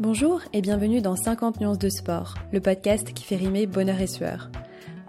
Bonjour 0.00 0.40
et 0.54 0.62
bienvenue 0.62 1.02
dans 1.02 1.14
50 1.14 1.60
nuances 1.60 1.78
de 1.78 1.90
sport, 1.90 2.32
le 2.54 2.60
podcast 2.62 3.12
qui 3.12 3.22
fait 3.22 3.36
rimer 3.36 3.66
bonheur 3.66 4.00
et 4.00 4.06
sueur. 4.06 4.50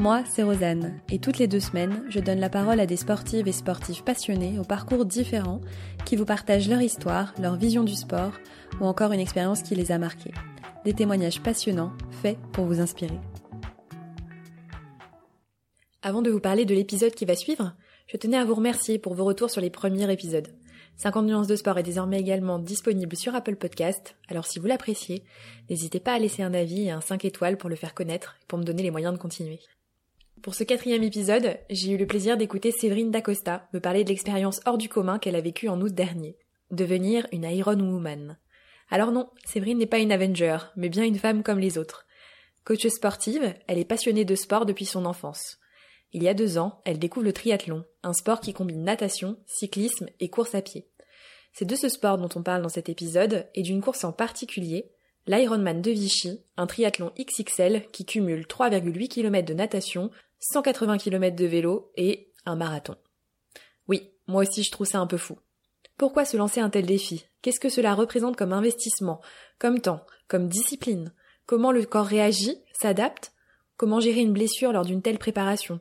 Moi, 0.02 0.22
c'est 0.30 0.44
Rosanne, 0.44 1.00
et 1.10 1.18
toutes 1.18 1.38
les 1.38 1.48
deux 1.48 1.62
semaines, 1.62 2.04
je 2.10 2.20
donne 2.20 2.42
la 2.42 2.50
parole 2.50 2.82
à 2.82 2.86
des 2.86 2.98
sportives 2.98 3.48
et 3.48 3.54
sportifs 3.54 4.04
passionnés 4.04 4.60
aux 4.60 4.66
parcours 4.66 5.06
différents 5.06 5.62
qui 6.04 6.18
vous 6.18 6.26
partagent 6.26 6.68
leur 6.68 6.82
histoire, 6.82 7.34
leur 7.40 7.56
vision 7.56 7.86
du 7.86 7.96
sport 7.96 8.34
ou 8.82 8.86
encore 8.86 9.14
une 9.14 9.22
expérience 9.22 9.62
qui 9.62 9.76
les 9.76 9.94
a 9.94 9.98
marqués. 9.98 10.34
Des 10.84 10.92
témoignages 10.92 11.40
passionnants, 11.40 11.94
faits 12.22 12.38
pour 12.52 12.66
vous 12.66 12.82
inspirer. 12.82 13.22
Avant 16.02 16.22
de 16.22 16.32
vous 16.32 16.42
parler 16.42 16.66
de 16.66 16.76
l'épisode 16.76 17.14
qui 17.14 17.24
va 17.24 17.38
suivre, 17.38 17.76
je 18.08 18.18
tenais 18.18 18.36
à 18.36 18.44
vous 18.44 18.56
remercier 18.56 19.00
pour 19.00 19.14
vos 19.14 19.24
retours 19.24 19.52
sur 19.52 19.62
les 19.62 19.70
premiers 19.70 20.12
épisodes. 20.12 20.50
50 20.98 21.26
nuances 21.26 21.48
de 21.48 21.56
sport 21.56 21.78
est 21.78 21.84
désormais 21.84 22.20
également 22.20 22.60
disponible 22.60 23.16
sur 23.16 23.34
Apple 23.34 23.56
Podcast, 23.56 24.16
alors 24.28 24.46
si 24.46 24.60
vous 24.60 24.68
l'appréciez, 24.68 25.24
n'hésitez 25.70 26.00
pas 26.00 26.14
à 26.14 26.20
laisser 26.20 26.44
un 26.44 26.54
avis 26.54 26.84
et 26.84 26.92
un 26.92 27.02
5 27.02 27.26
étoiles 27.26 27.58
pour 27.58 27.70
le 27.70 27.76
faire 27.76 27.94
connaître 27.94 28.38
et 28.42 28.46
pour 28.48 28.60
me 28.60 28.64
donner 28.64 28.84
les 28.84 28.92
moyens 28.92 29.14
de 29.14 29.20
continuer. 29.20 29.60
Pour 30.42 30.56
ce 30.56 30.64
quatrième 30.64 31.04
épisode, 31.04 31.60
j'ai 31.70 31.92
eu 31.92 31.98
le 31.98 32.08
plaisir 32.08 32.36
d'écouter 32.36 32.72
Séverine 32.72 33.12
Dacosta 33.12 33.68
me 33.74 33.80
parler 33.80 34.04
de 34.04 34.10
l'expérience 34.10 34.60
hors 34.66 34.78
du 34.78 34.90
commun 34.90 35.20
qu'elle 35.20 35.36
a 35.36 35.42
vécue 35.42 35.70
en 35.70 35.80
août 35.82 35.94
dernier. 35.94 36.36
Devenir 36.72 37.28
une 37.32 37.44
Iron 37.44 37.80
Woman. 37.80 38.38
Alors 38.90 39.12
non, 39.12 39.30
Séverine 39.46 39.78
n'est 39.78 39.86
pas 39.86 40.00
une 40.00 40.12
Avenger, 40.12 40.58
mais 40.76 40.90
bien 40.90 41.04
une 41.04 41.20
femme 41.20 41.44
comme 41.44 41.60
les 41.60 41.78
autres. 41.78 42.08
Coach 42.64 42.88
sportive, 42.88 43.54
elle 43.68 43.78
est 43.78 43.86
passionnée 43.86 44.26
de 44.26 44.36
sport 44.36 44.66
depuis 44.66 44.86
son 44.86 45.06
enfance. 45.06 45.60
Il 46.14 46.24
y 46.24 46.28
a 46.28 46.34
deux 46.34 46.58
ans, 46.58 46.82
elle 46.86 47.00
découvre 47.00 47.26
le 47.26 47.34
triathlon, 47.34 47.86
un 48.04 48.14
sport 48.14 48.42
qui 48.42 48.54
combine 48.54 48.84
natation, 48.84 49.38
cyclisme 49.46 50.08
et 50.20 50.30
course 50.30 50.56
à 50.56 50.62
pied. 50.62 50.88
C'est 51.54 51.66
de 51.66 51.76
ce 51.76 51.90
sport 51.90 52.18
dont 52.18 52.30
on 52.36 52.44
parle 52.44 52.62
dans 52.62 52.70
cet 52.70 52.90
épisode 52.90 53.48
et 53.56 53.62
d'une 53.62 53.82
course 53.82 54.04
en 54.04 54.12
particulier, 54.12 54.92
l'Ironman 55.28 55.82
de 55.82 55.92
Vichy, 55.92 56.42
un 56.58 56.68
triathlon 56.68 57.12
XXL 57.20 57.86
qui 57.92 58.06
cumule 58.06 58.46
3,8 58.46 59.08
km 59.08 59.48
de 59.48 59.54
natation, 59.54 60.12
180 60.40 60.98
km 60.98 61.36
de 61.36 61.46
vélo 61.46 61.92
et 61.96 62.32
un 62.46 62.56
marathon. 62.56 62.96
Oui, 63.88 64.12
moi 64.28 64.42
aussi 64.44 64.64
je 64.64 64.72
trouve 64.72 64.88
ça 64.88 65.00
un 65.00 65.08
peu 65.08 65.18
fou. 65.18 65.38
Pourquoi 65.98 66.26
se 66.26 66.38
lancer 66.38 66.60
un 66.60 66.70
tel 66.70 66.86
défi? 66.86 67.26
Qu'est-ce 67.42 67.60
que 67.60 67.70
cela 67.70 67.94
représente 67.94 68.36
comme 68.36 68.54
investissement, 68.54 69.22
comme 69.60 69.80
temps, 69.80 70.06
comme 70.28 70.48
discipline? 70.48 71.14
Comment 71.46 71.72
le 71.72 71.86
corps 71.86 72.06
réagit, 72.06 72.58
s'adapte? 72.74 73.34
Comment 73.78 74.00
gérer 74.00 74.22
une 74.22 74.34
blessure 74.34 74.72
lors 74.72 74.86
d'une 74.86 75.02
telle 75.02 75.20
préparation? 75.20 75.80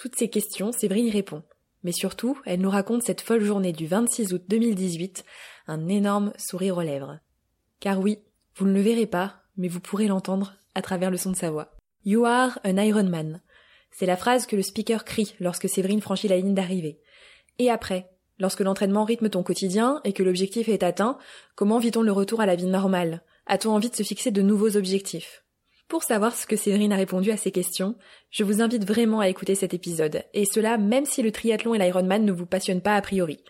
Toutes 0.00 0.16
ces 0.16 0.30
questions, 0.30 0.72
Séverine 0.72 1.10
répond. 1.10 1.42
Mais 1.82 1.92
surtout, 1.92 2.38
elle 2.46 2.62
nous 2.62 2.70
raconte 2.70 3.02
cette 3.02 3.20
folle 3.20 3.44
journée 3.44 3.74
du 3.74 3.86
26 3.86 4.32
août 4.32 4.42
2018, 4.48 5.26
un 5.66 5.88
énorme 5.88 6.32
sourire 6.38 6.78
aux 6.78 6.82
lèvres. 6.82 7.18
Car 7.80 8.00
oui, 8.00 8.18
vous 8.56 8.64
ne 8.64 8.72
le 8.72 8.80
verrez 8.80 9.04
pas, 9.04 9.42
mais 9.58 9.68
vous 9.68 9.80
pourrez 9.80 10.06
l'entendre 10.06 10.54
à 10.74 10.80
travers 10.80 11.10
le 11.10 11.18
son 11.18 11.32
de 11.32 11.36
sa 11.36 11.50
voix. 11.50 11.76
You 12.06 12.24
are 12.24 12.58
an 12.64 12.78
Iron 12.78 13.10
Man. 13.10 13.42
C'est 13.90 14.06
la 14.06 14.16
phrase 14.16 14.46
que 14.46 14.56
le 14.56 14.62
speaker 14.62 15.04
crie 15.04 15.34
lorsque 15.38 15.68
Séverine 15.68 16.00
franchit 16.00 16.28
la 16.28 16.38
ligne 16.38 16.54
d'arrivée. 16.54 16.98
Et 17.58 17.68
après, 17.68 18.08
lorsque 18.38 18.60
l'entraînement 18.60 19.04
rythme 19.04 19.28
ton 19.28 19.42
quotidien 19.42 20.00
et 20.04 20.14
que 20.14 20.22
l'objectif 20.22 20.70
est 20.70 20.82
atteint, 20.82 21.18
comment 21.56 21.78
vit-on 21.78 22.00
le 22.00 22.12
retour 22.12 22.40
à 22.40 22.46
la 22.46 22.56
vie 22.56 22.64
normale? 22.64 23.22
A-t-on 23.44 23.72
envie 23.72 23.90
de 23.90 23.96
se 23.96 24.02
fixer 24.02 24.30
de 24.30 24.40
nouveaux 24.40 24.78
objectifs? 24.78 25.44
Pour 25.90 26.04
savoir 26.04 26.36
ce 26.36 26.46
que 26.46 26.54
Séverine 26.56 26.92
a 26.92 26.96
répondu 26.96 27.32
à 27.32 27.36
ces 27.36 27.50
questions, 27.50 27.96
je 28.30 28.44
vous 28.44 28.62
invite 28.62 28.86
vraiment 28.86 29.18
à 29.18 29.28
écouter 29.28 29.56
cet 29.56 29.74
épisode, 29.74 30.22
et 30.32 30.44
cela 30.44 30.78
même 30.78 31.04
si 31.04 31.20
le 31.20 31.32
triathlon 31.32 31.74
et 31.74 31.78
l'Ironman 31.78 32.24
ne 32.24 32.30
vous 32.30 32.46
passionnent 32.46 32.80
pas 32.80 32.94
a 32.94 33.02
priori. 33.02 33.42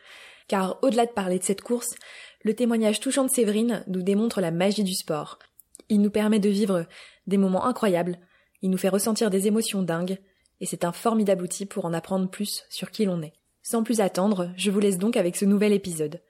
Car 0.49 0.79
au-delà 0.83 1.05
de 1.05 1.13
parler 1.13 1.39
de 1.39 1.45
cette 1.45 1.61
course, 1.61 1.95
le 2.43 2.55
témoignage 2.55 2.99
touchant 2.99 3.25
de 3.25 3.31
Séverine 3.31 3.85
nous 3.89 4.03
démontre 4.03 4.41
la 4.41 4.51
magie 4.51 4.85
du 4.85 4.95
sport. 4.95 5.39
Il 5.91 6.01
nous 6.01 6.11
permet 6.11 6.39
de 6.39 6.49
vivre 6.49 6.87
des 7.27 7.37
moments 7.37 7.67
incroyables, 7.67 8.19
il 8.63 8.71
nous 8.71 8.79
fait 8.79 8.89
ressentir 8.89 9.29
des 9.29 9.47
émotions 9.47 9.83
dingues, 9.83 10.19
et 10.61 10.67
c'est 10.67 10.87
un 10.87 10.93
formidable 10.93 11.45
outil 11.45 11.67
pour 11.67 11.85
en 11.85 11.93
apprendre 11.93 12.31
plus 12.31 12.65
sur 12.71 12.91
qui 12.91 13.05
l'on 13.05 13.21
est. 13.21 13.35
Sans 13.63 13.83
plus 13.83 14.01
attendre, 14.01 14.51
je 14.57 14.71
vous 14.71 14.81
laisse 14.81 14.99
donc 14.99 15.19
avec 15.19 15.37
ce 15.37 15.45
nouvel 15.45 15.75
épisode. 15.75 16.23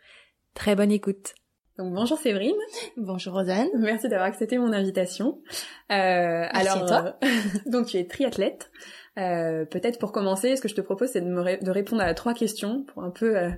Très 0.55 0.75
bonne 0.75 0.91
écoute 0.91 1.35
donc 1.79 1.95
bonjour 1.95 2.19
Séverine. 2.19 2.57
Bonjour 2.97 3.35
Rosanne. 3.35 3.69
Merci 3.79 4.09
d'avoir 4.09 4.29
accepté 4.29 4.59
mon 4.59 4.73
invitation. 4.73 5.41
Euh, 5.91 6.47
alors, 6.51 6.87
toi. 6.87 7.17
Euh, 7.25 7.29
donc 7.71 7.87
tu 7.87 7.97
es 7.97 8.07
triathlète. 8.07 8.71
Euh, 9.19 9.65
Peut-être 9.65 9.99
pour 9.99 10.13
commencer, 10.13 10.57
ce 10.57 10.63
que 10.63 10.69
je 10.69 10.75
te 10.75 10.81
propose, 10.81 11.11
c'est 11.11 11.21
de, 11.21 11.27
me 11.29 11.65
de 11.65 11.71
répondre 11.71 12.03
à 12.03 12.13
trois 12.15 12.35
questions 12.35 12.85
pour 12.85 13.03
un 13.03 13.11
peu 13.11 13.37
euh, 13.37 13.51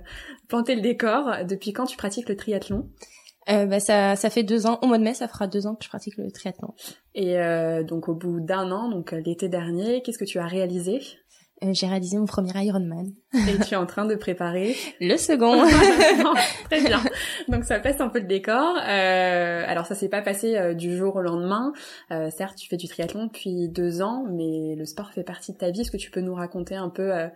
planter 0.47 0.75
le 0.75 0.81
décor. 0.81 1.45
Depuis 1.47 1.73
quand 1.73 1.85
tu 1.85 1.97
pratiques 1.97 2.29
le 2.29 2.35
triathlon? 2.35 2.89
Euh, 3.49 3.65
bah, 3.65 3.79
ça, 3.79 4.15
ça 4.15 4.29
fait 4.29 4.43
deux 4.43 4.65
ans. 4.65 4.79
Au 4.81 4.87
mois 4.87 4.97
de 4.97 5.03
mai, 5.03 5.13
ça 5.13 5.27
fera 5.27 5.47
deux 5.47 5.67
ans 5.67 5.75
que 5.75 5.83
je 5.83 5.89
pratique 5.89 6.17
le 6.17 6.31
triathlon. 6.31 6.73
Et 7.13 7.37
euh, 7.37 7.83
donc 7.83 8.07
au 8.07 8.15
bout 8.15 8.39
d'un 8.39 8.71
an, 8.71 8.89
donc 8.89 9.11
l'été 9.11 9.49
dernier, 9.49 10.01
qu'est-ce 10.01 10.17
que 10.17 10.25
tu 10.25 10.39
as 10.39 10.47
réalisé? 10.47 11.01
J'ai 11.71 11.87
réalisé 11.87 12.17
mon 12.17 12.25
premier 12.25 12.51
Ironman. 12.55 13.11
Et 13.33 13.57
tu 13.63 13.73
es 13.73 13.77
en 13.77 13.85
train 13.85 14.05
de 14.05 14.15
préparer 14.15 14.75
le 15.01 15.17
second. 15.17 15.63
Très 16.69 16.81
bien. 16.81 16.99
Donc 17.47 17.63
ça 17.63 17.79
passe 17.79 18.01
un 18.01 18.09
peu 18.09 18.19
le 18.19 18.25
décor. 18.25 18.75
Euh, 18.77 19.63
alors 19.67 19.85
ça 19.85 19.95
s'est 19.95 20.09
pas 20.09 20.21
passé 20.21 20.57
euh, 20.57 20.73
du 20.73 20.95
jour 20.95 21.15
au 21.15 21.21
lendemain. 21.21 21.73
Euh, 22.11 22.29
certes, 22.29 22.57
tu 22.57 22.67
fais 22.67 22.77
du 22.77 22.87
triathlon 22.87 23.27
depuis 23.27 23.69
deux 23.69 24.01
ans, 24.01 24.25
mais 24.29 24.75
le 24.75 24.85
sport 24.85 25.11
fait 25.11 25.23
partie 25.23 25.53
de 25.53 25.57
ta 25.57 25.71
vie. 25.71 25.81
Est-ce 25.81 25.91
que 25.91 25.97
tu 25.97 26.11
peux 26.11 26.21
nous 26.21 26.35
raconter 26.35 26.75
un 26.75 26.89
peu 26.89 27.13
euh, 27.13 27.27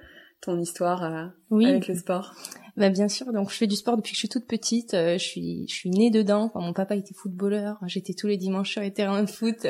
ton 0.42 0.59
histoire 0.59 1.31
oui. 1.50 1.66
avec 1.66 1.88
le 1.88 1.96
sport? 1.96 2.34
Bah 2.78 2.90
bien 2.92 3.08
sûr, 3.08 3.34
donc 3.34 3.50
je 3.50 3.56
fais 3.56 3.66
du 3.66 3.75
sport 3.75 3.98
depuis 3.98 4.12
que 4.12 4.18
je 4.18 4.20
suis 4.20 4.30
toute 4.30 4.46
petite. 4.46 4.94
Euh, 4.94 5.18
je 5.18 5.24
suis 5.24 5.66
je 5.68 5.74
suis 5.74 5.90
née 5.90 6.12
dedans. 6.12 6.52
mon 6.53 6.74
papa 6.74 6.96
était 6.96 7.16
footballeur. 7.16 7.78
J'étais 7.88 8.14
tous 8.14 8.28
les 8.28 8.38
dimanches 8.38 8.72
sur 8.72 8.81
les 8.81 8.94
terrains 8.94 9.24
de 9.24 9.30
foot. 9.30 9.66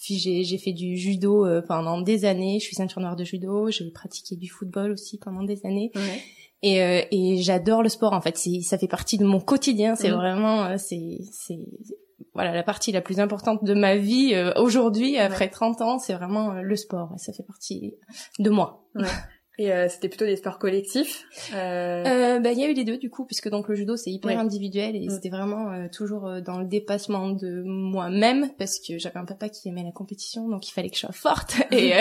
Puis 0.00 0.16
j'ai 0.16 0.42
j'ai 0.42 0.56
fait 0.56 0.72
du 0.72 0.96
judo 0.96 1.44
euh, 1.44 1.60
pendant 1.60 2.00
des 2.00 2.24
années. 2.24 2.58
Je 2.58 2.64
suis 2.64 2.74
ceinture 2.74 3.02
noire 3.02 3.14
de 3.14 3.24
judo. 3.24 3.70
J'ai 3.70 3.90
pratiqué 3.90 4.36
du 4.36 4.48
football 4.48 4.92
aussi 4.92 5.18
pendant 5.18 5.42
des 5.42 5.66
années. 5.66 5.90
Ouais. 5.94 6.22
Et, 6.62 6.82
euh, 6.82 7.02
et 7.10 7.36
j'adore 7.42 7.82
le 7.82 7.90
sport 7.90 8.14
en 8.14 8.22
fait. 8.22 8.38
Ça 8.62 8.78
fait 8.78 8.88
partie 8.88 9.18
de 9.18 9.26
mon 9.26 9.38
quotidien. 9.38 9.94
C'est 9.94 10.10
mmh. 10.10 10.14
vraiment 10.14 10.78
c'est 10.78 11.18
c'est 11.30 11.58
voilà 12.32 12.54
la 12.54 12.62
partie 12.62 12.90
la 12.90 13.02
plus 13.02 13.20
importante 13.20 13.64
de 13.64 13.74
ma 13.74 13.96
vie 13.96 14.34
aujourd'hui 14.56 15.18
après 15.18 15.50
30 15.50 15.82
ans. 15.82 15.98
C'est 15.98 16.14
vraiment 16.14 16.54
le 16.54 16.76
sport. 16.76 17.12
Et 17.14 17.18
ça 17.18 17.34
fait 17.34 17.46
partie 17.46 17.96
de 18.38 18.48
moi. 18.48 18.88
Ouais. 18.94 19.04
Et 19.58 19.72
euh, 19.72 19.88
c'était 19.88 20.08
plutôt 20.08 20.26
des 20.26 20.36
sports 20.36 20.58
collectifs. 20.58 21.24
Euh... 21.54 22.36
Euh, 22.36 22.40
bah 22.40 22.52
il 22.52 22.58
y 22.58 22.64
a 22.64 22.68
eu 22.68 22.74
les 22.74 22.84
deux 22.84 22.98
du 22.98 23.08
coup 23.08 23.24
puisque 23.24 23.48
donc 23.48 23.68
le 23.68 23.74
judo 23.74 23.96
c'est 23.96 24.10
hyper 24.10 24.38
individuel 24.38 24.96
et 24.96 25.06
mm. 25.06 25.10
c'était 25.10 25.30
vraiment 25.30 25.70
euh, 25.70 25.86
toujours 25.90 26.26
euh, 26.26 26.40
dans 26.40 26.58
le 26.58 26.66
dépassement 26.66 27.30
de 27.30 27.62
moi-même 27.64 28.50
parce 28.58 28.78
que 28.78 28.98
j'avais 28.98 29.18
un 29.18 29.24
papa 29.24 29.48
qui 29.48 29.68
aimait 29.68 29.82
la 29.82 29.92
compétition 29.92 30.48
donc 30.48 30.68
il 30.68 30.72
fallait 30.72 30.90
que 30.90 30.96
je 30.96 31.00
sois 31.00 31.12
forte 31.12 31.56
et 31.72 31.92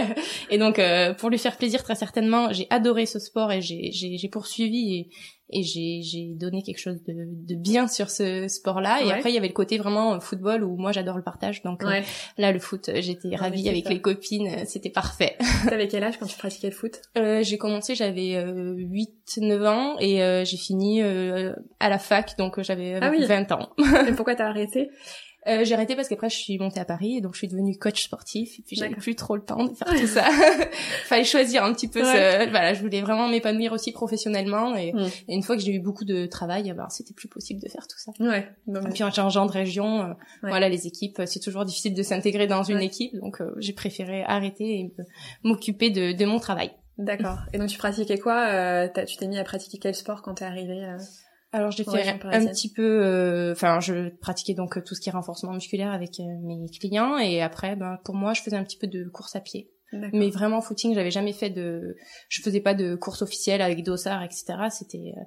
et 0.50 0.58
donc 0.58 0.82
pour 1.18 1.30
lui 1.30 1.38
faire 1.38 1.58
plaisir 1.58 1.84
très 1.84 1.96
certainement 1.96 2.52
j'ai 2.52 2.68
adoré 2.70 3.06
ce 3.06 3.20
sport 3.20 3.52
et 3.52 3.62
j'ai 3.62 3.92
j'ai 3.92 4.30
poursuivi 4.30 4.96
et 4.96 5.10
et 5.50 5.64
j'ai 5.64 6.02
j'ai 6.02 6.34
donné 6.34 6.64
quelque 6.64 6.80
chose 6.80 7.04
de, 7.08 7.14
de 7.14 7.56
bien 7.56 7.88
sur 7.88 8.10
ce 8.10 8.48
sport 8.48 8.82
là 8.82 9.02
et 9.04 9.12
après 9.12 9.32
il 9.32 9.36
y 9.36 9.38
avait 9.38 9.48
le 9.48 9.54
côté 9.54 9.78
vraiment 9.78 10.20
football 10.20 10.64
où 10.64 10.76
moi 10.78 10.92
j'adore 10.92 11.18
le 11.18 11.24
partage. 11.24 11.62
Donc 11.62 11.84
euh, 11.84 12.02
là 12.38 12.52
le 12.52 12.60
foot 12.60 12.90
j'étais 12.96 13.36
ravie 13.36 13.70
avec 13.70 13.88
les 13.90 14.02
copines 14.02 14.48
euh, 14.48 14.64
c'était 14.66 14.90
parfait. 14.90 15.38
T'avais 15.70 15.88
quel 15.88 16.04
âge 16.04 16.18
quand 16.18 16.26
tu 16.26 16.38
pratiquais 16.38 16.70
le 16.70 16.76
foot? 16.76 17.02
Euh, 17.18 17.44
j'ai 17.44 17.58
commencé 17.58 17.96
j'avais 17.96 18.42
8 18.44 19.10
9 19.38 19.66
ans. 19.66 19.96
Et 20.00 20.24
euh, 20.24 20.46
j'ai 20.46 20.58
fini 20.58 21.02
à 21.02 21.90
la 21.90 22.00
fac. 22.00 22.38
Donc 22.38 22.62
j'avais 22.62 22.96
ah 23.02 23.12
20 23.12 23.52
ans. 23.52 23.70
Et 24.08 24.14
pourquoi 24.14 24.36
t'as 24.36 24.48
arrêté? 24.48 24.90
euh, 25.48 25.64
j'ai 25.64 25.76
arrêté 25.76 25.96
parce 25.96 26.08
qu'après 26.08 26.30
je 26.30 26.38
suis 26.38 26.58
montée 26.58 26.80
à 26.80 26.86
Paris 26.86 27.18
et 27.18 27.22
donc 27.22 27.34
je 27.34 27.40
suis 27.40 27.48
devenue 27.48 27.78
coach 27.78 28.04
sportif 28.04 28.58
et 28.60 28.64
puis 28.64 28.76
j'avais 28.76 28.96
plus 28.96 29.16
trop 29.16 29.36
le 29.36 29.44
temps 29.44 29.64
de 29.66 29.76
faire 29.76 29.88
tout 29.88 30.08
ça. 30.08 30.24
Fallait 31.06 31.24
choisir 31.24 31.64
un 31.64 31.74
petit 31.74 31.88
peu 31.88 32.04
ce... 32.04 32.50
voilà, 32.50 32.74
je 32.74 32.82
voulais 32.82 33.02
vraiment 33.02 33.28
m'épanouir 33.28 33.72
aussi 33.72 33.92
professionnellement 33.92 34.76
et, 34.76 34.94
mm. 34.94 35.10
une 35.30 35.44
fois 35.44 35.56
que 35.56 35.62
j'ai 35.62 35.74
eu 35.74 35.80
beaucoup 35.80 36.06
de 36.06 36.26
travail, 36.26 36.74
ben 36.76 36.90
c'était 36.90 37.14
plus 37.14 37.28
possible 37.28 37.62
de 37.62 37.70
faire 37.70 37.88
tout 37.88 37.98
ça. 37.98 38.12
Ouais. 38.20 38.50
Et 38.68 38.94
puis 38.94 39.04
en 39.04 39.12
changeant 39.12 39.46
de 39.46 39.52
région, 39.52 40.02
euh, 40.02 40.14
voilà, 40.42 40.68
les 40.68 40.88
équipes, 40.88 41.22
c'est 41.26 41.40
toujours 41.40 41.66
difficile 41.66 41.94
de 41.94 42.04
s'intégrer 42.04 42.48
dans 42.48 42.64
une 42.64 42.82
équipe 42.82 43.16
donc 43.16 43.42
euh, 43.42 43.54
j'ai 43.58 43.74
préféré 43.74 44.24
arrêter 44.24 44.80
et 44.80 44.94
m'occuper 45.44 45.90
de, 45.92 46.12
de 46.14 46.26
mon 46.26 46.40
travail. 46.40 46.72
D'accord. 46.98 47.40
Et 47.54 47.60
donc 47.60 47.68
tu 47.68 47.78
pratiquais 47.78 48.18
quoi 48.18 48.88
Tu 49.06 49.18
t'es 49.18 49.28
mis 49.28 49.38
à 49.38 49.44
pratiquer 49.44 49.78
quel 49.78 49.94
sport 49.94 50.22
quand 50.22 50.36
t'es 50.36 50.46
arrivée 50.46 50.96
alors 51.56 51.72
j'ai 51.72 51.84
fait 51.84 52.10
un 52.24 52.46
petit 52.48 52.72
peu, 52.72 53.06
euh, 53.06 53.54
enfin 53.54 53.80
je 53.80 54.10
pratiquais 54.18 54.54
donc 54.54 54.84
tout 54.84 54.94
ce 54.94 55.02
qui 55.02 55.10
est 55.10 55.12
renforcement 55.12 55.54
musculaire 55.54 55.92
avec 55.92 56.20
euh, 56.20 56.24
mes 56.44 56.68
clients 56.70 57.18
et 57.18 57.42
après 57.42 57.76
ben 57.76 57.98
pour 58.04 58.16
moi 58.16 58.34
je 58.34 58.42
faisais 58.42 58.58
un 58.58 58.64
petit 58.64 58.78
peu 58.78 58.88
de 58.88 59.08
course 59.10 59.36
à 59.36 59.40
pied. 59.40 59.72
Mais 60.12 60.30
vraiment 60.30 60.60
footing, 60.60 60.94
j'avais 60.94 61.12
jamais 61.12 61.32
fait 61.32 61.50
de, 61.50 61.96
je 62.28 62.42
faisais 62.42 62.60
pas 62.60 62.74
de 62.74 62.96
course 62.96 63.22
officielle 63.22 63.62
avec 63.62 63.82
dossard, 63.82 64.24
etc. 64.24 64.46
C'était, 64.70 65.14
euh, 65.16 65.22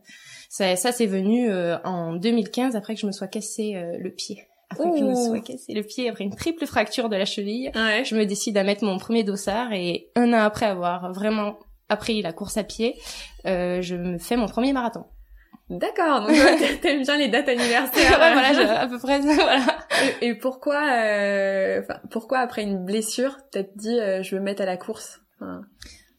ça, 0.51 0.77
ça 0.77 0.93
c'est 0.93 1.07
venu 1.07 1.51
en 1.85 2.15
2015 2.15 2.77
après 2.77 2.95
que 2.95 3.01
je 3.01 3.07
me 3.07 3.13
sois 3.13 3.29
cassé 3.29 3.83
le 3.99 4.11
pied. 4.11 4.43
Après 4.69 4.91
que 4.91 4.99
je 4.99 5.05
me 5.05 5.15
sois 5.15 5.41
cassé 5.41 5.73
le 5.73 5.83
pied 5.83 6.11
après 6.11 6.25
une 6.25 6.37
triple 6.37 6.67
fracture 6.67 7.09
de 7.09 7.17
la 7.17 7.25
cheville, 7.25 7.71
je 7.75 8.15
me 8.15 8.27
décide 8.27 8.59
à 8.59 8.65
mettre 8.65 8.85
mon 8.85 8.99
premier 8.99 9.25
dossard 9.25 9.73
et 9.73 10.11
un 10.17 10.35
an 10.35 10.43
après 10.43 10.67
avoir 10.67 11.15
vraiment 11.15 11.59
appris 11.89 12.21
la 12.21 12.35
course 12.35 12.59
à 12.59 12.65
pied, 12.65 13.01
je 13.47 13.95
me 13.95 14.19
fais 14.19 14.37
mon 14.37 14.49
premier 14.49 14.75
marathon. 14.75 15.07
D'accord, 15.71 16.23
donc 16.23 16.37
t'aimes 16.81 17.03
bien 17.03 17.19
les 17.19 17.29
dates 17.29 17.49
anniversaires. 17.49 18.19
ouais, 18.19 18.33
voilà, 18.33 18.81
à 18.81 18.87
peu 18.87 18.99
près, 18.99 19.21
voilà. 19.21 19.79
Et, 20.23 20.35
pourquoi, 20.35 20.83
euh, 20.93 21.83
pourquoi 22.11 22.39
après 22.39 22.63
une 22.63 22.85
blessure, 22.85 23.37
t'as 23.53 23.65
dit 23.75 23.99
euh, 24.01 24.23
je 24.23 24.37
veux 24.37 24.43
mettre 24.43 24.63
à 24.63 24.67
la 24.67 24.77
course? 24.77 25.21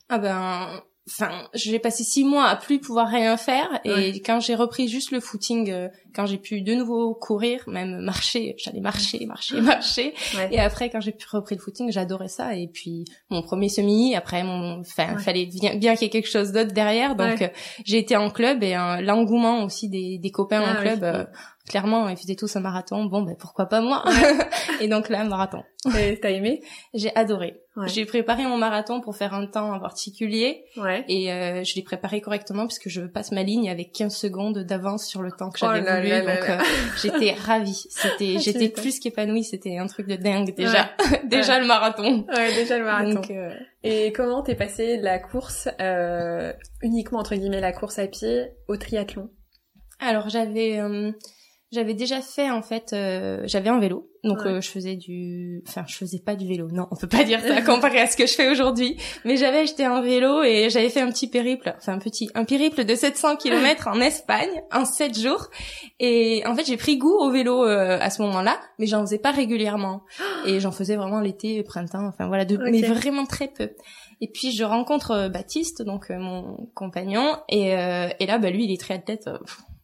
Ah 0.09 0.17
ben, 0.17 0.81
enfin, 1.09 1.47
j'ai 1.53 1.79
passé 1.79 2.03
six 2.03 2.23
mois 2.23 2.45
à 2.45 2.55
plus 2.55 2.79
pouvoir 2.79 3.07
rien 3.07 3.35
faire 3.37 3.79
et 3.83 4.21
quand 4.21 4.39
j'ai 4.39 4.55
repris 4.55 4.87
juste 4.87 5.11
le 5.11 5.19
footing, 5.19 5.69
euh, 5.71 5.87
quand 6.13 6.25
j'ai 6.25 6.37
pu 6.37 6.61
de 6.61 6.73
nouveau 6.73 7.13
courir, 7.13 7.63
même 7.67 7.99
marcher, 8.01 8.55
j'allais 8.63 8.79
marcher, 8.79 9.25
marcher, 9.25 9.61
marcher. 9.61 10.13
Et 10.51 10.59
après, 10.59 10.89
quand 10.89 11.01
j'ai 11.01 11.11
pu 11.11 11.25
repris 11.31 11.55
le 11.55 11.61
footing, 11.61 11.91
j'adorais 11.91 12.27
ça. 12.27 12.55
Et 12.55 12.67
puis 12.67 13.05
mon 13.29 13.41
premier 13.41 13.69
semi, 13.69 14.15
après 14.15 14.43
mon, 14.43 14.79
enfin, 14.79 15.17
fallait 15.17 15.45
bien, 15.45 15.75
bien 15.75 15.95
qu'il 15.95 16.03
y 16.03 16.05
ait 16.05 16.09
quelque 16.09 16.29
chose 16.29 16.51
d'autre 16.51 16.73
derrière. 16.73 17.15
Donc 17.15 17.49
j'ai 17.83 17.97
été 17.97 18.15
en 18.15 18.29
club 18.29 18.63
et 18.63 18.75
l'engouement 19.01 19.63
aussi 19.63 19.89
des, 19.89 20.17
des 20.17 20.31
copains 20.31 20.61
en 20.61 20.75
ah 20.77 20.81
club. 20.81 21.27
Euh, 21.67 21.69
clairement, 21.69 22.09
ils 22.09 22.17
faisaient 22.17 22.35
tous 22.35 22.55
un 22.55 22.59
marathon. 22.59 23.05
Bon, 23.05 23.21
ben 23.21 23.35
pourquoi 23.37 23.67
pas 23.67 23.81
moi 23.81 24.03
Et 24.81 24.87
donc 24.87 25.09
là, 25.09 25.23
marathon. 25.23 25.63
Et 25.97 26.19
t'as 26.19 26.31
aimé? 26.31 26.61
J'ai 26.93 27.15
adoré. 27.15 27.61
J'ai 27.87 28.05
préparé 28.05 28.43
mon 28.43 28.57
marathon 28.57 28.99
pour 28.99 29.15
faire 29.15 29.33
un 29.33 29.45
temps 29.45 29.71
en 29.71 29.79
particulier. 29.79 30.65
Ouais. 30.75 31.05
Et 31.07 31.31
euh, 31.31 31.63
je 31.63 31.75
l'ai 31.75 31.81
préparé 31.81 32.19
correctement 32.19 32.67
puisque 32.67 32.89
je 32.89 33.01
passe 33.01 33.31
ma 33.31 33.43
ligne 33.43 33.69
avec 33.69 33.93
15 33.93 34.13
secondes 34.13 34.59
d'avance 34.59 35.05
sur 35.05 35.21
le 35.21 35.31
temps 35.31 35.49
que 35.49 35.59
j'avais 35.59 35.79
oh 35.81 35.95
voulu. 35.95 36.09
donc 36.09 36.49
euh, 36.49 36.57
j'étais 37.01 37.31
ravie. 37.31 37.85
C'était, 37.89 38.37
j'étais 38.39 38.69
plus 38.69 38.99
qu'épanouie. 38.99 39.43
C'était 39.43 39.77
un 39.77 39.87
truc 39.87 40.07
de 40.07 40.15
dingue 40.15 40.53
déjà. 40.55 40.89
déjà 41.25 41.59
le 41.59 41.67
marathon. 41.67 42.25
Ouais, 42.35 42.53
déjà 42.53 42.77
le 42.77 42.85
marathon. 42.85 43.21
Euh, 43.29 43.53
Et 43.83 44.11
comment 44.11 44.43
t'es 44.43 44.55
passé 44.55 44.97
de 44.97 45.03
la 45.03 45.19
course 45.19 45.69
uniquement 46.81 47.19
entre 47.19 47.35
guillemets 47.35 47.61
la 47.61 47.71
course 47.71 47.99
à 47.99 48.07
pied 48.07 48.51
au 48.67 48.75
triathlon? 48.75 49.29
Alors 49.99 50.29
j'avais 50.29 50.79
j'avais 51.71 51.93
déjà 51.93 52.21
fait 52.21 52.49
en 52.49 52.63
fait, 52.63 52.93
euh, 52.93 53.41
j'avais 53.45 53.69
un 53.69 53.79
vélo, 53.79 54.09
donc 54.23 54.39
euh, 54.45 54.59
je 54.59 54.69
faisais 54.69 54.95
du, 54.95 55.61
enfin 55.67 55.83
je 55.87 55.97
faisais 55.97 56.17
pas 56.17 56.35
du 56.35 56.47
vélo, 56.47 56.67
non, 56.71 56.87
on 56.89 56.95
peut 56.95 57.07
pas 57.07 57.23
dire 57.23 57.41
ça 57.41 57.61
comparé 57.65 57.99
à 57.99 58.07
ce 58.07 58.17
que 58.17 58.25
je 58.25 58.33
fais 58.33 58.49
aujourd'hui, 58.49 58.97
mais 59.23 59.37
j'avais 59.37 59.59
acheté 59.59 59.85
un 59.85 60.01
vélo 60.01 60.41
et 60.41 60.69
j'avais 60.71 60.89
fait 60.89 61.01
un 61.01 61.11
petit 61.11 61.29
périple, 61.29 61.71
enfin 61.77 61.93
un 61.93 61.99
petit, 61.99 62.29
un 62.33 62.43
périple 62.43 62.85
de 62.85 62.95
700 62.95 63.35
km 63.35 63.87
en 63.87 64.01
Espagne 64.01 64.49
en 64.71 64.83
7 64.83 65.19
jours, 65.19 65.49
et 65.99 66.41
en 66.47 66.55
fait 66.55 66.65
j'ai 66.65 66.77
pris 66.77 66.97
goût 66.97 67.13
au 67.13 67.29
vélo 67.29 67.63
euh, 67.63 67.99
à 68.01 68.09
ce 68.09 68.23
moment-là, 68.23 68.59
mais 68.79 68.87
j'en 68.87 69.01
faisais 69.01 69.19
pas 69.19 69.31
régulièrement, 69.31 70.01
et 70.47 70.59
j'en 70.59 70.71
faisais 70.71 70.95
vraiment 70.95 71.19
l'été, 71.19 71.61
printemps, 71.61 72.07
enfin 72.07 72.27
voilà, 72.27 72.45
de, 72.45 72.57
mais 72.57 72.81
vraiment 72.81 73.25
très 73.25 73.47
peu. 73.47 73.69
Et 74.21 74.27
puis 74.27 74.51
je 74.51 74.63
rencontre 74.63 75.29
Baptiste, 75.29 75.83
donc 75.83 76.09
mon 76.09 76.67
compagnon, 76.73 77.37
et, 77.47 77.67
et 77.67 78.25
là 78.25 78.39
bah 78.39 78.49
lui 78.49 78.65
il 78.65 78.71
est 78.73 78.81
très 78.81 78.99
triathlète. 78.99 79.29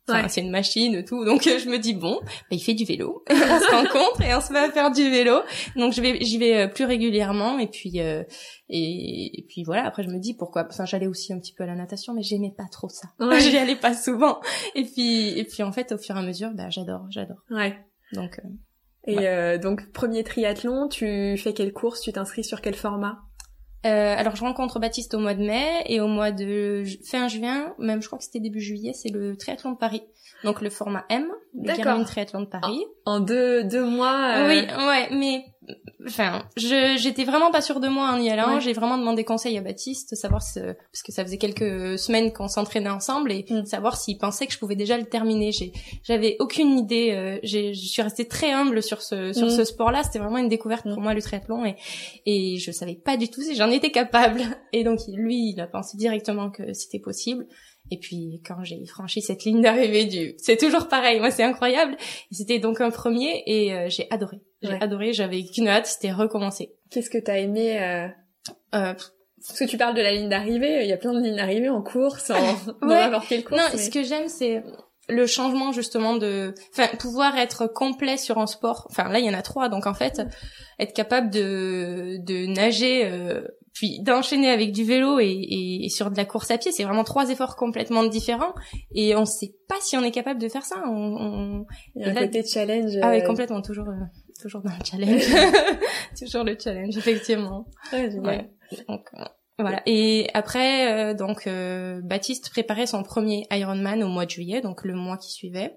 Enfin, 0.07 0.27
c'est 0.27 0.41
une 0.41 0.51
machine, 0.51 1.03
tout. 1.03 1.25
Donc 1.25 1.43
je 1.43 1.67
me 1.67 1.79
dis 1.79 1.93
bon, 1.93 2.19
bah, 2.21 2.29
il 2.51 2.59
fait 2.59 2.73
du 2.73 2.85
vélo. 2.85 3.23
on 3.29 3.33
se 3.33 3.71
rencontre 3.71 4.21
et 4.21 4.35
on 4.35 4.41
se 4.41 4.53
met 4.53 4.59
à 4.59 4.69
faire 4.69 4.91
du 4.91 5.09
vélo. 5.09 5.39
Donc 5.75 5.93
je 5.93 6.01
vais, 6.01 6.19
j'y 6.21 6.37
vais 6.37 6.57
euh, 6.61 6.67
plus 6.67 6.85
régulièrement 6.85 7.57
et 7.57 7.67
puis 7.67 7.99
euh, 8.01 8.23
et, 8.69 9.45
puis 9.47 9.63
voilà. 9.63 9.85
Après 9.85 10.03
je 10.03 10.09
me 10.09 10.19
dis 10.19 10.35
pourquoi. 10.35 10.67
Enfin 10.69 10.85
j'allais 10.85 11.07
aussi 11.07 11.33
un 11.33 11.39
petit 11.39 11.53
peu 11.53 11.63
à 11.63 11.67
la 11.67 11.75
natation, 11.75 12.13
mais 12.13 12.21
j'aimais 12.21 12.53
pas 12.55 12.67
trop 12.71 12.89
ça. 12.89 13.07
Ouais. 13.19 13.39
J'y 13.45 13.57
allais 13.57 13.75
pas 13.75 13.95
souvent. 13.95 14.39
Et 14.75 14.83
puis 14.83 15.37
et 15.39 15.43
puis 15.43 15.63
en 15.63 15.71
fait 15.71 15.91
au 15.91 15.97
fur 15.97 16.15
et 16.15 16.19
à 16.19 16.21
mesure, 16.21 16.51
bah 16.53 16.69
j'adore, 16.69 17.05
j'adore. 17.09 17.37
Ouais. 17.49 17.75
Donc. 18.13 18.39
Euh, 19.07 19.53
et 19.55 19.59
donc 19.59 19.91
premier 19.91 20.23
triathlon, 20.23 20.87
tu 20.87 21.37
fais 21.37 21.53
quelle 21.53 21.73
course? 21.73 22.01
Tu 22.01 22.11
t'inscris 22.11 22.43
sur 22.43 22.61
quel 22.61 22.75
format? 22.75 23.24
Euh, 23.85 24.15
alors 24.17 24.35
je 24.35 24.41
rencontre 24.41 24.79
Baptiste 24.79 25.13
au 25.13 25.19
mois 25.19 25.35
de 25.35 25.43
mai 25.43 25.83
et 25.85 25.99
au 26.01 26.07
mois 26.07 26.31
de 26.31 26.83
fin 27.03 27.27
juin, 27.27 27.73
même 27.77 28.01
je 28.01 28.07
crois 28.07 28.17
que 28.17 28.23
c'était 28.25 28.39
début 28.39 28.61
juillet, 28.61 28.93
c'est 28.93 29.09
le 29.09 29.37
triathlon 29.37 29.71
de 29.71 29.77
Paris. 29.77 30.01
Donc 30.43 30.61
le 30.61 30.69
format 30.69 31.05
M, 31.09 31.27
le 31.53 31.75
Garmin 31.75 32.03
Triathlon 32.03 32.41
de 32.41 32.45
Paris. 32.45 32.83
En, 33.05 33.19
deux 33.19 33.63
deux 33.63 33.85
mois. 33.85 34.37
Euh... 34.37 34.47
Oui, 34.47 34.67
ouais, 34.87 35.07
mais 35.11 35.45
enfin, 36.05 36.43
je 36.57 36.97
j'étais 36.97 37.23
vraiment 37.23 37.51
pas 37.51 37.61
sûre 37.61 37.79
de 37.79 37.87
moi 37.87 38.09
en 38.09 38.19
y 38.19 38.29
allant. 38.29 38.59
J'ai 38.59 38.73
vraiment 38.73 38.97
demandé 38.97 39.23
conseil 39.23 39.57
à 39.57 39.61
Baptiste, 39.61 40.15
savoir 40.15 40.41
ce, 40.41 40.59
parce 40.59 41.03
que 41.03 41.11
ça 41.11 41.23
faisait 41.23 41.37
quelques 41.37 41.97
semaines 41.99 42.31
qu'on 42.33 42.47
s'entraînait 42.47 42.89
ensemble 42.89 43.31
et 43.31 43.45
mm. 43.49 43.65
savoir 43.65 43.97
s'il 43.97 44.17
pensait 44.17 44.47
que 44.47 44.53
je 44.53 44.59
pouvais 44.59 44.75
déjà 44.75 44.97
le 44.97 45.05
terminer. 45.05 45.51
J'ai 45.51 45.73
j'avais 46.03 46.35
aucune 46.39 46.77
idée. 46.77 47.11
Euh, 47.11 47.39
je 47.43 47.73
suis 47.73 48.01
restée 48.01 48.27
très 48.27 48.51
humble 48.51 48.81
sur 48.81 49.01
ce 49.01 49.33
sur 49.33 49.47
mm. 49.47 49.51
ce 49.51 49.63
sport-là. 49.63 50.03
C'était 50.03 50.19
vraiment 50.19 50.37
une 50.37 50.49
découverte 50.49 50.83
pour 50.83 50.99
mm. 50.99 51.03
moi 51.03 51.13
le 51.13 51.21
triathlon 51.21 51.65
et 51.65 51.75
et 52.25 52.57
je 52.57 52.71
savais 52.71 52.95
pas 52.95 53.17
du 53.17 53.29
tout 53.29 53.41
si 53.41 53.55
j'en 53.55 53.69
étais 53.69 53.91
capable. 53.91 54.41
Et 54.73 54.83
donc 54.83 54.99
lui, 55.07 55.51
il 55.51 55.61
a 55.61 55.67
pensé 55.67 55.95
directement 55.95 56.49
que 56.49 56.73
c'était 56.73 56.99
possible. 56.99 57.47
Et 57.91 57.97
puis 57.99 58.41
quand 58.45 58.63
j'ai 58.63 58.83
franchi 58.85 59.21
cette 59.21 59.43
ligne 59.43 59.61
d'arrivée 59.61 60.05
du, 60.05 60.33
c'est 60.37 60.57
toujours 60.57 60.87
pareil, 60.87 61.19
moi 61.19 61.31
c'est 61.31 61.43
incroyable. 61.43 61.95
C'était 62.31 62.59
donc 62.59 62.81
un 62.81 62.89
premier 62.89 63.43
et 63.45 63.73
euh, 63.73 63.89
j'ai 63.89 64.07
adoré. 64.09 64.37
J'ai 64.65 64.81
adoré, 64.81 65.13
j'avais 65.13 65.43
qu'une 65.43 65.67
hâte, 65.67 65.85
c'était 65.85 66.11
recommencer. 66.11 66.73
Qu'est-ce 66.91 67.09
que 67.09 67.17
t'as 67.17 67.37
aimé 67.37 67.79
euh... 67.81 68.07
Euh, 68.75 68.93
parce 69.47 69.59
que 69.59 69.65
tu 69.65 69.77
parles 69.77 69.95
de 69.95 70.01
la 70.01 70.11
ligne 70.11 70.29
d'arrivée, 70.29 70.83
il 70.83 70.87
y 70.87 70.93
a 70.93 70.97
plein 70.97 71.13
de 71.13 71.19
lignes 71.19 71.35
d'arrivée 71.35 71.69
en 71.69 71.81
course, 71.81 72.31
en 72.31 72.35
ouais. 72.87 73.05
n'importe 73.05 73.27
quelle 73.27 73.43
course. 73.43 73.61
Non, 73.61 73.77
ce 73.77 73.89
que 73.89 74.03
j'aime 74.03 74.27
c'est 74.27 74.63
le 75.07 75.27
changement 75.27 75.71
justement 75.71 76.15
de, 76.15 76.55
enfin 76.73 76.87
pouvoir 76.97 77.37
être 77.37 77.67
complet 77.67 78.17
sur 78.17 78.39
un 78.39 78.47
sport. 78.47 78.87
Enfin 78.89 79.07
là 79.09 79.19
il 79.19 79.25
y 79.25 79.29
en 79.29 79.35
a 79.35 79.43
trois, 79.43 79.69
donc 79.69 79.85
en 79.85 79.93
fait 79.93 80.21
être 80.79 80.93
capable 80.93 81.29
de 81.29 82.17
de 82.25 82.47
nager 82.47 83.05
euh, 83.05 83.41
puis 83.75 83.99
d'enchaîner 84.01 84.49
avec 84.49 84.71
du 84.71 84.85
vélo 84.85 85.19
et, 85.19 85.83
et, 85.83 85.89
sur 85.89 86.09
de 86.09 86.15
la 86.15 86.23
course 86.23 86.49
à 86.49 86.57
pied, 86.57 86.71
c'est 86.71 86.85
vraiment 86.85 87.03
trois 87.03 87.29
efforts 87.29 87.57
complètement 87.57 88.05
différents 88.05 88.53
et 88.93 89.15
on 89.17 89.25
sait 89.25 89.53
pas 89.67 89.75
si 89.81 89.97
on 89.97 90.01
est 90.01 90.11
capable 90.11 90.39
de 90.39 90.47
faire 90.47 90.63
ça. 90.63 90.81
On, 90.87 91.17
on... 91.19 91.65
Il 91.93 92.01
y 92.01 92.05
a 92.05 92.11
un 92.11 92.15
côté 92.15 92.43
challenge. 92.45 92.93
Ah 93.01 93.11
oui, 93.11 93.21
euh, 93.21 93.27
complètement, 93.27 93.61
toujours, 93.61 93.89
euh, 93.89 94.05
toujours 94.45 94.61
dans 94.61 94.71
le 94.71 94.85
challenge, 94.85 95.23
toujours 96.19 96.43
le 96.43 96.55
challenge, 96.61 96.95
effectivement. 96.97 97.65
Ouais, 97.91 98.13
ouais. 98.19 98.49
Donc, 98.87 99.07
euh, 99.15 99.23
voilà. 99.57 99.81
Et 99.85 100.29
après, 100.33 101.15
donc 101.15 101.49
Baptiste 102.03 102.49
préparait 102.49 102.85
son 102.85 103.03
premier 103.03 103.47
Ironman 103.51 104.03
au 104.03 104.07
mois 104.07 104.25
de 104.25 104.31
juillet, 104.31 104.61
donc 104.61 104.83
le 104.83 104.93
mois 104.93 105.17
qui 105.17 105.31
suivait. 105.31 105.75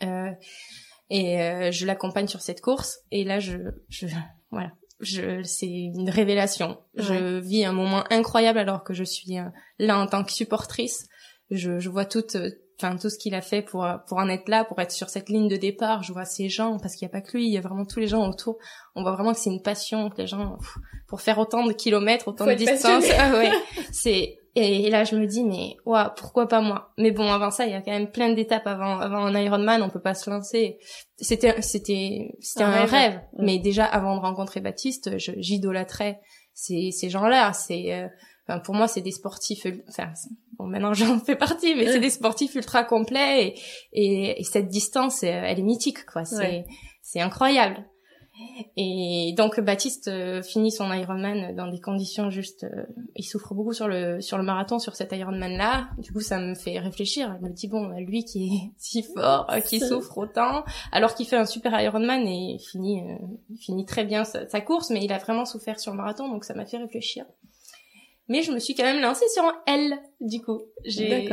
et 0.00 1.70
je 1.72 1.86
l'accompagne 1.86 2.28
sur 2.28 2.40
cette 2.40 2.60
course. 2.60 3.00
Et 3.10 3.24
là, 3.24 3.40
je, 3.40 3.58
je 3.88 4.06
voilà, 4.50 4.72
je 5.00 5.42
c'est 5.42 5.68
une 5.68 6.10
révélation. 6.10 6.78
Je 6.94 7.38
vis 7.38 7.64
un 7.64 7.72
moment 7.72 8.04
incroyable 8.10 8.58
alors 8.58 8.84
que 8.84 8.94
je 8.94 9.04
suis 9.04 9.38
euh, 9.38 9.44
là 9.78 9.98
en 9.98 10.06
tant 10.06 10.24
que 10.24 10.32
supportrice. 10.32 11.08
Je, 11.50 11.78
je 11.78 11.88
vois 11.90 12.06
tout, 12.06 12.24
euh, 12.36 12.50
enfin 12.78 12.96
tout 12.96 13.10
ce 13.10 13.18
qu'il 13.18 13.34
a 13.34 13.40
fait 13.40 13.62
pour 13.62 13.86
pour 14.06 14.18
en 14.18 14.28
être 14.28 14.48
là, 14.48 14.64
pour 14.64 14.78
être 14.80 14.92
sur 14.92 15.08
cette 15.08 15.28
ligne 15.28 15.48
de 15.48 15.56
départ. 15.56 16.02
Je 16.02 16.12
vois 16.12 16.24
ces 16.24 16.48
gens 16.48 16.78
parce 16.78 16.94
qu'il 16.94 17.06
n'y 17.06 17.10
a 17.10 17.12
pas 17.12 17.20
que 17.20 17.36
lui, 17.36 17.46
il 17.46 17.52
y 17.52 17.58
a 17.58 17.60
vraiment 17.60 17.84
tous 17.84 18.00
les 18.00 18.08
gens 18.08 18.28
autour. 18.28 18.58
On 18.94 19.02
voit 19.02 19.12
vraiment 19.12 19.32
que 19.32 19.38
c'est 19.38 19.50
une 19.50 19.62
passion 19.62 20.10
que 20.10 20.18
les 20.18 20.26
gens 20.26 20.58
pour 21.08 21.20
faire 21.20 21.38
autant 21.38 21.66
de 21.66 21.72
kilomètres, 21.72 22.28
autant 22.28 22.46
de 22.46 22.54
distance. 22.54 23.04
Ah 23.18 23.32
ouais, 23.32 23.50
c'est 23.92 24.38
et, 24.58 24.88
là, 24.88 25.04
je 25.04 25.16
me 25.16 25.26
dis, 25.26 25.44
mais 25.44 25.76
waouh, 25.84 26.08
pourquoi 26.16 26.48
pas 26.48 26.62
moi? 26.62 26.90
Mais 26.96 27.10
bon, 27.10 27.30
avant 27.30 27.50
ça, 27.50 27.66
il 27.66 27.72
y 27.72 27.74
a 27.74 27.82
quand 27.82 27.92
même 27.92 28.10
plein 28.10 28.32
d'étapes 28.32 28.66
avant, 28.66 28.98
avant 28.98 29.26
un 29.26 29.38
Ironman. 29.38 29.82
On 29.82 29.90
peut 29.90 30.00
pas 30.00 30.14
se 30.14 30.30
lancer. 30.30 30.78
C'était, 31.18 31.60
c'était, 31.60 32.30
c'était 32.40 32.64
un, 32.64 32.86
rêve. 32.86 33.20
Mm. 33.34 33.44
Mais 33.44 33.58
déjà, 33.58 33.84
avant 33.84 34.16
de 34.16 34.20
rencontrer 34.22 34.60
Baptiste, 34.60 35.10
j'idolâtrais 35.18 36.20
ces, 36.54 36.90
ces 36.90 37.10
gens-là. 37.10 37.52
C'est, 37.52 37.92
euh, 37.92 38.08
enfin, 38.48 38.60
pour 38.60 38.74
moi, 38.74 38.88
c'est 38.88 39.00
des 39.00 39.12
sportifs. 39.12 39.66
Enfin, 39.88 40.12
bon, 40.58 40.66
maintenant 40.66 40.94
j'en 40.94 41.18
fais 41.18 41.36
partie, 41.36 41.74
mais 41.74 41.90
c'est 41.90 42.00
des 42.00 42.10
sportifs 42.10 42.54
ultra 42.54 42.84
complets. 42.84 43.54
Et, 43.92 44.40
et, 44.40 44.44
cette 44.44 44.68
distance, 44.68 45.22
elle 45.22 45.58
est 45.58 45.62
mythique, 45.62 46.04
quoi. 46.06 46.24
C'est, 46.24 46.64
c'est 47.02 47.20
incroyable. 47.20 47.84
Et 48.76 49.34
donc 49.36 49.60
Baptiste 49.60 50.08
euh, 50.08 50.42
finit 50.42 50.70
son 50.70 50.92
Ironman 50.92 51.54
dans 51.56 51.68
des 51.68 51.80
conditions 51.80 52.28
juste, 52.28 52.64
euh, 52.64 52.84
il 53.14 53.24
souffre 53.24 53.54
beaucoup 53.54 53.72
sur 53.72 53.88
le 53.88 54.20
sur 54.20 54.36
le 54.36 54.44
marathon 54.44 54.78
sur 54.78 54.94
cet 54.94 55.12
Ironman 55.12 55.56
là. 55.56 55.88
Du 55.98 56.12
coup 56.12 56.20
ça 56.20 56.38
me 56.38 56.54
fait 56.54 56.78
réfléchir. 56.78 57.34
Je 57.40 57.46
me 57.46 57.52
dit 57.52 57.68
bon 57.68 57.88
lui 57.98 58.24
qui 58.24 58.44
est 58.44 58.72
si 58.78 59.02
fort, 59.02 59.50
euh, 59.50 59.60
qui 59.60 59.80
souffre 59.80 60.18
autant, 60.18 60.64
alors 60.92 61.14
qu'il 61.14 61.26
fait 61.26 61.36
un 61.36 61.46
super 61.46 61.80
Ironman 61.80 62.26
et 62.26 62.56
il 62.56 62.60
finit 62.60 63.02
il 63.48 63.58
finit 63.58 63.86
très 63.86 64.04
bien 64.04 64.24
sa, 64.24 64.60
course, 64.60 64.90
mais 64.90 65.02
il 65.02 65.12
a 65.12 65.18
vraiment 65.18 65.46
souffert 65.46 65.80
sur 65.80 65.92
le 65.92 65.96
marathon 65.96 66.28
donc 66.28 66.44
ça 66.44 66.54
m'a 66.54 66.66
fait 66.66 66.78
réfléchir 66.78 67.24
mais 68.28 68.42
je 68.42 68.52
me 68.52 68.58
suis 68.58 68.74
quand 68.74 68.84
même 68.84 69.00
lancée 69.00 69.26
sur 69.32 69.44
un 69.44 69.54
L 69.66 69.98
du 70.20 70.40
coup. 70.40 70.60
J'ai, 70.84 71.28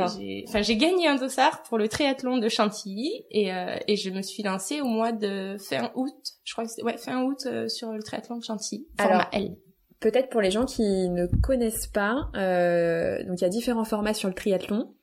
enfin, 0.47 0.61
j'ai 0.61 0.77
gagné 0.77 1.07
un 1.07 1.15
dossard 1.15 1.63
pour 1.63 1.77
le 1.77 1.87
triathlon 1.87 2.37
de 2.37 2.49
Chantilly 2.49 3.25
et, 3.31 3.53
euh, 3.53 3.77
et 3.87 3.95
je 3.95 4.09
me 4.09 4.21
suis 4.21 4.43
lancée 4.43 4.81
au 4.81 4.85
mois 4.85 5.11
de 5.11 5.57
fin 5.57 5.91
août. 5.95 6.13
Je 6.43 6.53
crois 6.53 6.65
que 6.65 6.83
ouais 6.83 6.97
fin 6.97 7.23
août 7.23 7.39
euh, 7.45 7.67
sur 7.67 7.91
le 7.91 8.03
triathlon 8.03 8.37
de 8.37 8.43
Chantilly. 8.43 8.87
Format 8.99 9.29
L. 9.31 9.55
Peut-être 9.99 10.29
pour 10.29 10.41
les 10.41 10.51
gens 10.51 10.65
qui 10.65 11.09
ne 11.09 11.27
connaissent 11.41 11.87
pas, 11.87 12.29
euh, 12.35 13.23
donc 13.23 13.39
il 13.39 13.43
y 13.43 13.45
a 13.45 13.49
différents 13.49 13.85
formats 13.85 14.13
sur 14.13 14.27
le 14.27 14.35
triathlon. 14.35 14.93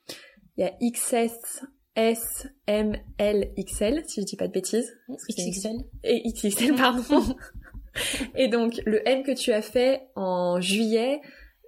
Il 0.57 0.63
y 0.63 0.67
a 0.67 0.73
XS, 0.91 1.65
S, 1.95 2.47
M, 2.67 2.95
L, 3.17 3.51
XL, 3.57 4.03
si 4.05 4.21
je 4.21 4.25
dis 4.25 4.35
pas 4.35 4.47
de 4.47 4.53
bêtises. 4.53 4.93
XXL. 5.09 5.77
Et 6.03 6.21
XXL, 6.31 6.75
pardon. 6.75 7.23
et 8.35 8.47
donc 8.47 8.79
le 8.85 9.07
M 9.07 9.23
que 9.23 9.31
tu 9.31 9.51
as 9.51 9.63
fait 9.63 10.07
en 10.15 10.61
juillet, 10.61 11.19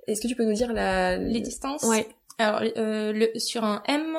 est-ce 0.08 0.22
que 0.22 0.28
tu 0.28 0.36
peux 0.36 0.46
nous 0.46 0.54
dire 0.54 0.74
la... 0.74 1.18
Les 1.18 1.42
distances 1.42 1.84
Ouais. 1.84 2.08
Alors, 2.38 2.62
euh, 2.78 3.14
le, 3.14 3.40
sur 3.40 3.64
un 3.64 3.84
M, 3.88 4.18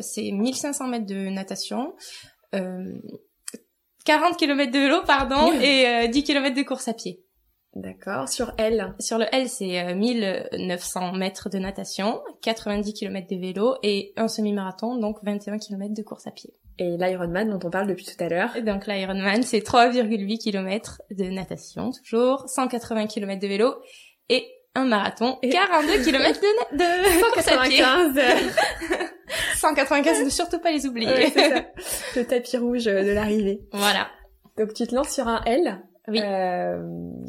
c'est 0.00 0.30
1500 0.30 0.86
mètres 0.88 1.06
de 1.06 1.28
natation, 1.28 1.94
euh, 2.54 2.94
40 4.04 4.36
km 4.36 4.70
de 4.70 4.78
vélo, 4.78 5.02
pardon, 5.06 5.52
et 5.60 5.86
euh, 5.86 6.06
10 6.08 6.24
km 6.24 6.56
de 6.56 6.62
course 6.62 6.88
à 6.88 6.94
pied. 6.94 7.22
D'accord. 7.74 8.26
Sur 8.28 8.54
L 8.56 8.94
Sur 8.98 9.18
le 9.18 9.26
L, 9.32 9.50
c'est 9.50 9.78
euh, 9.80 9.94
1900 9.94 11.12
mètres 11.12 11.50
de 11.50 11.58
natation, 11.58 12.22
90 12.40 12.94
km 12.94 13.26
de 13.28 13.36
vélo 13.36 13.74
et 13.82 14.14
un 14.16 14.28
semi-marathon, 14.28 14.96
donc 14.96 15.18
21 15.22 15.58
km 15.58 15.92
de 15.92 16.02
course 16.02 16.26
à 16.26 16.30
pied. 16.30 16.54
Et 16.78 16.96
l'Ironman 16.96 17.50
dont 17.50 17.66
on 17.66 17.70
parle 17.70 17.86
depuis 17.86 18.06
tout 18.06 18.22
à 18.22 18.28
l'heure. 18.28 18.62
Donc 18.62 18.86
l'Ironman, 18.86 19.42
c'est 19.42 19.58
3,8 19.58 20.38
km 20.38 21.02
de 21.10 21.24
natation, 21.24 21.90
toujours, 21.90 22.48
180 22.48 23.08
km 23.08 23.40
de 23.40 23.46
vélo 23.46 23.74
et 24.30 24.46
un 24.76 24.84
marathon, 24.84 25.38
Et- 25.42 25.48
42 25.50 25.98
km 26.04 26.40
de, 26.40 26.76
de 26.78 27.22
course 27.32 27.48
à 27.48 27.58
pied. 27.68 27.78
195 27.78 28.54
195, 29.56 30.24
ne 30.24 30.30
surtout 30.30 30.58
pas 30.60 30.70
les 30.70 30.86
oublier. 30.86 31.08
Ouais, 31.12 31.30
c'est 31.34 31.48
ça. 31.50 31.62
Le 32.16 32.24
tapis 32.24 32.56
rouge 32.56 32.84
de 32.84 33.12
l'arrivée. 33.12 33.60
voilà. 33.72 34.08
Donc 34.58 34.72
tu 34.74 34.86
te 34.86 34.94
lances 34.94 35.10
sur 35.10 35.26
un 35.28 35.42
L. 35.44 35.82
Oui. 36.08 36.20
Euh, 36.22 36.78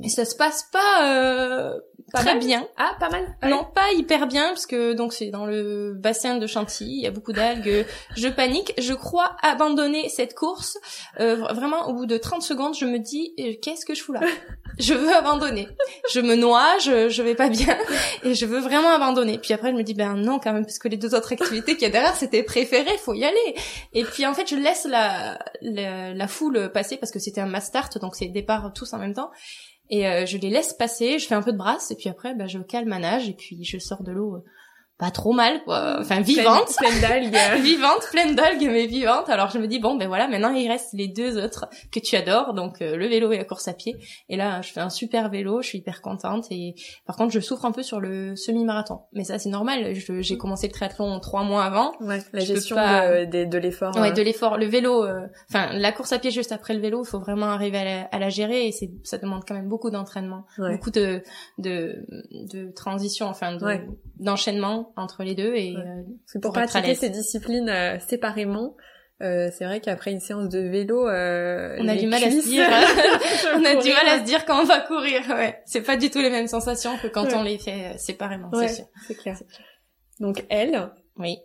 Et 0.04 0.10
ça 0.10 0.24
se 0.24 0.36
passe 0.36 0.70
pas, 0.72 1.08
euh, 1.08 1.74
Pas 2.14 2.20
très 2.20 2.36
mal 2.36 2.40
bien. 2.40 2.68
Ah, 2.78 2.96
pas 3.00 3.10
mal. 3.10 3.36
Non, 3.50 3.66
pas 3.66 3.92
hyper 3.92 4.28
bien 4.28 4.48
parce 4.50 4.66
que 4.66 4.94
donc 4.94 5.12
c'est 5.14 5.30
dans 5.30 5.46
le 5.46 5.94
bassin 5.94 6.38
de 6.38 6.48
Chantilly, 6.48 6.92
il 6.96 7.02
y 7.02 7.08
a 7.08 7.12
beaucoup 7.12 7.34
d'algues. 7.34 7.86
Je 8.16 8.28
panique, 8.30 8.74
je 8.78 8.94
crois 8.94 9.36
abandonner 9.42 10.08
cette 10.10 10.34
course. 10.34 10.78
Euh, 11.20 11.36
vra- 11.36 11.54
vraiment, 11.54 11.88
au 11.90 11.94
bout 11.94 12.06
de 12.06 12.18
30 12.18 12.42
secondes, 12.42 12.76
je 12.76 12.86
me 12.86 12.98
dis 13.00 13.34
euh, 13.40 13.54
qu'est-ce 13.62 13.86
que 13.86 13.94
je 13.94 14.02
fous 14.04 14.14
là? 14.14 14.22
Je 14.80 14.94
veux 14.94 15.12
abandonner. 15.12 15.68
Je 16.14 16.20
me 16.20 16.36
noie, 16.36 16.78
je 16.84 17.10
je 17.10 17.24
vais 17.24 17.34
pas 17.34 17.50
bien 17.50 17.76
et 18.24 18.36
je 18.36 18.46
veux 18.46 18.60
vraiment 18.60 18.90
abandonner. 18.90 19.40
Puis 19.40 19.52
après, 19.54 19.72
je 19.72 19.76
me 19.76 19.82
dis 19.82 19.96
ben 19.96 20.14
non 20.14 20.38
quand 20.38 20.54
même 20.54 20.66
parce 20.66 20.78
que 20.78 20.88
les 20.88 20.98
deux 20.98 21.16
autres 21.16 21.34
activités 21.34 21.74
qu'il 21.74 21.82
y 21.82 21.86
a 21.86 21.90
derrière 21.90 22.16
c'était 22.16 22.44
préféré, 22.44 22.96
faut 23.00 23.16
y 23.16 23.26
aller. 23.26 23.56
Et 23.94 24.04
puis 24.04 24.24
en 24.28 24.36
fait, 24.36 24.48
je 24.48 24.56
laisse 24.56 24.86
la 24.86 25.40
la, 25.62 26.14
la 26.14 26.28
foule 26.28 26.72
passer 26.72 26.98
parce 26.98 27.12
que 27.12 27.18
c'était 27.18 27.42
un 27.42 27.48
mass 27.48 27.66
start, 27.66 27.98
donc 27.98 28.16
c'est 28.16 28.28
départ 28.28 28.72
tous 28.72 28.94
en 28.94 29.00
même 29.00 29.16
temps. 29.16 29.32
Et 29.90 30.08
euh, 30.08 30.26
je 30.26 30.38
les 30.38 30.50
laisse 30.50 30.74
passer, 30.74 31.20
je 31.20 31.28
fais 31.28 31.36
un 31.36 31.42
peu 31.42 31.52
de 31.54 31.58
brasse, 31.58 31.92
et 31.92 31.96
puis 31.96 32.10
après, 32.10 32.36
bah, 32.36 32.48
je 32.48 32.60
calme 32.60 32.90
ma 32.90 33.00
nage, 33.00 33.30
et 33.30 33.34
puis 33.34 33.64
je 33.64 33.78
sors 33.78 34.04
de 34.04 34.12
l'eau 34.12 34.36
euh, 34.36 34.44
pas 35.00 35.12
trop 35.12 35.32
mal, 35.32 35.64
quoi. 35.64 35.98
Enfin, 36.00 36.22
vivante. 36.22 36.74
Pleine, 36.78 37.00
pleine 37.00 37.30
d'algues. 37.32 37.62
vivante, 37.64 38.08
pleine 38.12 38.36
d'algues, 38.36 38.68
mais 38.72 38.88
vivante. 38.88 39.30
Alors 39.30 39.50
je 39.52 39.60
me 39.60 39.68
dis, 39.68 39.78
bon, 39.80 39.96
ben 39.96 40.08
voilà, 40.08 40.28
maintenant 40.28 40.50
il 40.50 40.68
reste 40.68 40.94
les 40.94 41.08
deux 41.08 41.38
autres 41.44 41.68
que 41.92 42.00
tu 42.00 42.16
adores, 42.16 42.54
donc 42.56 42.82
euh, 42.82 42.96
le 42.96 43.06
vélo 43.08 43.32
et 43.32 43.38
la 43.38 43.44
course 43.44 43.68
à 43.68 43.74
pied. 43.74 43.96
Et 44.30 44.38
là, 44.38 44.62
je 44.64 44.72
fais 44.72 44.80
un 44.80 44.90
super 44.90 45.30
vélo, 45.30 45.62
je 45.62 45.68
suis 45.68 45.78
hyper 45.78 46.02
contente. 46.02 46.46
Et 46.50 46.74
par 47.06 47.16
contre, 47.16 47.32
je 47.32 47.40
souffre 47.40 47.66
un 47.66 47.72
peu 47.72 47.84
sur 47.84 48.00
le 48.00 48.36
semi-marathon. 48.36 49.02
Mais 49.14 49.24
ça, 49.24 49.38
c'est 49.38 49.50
normal, 49.50 49.94
j'ai 49.94 50.38
commencé 50.38 50.68
le 50.68 50.74
triathlon 50.74 51.20
trois 51.20 51.44
mois 51.44 51.64
avant. 51.64 51.92
Ouais, 52.00 52.20
la 52.34 52.40
Je 52.40 52.54
gestion 52.56 52.76
pas- 52.76 53.26
de, 53.26 53.44
de, 53.44 53.46
de 53.46 53.58
l'effort. 53.60 53.96
Ouais, 53.98 54.10
euh, 54.10 54.14
de 54.14 54.22
l'effort, 54.24 54.58
le 54.58 54.66
vélo, 54.66 55.04
euh, 55.06 55.28
enfin 55.50 55.74
la 55.74 55.92
course 55.92 56.12
à 56.12 56.18
pied 56.20 56.32
juste 56.32 56.52
après 56.52 56.74
le 56.74 56.80
vélo, 56.82 57.04
il 57.04 57.08
faut 57.08 57.20
vraiment 57.20 57.48
arriver 57.48 57.78
à 57.78 57.84
la, 57.86 58.02
à 58.06 58.18
la 58.20 58.30
gérer 58.30 58.68
et 58.68 58.72
c'est 58.72 58.90
ça 59.04 59.18
demande 59.20 59.44
quand 59.48 59.54
même 59.54 59.68
beaucoup 59.70 59.92
d'entraînement, 59.92 60.46
Ouais. 60.58 60.74
beaucoup 60.76 60.90
de, 60.92 61.22
de 61.60 62.06
de 62.32 62.72
transition, 62.72 63.28
enfin 63.28 63.56
de 63.56 63.64
Ouais. 63.64 63.86
Entre 64.96 65.24
les 65.24 65.36
deux 65.36 65.54
et 65.56 65.76
Ouais. 65.76 65.84
euh, 66.36 66.40
pour 66.42 66.54
pratiquer 66.54 66.96
ces 66.96 67.10
disciplines 67.10 67.70
euh, 67.70 68.00
séparément, 68.00 68.76
euh, 69.22 69.50
c'est 69.58 69.66
vrai 69.66 69.80
qu'après 69.82 70.12
une 70.12 70.20
séance 70.20 70.48
de 70.50 70.60
vélo, 70.60 71.08
euh, 71.08 71.76
on 71.80 71.88
a 71.88 71.96
du 71.96 72.06
mal 72.08 72.24
à 72.24 72.30
se 72.30 72.48
dire, 72.48 72.68
on 73.56 73.66
a 73.66 73.76
du 73.82 73.90
mal 73.92 74.08
à 74.08 74.20
se 74.20 74.24
dire 74.24 74.46
quand 74.46 74.62
on 74.62 74.66
va 74.66 74.80
courir. 74.82 75.22
Ouais, 75.30 75.60
c'est 75.66 75.82
pas 75.82 75.98
du 75.98 76.10
tout 76.12 76.20
les 76.20 76.30
mêmes 76.30 76.48
sensations 76.48 76.98
que 76.98 77.08
quand 77.08 77.26
Ouais. 77.26 77.36
on 77.36 77.44
les 77.44 77.58
fait 77.58 77.94
euh, 77.94 77.98
séparément, 77.98 78.50
Ouais, 78.52 78.68
c'est 78.68 78.76
sûr. 78.76 78.86
c'est 79.08 79.16
clair. 79.16 79.38
Donc 80.20 80.46
elle, 80.50 80.90
Oui. 81.18 81.38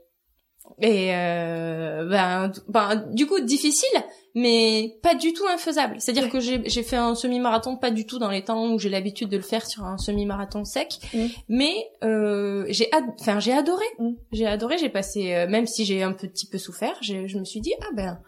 Et 0.80 1.14
euh, 1.14 2.06
ben, 2.08 2.50
ben, 2.68 3.04
du 3.12 3.26
coup 3.26 3.40
difficile, 3.40 3.88
mais 4.34 4.96
pas 5.02 5.14
du 5.14 5.32
tout 5.32 5.44
infaisable. 5.52 5.96
C'est-à-dire 5.98 6.24
Ouais. 6.24 6.30
que 6.30 6.40
j'ai 6.40 6.62
j'ai 6.64 6.82
fait 6.82 6.96
un 6.96 7.14
semi-marathon 7.14 7.76
pas 7.76 7.90
du 7.90 8.06
tout 8.06 8.18
dans 8.18 8.30
les 8.30 8.42
temps 8.42 8.72
où 8.72 8.78
j'ai 8.78 8.88
l'habitude 8.88 9.28
de 9.28 9.36
le 9.36 9.42
faire 9.42 9.66
sur 9.66 9.84
un 9.84 9.98
semi-marathon 9.98 10.64
sec, 10.64 10.98
Mm. 11.12 11.26
mais 11.48 11.74
euh, 12.02 12.64
j'ai 12.70 12.92
ad- 12.92 13.04
enfin 13.20 13.38
j'ai 13.40 13.52
adoré. 13.52 13.84
Mm. 13.98 14.12
J'ai 14.32 14.46
adoré. 14.46 14.78
J'ai 14.78 14.88
passé 14.88 15.34
euh, 15.34 15.46
même 15.48 15.66
si 15.66 15.84
j'ai 15.84 16.02
un 16.02 16.12
petit 16.12 16.48
peu 16.48 16.58
souffert, 16.58 16.96
j'ai- 17.00 17.28
je 17.28 17.38
me 17.38 17.44
suis 17.44 17.60
dit 17.60 17.74
ah 17.82 17.90
ben 17.94 18.18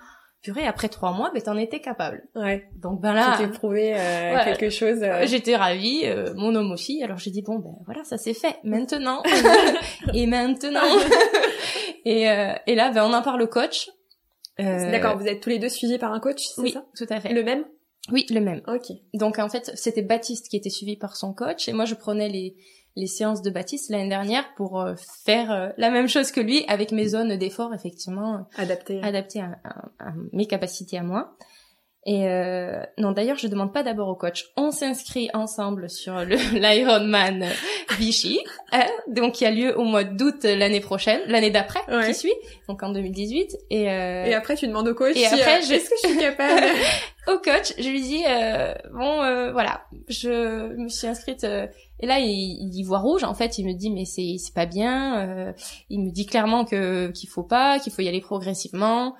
purée 0.42 0.66
après 0.66 0.90
trois 0.90 1.12
mois 1.12 1.30
ben 1.32 1.40
t'en 1.40 1.56
étais 1.56 1.80
capable. 1.80 2.22
ouais, 2.36 2.68
Donc 2.76 3.00
ben 3.00 3.14
là 3.14 3.36
t'es 3.38 3.48
prouvé 3.48 3.94
euh, 3.96 3.98
Ouais. 4.36 4.44
quelque 4.44 4.68
chose. 4.68 4.98
euh, 5.02 5.24
J'étais 5.26 5.56
ravie, 5.56 6.02
euh, 6.04 6.34
mon 6.36 6.54
homme 6.54 6.70
aussi. 6.70 7.02
Alors 7.02 7.16
j'ai 7.16 7.30
dit 7.30 7.40
bon 7.40 7.58
ben 7.60 7.72
voilà, 7.86 8.04
ça 8.04 8.18
c'est 8.18 8.34
fait. 8.34 8.56
Maintenant 8.62 9.22
et 10.12 10.26
maintenant 10.26 10.82
et 12.04 12.30
euh, 12.30 12.52
et 12.66 12.75
là 12.75 12.90
ben 12.90 13.04
on 13.04 13.12
en 13.12 13.23
parle 13.23 13.42
au 13.42 13.46
coach. 13.49 13.90
Euh, 14.61 14.90
D'accord, 14.92 15.16
vous 15.18 15.26
êtes 15.26 15.40
tous 15.40 15.50
les 15.50 15.58
deux 15.58 15.68
suivis 15.68 15.99
par 15.99 16.12
un 16.12 16.20
coach, 16.20 16.40
c'est 16.54 16.61
Oui, 16.62 16.73
ça 16.73 16.84
tout 16.96 17.06
à 17.11 17.20
fait. 17.20 17.32
Le 17.32 17.42
même? 17.42 17.64
Oui, 18.12 18.26
le 18.30 18.40
même. 18.40 18.61
Ok. 18.68 18.92
Donc 19.14 19.38
en 19.38 19.49
fait, 19.49 19.73
c'était 19.75 20.02
Baptiste 20.02 20.49
qui 20.49 20.56
était 20.56 20.70
suivi 20.70 20.96
par 20.96 21.16
son 21.16 21.32
coach 21.32 21.68
et 21.68 21.73
moi 21.73 21.84
je 21.87 21.94
prenais 21.94 22.28
les 22.28 22.54
les 22.96 23.08
séances 23.08 23.42
de 23.42 23.50
Baptiste 23.50 23.90
l'année 23.90 24.08
dernière 24.08 24.54
pour 24.54 24.80
euh, 24.80 24.94
faire 25.25 25.50
euh, 25.50 25.70
la 25.78 25.90
même 25.90 26.08
chose 26.08 26.30
que 26.30 26.40
lui 26.40 26.64
avec 26.68 26.92
mes 26.92 27.08
zones 27.08 27.37
d'effort 27.37 27.75
effectivement 27.75 28.46
Adapté. 28.56 29.00
adaptées 29.02 29.40
à, 29.40 29.58
à- 29.64 30.08
à 30.11 30.12
mes 30.32 30.46
capacités 30.46 30.99
à 30.99 31.02
moi. 31.02 31.37
Et 32.06 32.28
euh, 32.28 32.82
non, 32.99 33.12
d'ailleurs, 33.12 33.38
je 33.38 33.46
demande 33.49 33.73
pas 33.73 33.82
d'abord 33.82 34.08
au 34.08 34.14
coach. 34.14 34.46
On 34.58 34.70
s'inscrit 34.70 35.30
ensemble 35.32 35.88
sur 35.88 36.14
le 36.25 36.37
l'Ironman 36.58 37.46
Vichy, 37.99 38.40
hein, 38.73 38.84
donc 39.08 39.32
qui 39.32 39.46
a 39.46 39.50
lieu 39.50 39.78
au 39.78 39.84
mois 39.84 40.04
d'août 40.04 40.42
l'année 40.44 40.80
prochaine, 40.80 41.20
l'année 41.26 41.50
d'après 41.50 41.80
Ouais. 41.88 42.08
qui 42.08 42.14
suit, 42.14 42.32
donc 42.68 42.82
en 42.82 42.90
2018. 42.90 43.56
Et, 43.70 43.90
euh, 43.90 44.25
Et 44.26 44.34
après, 44.34 44.54
tu 44.56 44.66
demandes 44.66 44.88
au 44.88 44.94
coach 44.94 45.16
Et 45.16 45.20
si, 45.20 45.26
après, 45.26 45.58
euh, 45.58 45.62
je- 45.66 45.73
est-ce 45.75 45.88
que 45.90 45.96
je 46.02 46.08
suis 46.08 46.18
capable 46.18 46.66
au 47.28 47.38
coach, 47.38 47.73
je 47.78 47.88
lui 47.88 48.02
dis 48.02 48.23
euh, 48.28 48.75
bon 48.92 49.23
euh, 49.23 49.52
voilà, 49.52 49.84
je 50.08 50.75
me 50.76 50.88
suis 50.90 51.06
inscrite 51.06 51.44
euh, 51.44 51.66
et 52.00 52.06
là 52.06 52.18
il, 52.18 52.26
il 52.28 52.75
y 52.78 52.82
voit 52.82 52.99
rouge 52.99 53.25
en 53.25 53.32
fait, 53.32 53.56
il 53.56 53.66
me 53.66 53.73
dit 53.73 53.90
mais 53.90 54.04
c'est 54.04 54.37
c'est 54.38 54.52
pas 54.52 54.66
bien, 54.66 55.20
euh, 55.26 55.52
il 55.88 56.00
me 56.00 56.11
dit 56.11 56.26
clairement 56.26 56.66
que 56.66 57.08
qu'il 57.12 57.30
faut 57.30 57.42
pas, 57.44 57.78
qu'il 57.78 57.92
faut 57.94 58.02
y 58.02 58.08
aller 58.08 58.20
progressivement. 58.20 59.14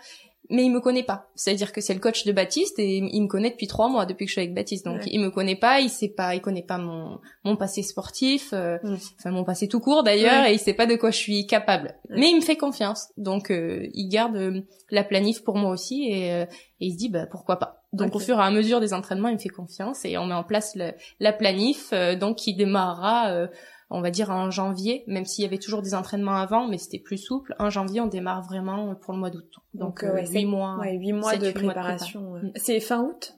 Mais 0.51 0.65
il 0.65 0.71
me 0.71 0.81
connaît 0.81 1.03
pas. 1.03 1.31
C'est-à-dire 1.35 1.73
que 1.73 1.81
c'est 1.81 1.95
le 1.95 2.01
coach 2.01 2.25
de 2.27 2.33
Baptiste 2.33 2.79
et 2.79 2.99
il 2.99 3.23
me 3.23 3.29
connaît 3.29 3.51
depuis 3.51 3.67
trois 3.67 3.89
mois 3.89 4.05
depuis 4.05 4.27
que 4.27 4.29
je 4.29 4.35
suis 4.35 4.41
avec 4.43 4.55
Baptiste. 4.55 4.85
Donc 4.85 4.99
Ouais. 5.01 5.09
il 5.11 5.19
me 5.21 5.31
connaît 5.31 5.57
pas, 5.57 5.81
il 5.81 5.89
sait 5.89 6.09
pas, 6.11 6.35
il 6.35 6.43
connaît 6.43 6.63
pas 6.63 6.77
mon 6.77 7.19
mon 7.45 7.57
passé 7.57 7.83
sportif, 7.83 8.51
euh, 8.53 8.77
Mm. 8.83 8.97
enfin 9.19 9.31
mon 9.31 9.45
passé 9.45 9.69
tout 9.69 9.81
court 9.81 10.03
d'ailleurs, 10.03 10.43
Ouais. 10.45 10.51
et 10.51 10.55
il 10.55 10.59
sait 10.59 10.75
pas 10.75 10.87
de 10.87 10.97
quoi 10.97 11.11
je 11.11 11.17
suis 11.17 11.47
capable. 11.47 11.95
Ouais. 12.11 12.17
Mais 12.21 12.31
il 12.31 12.37
me 12.37 12.41
fait 12.43 12.57
confiance. 12.57 13.09
Donc 13.17 13.51
euh, 13.51 13.87
il 13.95 14.09
garde 14.09 14.37
euh, 14.37 14.61
la 14.91 15.03
planif 15.05 15.43
pour 15.45 15.57
moi 15.57 15.71
aussi 15.71 16.09
et, 16.11 16.33
euh, 16.33 16.45
et 16.81 16.87
il 16.89 16.93
se 16.93 16.99
dit 16.99 17.09
bah 17.09 17.27
pourquoi 17.31 17.59
pas. 17.59 17.81
Donc 17.95 18.15
au 18.15 18.19
fur 18.19 18.37
et 18.39 18.43
à 18.43 18.51
mesure 18.51 18.81
des 18.81 18.93
entraînements, 18.93 19.29
il 19.29 19.35
me 19.35 19.39
fait 19.41 19.49
confiance 19.49 20.05
et 20.05 20.19
on 20.19 20.27
met 20.27 20.35
en 20.35 20.43
place 20.45 20.75
le- 20.75 20.93
la 21.21 21.33
planif 21.33 21.91
euh, 21.93 22.17
donc 22.17 22.37
qui 22.37 22.55
démarrera 22.55 23.31
euh, 23.31 23.47
on 23.95 24.01
va 24.01 24.11
dire 24.11 24.31
en 24.31 24.51
janvier, 24.51 25.05
même 25.07 25.25
s'il 25.25 25.45
y 25.45 25.47
avait 25.47 25.59
toujours 25.59 25.81
des 25.81 25.95
entraînements 25.95 26.37
avant, 26.37 26.67
mais 26.67 26.79
c'était 26.79 26.99
plus 26.99 27.17
souple. 27.17 27.55
En 27.59 27.71
janvier, 27.71 28.01
on 28.01 28.07
démarre 28.07 28.43
vraiment 28.43 28.91
euh, 28.91 28.95
pour 28.95 29.13
le 29.13 29.21
mois 29.21 29.31
d'août. 29.31 29.49
Donc, 29.73 30.03
Donc, 30.03 30.05
euh, 30.05 30.15
ouais, 30.15 30.27
huit 30.27 30.47
mois. 30.47 30.77
Ouais, 30.79 30.95
8 30.99 31.13
mois 31.13 31.31
sept, 31.33 31.41
de 31.43 31.47
huit 31.47 31.63
mois 31.63 31.75
de 31.75 31.79
préparation. 31.79 32.21
prépa. 32.33 32.47
ouais. 32.47 32.53
C'est 32.57 32.81
fin 32.81 33.03
août? 33.03 33.37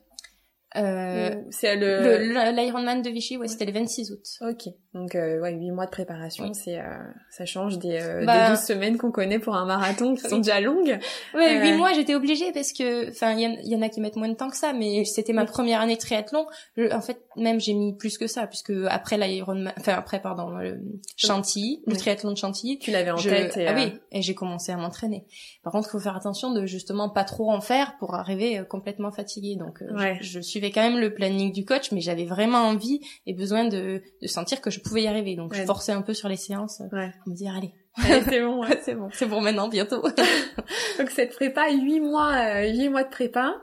Euh, 0.76 1.34
C'est 1.50 1.76
le- 1.76 2.50
L'Ironman 2.52 3.02
de 3.02 3.10
Vichy, 3.10 3.36
ouais, 3.36 3.48
c'était 3.48 3.64
le 3.66 3.72
26 3.72 4.10
août. 4.12 4.22
Ok, 4.42 4.72
donc 4.94 5.14
euh, 5.14 5.40
ouais, 5.40 5.52
8 5.52 5.70
mois 5.70 5.86
de 5.86 5.90
préparation, 5.90 6.44
Oui. 6.44 6.50
c'est 6.54 6.78
euh, 6.78 6.84
ça 7.30 7.46
change 7.46 7.78
des, 7.78 7.98
euh, 8.00 8.24
Bah- 8.24 8.50
des 8.50 8.54
12 8.56 8.64
semaines 8.64 8.98
qu'on 8.98 9.10
connaît 9.10 9.38
pour 9.38 9.54
un 9.56 9.64
marathon 9.66 10.14
qui 10.14 10.28
sont 10.28 10.38
déjà 10.38 10.60
longues. 10.60 10.98
Ouais, 11.34 11.58
Euh, 11.58 11.62
huit 11.62 11.72
mois, 11.74 11.92
j'étais 11.92 12.14
obligée 12.14 12.52
parce 12.52 12.72
que, 12.72 13.08
enfin, 13.10 13.32
il 13.32 13.40
y, 13.40 13.46
en- 13.46 13.56
il 13.62 13.68
y 13.68 13.76
en 13.76 13.82
a 13.82 13.88
qui 13.88 14.00
mettent 14.00 14.16
moins 14.16 14.28
de 14.28 14.34
temps 14.34 14.50
que 14.50 14.56
ça, 14.56 14.72
mais 14.72 15.04
c'était 15.04 15.32
ma 15.32 15.42
Oui. 15.42 15.48
première 15.48 15.80
année 15.80 15.94
de 15.96 16.00
triathlon. 16.00 16.46
Je- 16.76 16.92
en 16.92 17.00
fait, 17.00 17.20
même 17.36 17.60
j'ai 17.60 17.74
mis 17.74 17.96
plus 17.96 18.18
que 18.18 18.26
ça, 18.26 18.46
puisque 18.46 18.72
après 18.88 19.16
l'Ironman, 19.18 19.72
enfin 19.78 19.94
après, 19.94 20.20
pardon, 20.20 20.50
le 20.50 20.80
Chantilly, 21.16 21.82
le 21.86 21.96
triathlon 21.96 22.32
de 22.32 22.36
Chantilly, 22.36 22.78
Tu 22.78 22.90
l'avais 22.90 23.10
en 23.10 23.16
je- 23.16 23.28
tête 23.30 23.56
et 23.56 23.66
ah 23.66 23.72
euh, 23.72 23.74
oui, 23.76 23.92
et 24.12 24.22
j'ai 24.22 24.34
commencé 24.34 24.72
à 24.72 24.76
m'entraîner. 24.76 25.24
Par 25.62 25.72
contre, 25.72 25.88
faut 25.90 25.98
faire 25.98 26.16
attention 26.16 26.52
de 26.52 26.66
justement 26.66 27.08
pas 27.08 27.24
trop 27.24 27.50
en 27.50 27.60
faire 27.60 27.96
pour 27.98 28.14
arriver 28.14 28.58
euh, 28.58 28.64
complètement 28.64 29.10
fatigué. 29.10 29.56
Donc, 29.56 29.82
euh, 29.82 29.94
Ouais. 29.96 30.18
je, 30.20 30.36
je 30.36 30.40
suivais 30.40 30.65
quand 30.70 30.82
même 30.82 30.98
le 30.98 31.12
planning 31.14 31.52
du 31.52 31.64
coach, 31.64 31.92
mais 31.92 32.00
j'avais 32.00 32.24
vraiment 32.26 32.58
envie 32.58 33.00
et 33.26 33.34
besoin 33.34 33.64
de, 33.66 34.02
de 34.22 34.26
sentir 34.26 34.60
que 34.60 34.70
je 34.70 34.80
pouvais 34.80 35.02
y 35.02 35.06
arriver. 35.06 35.36
Donc, 35.36 35.54
je 35.54 35.60
Ouais. 35.60 35.66
forçais 35.66 35.92
un 35.92 36.02
peu 36.02 36.14
sur 36.14 36.28
les 36.28 36.36
séances 36.36 36.80
euh, 36.80 36.96
Ouais. 36.96 37.10
pour 37.22 37.32
me 37.32 37.36
dire 37.36 37.54
allez, 37.56 37.72
Allez, 38.04 38.22
c'est 38.28 38.40
bon. 38.42 38.60
ouais. 38.62 38.78
c'est 38.84 38.94
bon, 38.94 39.08
c'est 39.12 39.26
pour 39.26 39.40
maintenant, 39.42 39.68
bientôt. 39.68 40.02
Donc 40.98 41.10
cette 41.10 41.34
prépa, 41.34 41.70
8 41.70 42.00
mois, 42.00 42.32
euh, 42.34 42.70
8 42.70 42.88
mois 42.90 43.04
de 43.04 43.08
prépa. 43.10 43.54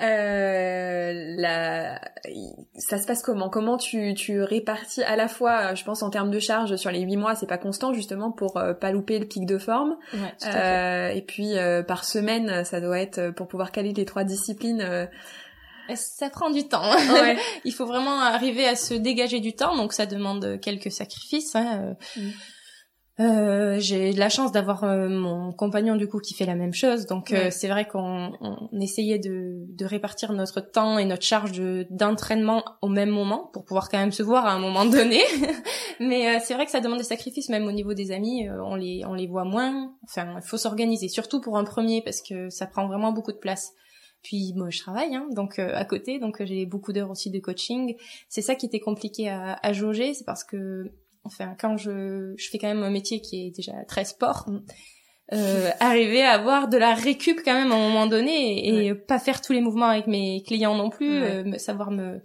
Euh, 0.00 1.12
la... 1.38 2.00
ça 2.76 2.98
se 2.98 3.06
passe 3.06 3.22
comment? 3.22 3.48
Comment 3.48 3.76
tu, 3.76 4.14
tu 4.14 4.42
répartis 4.42 5.02
à 5.04 5.14
la 5.14 5.28
fois, 5.28 5.70
euh, 5.72 5.74
je 5.76 5.84
pense 5.84 6.02
en 6.02 6.10
termes 6.10 6.30
de 6.32 6.38
charge 6.40 6.74
sur 6.76 6.90
les 6.90 7.00
8 7.02 7.16
mois, 7.16 7.34
c'est 7.36 7.46
pas 7.46 7.58
constant 7.58 7.92
justement 7.92 8.32
pour 8.32 8.56
euh, 8.56 8.74
pas 8.74 8.90
louper 8.90 9.18
le 9.20 9.26
pic 9.26 9.46
de 9.46 9.58
forme. 9.58 9.96
ouais. 10.14 10.18
Euh, 10.54 11.08
et 11.10 11.22
puis 11.22 11.56
euh, 11.56 11.82
par 11.84 12.04
semaine, 12.04 12.64
ça 12.64 12.80
doit 12.80 12.98
être 12.98 13.30
pour 13.30 13.46
pouvoir 13.46 13.70
caler 13.70 13.92
les 13.92 14.04
trois 14.04 14.24
disciplines. 14.24 15.08
Euh, 15.90 15.94
Ça 15.96 16.30
prend 16.30 16.50
du 16.50 16.68
temps. 16.68 16.90
Ouais. 17.12 17.36
Il 17.64 17.72
faut 17.72 17.86
vraiment 17.86 18.20
arriver 18.20 18.66
à 18.66 18.76
se 18.76 18.94
dégager 18.94 19.40
du 19.40 19.54
temps, 19.54 19.76
donc 19.76 19.92
ça 19.92 20.06
demande 20.06 20.58
quelques 20.60 20.92
sacrifices. 20.92 21.54
Hein. 21.56 21.94
Mm. 22.16 22.20
Euh, 23.18 23.78
j'ai 23.80 24.12
la 24.12 24.28
chance 24.28 24.52
d'avoir 24.52 24.84
euh, 24.84 25.08
mon 25.08 25.50
compagnon 25.50 25.96
du 25.96 26.06
coup 26.06 26.18
qui 26.20 26.34
fait 26.34 26.44
la 26.44 26.54
même 26.54 26.74
chose, 26.74 27.06
donc 27.06 27.32
euh, 27.32 27.44
Ouais. 27.44 27.50
c'est 27.50 27.68
vrai 27.68 27.88
qu'on 27.88 28.30
on 28.42 28.78
essayait 28.78 29.18
de, 29.18 29.54
de 29.74 29.84
répartir 29.86 30.34
notre 30.34 30.60
temps 30.60 30.98
et 30.98 31.06
notre 31.06 31.22
charge 31.22 31.52
de- 31.52 31.86
d'entraînement 31.88 32.62
au 32.82 32.88
même 32.88 33.08
moment 33.08 33.48
pour 33.54 33.64
pouvoir 33.64 33.88
quand 33.88 33.96
même 33.96 34.12
se 34.12 34.22
voir 34.22 34.44
à 34.44 34.52
un 34.52 34.58
moment 34.58 34.84
donné. 34.84 35.22
Mais 35.98 36.28
euh, 36.36 36.40
c'est 36.44 36.52
vrai 36.52 36.66
que 36.66 36.70
ça 36.70 36.80
demande 36.80 36.98
des 36.98 37.04
sacrifices, 37.04 37.48
même 37.48 37.64
au 37.66 37.72
niveau 37.72 37.94
des 37.94 38.10
amis, 38.12 38.46
euh, 38.48 38.62
on 38.62 38.74
les 38.74 39.02
on 39.06 39.14
les 39.14 39.26
voit 39.26 39.44
moins. 39.44 39.94
Enfin, 40.04 40.34
il 40.36 40.46
faut 40.46 40.58
s'organiser, 40.58 41.08
surtout 41.08 41.40
pour 41.40 41.56
un 41.56 41.64
premier 41.64 42.02
parce 42.02 42.20
que 42.20 42.50
ça 42.50 42.66
prend 42.66 42.86
vraiment 42.86 43.12
beaucoup 43.12 43.32
de 43.32 43.38
place. 43.38 43.72
Puis 44.28 44.54
moi 44.56 44.70
je 44.70 44.80
travaille 44.80 45.14
hein, 45.14 45.28
donc 45.30 45.60
euh, 45.60 45.70
à 45.76 45.84
côté, 45.84 46.18
donc 46.18 46.44
j'ai 46.44 46.66
beaucoup 46.66 46.92
d'heures 46.92 47.10
aussi 47.12 47.30
de 47.30 47.38
coaching. 47.38 47.94
C'est 48.28 48.42
ça 48.42 48.56
qui 48.56 48.66
était 48.66 48.80
compliqué 48.80 49.28
à, 49.28 49.56
à 49.62 49.72
jauger, 49.72 50.14
c'est 50.14 50.24
parce 50.24 50.42
que 50.42 50.90
enfin 51.22 51.54
quand 51.60 51.76
je 51.76 52.34
je 52.36 52.48
fais 52.50 52.58
quand 52.58 52.66
même 52.66 52.82
un 52.82 52.90
métier 52.90 53.20
qui 53.20 53.46
est 53.46 53.50
déjà 53.50 53.84
très 53.86 54.04
sport. 54.04 54.48
Euh, 55.32 55.70
arriver 55.80 56.22
à 56.22 56.32
avoir 56.32 56.68
de 56.68 56.76
la 56.76 56.94
récup 56.94 57.40
quand 57.44 57.54
même 57.54 57.70
à 57.72 57.74
un 57.74 57.88
moment 57.88 58.06
donné 58.06 58.86
et, 58.86 58.94
pas 58.94 59.18
faire 59.18 59.42
tous 59.42 59.52
les 59.52 59.60
mouvements 59.60 59.86
avec 59.86 60.06
mes 60.08 60.42
clients 60.44 60.76
non 60.76 60.88
plus, 60.90 61.20
Ouais. 61.20 61.36
euh, 61.36 61.44
me- 61.44 61.58
savoir 61.58 61.90
me 61.90 62.20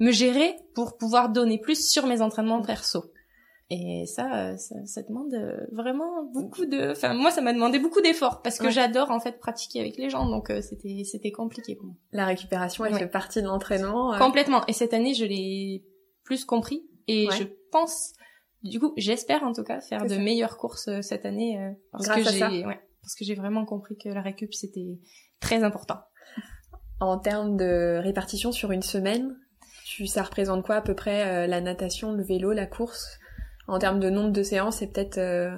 me 0.00 0.10
gérer 0.12 0.54
pour 0.74 0.96
pouvoir 0.98 1.28
donner 1.30 1.58
plus 1.58 1.88
sur 1.90 2.06
mes 2.06 2.20
entraînements 2.20 2.60
perso. 2.62 3.04
Et 3.70 4.04
ça, 4.06 4.48
euh, 4.50 4.56
ça, 4.58 4.74
ça 4.84 5.02
demande 5.02 5.32
euh, 5.32 5.56
vraiment 5.72 6.22
beaucoup 6.24 6.66
de. 6.66 6.90
Enfin, 6.92 7.14
moi, 7.14 7.30
ça 7.30 7.40
m'a 7.40 7.52
demandé 7.54 7.78
beaucoup 7.78 8.02
d'efforts 8.02 8.42
parce 8.42 8.58
que 8.58 8.66
Ouais. 8.66 8.70
j'adore 8.70 9.10
en 9.10 9.20
fait 9.20 9.38
pratiquer 9.40 9.80
avec 9.80 9.96
les 9.96 10.10
gens, 10.10 10.28
donc 10.28 10.50
euh, 10.50 10.60
c'était 10.60 11.02
c'était 11.10 11.32
compliqué 11.32 11.74
pour 11.74 11.86
moi. 11.86 11.94
La 12.12 12.26
récupération, 12.26 12.84
elle 12.84 12.92
Ouais. 12.92 12.98
fait 12.98 13.08
partie 13.08 13.40
de 13.40 13.46
l'entraînement. 13.46 14.12
euh. 14.14 14.18
Complètement. 14.18 14.66
Et 14.66 14.74
cette 14.74 14.92
année, 14.92 15.14
je 15.14 15.24
l'ai 15.24 15.84
plus 16.24 16.44
compris 16.44 16.86
et 17.08 17.26
Ouais. 17.28 17.36
je 17.36 17.44
pense, 17.72 18.12
du 18.62 18.78
coup, 18.80 18.92
j'espère 18.98 19.42
en 19.44 19.52
tout 19.54 19.64
cas 19.64 19.80
faire 19.80 20.02
de 20.04 20.08
ça. 20.10 20.18
meilleures 20.18 20.58
courses 20.58 20.90
cette 21.00 21.24
année 21.24 21.58
euh, 21.58 21.70
parce 21.90 22.04
Grâce 22.04 22.22
que 22.22 22.28
à 22.28 22.32
ça. 22.32 22.50
j'ai, 22.50 22.66
ouais, 22.66 22.80
parce 23.02 23.14
que 23.14 23.24
j'ai 23.24 23.34
vraiment 23.34 23.64
compris 23.64 23.96
que 23.96 24.10
la 24.10 24.20
récup 24.20 24.52
c'était 24.52 24.98
très 25.40 25.64
important. 25.64 26.00
En 27.00 27.18
termes 27.18 27.56
de 27.56 27.98
répartition 28.02 28.52
sur 28.52 28.72
une 28.72 28.82
semaine, 28.82 29.36
tu, 29.86 30.06
ça 30.06 30.22
représente 30.22 30.64
quoi 30.64 30.76
à 30.76 30.80
peu 30.82 30.94
près 30.94 31.26
euh, 31.26 31.46
la 31.46 31.60
natation, 31.62 32.12
le 32.12 32.22
vélo, 32.22 32.52
la 32.52 32.66
course? 32.66 33.18
En 33.68 33.78
termes 33.78 34.00
de 34.00 34.10
nombre 34.10 34.30
de 34.32 34.42
séances, 34.42 34.76
c'est 34.76 34.88
peut-être... 34.92 35.18
euh, 35.18 35.56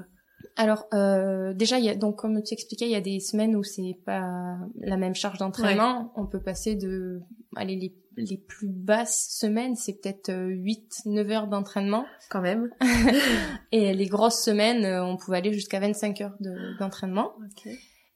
Alors 0.56 0.86
euh, 0.94 1.52
déjà, 1.54 1.78
y 1.78 1.88
a 1.88 1.94
donc 1.94 2.16
comme 2.16 2.42
tu 2.42 2.54
expliquais, 2.54 2.86
il 2.86 2.92
y 2.92 2.96
a 2.96 3.00
des 3.00 3.20
semaines 3.20 3.56
où 3.56 3.62
c'est 3.64 3.98
pas 4.04 4.56
la 4.80 4.96
même 4.96 5.14
charge 5.14 5.38
d'entraînement. 5.38 6.12
On 6.16 6.26
peut 6.26 6.40
passer 6.40 6.74
de, 6.76 7.20
allez 7.56 7.76
les 7.76 7.94
les 8.18 8.38
plus 8.38 8.68
basses 8.70 9.26
semaines, 9.38 9.76
c'est 9.76 10.00
peut-être 10.00 10.30
8-9 10.32 11.30
heures 11.32 11.46
d'entraînement. 11.48 12.06
quand 12.30 12.40
même. 12.40 12.70
Et 13.72 13.92
les 13.92 14.06
grosses 14.06 14.42
semaines, 14.42 14.86
euh, 14.86 15.04
on 15.04 15.18
pouvait 15.18 15.36
aller 15.36 15.52
jusqu'à 15.52 15.80
25 15.80 16.20
heures 16.22 16.34
de- 16.40 16.78
d'entraînement. 16.78 17.32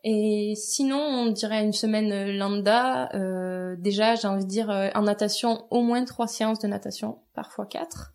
Et 0.05 0.55
sinon, 0.57 0.97
on 0.99 1.31
dirait 1.31 1.63
une 1.63 1.75
semaine 1.75 2.11
euh, 2.13 2.33
lambda. 2.33 3.11
euh, 3.15 3.77
déjà, 3.79 4.15
j'ai 4.15 4.27
envie 4.27 4.45
de 4.45 4.49
dire 4.49 4.71
euh, 4.71 4.89
en 4.95 5.03
natation, 5.03 5.67
au 5.71 5.83
moins 5.83 6.03
trois 6.07 6.27
séances 6.27 6.61
de 6.61 6.67
natation, 6.69 7.19
parfois 7.35 7.67
quatre. 7.67 8.15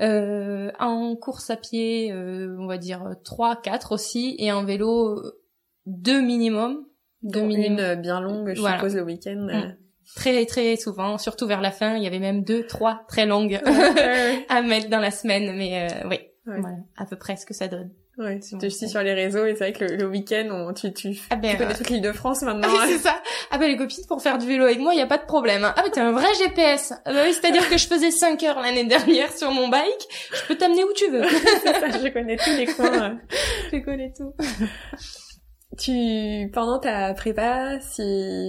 Euh, 0.00 0.70
en 0.78 1.16
course 1.16 1.48
à 1.50 1.56
pied, 1.56 2.12
euh, 2.12 2.56
on 2.58 2.66
va 2.66 2.76
dire 2.78 3.02
trois, 3.24 3.56
quatre 3.56 3.92
aussi, 3.92 4.36
et 4.38 4.52
en 4.52 4.64
vélo, 4.64 5.18
euh, 5.18 5.40
deux 5.86 6.20
minimum. 6.20 6.84
Deux 7.22 7.40
Dont 7.40 7.46
minimum. 7.46 7.72
une 7.78 7.80
euh, 7.80 7.96
bien 7.96 8.20
longue, 8.20 8.52
je 8.54 8.60
Voilà. 8.60 8.76
suppose, 8.76 8.94
le 8.96 9.02
week-end. 9.02 9.48
euh. 9.50 9.70
Très 10.14 10.44
très 10.46 10.76
souvent, 10.76 11.18
surtout 11.18 11.46
vers 11.46 11.60
la 11.60 11.70
fin, 11.72 11.96
il 11.96 12.02
y 12.04 12.06
avait 12.06 12.18
même 12.20 12.44
deux, 12.44 12.64
trois 12.66 13.02
très 13.08 13.26
longues 13.26 13.60
à 14.48 14.62
mettre 14.62 14.88
dans 14.88 15.00
la 15.00 15.10
semaine, 15.10 15.56
mais 15.56 15.88
euh, 15.90 16.08
oui, 16.08 16.18
Ouais. 16.46 16.60
voilà, 16.60 16.76
à 16.96 17.06
peu 17.06 17.16
près 17.16 17.36
ce 17.36 17.44
que 17.44 17.54
ça 17.54 17.66
donne. 17.66 17.90
Ouais, 18.18 18.40
tu 18.40 18.56
te 18.58 18.66
suis 18.68 18.88
sur 18.88 19.02
les 19.02 19.14
réseaux 19.14 19.44
et 19.46 19.54
c'est 19.54 19.70
vrai 19.70 19.72
que 19.72 19.84
le, 19.84 19.96
le 19.96 20.06
week-end, 20.06 20.48
on, 20.50 20.72
tu, 20.72 20.92
tu, 20.92 21.18
Ah 21.30 21.36
ben, 21.36 21.52
tu 21.52 21.56
connais 21.58 21.72
euh, 21.74 21.76
toute 21.76 21.90
l'île 21.90 22.00
de 22.02 22.12
France 22.12 22.42
maintenant. 22.42 22.68
Ah 22.70 22.84
oui, 22.86 22.92
c'est 22.92 22.98
ça. 22.98 23.20
Ah 23.50 23.58
bah 23.58 23.66
les 23.68 23.76
copines, 23.76 24.04
pour 24.08 24.20
faire 24.22 24.38
du 24.38 24.46
vélo 24.46 24.64
avec 24.64 24.78
moi, 24.80 24.92
il 24.94 24.98
y 24.98 25.02
a 25.02 25.06
pas 25.06 25.18
de 25.18 25.24
problème. 25.26 25.64
hein. 25.64 25.74
Ah 25.76 25.82
mais 25.84 25.90
t'es 25.90 26.00
un 26.00 26.12
vrai 26.12 26.26
GPS. 26.42 26.92
Ah 27.04 27.12
bah 27.12 27.20
oui, 27.24 27.32
c'est-à-dire 27.32 27.68
que 27.68 27.76
je 27.78 27.86
faisais 27.86 28.10
5 28.10 28.42
heures 28.44 28.60
l'année 28.60 28.84
dernière 28.84 29.32
sur 29.36 29.50
mon 29.50 29.68
bike. 29.68 30.08
Je 30.32 30.46
peux 30.48 30.56
t'amener 30.56 30.84
où 30.84 30.92
tu 30.94 31.08
veux. 31.10 31.22
je 31.24 32.08
connais 32.12 32.36
tous 32.36 32.56
les 32.56 32.66
coins. 32.66 33.02
euh. 33.10 33.14
je 33.72 33.78
connais 33.78 34.12
tout. 34.16 34.32
Tu, 35.78 36.50
pendant 36.54 36.78
ta 36.78 37.12
prépa, 37.12 37.78
si 37.80 38.02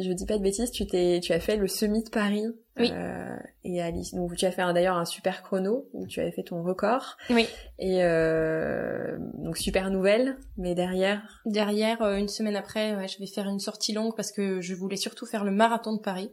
je 0.04 0.14
dis 0.14 0.26
pas 0.26 0.38
de 0.38 0.44
bêtises, 0.44 0.72
tu 0.72 0.86
t'es, 0.88 1.20
tu 1.22 1.34
as 1.34 1.40
fait 1.42 1.58
le 1.58 1.68
semi 1.68 2.04
de 2.04 2.10
Paris. 2.10 2.46
Oui. 2.80 2.92
Euh, 2.94 3.36
et 3.64 3.82
Alice, 3.82 4.14
donc 4.14 4.36
tu 4.36 4.46
as 4.46 4.52
fait 4.52 4.62
d'ailleurs 4.74 4.98
un 4.98 5.06
super 5.06 5.44
chrono 5.44 5.88
où 5.94 6.08
tu 6.08 6.20
avais 6.20 6.32
fait 6.32 6.44
ton 6.44 6.64
record. 6.64 7.18
Oui. 7.30 7.48
Et 7.80 8.04
euh, 8.04 9.18
donc 9.40 9.58
super 9.58 9.90
nouvelle, 9.90 10.38
mais 10.58 10.76
derrière, 10.76 11.42
Derrière, 11.46 12.02
euh, 12.02 12.16
une 12.16 12.28
semaine 12.28 12.56
après, 12.56 12.96
ouais, 12.96 13.08
je 13.08 13.20
vais 13.20 13.28
faire 13.28 13.48
une 13.48 13.60
sortie 13.60 13.94
longue 13.94 14.16
parce 14.16 14.32
que 14.32 14.62
je 14.62 14.74
voulais 14.76 14.98
surtout 14.98 15.26
faire 15.26 15.44
le 15.44 15.52
marathon 15.52 15.94
de 15.94 16.02
Paris. 16.02 16.32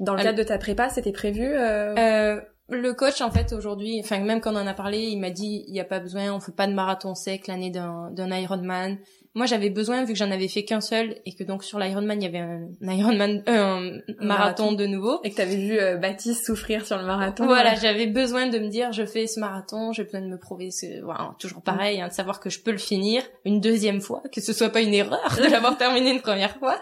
dans 0.00 0.14
le 0.14 0.20
Ah, 0.20 0.24
cadre 0.24 0.38
de 0.38 0.42
ta 0.42 0.58
prépa, 0.58 0.88
c'était 0.88 1.12
prévu. 1.12 1.44
Euh... 1.44 1.94
Euh, 1.96 2.40
le 2.68 2.92
coach, 2.94 3.20
en 3.20 3.30
fait, 3.30 3.52
aujourd'hui, 3.52 4.00
enfin 4.02 4.20
même 4.20 4.40
quand 4.40 4.52
on 4.54 4.56
en 4.56 4.66
a 4.66 4.74
parlé, 4.74 4.98
il 4.98 5.20
m'a 5.20 5.30
dit 5.30 5.64
il 5.68 5.74
y 5.74 5.80
a 5.80 5.84
pas 5.84 6.00
besoin, 6.00 6.32
on 6.32 6.40
fait 6.40 6.52
pas 6.54 6.66
de 6.66 6.72
marathon 6.72 7.14
sec 7.14 7.46
l'année 7.46 7.70
d'un 7.70 8.30
Ironman. 8.30 8.98
Moi, 9.34 9.46
j'avais 9.46 9.70
besoin 9.70 10.04
vu 10.04 10.12
que 10.12 10.18
j'en 10.18 10.30
avais 10.30 10.48
fait 10.48 10.64
qu'un 10.64 10.82
seul 10.82 11.16
et 11.24 11.34
que 11.34 11.42
donc 11.42 11.64
sur 11.64 11.78
l'Ironman 11.78 12.20
il 12.20 12.24
y 12.24 12.28
avait 12.28 12.38
un, 12.38 12.68
Ironman, 12.82 13.42
euh, 13.48 13.52
un 13.52 13.90
marathon, 14.20 14.26
marathon. 14.26 14.72
de 14.72 14.86
nouveau. 14.86 15.20
Et 15.24 15.30
que 15.30 15.36
t'avais 15.36 15.56
vu 15.56 15.78
euh, 15.78 15.96
Baptiste 15.96 16.44
souffrir 16.44 16.86
sur 16.86 16.98
le 16.98 17.04
marathon. 17.04 17.46
Voilà, 17.46 17.74
j'avais 17.74 18.06
besoin 18.06 18.46
de 18.46 18.58
me 18.58 18.68
dire, 18.68 18.92
je 18.92 19.06
fais 19.06 19.26
ce 19.26 19.40
marathon, 19.40 19.92
j'ai 19.92 20.04
besoin 20.04 20.20
de 20.20 20.26
me 20.26 20.38
prouver, 20.38 20.70
ce... 20.70 21.02
voilà, 21.02 21.34
toujours 21.38 21.62
pareil, 21.62 22.00
hein, 22.00 22.08
de 22.08 22.12
savoir 22.12 22.40
que 22.40 22.50
je 22.50 22.60
peux 22.60 22.72
le 22.72 22.78
finir 22.78 23.22
une 23.46 23.60
deuxième 23.60 24.02
fois, 24.02 24.22
que 24.32 24.42
ce 24.42 24.52
soit 24.52 24.68
pas 24.68 24.82
une 24.82 24.94
erreur 24.94 25.38
de 25.38 25.50
l'avoir 25.50 25.78
terminé 25.78 26.10
une 26.10 26.20
première 26.20 26.56
fois. 26.58 26.78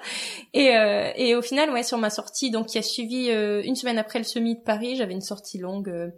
Et, 0.53 0.77
euh, 0.77 1.11
et 1.15 1.37
au 1.37 1.43
final, 1.43 1.71
ouais, 1.71 1.85
sur 1.85 1.99
ma 1.99 2.11
sortie, 2.11 2.51
donc 2.51 2.67
qui 2.67 2.79
a 2.79 2.83
suivi 2.83 3.31
euh, 3.31 3.63
une 3.65 3.77
semaine 3.77 3.99
après 3.99 4.19
le 4.19 4.25
semi 4.25 4.57
de 4.57 4.61
Paris, 4.61 4.97
j'avais 4.97 5.13
une 5.13 5.21
sortie 5.21 5.59
longue 5.59 5.89
euh, 5.89 6.09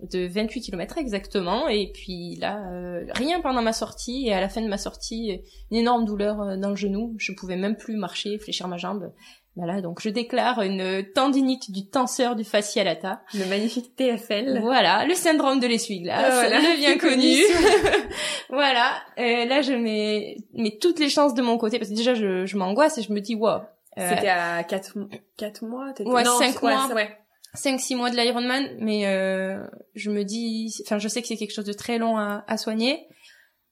de 0.00 0.26
28 0.28 0.60
km 0.60 0.98
exactement, 0.98 1.68
et 1.68 1.90
puis 1.92 2.36
là, 2.36 2.58
euh, 2.70 3.04
rien 3.14 3.40
pendant 3.40 3.62
ma 3.62 3.72
sortie, 3.72 4.26
et 4.28 4.32
à 4.32 4.40
la 4.40 4.48
fin 4.48 4.60
de 4.60 4.68
ma 4.68 4.78
sortie, 4.78 5.40
une 5.70 5.76
énorme 5.78 6.04
douleur 6.04 6.40
euh, 6.40 6.56
dans 6.56 6.70
le 6.70 6.76
genou, 6.76 7.14
je 7.18 7.32
pouvais 7.32 7.56
même 7.56 7.76
plus 7.76 7.96
marcher, 7.96 8.38
fléchir 8.38 8.68
ma 8.68 8.76
jambe. 8.76 9.12
Voilà, 9.56 9.80
donc 9.80 10.00
je 10.00 10.08
déclare 10.08 10.62
une 10.62 11.02
tendinite 11.16 11.72
du 11.72 11.88
tenseur 11.90 12.36
du 12.36 12.44
fascia 12.44 12.84
lata. 12.84 13.22
le 13.34 13.44
magnifique 13.46 13.96
TFL. 13.96 14.60
Voilà, 14.60 15.04
le 15.04 15.14
syndrome 15.14 15.58
de 15.58 15.66
l'essuie-glace, 15.66 16.26
Ah, 16.28 16.30
voilà. 16.48 16.60
le 16.60 16.76
bien 16.78 16.96
connu. 16.98 17.34
voilà, 18.50 18.92
euh, 19.18 19.44
là 19.46 19.62
je 19.62 19.72
mets, 19.72 20.36
mets 20.54 20.78
toutes 20.80 21.00
les 21.00 21.08
chances 21.08 21.34
de 21.34 21.42
mon 21.42 21.58
côté 21.58 21.78
parce 21.78 21.90
que 21.90 21.96
déjà 21.96 22.14
je, 22.14 22.46
je 22.46 22.56
m'angoisse 22.56 22.98
et 22.98 23.02
je 23.02 23.12
me 23.12 23.20
dis 23.20 23.34
wow. 23.34 23.60
Euh, 23.98 24.10
C'était 24.14 24.28
à 24.28 24.62
4, 24.62 24.96
quatre 25.36 25.64
mois, 25.64 25.92
t'étais... 25.92 26.08
Ouais, 26.08 26.22
non, 26.22 26.38
cinq 26.38 26.62
ouais, 26.62 26.72
mois. 26.72 26.84
c'est- 26.86 26.94
ouais. 26.94 27.10
5-6 27.56 27.96
mois 27.96 28.10
de 28.10 28.16
l'Ironman, 28.16 28.76
mais 28.80 29.06
euh, 29.06 29.66
je 29.94 30.10
me 30.10 30.24
dis, 30.24 30.74
enfin 30.84 30.98
je 30.98 31.08
sais 31.08 31.22
que 31.22 31.28
c'est 31.28 31.36
quelque 31.36 31.54
chose 31.54 31.64
de 31.64 31.72
très 31.72 31.98
long 31.98 32.16
à, 32.16 32.44
à 32.46 32.56
soigner. 32.56 33.06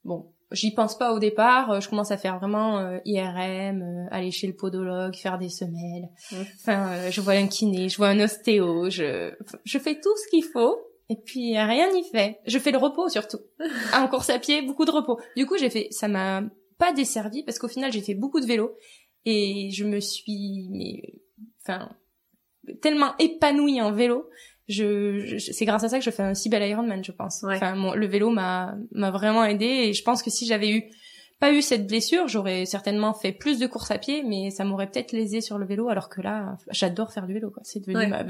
Bon, 0.03 0.31
j'y 0.51 0.73
pense 0.73 0.97
pas 0.97 1.13
au 1.13 1.19
départ, 1.19 1.71
euh, 1.71 1.79
je 1.79 1.89
commence 1.89 2.11
à 2.11 2.17
faire 2.17 2.39
vraiment 2.39 2.79
euh, 2.79 2.99
IRM, 3.05 3.81
euh, 3.81 4.07
aller 4.11 4.31
chez 4.31 4.47
le 4.47 4.55
podologue, 4.55 5.15
faire 5.15 5.37
des 5.37 5.49
semelles. 5.49 6.09
Mm. 6.31 6.35
Enfin, 6.59 6.91
euh, 6.91 7.11
je 7.11 7.21
vois 7.21 7.33
un 7.33 7.47
kiné, 7.47 7.89
je 7.89 7.97
vois 7.97 8.07
un 8.09 8.19
ostéo, 8.19 8.89
je, 8.89 9.33
je 9.63 9.77
fais 9.79 9.99
tout 9.99 10.15
ce 10.17 10.29
qu'il 10.29 10.43
faut. 10.43 10.79
Et 11.09 11.15
puis 11.15 11.57
rien 11.57 11.93
n'y 11.93 12.03
fait. 12.03 12.41
Je 12.45 12.59
fais 12.59 12.71
le 12.71 12.77
repos 12.77 13.07
surtout. 13.07 13.39
En 13.93 14.07
course 14.09 14.29
à 14.29 14.39
pied, 14.39 14.61
beaucoup 14.61 14.83
de 14.83 14.91
repos. 14.91 15.17
Du 15.37 15.45
coup, 15.45 15.57
j'ai 15.57 15.69
fait, 15.69 15.87
ça 15.91 16.09
m'a 16.09 16.43
pas 16.77 16.91
desservi 16.91 17.43
parce 17.43 17.59
qu'au 17.59 17.69
final, 17.69 17.93
j'ai 17.93 18.01
fait 18.01 18.13
beaucoup 18.13 18.41
de 18.41 18.45
vélo 18.45 18.75
et 19.23 19.69
je 19.71 19.85
me 19.85 19.99
suis, 19.99 20.67
mais, 20.69 21.01
enfin, 21.61 21.89
tellement 22.81 23.13
épanouie 23.19 23.81
en 23.81 23.91
vélo. 23.91 24.29
Je, 24.67 25.19
je- 25.37 25.51
c'est 25.53 25.65
grâce 25.65 25.83
à 25.83 25.89
ça 25.89 25.97
que 25.97 26.03
je 26.03 26.09
fais 26.11 26.23
un 26.23 26.33
si 26.33 26.49
bel 26.49 26.61
Ironman, 26.69 27.03
je 27.03 27.11
pense. 27.13 27.41
Ouais. 27.43 27.55
Enfin, 27.55 27.75
mon- 27.75 27.93
le 27.93 28.05
vélo 28.05 28.29
m'a 28.29 28.75
m'a 28.91 29.11
vraiment 29.11 29.43
aidé 29.45 29.65
et 29.65 29.93
je 29.93 30.03
pense 30.03 30.21
que 30.21 30.29
si 30.29 30.45
j'avais 30.45 30.69
eu 30.71 30.83
pas 31.39 31.53
eu 31.53 31.61
cette 31.61 31.85
blessure, 31.87 32.27
j'aurais 32.27 32.65
certainement 32.65 33.13
fait 33.13 33.31
plus 33.31 33.59
de 33.59 33.67
courses 33.67 33.91
à 33.91 33.99
pied, 33.99 34.23
mais 34.23 34.49
ça 34.49 34.63
m'aurait 34.65 34.89
peut-être 34.89 35.11
lésé 35.11 35.39
sur 35.39 35.59
le 35.59 35.67
vélo, 35.67 35.87
alors 35.87 36.09
que 36.09 36.19
là, 36.19 36.57
j'adore 36.71 37.13
faire 37.13 37.27
du 37.27 37.33
vélo. 37.35 37.51
quoi. 37.51 37.61
C'est 37.63 37.79
devenu 37.79 37.95
Ouais, 37.97 38.07
ma 38.07 38.23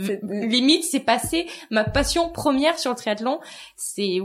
limite, 0.46 0.84
c'est 0.84 1.00
passé 1.00 1.48
ma 1.72 1.86
passion 1.86 2.30
première 2.30 2.78
sur 2.78 2.92
le 2.92 2.98
triathlon. 2.98 3.40
C'est 3.78 4.18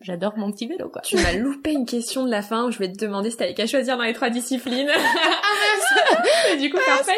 j'adore 0.00 0.36
mon 0.36 0.52
petit 0.52 0.66
vélo, 0.66 0.88
quoi. 0.88 1.02
Tu 1.02 1.16
m'as 1.16 1.32
loupé 1.32 1.72
une 1.72 1.86
question 1.86 2.24
de 2.24 2.30
la 2.30 2.42
fin 2.42 2.64
où 2.66 2.70
je 2.70 2.78
vais 2.78 2.92
te 2.92 2.98
demander 2.98 3.30
si 3.30 3.36
t'avais 3.36 3.54
qu'à 3.54 3.66
choisir 3.66 3.96
dans 3.96 4.04
les 4.04 4.12
trois 4.12 4.30
disciplines. 4.30 4.90
Et 6.52 6.56
du 6.60 6.70
coup, 6.70 6.78
parfait. 6.86 7.12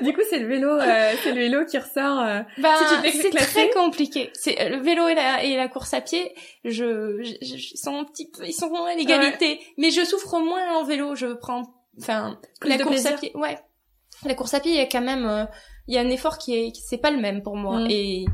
Du 0.00 0.12
coup, 0.12 0.20
c'est 0.30 0.38
le 0.38 0.46
vélo, 0.48 0.68
euh, 0.70 1.12
c'est 1.22 1.30
le 1.32 1.40
vélo 1.40 1.64
qui 1.66 1.78
ressort. 1.78 2.20
euh, 2.20 2.40
Ben, 2.58 2.74
Si 3.04 3.18
c'est 3.20 3.30
très 3.30 3.70
compliqué. 3.70 4.30
C'est 4.34 4.60
euh, 4.60 4.68
le 4.70 4.82
vélo 4.82 5.08
et 5.08 5.14
la, 5.14 5.44
et 5.44 5.56
la 5.56 5.68
course 5.68 5.94
à 5.94 6.00
pied. 6.00 6.34
Je, 6.64 7.18
je, 7.22 7.32
je- 7.44 7.54
ils 7.74 7.76
sont 7.78 7.96
un 7.98 8.04
petit 8.04 8.28
peu, 8.30 8.44
ils 8.46 8.52
sont 8.52 8.72
à 8.84 8.94
l'égalité. 8.94 9.60
Mais 9.78 9.90
je 9.90 10.04
souffre 10.04 10.38
moins 10.40 10.76
en 10.76 10.84
vélo. 10.84 11.14
Je 11.14 11.26
prends, 11.34 11.62
enfin, 12.00 12.38
la 12.64 12.76
course 12.78 12.88
plaisir. 12.90 13.12
à 13.14 13.16
pied. 13.18 13.32
Ouais. 13.34 13.58
La 14.24 14.34
course 14.34 14.54
à 14.54 14.60
pied, 14.60 14.70
il 14.72 14.78
y 14.78 14.80
a 14.80 14.86
quand 14.86 15.00
même, 15.00 15.26
euh, 15.26 15.44
il 15.88 15.94
y 15.94 15.98
a 15.98 16.00
un 16.00 16.08
effort 16.10 16.38
qui 16.38 16.54
est, 16.54 16.72
c'est 16.76 16.98
pas 16.98 17.10
le 17.10 17.18
même 17.18 17.42
pour 17.42 17.56
moi. 17.56 17.80
Mm. 17.80 17.86
Et 17.90 18.24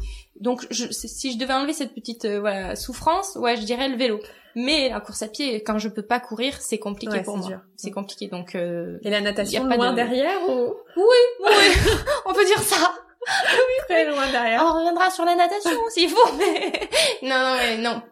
donc, 0.41 0.67
je, 0.71 0.87
si 0.91 1.33
je 1.33 1.39
devais 1.39 1.53
enlever 1.55 1.73
cette 1.73 1.95
petite 1.95 2.25
euh, 2.25 2.41
voilà 2.41 2.77
souffrance, 2.77 3.37
ouais, 3.37 3.57
je 3.57 3.63
dirais 3.63 3.89
le 3.89 3.97
vélo. 3.97 4.21
Mais 4.55 4.89
la 4.89 4.99
course 5.01 5.23
à 5.23 5.29
pied, 5.29 5.63
quand 5.63 5.79
je 5.79 5.89
peux 5.89 6.03
pas 6.03 6.19
courir, 6.21 6.55
c'est 6.61 6.79
compliqué 6.79 7.13
Ouais, 7.13 7.23
pour 7.23 7.35
c'est 7.43 7.51
moi. 7.51 7.61
C'est 7.77 7.91
Mm. 7.91 7.95
compliqué. 7.95 8.27
Donc, 8.29 8.55
euh, 8.55 8.99
Et 9.03 9.11
la 9.11 9.21
natation 9.21 9.63
Y 9.63 9.67
a 9.67 9.69
pas 9.69 9.77
loin 9.77 9.91
de- 9.91 9.97
derrière 9.97 10.41
ou? 10.49 10.75
Oui, 10.97 11.45
on 12.27 12.33
peut 12.33 12.45
dire 12.45 12.61
ça. 12.63 12.93
très 13.89 14.05
loin 14.07 14.31
derrière 14.31 14.63
On 14.65 14.79
reviendra 14.79 15.11
sur 15.11 15.25
la 15.25 15.35
natation 15.35 15.71
s'il 15.91 16.09
faut, 16.09 16.33
mais 16.39 16.71
non, 17.23 17.29
non, 17.39 17.57
mais 17.59 17.77
non. 17.79 18.03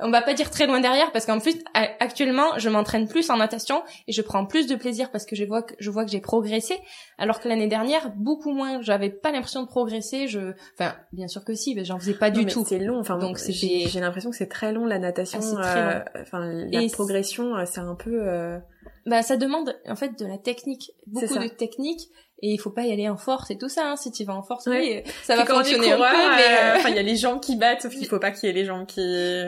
On 0.00 0.10
va 0.10 0.20
pas 0.22 0.34
dire 0.34 0.50
très 0.50 0.66
loin 0.66 0.80
derrière 0.80 1.10
parce 1.12 1.26
qu'en 1.26 1.38
plus, 1.40 1.54
actuellement, 1.74 2.58
je 2.58 2.68
m'entraîne 2.68 3.08
plus 3.08 3.30
en 3.30 3.36
natation 3.38 3.82
et 4.08 4.12
je 4.12 4.20
prends 4.22 4.44
plus 4.46 4.66
de 4.66 4.74
plaisir 4.74 5.10
parce 5.10 5.24
que 5.24 5.36
je 5.36 5.44
vois 5.44 5.62
que 5.62 5.74
je 5.78 5.90
vois 5.90 6.04
que 6.04 6.10
j'ai 6.10 6.20
progressé, 6.20 6.78
alors 7.18 7.40
que 7.40 7.48
l'année 7.48 7.66
dernière, 7.66 8.10
beaucoup 8.16 8.52
moins. 8.52 8.82
J'avais 8.82 9.10
pas 9.10 9.32
l'impression 9.32 9.62
de 9.62 9.68
progresser. 9.68 10.28
Je, 10.28 10.52
enfin, 10.78 10.94
bien 11.12 11.28
sûr 11.28 11.44
que 11.44 11.54
si, 11.54 11.74
mais 11.74 11.84
j'en 11.84 11.98
faisais 11.98 12.14
pas 12.14 12.30
Non, 12.30 12.38
du 12.40 12.44
mais 12.44 12.52
tout. 12.52 12.64
C'est 12.68 12.78
long. 12.78 12.98
Enfin, 13.00 13.18
Donc, 13.18 13.38
j'ai 13.48 14.00
l'impression 14.00 14.30
que 14.30 14.36
c'est 14.36 14.48
très 14.48 14.72
long 14.72 14.84
la 14.84 14.98
natation. 14.98 15.40
Ah, 15.58 15.62
très 15.62 16.18
euh. 16.18 16.22
Enfin, 16.22 16.40
la 16.40 16.82
Et 16.82 16.90
progression, 16.90 17.56
euh, 17.56 17.64
c'est 17.66 17.80
un 17.80 17.94
peu. 17.94 18.20
euh, 18.22 18.58
Bah, 19.06 19.22
ça 19.22 19.36
demande 19.36 19.76
en 19.86 19.96
fait 19.96 20.18
de 20.18 20.26
la 20.26 20.38
technique, 20.38 20.92
beaucoup 21.06 21.38
de 21.38 21.48
technique, 21.48 22.08
et 22.42 22.52
il 22.52 22.58
faut 22.58 22.70
pas 22.70 22.82
y 22.82 22.92
aller 22.92 23.08
en 23.08 23.16
force 23.16 23.50
et 23.50 23.58
tout 23.58 23.68
ça. 23.68 23.90
Hein. 23.90 23.96
Si 23.96 24.10
tu 24.10 24.24
vas 24.24 24.34
en 24.34 24.42
force, 24.42 24.66
oui, 24.66 25.02
ça 25.22 25.36
va 25.36 25.44
fonctionner 25.46 25.92
un 25.92 25.96
peu, 25.96 26.02
mais 26.02 26.42
euh, 26.42 26.74
euh, 26.74 26.76
enfin, 26.76 26.88
il 26.88 26.96
y 26.96 26.98
a 26.98 27.02
les 27.02 27.16
jambes 27.16 27.40
qui 27.40 27.56
battent, 27.56 27.82
sauf 27.82 27.94
qu'il 27.94 28.06
faut 28.08 28.18
pas 28.18 28.32
qu'il 28.32 28.48
y 28.48 28.50
ait 28.50 28.54
les 28.54 28.64
jambes 28.64 28.86
qui. 28.86 29.00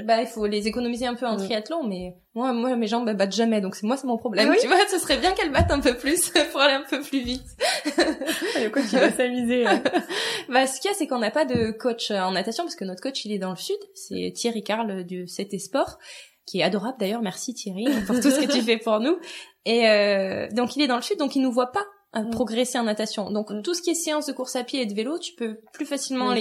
Bah, 0.04 0.20
il 0.20 0.26
faut 0.26 0.46
les 0.46 0.66
économiser 0.68 1.06
un 1.06 1.14
peu 1.14 1.26
en 1.26 1.36
triathlon, 1.36 1.86
mais 1.86 2.16
moi, 2.34 2.52
moi, 2.52 2.76
mes 2.76 2.86
jambes 2.86 3.08
elles 3.08 3.16
battent 3.16 3.34
jamais, 3.34 3.60
donc 3.60 3.74
c'est 3.76 3.86
moi, 3.86 3.96
c'est 3.96 4.06
mon 4.06 4.18
problème. 4.18 4.48
Ah 4.48 4.52
oui 4.52 4.58
tu 4.60 4.68
vois, 4.68 4.76
ce 4.88 4.98
serait 4.98 5.18
bien 5.18 5.32
qu'elles 5.32 5.52
battent 5.52 5.72
un 5.72 5.80
peu 5.80 5.96
plus 5.96 6.30
pour 6.52 6.60
aller 6.60 6.74
un 6.74 6.84
peu 6.88 7.00
plus 7.00 7.20
vite. 7.20 7.46
Le 7.96 8.68
coach 8.68 8.84
il 8.92 8.98
va 8.98 9.10
s'amuser. 9.10 9.66
euh. 9.66 9.70
Bah, 10.48 10.66
ce 10.66 10.80
qu'il 10.80 10.90
y 10.90 10.94
a, 10.94 10.96
c'est 10.96 11.06
qu'on 11.06 11.18
n'a 11.18 11.30
pas 11.30 11.44
de 11.44 11.72
coach 11.72 12.10
euh, 12.10 12.20
en 12.20 12.30
natation 12.32 12.64
parce 12.64 12.76
que 12.76 12.84
notre 12.84 13.02
coach, 13.02 13.24
il 13.24 13.32
est 13.32 13.38
dans 13.38 13.50
le 13.50 13.56
sud. 13.56 13.76
C'est 13.94 14.32
Thierry 14.34 14.62
Carl 14.62 15.04
du 15.04 15.24
CT 15.26 15.58
Sport, 15.58 15.98
qui 16.46 16.60
est 16.60 16.62
adorable 16.62 16.96
d'ailleurs. 16.98 17.22
Merci 17.22 17.52
Thierry 17.54 17.86
pour 18.06 18.16
tout 18.20 18.30
ce 18.30 18.40
que 18.40 18.50
tu 18.52 18.62
fais 18.62 18.78
pour 18.78 19.00
nous. 19.00 19.18
Et 19.64 19.88
euh, 19.88 20.48
donc, 20.52 20.76
il 20.76 20.82
est 20.82 20.86
dans 20.86 20.96
le 20.96 21.02
sud, 21.02 21.18
donc 21.18 21.34
il 21.36 21.42
nous 21.42 21.52
voit 21.52 21.72
pas 21.72 21.84
euh, 22.14 22.20
Mm. 22.22 22.30
progresser 22.30 22.78
en 22.78 22.84
natation. 22.84 23.30
Donc 23.32 23.50
Mm. 23.50 23.62
tout 23.62 23.74
ce 23.74 23.82
qui 23.82 23.90
est 23.90 23.94
séance 23.94 24.26
de 24.26 24.32
course 24.32 24.54
à 24.56 24.62
pied 24.64 24.80
et 24.80 24.86
de 24.86 24.94
vélo, 24.94 25.18
tu 25.18 25.34
peux 25.34 25.58
plus 25.72 25.84
facilement 25.84 26.28
Oui. 26.28 26.34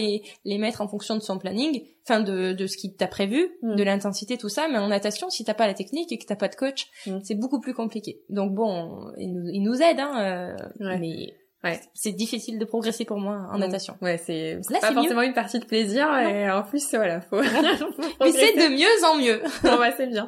les 0.45 0.51
les 0.53 0.57
mettre 0.59 0.79
en 0.81 0.87
fonction 0.87 1.15
de 1.15 1.21
son 1.21 1.37
planning, 1.39 1.81
enfin 2.07 2.19
de 2.21 2.53
de 2.53 2.67
ce 2.67 2.77
qu'il 2.77 2.95
t'a 2.95 3.07
prévu, 3.07 3.49
Mm. 3.63 3.75
de 3.75 3.83
l'intensité 3.83 4.37
tout 4.37 4.47
ça, 4.47 4.67
mais 4.69 4.77
en 4.77 4.87
natation 4.87 5.29
si 5.31 5.43
t'as 5.43 5.55
pas 5.55 5.65
la 5.67 5.73
technique 5.73 6.11
et 6.11 6.17
que 6.19 6.25
t'as 6.25 6.35
pas 6.37 6.47
de 6.49 6.55
coach, 6.55 6.87
Mm. 7.07 7.17
c'est 7.23 7.35
beaucoup 7.35 7.59
plus 7.59 7.73
compliqué. 7.73 8.21
Donc 8.29 8.53
bon, 8.53 9.11
il 9.17 9.33
nous, 9.33 9.49
il 9.51 9.61
nous 9.63 9.81
aide 9.81 9.99
hein, 9.99 10.13
euh, 10.19 10.55
Ouais. 10.85 10.99
mais 10.99 11.35
Ouais. 11.65 11.79
c'est 11.93 12.11
difficile 12.11 12.57
de 12.59 12.65
progresser 12.65 13.03
pour 13.05 13.17
moi 13.17 13.47
en 13.49 13.53
Donc, 13.53 13.61
natation. 13.61 13.95
Ouais, 14.01 14.17
c'est 14.17 14.59
pas 14.79 14.93
forcément 14.93 15.21
une 15.21 15.33
partie 15.33 15.59
de 15.59 15.65
plaisir 15.65 16.07
et 16.17 16.49
en 16.49 16.63
plus 16.63 16.87
voilà, 16.93 17.21
faut. 17.21 17.41
Mais 18.21 18.31
c'est 18.31 18.53
de 18.53 18.73
mieux 18.73 19.05
en 19.05 19.17
mieux. 19.17 19.41
Bon 19.63 19.77
bah 19.77 19.91
c'est 19.97 20.07
bien. 20.07 20.27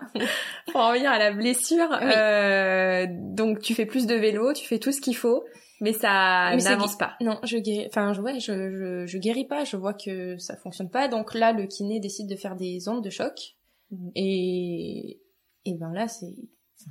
Pour 0.72 0.82
en 0.82 0.90
revenir 0.90 1.12
à 1.12 1.20
la 1.20 1.32
blessure, 1.32 1.88
Oui. 1.92 2.12
euh, 2.16 3.06
donc 3.10 3.60
tu 3.62 3.74
fais 3.76 3.86
plus 3.86 4.06
de 4.08 4.16
vélo, 4.16 4.54
tu 4.54 4.66
fais 4.68 4.80
tout 4.80 4.92
ce 4.92 5.00
qu'il 5.00 5.16
faut, 5.16 5.44
mais 5.80 5.94
ça 5.94 6.56
n'avance 6.56 6.98
pas. 6.98 7.14
Non, 7.22 7.40
je 7.44 7.58
guéris, 7.58 7.86
enfin, 7.88 8.14
je, 8.14 8.22
ouais, 8.22 8.40
je, 8.40 8.72
je, 8.72 9.06
je 9.06 9.18
guéris 9.20 9.46
pas, 9.46 9.64
je 9.64 9.78
vois 9.78 9.94
que 9.94 10.38
ça 10.38 10.58
fonctionne 10.58 10.90
pas. 10.90 11.08
Donc 11.08 11.34
là, 11.36 11.52
le 11.54 11.68
kiné 11.68 12.00
décide 12.00 12.28
de 12.30 12.36
faire 12.36 12.56
des 12.56 12.90
ondes 12.90 13.04
de 13.04 13.10
choc. 13.12 13.56
Mhm. 13.92 14.12
Et, 14.16 15.20
et 15.66 15.74
ben 15.76 15.92
là, 15.94 16.08
c'est, 16.08 16.34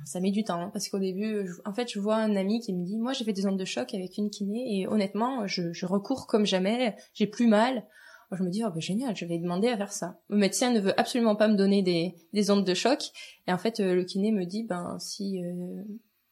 ça 0.05 0.19
met 0.19 0.31
du 0.31 0.43
temps. 0.43 0.59
hein, 0.61 0.69
parce 0.73 0.89
qu'au 0.89 0.99
début, 0.99 1.47
je- 1.47 1.61
en 1.65 1.73
fait, 1.73 1.91
je 1.91 1.99
vois 1.99 2.17
un 2.17 2.35
ami 2.35 2.59
qui 2.59 2.73
me 2.73 2.83
dit, 2.85 2.97
moi, 2.97 3.13
j'ai 3.13 3.23
fait 3.25 3.33
des 3.33 3.45
ondes 3.47 3.59
de 3.59 3.65
choc 3.65 3.93
avec 3.93 4.17
une 4.17 4.29
kiné. 4.29 4.79
Et 4.81 4.87
honnêtement, 4.87 5.47
je, 5.47 5.71
je 5.73 5.85
recours 5.85 6.27
comme 6.27 6.45
jamais, 6.45 6.95
j'ai 7.13 7.27
plus 7.27 7.47
mal. 7.47 7.85
Je 8.31 8.43
me 8.43 8.49
dis, 8.49 8.61
oh, 8.65 8.69
bah, 8.69 8.79
génial, 8.79 9.15
je 9.15 9.23
vais 9.25 9.37
demander 9.39 9.69
à 9.69 9.77
faire 9.77 9.93
ça. 9.93 10.19
Le 10.27 10.35
médecin 10.37 10.71
ne 10.71 10.81
veut 10.81 10.99
absolument 10.99 11.35
pas 11.37 11.47
me 11.47 11.55
donner 11.55 11.81
des, 11.81 12.13
des 12.33 12.51
ondes 12.51 12.65
de 12.65 12.73
choc. 12.73 12.99
Et 13.47 13.53
en 13.53 13.57
fait, 13.57 13.79
euh, 13.79 13.95
le 13.95 14.03
kiné 14.03 14.31
me 14.33 14.45
dit, 14.45 14.63
ben, 14.63 14.97
si, 14.99 15.41
euh, 15.41 15.81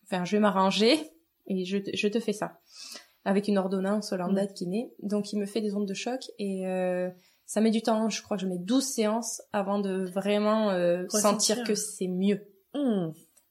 enfin, 0.04 0.26
je 0.26 0.36
vais 0.36 0.42
m'arranger 0.42 1.00
et 1.48 1.64
je, 1.64 1.78
te- 1.78 1.96
je 1.96 2.08
te 2.10 2.20
fais 2.20 2.34
ça. 2.34 2.60
Avec 3.24 3.48
une 3.48 3.58
ordonnance 3.58 4.12
lambda 4.12 4.46
de 4.46 4.52
kiné. 4.52 4.92
Donc, 5.02 5.32
il 5.32 5.40
me 5.40 5.46
fait 5.46 5.62
des 5.62 5.74
ondes 5.74 5.88
de 5.88 5.94
choc 5.94 6.20
et, 6.38 6.68
euh, 6.68 7.10
ça 7.46 7.62
met 7.62 7.72
du 7.72 7.82
temps. 7.82 8.10
Je 8.10 8.22
crois 8.22 8.36
que 8.38 8.44
je 8.44 8.48
mets 8.48 8.58
12 8.60 8.84
séances 8.86 9.42
avant 9.54 9.80
de 9.80 10.06
vraiment 10.14 10.72
euh, 10.72 11.06
sentir 11.22 11.56
que 11.64 11.76
c'est 11.76 12.08
mieux. 12.08 12.42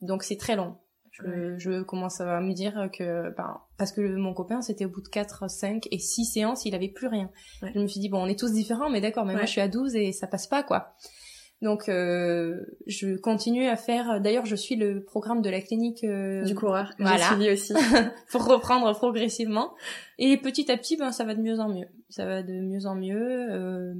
Donc, 0.04 0.22
c'est 0.22 0.36
très 0.36 0.56
long. 0.56 0.76
Je, 1.12 1.54
je 1.58 1.82
commence 1.82 2.20
à 2.20 2.40
me 2.40 2.52
dire 2.54 2.88
que, 2.92 3.32
ben, 3.36 3.60
parce 3.78 3.92
que 3.92 4.00
le- 4.00 4.16
mon 4.16 4.34
copain, 4.34 4.62
c'était 4.62 4.84
au 4.84 4.88
bout 4.88 5.00
de 5.00 5.08
4, 5.08 5.48
5 5.48 5.86
et 5.92 5.98
6 6.00 6.24
séances, 6.24 6.64
il 6.64 6.74
avait 6.74 6.88
plus 6.88 7.06
rien. 7.06 7.30
Ouais. 7.62 7.70
Je 7.72 7.78
me 7.78 7.86
suis 7.86 8.00
dit, 8.00 8.08
bon, 8.08 8.18
on 8.20 8.26
est 8.26 8.36
tous 8.38 8.52
différents, 8.52 8.90
mais 8.90 9.00
d'accord, 9.00 9.24
mais 9.24 9.34
moi 9.34 9.44
je 9.44 9.50
suis 9.50 9.60
à 9.60 9.68
12 9.68 9.94
et 9.94 10.10
ça 10.10 10.26
passe 10.26 10.48
pas, 10.48 10.64
quoi. 10.64 10.94
Donc, 11.62 11.88
euh, 11.88 12.60
je 12.88 13.16
continue 13.16 13.68
à 13.68 13.76
faire, 13.76 14.20
d'ailleurs, 14.20 14.44
je 14.44 14.56
suis 14.56 14.74
le 14.74 15.04
programme 15.04 15.40
de 15.40 15.48
la 15.50 15.60
clinique 15.60 16.02
euh, 16.02 16.42
Du 16.42 16.56
coureur, 16.56 16.90
voilà. 16.98 17.26
suivi 17.28 17.48
aussi. 17.48 17.72
pour 18.32 18.44
reprendre 18.46 18.92
progressivement. 18.96 19.72
Et 20.18 20.36
petit 20.36 20.68
à 20.72 20.76
petit, 20.76 20.96
ben, 20.96 21.12
ça 21.12 21.24
va 21.24 21.36
de 21.36 21.40
mieux 21.40 21.60
en 21.60 21.68
mieux. 21.68 21.86
Ça 22.10 22.26
va 22.26 22.42
de 22.42 22.52
mieux 22.52 22.86
en 22.86 22.96
mieux. 22.96 23.52
Euh... 23.52 23.94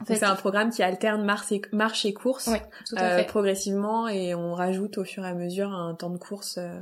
En 0.00 0.04
C'est 0.04 0.24
un 0.24 0.36
programme 0.36 0.70
qui 0.70 0.82
alterne 0.82 1.24
marche 1.24 1.50
et, 1.52 1.60
marche 1.72 2.04
et 2.04 2.14
course 2.14 2.50
tout 2.86 2.94
à 2.96 3.02
euh, 3.02 3.16
fait. 3.18 3.26
progressivement 3.26 4.08
et 4.08 4.34
on 4.34 4.54
rajoute 4.54 4.98
au 4.98 5.04
fur 5.04 5.24
et 5.24 5.28
à 5.28 5.34
mesure 5.34 5.72
un 5.72 5.94
temps 5.94 6.10
de 6.10 6.18
course. 6.18 6.58
euh, 6.58 6.80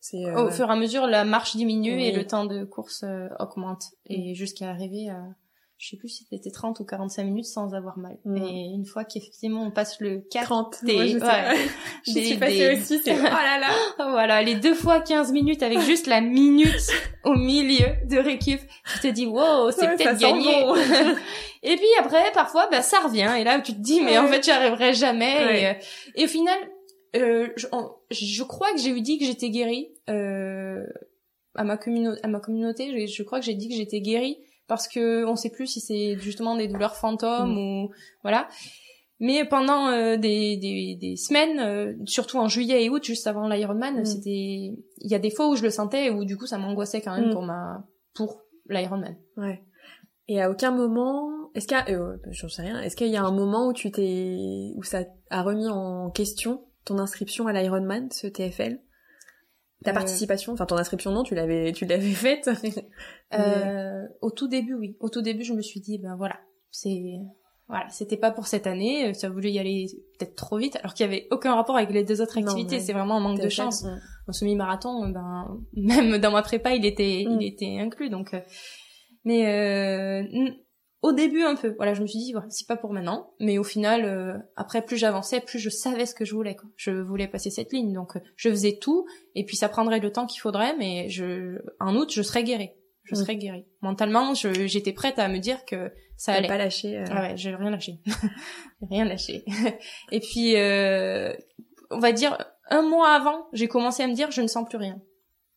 c'est 0.00 0.24
euh, 0.24 0.46
Au 0.46 0.50
fur 0.50 0.68
et 0.68 0.72
à 0.72 0.76
mesure, 0.76 1.06
la 1.06 1.24
marche 1.24 1.56
diminue 1.56 2.00
et 2.02 2.12
le 2.12 2.26
temps 2.26 2.44
de 2.44 2.64
course 2.64 3.04
augmente. 3.38 3.84
Et 4.06 4.34
jusqu'à 4.34 4.70
arriver 4.70 5.08
à, 5.10 5.22
je 5.82 5.88
sais 5.88 5.96
plus 5.96 6.08
si 6.10 6.26
c'était 6.28 6.50
30 6.50 6.78
ou 6.80 6.84
45 6.84 7.24
minutes 7.24 7.46
sans 7.46 7.72
avoir 7.72 7.96
mal. 7.96 8.18
Mm. 8.26 8.36
Et 8.36 8.64
une 8.74 8.84
fois 8.84 9.04
qu'effectivement 9.04 9.62
on 9.62 9.70
passe 9.70 9.98
le 9.98 10.20
4, 10.30 10.44
30. 10.44 10.84
des- 10.84 10.92
Moi, 10.94 11.06
je 11.06 11.18
sais. 11.18 11.24
ouais. 11.24 11.56
Je 12.06 12.12
Des- 12.12 12.24
suis 12.24 12.36
passée 12.36 12.58
des- 12.58 12.80
aussi, 12.80 13.00
c'est 13.02 13.14
oh 13.18 13.22
là 13.22 13.58
là. 13.58 13.70
voilà, 14.10 14.42
les 14.42 14.56
deux 14.56 14.74
fois 14.74 15.00
15 15.00 15.32
minutes 15.32 15.62
avec 15.62 15.80
juste 15.80 16.06
la 16.06 16.20
minute 16.20 16.86
au 17.24 17.34
milieu 17.34 17.86
de 18.10 18.18
récup, 18.18 18.60
tu 18.94 19.00
te 19.00 19.08
dis, 19.08 19.26
wow, 19.26 19.70
c'est 19.70 19.86
Ouais, 19.86 19.96
peut-être 19.96 20.18
gagné. 20.18 20.64
bon. 20.64 20.74
et 21.62 21.76
puis 21.76 21.86
après, 21.98 22.30
parfois, 22.32 22.68
bah, 22.70 22.82
ça 22.82 23.00
revient. 23.00 23.30
Et 23.38 23.44
là, 23.44 23.58
tu 23.60 23.72
te 23.72 23.78
dis, 23.80 24.02
mais 24.02 24.18
en 24.18 24.26
fait, 24.28 24.44
j'y 24.44 24.50
arriverai 24.50 24.92
jamais. 24.92 25.60
Et, 25.62 25.66
euh, 25.66 25.72
et 26.16 26.24
au 26.24 26.28
final, 26.28 26.58
euh, 27.16 27.48
je, 27.56 27.66
on- 27.72 27.90
je 28.10 28.42
crois 28.42 28.70
que 28.72 28.78
j'ai 28.78 28.90
eu 28.90 29.00
dit 29.00 29.18
que 29.18 29.24
j'étais 29.24 29.48
guérie 29.50 29.88
euh, 30.10 30.84
à 31.54 31.64
ma 31.64 31.76
communauté. 31.76 32.20
À 32.22 32.28
ma 32.28 32.40
communauté, 32.40 33.06
je, 33.06 33.12
je 33.12 33.22
crois 33.22 33.40
que 33.40 33.46
j'ai 33.46 33.54
dit 33.54 33.68
que 33.68 33.74
j'étais 33.74 34.00
guérie 34.00 34.38
parce 34.70 34.88
que 34.88 35.24
on 35.26 35.36
sait 35.36 35.50
plus 35.50 35.66
si 35.66 35.80
c'est 35.80 36.16
justement 36.18 36.56
des 36.56 36.68
douleurs 36.68 36.94
fantômes 36.96 37.58
ou 37.58 37.90
voilà. 38.22 38.48
Mais 39.18 39.44
pendant 39.44 39.88
euh, 39.88 40.16
des, 40.16 40.56
des, 40.56 40.96
des 40.98 41.16
semaines, 41.16 41.58
euh, 41.60 41.92
surtout 42.06 42.38
en 42.38 42.48
juillet 42.48 42.84
et 42.84 42.88
août, 42.88 43.04
juste 43.04 43.26
avant 43.26 43.48
l'Ironman, 43.48 44.00
Mm. 44.00 44.04
c'était 44.06 44.30
il 44.30 45.10
y 45.10 45.14
a 45.14 45.18
des 45.18 45.30
fois 45.30 45.48
où 45.50 45.56
je 45.56 45.62
le 45.62 45.68
sentais 45.70 46.06
et 46.06 46.10
où 46.10 46.24
du 46.24 46.38
coup 46.38 46.46
ça 46.46 46.56
m'angoissait 46.56 47.02
quand 47.02 47.14
même 47.14 47.28
Mm. 47.28 47.32
pour 47.34 47.42
ma 47.42 47.84
pour 48.14 48.40
l'Ironman. 48.70 49.16
Ouais. 49.36 49.62
Et 50.28 50.40
à 50.40 50.48
aucun 50.50 50.70
moment, 50.70 51.28
est-ce 51.54 51.66
qu'il 51.66 51.76
y 51.76 51.80
a, 51.80 51.88
euh, 51.90 52.16
j'en 52.30 52.48
sais 52.48 52.62
rien, 52.62 52.80
est-ce 52.80 52.94
qu'il 52.96 53.08
y 53.08 53.16
a 53.16 53.22
un 53.24 53.32
moment 53.32 53.66
où 53.66 53.72
tu 53.72 53.90
t'es, 53.90 54.72
où 54.76 54.82
ça 54.84 55.00
a 55.28 55.42
remis 55.42 55.68
en 55.68 56.10
question 56.10 56.64
ton 56.86 56.98
inscription 56.98 57.46
à 57.48 57.52
l'Ironman, 57.52 58.08
ce 58.12 58.26
TFL? 58.28 58.78
Ta 59.84 59.90
Euh, 59.92 59.94
participation, 59.94 60.52
enfin 60.52 60.66
ton 60.66 60.76
inscription 60.76 61.10
non, 61.10 61.22
tu 61.22 61.34
l'avais, 61.34 61.72
tu 61.72 61.86
l'avais 61.86 62.12
faite. 62.12 62.50
Euh, 63.32 64.06
au 64.22 64.30
tout 64.30 64.48
début, 64.48 64.74
oui. 64.74 64.96
Au 65.00 65.08
tout 65.08 65.22
début, 65.22 65.44
je 65.44 65.52
me 65.52 65.62
suis 65.62 65.80
dit, 65.80 65.98
ben 65.98 66.16
voilà, 66.16 66.36
c'est 66.70 67.18
voilà, 67.68 67.88
c'était 67.88 68.16
pas 68.16 68.32
pour 68.32 68.48
cette 68.48 68.66
année. 68.66 69.14
Ça 69.14 69.28
voulait 69.30 69.52
y 69.52 69.58
aller 69.60 69.86
peut-être 70.18 70.34
trop 70.34 70.58
vite, 70.58 70.76
alors 70.80 70.92
qu'il 70.94 71.06
y 71.06 71.08
avait 71.08 71.28
aucun 71.30 71.54
rapport 71.54 71.76
avec 71.76 71.90
les 71.90 72.02
deux 72.02 72.20
autres 72.20 72.36
activités. 72.38 72.76
ouais. 72.76 72.80
C'est 72.82 72.92
vraiment 72.92 73.18
un 73.18 73.20
manque 73.20 73.40
de 73.40 73.48
chance. 73.48 73.84
mm. 73.84 74.00
Un 74.26 74.32
semi-marathon, 74.32 75.08
ben 75.10 75.60
même 75.74 76.18
dans 76.18 76.32
ma 76.32 76.42
prépa, 76.42 76.74
il 76.74 76.84
était 76.84 77.24
Mm. 77.28 77.40
il 77.40 77.46
était 77.46 77.78
inclus. 77.78 78.10
Donc, 78.10 78.34
euh, 78.34 78.40
mais 79.24 79.46
euh, 79.46 80.24
au 81.02 81.12
début 81.12 81.42
un 81.42 81.54
peu. 81.54 81.74
Voilà, 81.76 81.94
je 81.94 82.02
me 82.02 82.06
suis 82.06 82.18
dit, 82.18 82.32
voilà, 82.32 82.48
c'est 82.50 82.66
pas 82.66 82.76
pour 82.76 82.92
maintenant. 82.92 83.32
Mais 83.40 83.58
au 83.58 83.64
final, 83.64 84.04
euh, 84.04 84.36
après, 84.56 84.82
plus 84.82 84.96
j'avançais, 84.96 85.40
plus 85.40 85.58
je 85.58 85.70
savais 85.70 86.06
ce 86.06 86.14
que 86.14 86.24
je 86.24 86.34
voulais. 86.34 86.56
Quoi. 86.56 86.68
Je 86.76 86.90
voulais 86.90 87.26
passer 87.28 87.50
cette 87.50 87.72
ligne, 87.72 87.92
donc 87.92 88.16
euh, 88.16 88.20
je 88.36 88.50
faisais 88.50 88.78
tout. 88.80 89.06
Et 89.34 89.44
puis 89.44 89.56
ça 89.56 89.68
prendrait 89.68 90.00
le 90.00 90.12
temps 90.12 90.26
qu'il 90.26 90.40
faudrait, 90.40 90.76
mais 90.76 91.08
je 91.08 91.58
en 91.80 91.96
août, 91.96 92.10
je 92.12 92.22
serais 92.22 92.44
guérie. 92.44 92.70
Je 93.04 93.14
Mm. 93.14 93.18
serais 93.18 93.36
guérie. 93.36 93.66
Mentalement, 93.80 94.34
je- 94.34 94.66
j'étais 94.66 94.92
prête 94.92 95.18
à 95.18 95.26
me 95.28 95.38
dire 95.38 95.64
que 95.64 95.90
ça 96.16 96.34
allait. 96.34 96.48
pas 96.48 96.58
lâché. 96.58 96.98
euh, 96.98 97.04
Ah 97.10 97.22
ouais, 97.22 97.36
j'ai 97.36 97.54
rien 97.54 97.70
lâché. 97.70 97.98
Rien 98.90 99.04
lâché. 99.06 99.44
Et 100.12 100.20
puis, 100.20 100.56
euh, 100.56 101.32
on 101.90 101.98
va 101.98 102.12
dire, 102.12 102.36
un 102.68 102.82
mois 102.82 103.08
avant, 103.08 103.46
j'ai 103.52 103.68
commencé 103.68 104.02
à 104.02 104.06
me 104.06 104.12
dire, 104.14 104.30
je 104.30 104.42
ne 104.42 104.46
sens 104.46 104.68
plus 104.68 104.76
rien. 104.78 105.00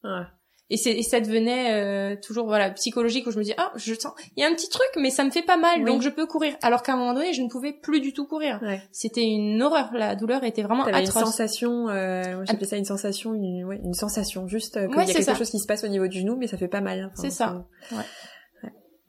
ouais. 0.05 0.23
Et, 0.69 0.77
c'est, 0.77 0.91
et 0.91 1.03
ça 1.03 1.19
devenait 1.19 1.71
euh, 1.73 2.15
toujours 2.21 2.45
voilà 2.45 2.69
psychologique 2.71 3.27
où 3.27 3.31
je 3.31 3.37
me 3.37 3.43
dis 3.43 3.53
ah 3.57 3.71
je 3.75 3.93
sens 3.93 4.13
il 4.37 4.41
y 4.41 4.45
a 4.45 4.49
un 4.49 4.53
petit 4.53 4.69
truc 4.69 4.87
mais 4.97 5.09
ça 5.09 5.23
me 5.25 5.29
fait 5.29 5.41
pas 5.43 5.57
mal 5.57 5.79
Oui. 5.79 5.85
donc 5.85 6.01
je 6.01 6.09
peux 6.09 6.25
courir 6.25 6.55
alors 6.61 6.81
qu'à 6.83 6.93
un 6.93 6.97
moment 6.97 7.13
donné 7.13 7.33
je 7.33 7.41
ne 7.41 7.49
pouvais 7.49 7.73
plus 7.73 7.99
du 7.99 8.13
tout 8.13 8.25
courir 8.25 8.59
Ouais. 8.63 8.81
c'était 8.91 9.23
une 9.25 9.61
horreur 9.61 9.89
la 9.93 10.15
douleur 10.15 10.43
était 10.43 10.63
vraiment 10.63 10.83
T'avais 10.85 11.01
une 11.01 11.07
atroce 11.07 11.23
sensation, 11.25 11.89
euh, 11.89 12.43
j'appelais 12.45 12.65
ça 12.65 12.77
une 12.77 12.85
sensation, 12.85 13.33
une, 13.33 13.65
ouais, 13.65 13.79
une 13.83 13.93
sensation, 13.93 14.47
juste 14.47 14.77
euh, 14.77 14.87
qu'il 14.87 14.95
Ouais, 14.97 15.05
y 15.05 15.09
a 15.11 15.13
quelque 15.13 15.23
ça. 15.25 15.35
chose 15.35 15.49
qui 15.49 15.59
se 15.59 15.67
passe 15.67 15.83
au 15.83 15.87
niveau 15.89 16.07
du 16.07 16.19
genou, 16.21 16.35
mais 16.37 16.47
ça 16.47 16.57
fait 16.57 16.67
pas 16.69 16.81
mal. 16.81 17.11
Enfin, 17.13 17.21
C'est 17.21 17.29
ça. 17.29 17.65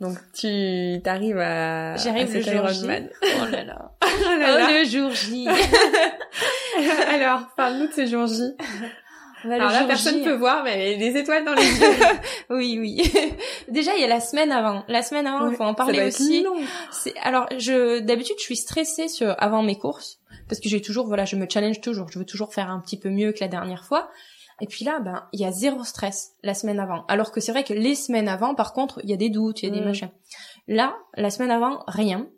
Donc 0.00 0.18
tu 0.34 1.00
t'arrives 1.04 1.38
à, 1.38 1.94
J'arrive 1.96 2.28
à 2.30 2.34
le 2.34 2.42
jour 2.42 2.68
J. 2.68 2.86
Oh 3.42 3.46
là 3.50 3.64
là 3.64 3.92
Oh 4.02 4.06
oh 4.06 4.38
là 4.38 4.58
là. 4.58 4.80
le 4.82 4.84
jour 4.88 5.10
J 5.12 5.46
Alors, 7.08 7.46
parle-nous 7.56 7.86
de 7.86 7.92
ce 7.92 8.06
jour 8.06 8.26
J. 8.26 8.42
Bah, 9.44 9.50
le 9.50 9.54
Alors 9.54 9.70
là, 9.70 9.78
jour 9.80 9.86
personne 9.88 10.18
J, 10.18 10.24
peut 10.24 10.34
voir, 10.34 10.64
mais 10.64 10.96
des 10.96 11.16
étoiles 11.18 11.44
dans 11.44 11.54
les 11.54 11.62
yeux. 11.62 11.94
oui 12.50 12.78
oui. 12.80 13.12
Déjà 13.68 13.94
il 13.94 14.00
y 14.00 14.04
a 14.04 14.08
la 14.08 14.20
semaine 14.20 14.50
avant. 14.52 14.84
La 14.88 15.02
semaine 15.02 15.26
avant 15.26 15.46
il 15.46 15.50
Ouais. 15.50 15.56
faut 15.56 15.64
en 15.64 15.74
parler 15.74 16.02
aussi. 16.06 16.44
C'est 16.90 17.14
alors 17.22 17.46
je 17.58 18.00
d'habitude 18.00 18.36
je 18.38 18.44
suis 18.44 18.56
stressée 18.56 19.08
sur 19.08 19.34
avant 19.38 19.62
mes 19.62 19.76
courses 19.78 20.20
parce 20.48 20.60
que 20.60 20.68
j'ai 20.68 20.80
toujours 20.80 21.06
voilà 21.06 21.24
je 21.24 21.36
me 21.36 21.46
challenge 21.48 21.80
toujours. 21.80 22.08
Je 22.10 22.18
veux 22.18 22.24
toujours 22.26 22.52
faire 22.54 22.70
un 22.70 22.80
petit 22.80 22.98
peu 22.98 23.10
mieux 23.10 23.32
que 23.32 23.40
la 23.40 23.48
dernière 23.48 23.84
fois. 23.84 24.08
Et 24.60 24.66
puis 24.66 24.84
là 24.84 25.00
ben 25.00 25.26
il 25.32 25.40
y 25.40 25.44
a 25.44 25.52
zéro 25.52 25.82
stress 25.84 26.32
la 26.42 26.54
semaine 26.54 26.78
avant. 26.80 27.04
Alors 27.08 27.32
que 27.32 27.40
c'est 27.40 27.52
vrai 27.52 27.64
que 27.64 27.72
les 27.74 27.94
semaines 27.94 28.28
avant 28.28 28.54
par 28.54 28.72
contre 28.72 29.00
il 29.02 29.10
y 29.10 29.12
a 29.12 29.16
des 29.16 29.28
doutes 29.30 29.62
il 29.62 29.68
y 29.68 29.72
a 29.72 29.74
des 29.74 29.84
machins. 29.84 30.10
Là 30.68 30.96
la 31.16 31.30
semaine 31.30 31.50
avant 31.50 31.82
rien. 31.86 32.28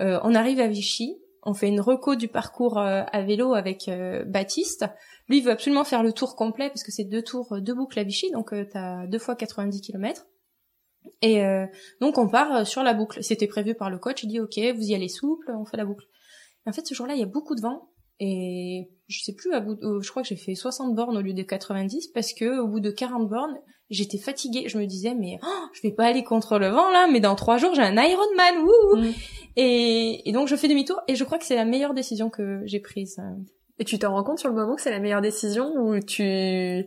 Euh, 0.00 0.18
on 0.24 0.34
arrive 0.34 0.60
à 0.60 0.66
Vichy 0.66 1.16
on 1.46 1.54
fait 1.54 1.68
une 1.68 1.80
reco 1.80 2.16
du 2.16 2.28
parcours 2.28 2.78
euh, 2.78 3.02
à 3.10 3.22
vélo 3.22 3.54
avec 3.54 3.88
euh, 3.88 4.24
Baptiste 4.24 4.84
lui 5.28 5.38
il 5.38 5.44
veut 5.44 5.52
absolument 5.52 5.84
faire 5.84 6.02
le 6.02 6.12
tour 6.12 6.36
complet 6.36 6.68
parce 6.68 6.82
que 6.82 6.92
c'est 6.92 7.04
deux 7.04 7.22
tours 7.22 7.54
euh, 7.54 7.60
deux 7.60 7.74
boucles 7.74 7.98
à 7.98 8.04
Vichy 8.04 8.30
donc 8.32 8.52
euh, 8.52 8.66
t'as 8.70 9.06
deux 9.06 9.18
fois 9.18 9.36
90 9.36 9.80
kilomètres 9.80 10.26
et 11.22 11.44
euh, 11.44 11.66
donc 12.00 12.18
on 12.18 12.28
part 12.28 12.66
sur 12.66 12.82
la 12.82 12.94
boucle. 12.94 13.22
C'était 13.22 13.46
prévu 13.46 13.74
par 13.74 13.90
le 13.90 13.98
coach. 13.98 14.22
Il 14.22 14.28
dit 14.28 14.40
ok, 14.40 14.58
vous 14.74 14.90
y 14.90 14.94
allez 14.94 15.08
souple, 15.08 15.50
on 15.50 15.64
fait 15.64 15.76
la 15.76 15.84
boucle. 15.84 16.04
Et 16.66 16.70
en 16.70 16.72
fait, 16.72 16.86
ce 16.86 16.94
jour-là, 16.94 17.14
il 17.14 17.20
y 17.20 17.22
a 17.22 17.26
beaucoup 17.26 17.54
de 17.54 17.60
vent 17.60 17.90
et 18.18 18.90
je 19.08 19.22
sais 19.22 19.34
plus 19.34 19.52
à 19.52 19.60
bout. 19.60 19.78
je 19.80 20.10
crois 20.10 20.22
que 20.22 20.28
j'ai 20.28 20.36
fait 20.36 20.54
60 20.54 20.94
bornes 20.94 21.16
au 21.16 21.20
lieu 21.20 21.34
de 21.34 21.42
90 21.42 22.08
parce 22.08 22.32
que 22.32 22.58
au 22.58 22.66
bout 22.66 22.80
de 22.80 22.90
40 22.90 23.28
bornes, 23.28 23.56
j'étais 23.90 24.18
fatiguée. 24.18 24.68
Je 24.68 24.78
me 24.78 24.86
disais 24.86 25.14
mais 25.14 25.38
oh, 25.42 25.66
je 25.72 25.80
vais 25.82 25.92
pas 25.92 26.04
aller 26.06 26.24
contre 26.24 26.58
le 26.58 26.68
vent 26.68 26.90
là, 26.90 27.06
mais 27.10 27.20
dans 27.20 27.34
trois 27.34 27.56
jours 27.58 27.74
j'ai 27.74 27.82
un 27.82 27.96
Ironman. 27.96 28.58
Wouh 28.64 28.96
Mm. 28.96 29.12
et, 29.56 30.28
et 30.28 30.32
donc 30.32 30.48
je 30.48 30.56
fais 30.56 30.68
demi-tour 30.68 31.00
et 31.08 31.14
je 31.16 31.24
crois 31.24 31.38
que 31.38 31.44
c'est 31.44 31.56
la 31.56 31.64
meilleure 31.64 31.94
décision 31.94 32.30
que 32.30 32.60
j'ai 32.64 32.80
prise. 32.80 33.18
euh. 33.18 33.36
Et 33.78 33.84
tu 33.84 33.98
t'en 33.98 34.12
rends 34.12 34.24
compte 34.24 34.38
sur 34.38 34.48
le 34.48 34.54
moment 34.54 34.74
que 34.76 34.80
c'est 34.82 34.90
la 34.90 35.00
meilleure 35.00 35.20
décision 35.20 35.70
ou 35.76 36.00
tu 36.00 36.86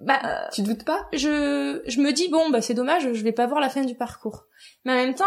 Bah 0.00 0.48
tu 0.52 0.62
doutes 0.62 0.84
pas? 0.84 1.06
je, 1.12 1.80
je 1.86 2.00
me 2.00 2.12
dis 2.12 2.28
bon 2.28 2.50
bah 2.50 2.60
c'est 2.60 2.74
dommage 2.74 3.12
je 3.12 3.22
vais 3.24 3.32
pas 3.32 3.46
voir 3.46 3.60
la 3.60 3.68
fin 3.70 3.84
du 3.84 3.94
parcours 3.94 4.44
mais 4.84 4.92
en 4.92 4.96
même 4.96 5.14
temps 5.14 5.24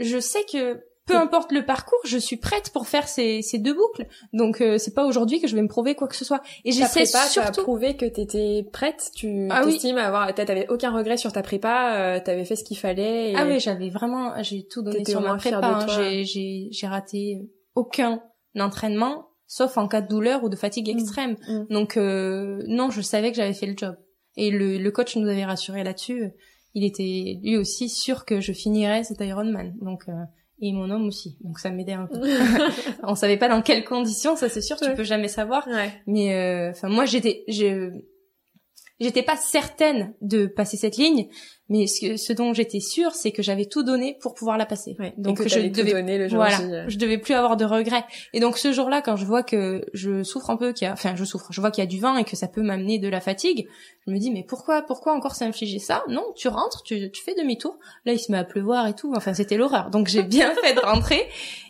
je 0.00 0.18
sais 0.18 0.44
que 0.50 0.80
peu 1.08 1.14
Oui. 1.14 1.20
importe 1.22 1.50
le 1.52 1.64
parcours 1.64 1.98
je 2.04 2.18
suis 2.18 2.36
prête 2.36 2.70
pour 2.72 2.86
faire 2.86 3.08
ces, 3.08 3.42
ces 3.42 3.58
deux 3.58 3.74
boucles 3.74 4.06
donc 4.32 4.60
euh, 4.60 4.78
c'est 4.78 4.94
pas 4.94 5.04
aujourd'hui 5.06 5.40
que 5.40 5.48
je 5.48 5.56
vais 5.56 5.62
me 5.62 5.68
prouver 5.68 5.94
quoi 5.96 6.06
que 6.06 6.14
ce 6.16 6.24
soit 6.24 6.40
et 6.64 6.70
j'essaie 6.72 7.02
prépa, 7.04 7.24
tu 7.26 7.32
surtout 7.32 7.62
prouvé 7.62 7.96
que 7.96 8.06
t'étais 8.06 8.64
prête, 8.72 9.10
tu 9.16 9.48
Ah 9.50 9.62
oui. 9.64 9.72
t'estimes 9.72 9.98
avoir, 9.98 10.32
t'as- 10.34 10.44
t'avais 10.44 10.68
aucun 10.68 10.92
regret 10.92 11.16
sur 11.16 11.32
ta 11.32 11.42
prépa, 11.42 11.94
euh, 11.96 12.20
t'avais 12.24 12.44
fait 12.44 12.54
ce 12.56 12.62
qu'il 12.64 12.78
fallait. 12.78 13.32
Et... 13.32 13.34
ah 13.36 13.44
oui 13.46 13.58
j'avais 13.58 13.88
vraiment 13.90 14.32
j'ai 14.42 14.66
tout 14.66 14.82
donné 14.82 15.04
sur 15.04 15.20
ma 15.20 15.36
prépa 15.36 15.60
hein. 15.62 15.86
j'ai 16.24 16.68
j'ai 16.70 16.86
raté 16.86 17.48
aucun 17.74 18.22
entraînement 18.58 19.26
sauf 19.46 19.78
en 19.78 19.88
cas 19.88 20.00
de 20.02 20.08
douleur 20.08 20.44
ou 20.44 20.48
de 20.48 20.56
fatigue 20.56 20.88
Mm. 20.88 20.98
extrême 20.98 21.36
Mm. 21.48 21.66
donc 21.70 21.96
euh, 21.96 22.62
non 22.66 22.90
je 22.90 23.00
savais 23.00 23.30
que 23.30 23.36
j'avais 23.36 23.54
fait 23.54 23.66
le 23.66 23.74
job 23.76 23.96
et 24.36 24.50
le, 24.50 24.78
le 24.78 24.90
coach 24.90 25.16
nous 25.16 25.28
avait 25.28 25.44
rassuré 25.44 25.84
là-dessus 25.84 26.30
il 26.74 26.84
était 26.84 27.38
lui 27.42 27.56
aussi 27.56 27.88
sûr 27.88 28.24
que 28.24 28.40
je 28.40 28.52
finirais 28.52 29.04
cet 29.04 29.20
Ironman 29.20 29.74
donc 29.80 30.02
euh, 30.08 30.12
et 30.60 30.72
mon 30.72 30.90
homme 30.90 31.06
aussi. 31.06 31.36
Donc 31.42 31.58
ça 31.58 31.70
m'aidait 31.70 31.92
un 31.92 32.06
peu. 32.06 32.20
On 33.02 33.14
savait 33.14 33.36
pas 33.36 33.48
dans 33.48 33.62
quelles 33.62 33.84
conditions 33.84 34.36
ça 34.36 34.48
c'est 34.48 34.60
sûr. 34.62 34.76
Tu 34.76 34.84
Ouais. 34.88 34.94
peux 34.94 35.04
jamais 35.04 35.28
savoir. 35.28 35.66
Ouais. 35.68 35.92
mais 36.06 36.34
euh, 36.34 36.70
enfin 36.70 36.88
moi 36.88 37.04
j'étais 37.04 37.44
je 37.48 37.90
j'étais 39.00 39.22
pas 39.22 39.36
certaine 39.36 40.14
de 40.20 40.46
passer 40.46 40.76
cette 40.76 40.96
ligne 40.96 41.28
mais 41.68 41.86
ce, 41.86 42.00
que- 42.00 42.16
ce 42.16 42.32
dont 42.32 42.52
j'étais 42.54 42.80
sûre 42.80 43.12
c'est 43.14 43.30
que 43.32 43.42
j'avais 43.42 43.66
tout 43.66 43.82
donné 43.82 44.16
pour 44.20 44.34
pouvoir 44.34 44.56
la 44.58 44.66
passer 44.66 44.96
Ouais. 44.98 45.12
donc 45.18 45.38
que 45.38 45.48
je 45.48 45.54
t'avais 45.54 45.70
tout 45.70 45.80
devais 45.80 45.92
donné 45.92 46.16
le 46.18 46.28
jour 46.28 46.36
voilà, 46.38 46.60
euh. 46.60 46.84
je 46.88 46.96
devais 46.98 47.18
plus 47.18 47.34
avoir 47.34 47.56
de 47.56 47.64
regrets. 47.64 48.04
Et 48.32 48.40
donc 48.40 48.58
ce 48.58 48.72
jour-là, 48.72 49.02
quand 49.02 49.16
je 49.16 49.24
vois 49.24 49.42
que 49.42 49.84
je 49.92 50.22
souffre 50.22 50.50
un 50.50 50.56
peu, 50.56 50.72
qu'il 50.72 50.86
y 50.86 50.88
a, 50.88 50.92
enfin 50.92 51.14
je 51.16 51.24
souffre, 51.24 51.48
je 51.50 51.60
vois 51.60 51.70
qu'il 51.70 51.82
y 51.82 51.86
a 51.86 51.90
du 51.90 52.00
vent 52.00 52.16
et 52.16 52.24
que 52.24 52.36
ça 52.36 52.48
peut 52.48 52.62
m'amener 52.62 52.98
de 52.98 53.08
la 53.08 53.20
fatigue, 53.20 53.68
je 54.06 54.12
me 54.12 54.18
dis 54.18 54.30
mais 54.30 54.44
pourquoi, 54.48 54.82
pourquoi 54.82 55.12
encore 55.14 55.34
s'infliger 55.34 55.78
ça? 55.78 56.02
Non, 56.08 56.24
tu 56.36 56.48
rentres, 56.48 56.82
tu, 56.82 57.10
tu 57.10 57.22
fais 57.22 57.34
demi-tour. 57.34 57.76
Là, 58.06 58.12
il 58.14 58.18
se 58.18 58.32
met 58.32 58.38
à 58.38 58.44
pleuvoir 58.44 58.86
et 58.86 58.94
tout. 58.94 59.12
Enfin, 59.14 59.34
c'était 59.34 59.56
l'horreur. 59.58 59.90
Donc 59.90 60.08
j'ai 60.08 60.22
bien 60.22 60.54
fait 60.62 60.74
de 60.74 60.80
rentrer. 60.80 61.28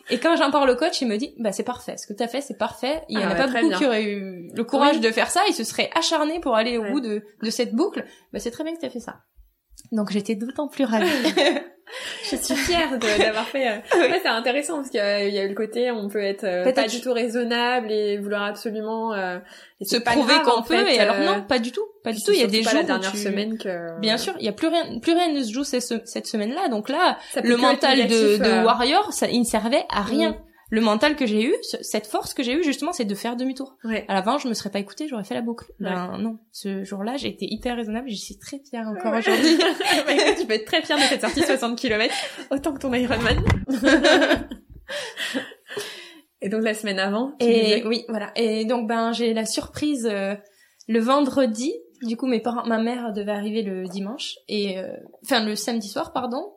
Et 0.09 0.17
quand 0.19 0.35
j'en 0.37 0.49
parle 0.49 0.69
au 0.69 0.75
coach, 0.75 1.01
il 1.01 1.07
me 1.07 1.17
dit 1.17 1.33
bah 1.37 1.51
c'est 1.51 1.63
parfait, 1.63 1.97
ce 1.97 2.07
que 2.07 2.13
t'as 2.13 2.27
fait, 2.27 2.41
c'est 2.41 2.57
parfait. 2.57 3.03
Il 3.09 3.19
y 3.19 3.21
en 3.23 3.27
Ah 3.27 3.31
a 3.31 3.33
ouais, 3.33 3.37
pas 3.37 3.47
beaucoup 3.47 3.67
bien. 3.67 3.77
qui 3.77 3.85
auraient 3.85 4.03
eu 4.05 4.49
le 4.55 4.63
courage 4.63 4.95
Oui. 4.95 5.01
de 5.01 5.11
faire 5.11 5.29
ça. 5.29 5.41
Ils 5.49 5.53
se 5.53 5.63
seraient 5.63 5.89
acharnés 5.95 6.39
pour 6.39 6.55
aller 6.55 6.77
au 6.77 6.81
Ouais. 6.83 6.91
bout 6.91 7.01
de, 7.01 7.21
de 7.43 7.49
cette 7.49 7.73
boucle. 7.75 8.05
Bah 8.33 8.39
c'est 8.39 8.51
très 8.51 8.63
bien 8.63 8.73
que 8.73 8.79
t'as 8.79 8.89
fait 8.89 8.99
ça. 9.01 9.17
Donc 9.91 10.11
j'étais 10.11 10.35
d'autant 10.35 10.67
plus 10.67 10.85
ravie. 10.85 11.07
Je 12.29 12.35
suis 12.35 12.55
fière 12.55 12.99
d'avoir 12.99 13.47
fait. 13.47 13.67
euh, 13.67 13.77
Ouais, 13.99 14.19
c'est 14.21 14.27
intéressant 14.29 14.75
parce 14.75 14.89
qu'il 14.89 14.99
y 14.99 15.01
a, 15.01 15.23
il 15.27 15.33
y 15.33 15.39
a 15.39 15.43
eu 15.43 15.49
le 15.49 15.55
côté, 15.55 15.89
on 15.89 16.07
peut 16.07 16.21
être 16.21 16.43
euh, 16.43 16.71
pas 16.71 16.87
du 16.87 17.01
tout 17.01 17.11
raisonnable 17.11 17.91
et 17.91 18.17
vouloir 18.19 18.43
absolument 18.43 19.11
euh, 19.13 19.39
et 19.81 19.85
se 19.85 19.97
prouver 19.97 20.35
qu'on 20.45 20.61
peut 20.61 20.85
fait, 20.85 20.97
et 20.97 20.99
alors 20.99 21.15
euh, 21.15 21.25
non 21.25 21.41
pas 21.41 21.57
du 21.57 21.71
tout 21.71 21.81
pas 22.03 22.11
du 22.11 22.21
tout 22.21 22.31
il 22.31 22.39
y 22.41 22.43
a 22.43 22.47
des 22.47 22.61
jours 22.61 22.73
la 22.75 22.83
dernière 22.83 23.11
tu- 23.11 23.17
semaine 23.17 23.57
que 23.57 23.99
bien 24.01 24.17
sûr 24.17 24.35
il 24.39 24.45
y 24.45 24.49
a 24.49 24.51
plus 24.51 24.67
rien 24.67 24.99
plus 24.99 25.13
rien 25.13 25.29
ne 25.33 25.41
se 25.41 25.51
joue 25.51 25.63
cette, 25.63 26.07
cette 26.07 26.27
semaine 26.27 26.53
là 26.53 26.67
donc 26.67 26.89
là 26.89 27.17
Ça 27.33 27.41
le 27.41 27.57
mental 27.57 27.97
de, 27.97 28.03
négatif, 28.03 28.39
de 28.39 28.45
euh, 28.45 28.63
warrior 28.63 29.11
ça 29.11 29.27
il 29.27 29.39
ne 29.39 29.45
servait 29.45 29.85
à 29.89 30.03
rien 30.03 30.31
Mm. 30.33 30.35
Le 30.71 30.81
mental 30.81 31.15
que 31.15 31.25
j'ai 31.25 31.43
eu 31.43 31.53
ce- 31.63 31.81
cette 31.81 32.05
force 32.07 32.33
que 32.33 32.43
j'ai 32.43 32.53
eu 32.53 32.63
justement 32.63 32.93
c'est 32.93 33.05
de 33.05 33.15
faire 33.15 33.35
demi-tour 33.35 33.75
Ouais. 33.83 34.05
à 34.07 34.13
l'avant 34.13 34.37
je 34.37 34.47
me 34.47 34.53
serais 34.53 34.69
pas 34.69 34.79
écoutée 34.79 35.07
j'aurais 35.07 35.23
fait 35.23 35.33
la 35.33 35.41
boucle 35.41 35.65
ben 35.79 36.17
non 36.19 36.37
ce 36.51 36.83
jour-là 36.83 37.17
j'ai 37.17 37.27
été 37.29 37.45
hyper 37.51 37.75
raisonnable 37.75 38.09
je 38.09 38.15
suis 38.15 38.37
très 38.37 38.59
fière 38.59 38.87
encore 38.87 39.11
Ouais. 39.11 39.17
aujourd'hui 39.19 39.57
tu 40.39 40.45
peux 40.45 40.53
être 40.53 40.65
très 40.65 40.81
fière 40.83 40.97
de 40.97 41.03
cette 41.03 41.21
sortie 41.21 41.41
60 41.43 41.77
km, 41.77 42.13
autant 42.51 42.73
que 42.73 42.79
ton 42.79 42.93
Ironman. 42.93 43.37
et 46.41 46.49
donc 46.49 46.63
la 46.63 46.73
semaine 46.73 46.99
avant, 46.99 47.33
tu 47.39 47.45
Et 47.45 47.61
disais- 47.63 47.83
oui, 47.87 48.05
voilà. 48.07 48.31
Et 48.35 48.65
donc 48.65 48.87
ben 48.87 49.11
j'ai 49.11 49.33
la 49.33 49.45
surprise 49.45 50.07
euh, 50.09 50.35
le 50.87 50.99
vendredi. 50.99 51.73
Du 52.03 52.15
coup, 52.15 52.27
mes 52.27 52.39
parents, 52.39 52.65
ma 52.65 52.77
mère 52.81 53.11
devait 53.11 53.33
arriver 53.33 53.61
le 53.61 53.83
dimanche 53.85 54.35
et 54.47 54.77
euh, 54.79 54.87
enfin 55.25 55.43
le 55.43 55.55
samedi 55.55 55.89
soir, 55.89 56.13
pardon. 56.13 56.53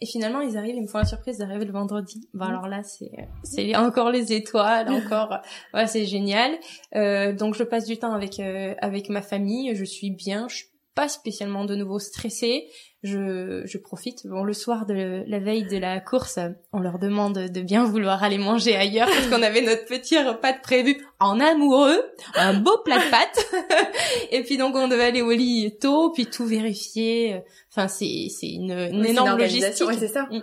Et 0.00 0.06
finalement, 0.06 0.40
ils 0.40 0.56
arrivent, 0.58 0.74
ils 0.76 0.82
me 0.82 0.86
font 0.86 0.98
la 0.98 1.04
surprise 1.04 1.38
d'arriver 1.38 1.64
le 1.64 1.72
vendredi. 1.72 2.28
Ben 2.34 2.46
alors 2.46 2.68
là, 2.68 2.82
c'est 2.82 3.10
c'est 3.42 3.76
encore 3.76 4.10
les 4.10 4.32
étoiles, 4.32 4.88
encore. 4.90 5.38
ouais, 5.72 5.86
c'est 5.86 6.04
génial. 6.04 6.52
Euh, 6.94 7.32
donc 7.32 7.54
je 7.54 7.62
passe 7.62 7.86
du 7.86 7.96
temps 7.98 8.12
avec 8.12 8.40
euh, 8.40 8.74
avec 8.80 9.08
ma 9.08 9.22
famille. 9.22 9.74
Je 9.74 9.84
suis 9.84 10.10
bien. 10.10 10.48
Je 10.48 10.56
suis 10.56 10.66
pas 10.94 11.08
spécialement 11.08 11.64
de 11.64 11.74
nouveau 11.74 11.98
stressée. 11.98 12.66
Je, 13.02 13.62
je 13.66 13.76
profite. 13.78 14.26
Bon, 14.26 14.44
le 14.44 14.52
soir 14.54 14.86
de 14.86 15.24
la 15.26 15.38
veille 15.38 15.64
de 15.66 15.76
la 15.76 16.00
course, 16.00 16.38
on 16.72 16.78
leur 16.80 16.98
demande 16.98 17.34
de 17.38 17.60
bien 17.60 17.84
vouloir 17.84 18.22
aller 18.22 18.38
manger 18.38 18.76
ailleurs 18.76 19.08
parce 19.08 19.26
qu'on 19.28 19.42
avait 19.42 19.60
notre 19.60 19.84
petit 19.84 20.16
repas 20.18 20.52
de 20.52 20.60
prévu 20.62 20.96
en 21.20 21.38
amoureux, 21.40 22.00
un 22.34 22.54
beau 22.60 22.78
plat 22.84 22.98
de 22.98 23.10
pâtes. 23.10 23.46
Et 24.30 24.42
puis 24.42 24.56
donc 24.56 24.74
on 24.74 24.88
devait 24.88 25.04
aller 25.04 25.20
au 25.22 25.32
lit 25.32 25.76
tôt, 25.80 26.12
puis 26.12 26.26
tout 26.26 26.46
vérifier. 26.46 27.42
Enfin, 27.70 27.88
c'est 27.88 28.28
c'est 28.30 28.48
une, 28.48 28.70
une 28.72 29.00
Oui, 29.00 29.04
c'est 29.06 29.10
énorme 29.10 29.38
logistique. 29.38 29.86
ouais, 29.88 29.96
c'est 29.98 30.08
ça. 30.08 30.22
Mm. 30.30 30.40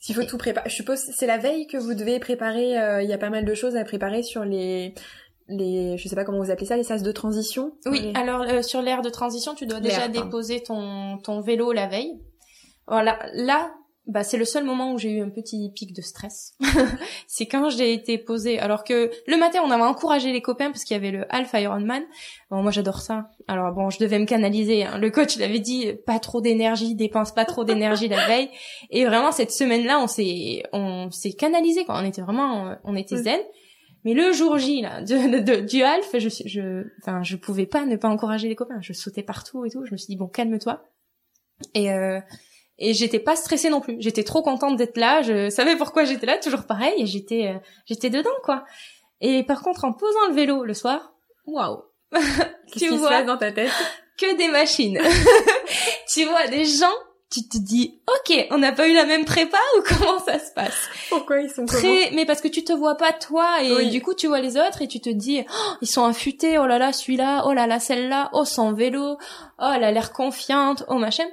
S'il 0.00 0.14
faut 0.14 0.22
tout 0.22 0.38
préparer, 0.38 0.68
je 0.70 0.74
suppose 0.76 0.98
c'est 0.98 1.26
la 1.26 1.38
veille 1.38 1.66
que 1.66 1.76
vous 1.76 1.94
devez 1.94 2.20
préparer. 2.20 2.78
euh, 2.78 3.02
Il 3.02 3.08
y 3.10 3.12
a 3.12 3.18
pas 3.18 3.30
mal 3.30 3.44
de 3.44 3.54
choses 3.54 3.74
à 3.74 3.84
préparer 3.84 4.22
sur 4.22 4.44
les 4.44 4.94
les, 5.48 5.96
je 5.98 6.08
sais 6.08 6.14
pas 6.16 6.24
comment 6.24 6.42
vous 6.42 6.50
appelez 6.50 6.66
ça, 6.66 6.76
les 6.76 6.82
sas 6.84 7.02
de 7.02 7.12
transition. 7.12 7.72
Oui, 7.86 8.00
Les- 8.00 8.12
alors 8.14 8.42
euh, 8.42 8.62
sur 8.62 8.82
l'aire 8.82 9.02
de 9.02 9.08
transition, 9.10 9.54
tu 9.54 9.66
dois 9.66 9.80
déjà 9.80 10.08
déposer 10.08 10.62
ton, 10.62 11.18
ton 11.18 11.40
vélo 11.40 11.72
la 11.72 11.86
veille. 11.86 12.20
Voilà, 12.86 13.18
là, 13.34 13.72
bah, 14.06 14.24
c'est 14.24 14.38
le 14.38 14.46
seul 14.46 14.64
moment 14.64 14.92
où 14.94 14.98
j'ai 14.98 15.10
eu 15.10 15.20
un 15.20 15.28
petit 15.28 15.70
pic 15.74 15.94
de 15.94 16.00
stress. 16.00 16.54
c'est 17.26 17.44
quand 17.46 17.68
j'ai 17.68 17.92
été 17.92 18.16
posée, 18.16 18.58
alors 18.58 18.82
que 18.84 19.10
le 19.26 19.36
matin, 19.36 19.60
on 19.64 19.70
avait 19.70 19.82
encouragé 19.82 20.32
les 20.32 20.40
copains 20.40 20.70
parce 20.70 20.84
qu'il 20.84 20.94
y 20.96 20.98
avait 20.98 21.10
le 21.10 21.26
Alpha 21.28 21.60
Ironman. 21.60 22.02
Bon, 22.50 22.62
moi, 22.62 22.70
j'adore 22.70 23.00
ça. 23.02 23.28
Alors 23.46 23.74
bon, 23.74 23.90
je 23.90 23.98
devais 23.98 24.18
me 24.18 24.24
canaliser. 24.24 24.84
hein. 24.84 24.96
Le 24.98 25.10
coach 25.10 25.36
l'avait 25.36 25.58
dit, 25.60 25.92
pas 26.06 26.18
trop 26.18 26.40
d'énergie, 26.40 26.94
dépense 26.94 27.32
pas 27.32 27.44
trop 27.44 27.64
d'énergie 27.64 28.08
la 28.08 28.26
veille. 28.26 28.48
Et 28.90 29.04
vraiment, 29.04 29.30
cette 29.32 29.50
semaine-là, 29.52 30.00
on 30.02 30.06
s'est, 30.06 30.62
on 30.72 31.10
s'est 31.10 31.32
canalisé. 31.34 31.84
Quoi. 31.84 32.00
On 32.00 32.04
était 32.06 32.22
vraiment, 32.22 32.68
euh, 32.68 32.74
on 32.84 32.96
était 32.96 33.16
zen. 33.18 33.40
Mais 34.08 34.14
le 34.14 34.32
jour 34.32 34.56
J 34.56 34.80
là, 34.80 35.02
de, 35.02 35.40
de- 35.40 35.60
du 35.60 35.82
Alf, 35.82 36.08
je, 36.14 36.28
je, 36.46 36.84
enfin, 37.02 37.22
je 37.22 37.36
pouvais 37.36 37.66
pas 37.66 37.84
ne 37.84 37.96
pas 37.96 38.08
encourager 38.08 38.48
les 38.48 38.54
copains. 38.56 38.80
Je 38.80 38.94
sautais 38.94 39.22
partout 39.22 39.66
et 39.66 39.70
tout. 39.70 39.84
Je 39.84 39.92
me 39.92 39.96
suis 39.98 40.06
dit 40.06 40.16
bon, 40.16 40.28
calme-toi. 40.28 40.82
Et 41.74 41.92
euh, 41.92 42.18
et 42.78 42.94
j'étais 42.94 43.18
pas 43.18 43.36
stressée 43.36 43.68
non 43.70 43.80
plus. 43.80 43.96
J'étais 43.98 44.22
trop 44.24 44.40
contente 44.42 44.76
d'être 44.76 44.96
là. 44.96 45.20
Je 45.20 45.50
savais 45.50 45.76
pourquoi 45.76 46.04
j'étais 46.04 46.26
là, 46.26 46.38
toujours 46.38 46.64
pareil. 46.64 46.94
Et 46.96 47.06
j'étais, 47.06 47.48
euh, 47.48 47.58
j'étais 47.86 48.08
dedans 48.08 48.30
quoi. 48.44 48.64
Et 49.20 49.42
par 49.42 49.60
contre, 49.62 49.84
en 49.84 49.92
posant 49.92 50.28
le 50.28 50.34
vélo 50.34 50.64
le 50.64 50.74
soir, 50.74 51.12
waouh, 51.44 51.82
tu 52.76 52.88
vois. 52.88 53.24
dans 53.24 53.36
ta 53.36 53.52
tête? 53.52 53.70
Que 54.16 54.36
des 54.38 54.48
machines. 54.48 54.98
tu 56.08 56.24
vois 56.24 56.46
des 56.48 56.64
gens, 56.64 56.86
tu 57.30 57.46
te 57.46 57.58
dis, 57.58 58.00
ok, 58.06 58.46
on 58.50 58.58
n'a 58.58 58.72
pas 58.72 58.88
eu 58.88 58.94
la 58.94 59.04
même 59.04 59.24
prépa 59.24 59.58
ou 59.78 59.82
comment 59.86 60.18
ça 60.18 60.38
se 60.38 60.52
passe 60.52 60.88
Pourquoi 61.10 61.40
ils 61.40 61.50
sont 61.50 61.66
Très, 61.66 62.10
mais 62.12 62.24
parce 62.24 62.40
que 62.40 62.48
tu 62.48 62.64
te 62.64 62.72
vois 62.72 62.96
pas 62.96 63.12
toi 63.12 63.62
et 63.62 63.86
du 63.90 64.02
coup 64.02 64.14
tu 64.14 64.28
vois 64.28 64.40
les 64.40 64.56
autres 64.56 64.82
et 64.82 64.88
tu 64.88 65.00
te 65.00 65.10
dis, 65.10 65.44
oh, 65.48 65.72
ils 65.82 65.88
sont 65.88 66.04
affûtés, 66.04 66.58
oh 66.58 66.66
là 66.66 66.78
là, 66.78 66.92
celui-là, 66.92 67.44
oh 67.46 67.52
là 67.52 67.66
là, 67.66 67.80
celle-là, 67.80 68.30
oh 68.32 68.44
son 68.44 68.72
vélo, 68.72 69.18
oh 69.58 69.70
elle 69.74 69.84
a 69.84 69.92
l'air 69.92 70.12
confiante, 70.12 70.84
oh 70.88 70.94
machin. 70.94 71.26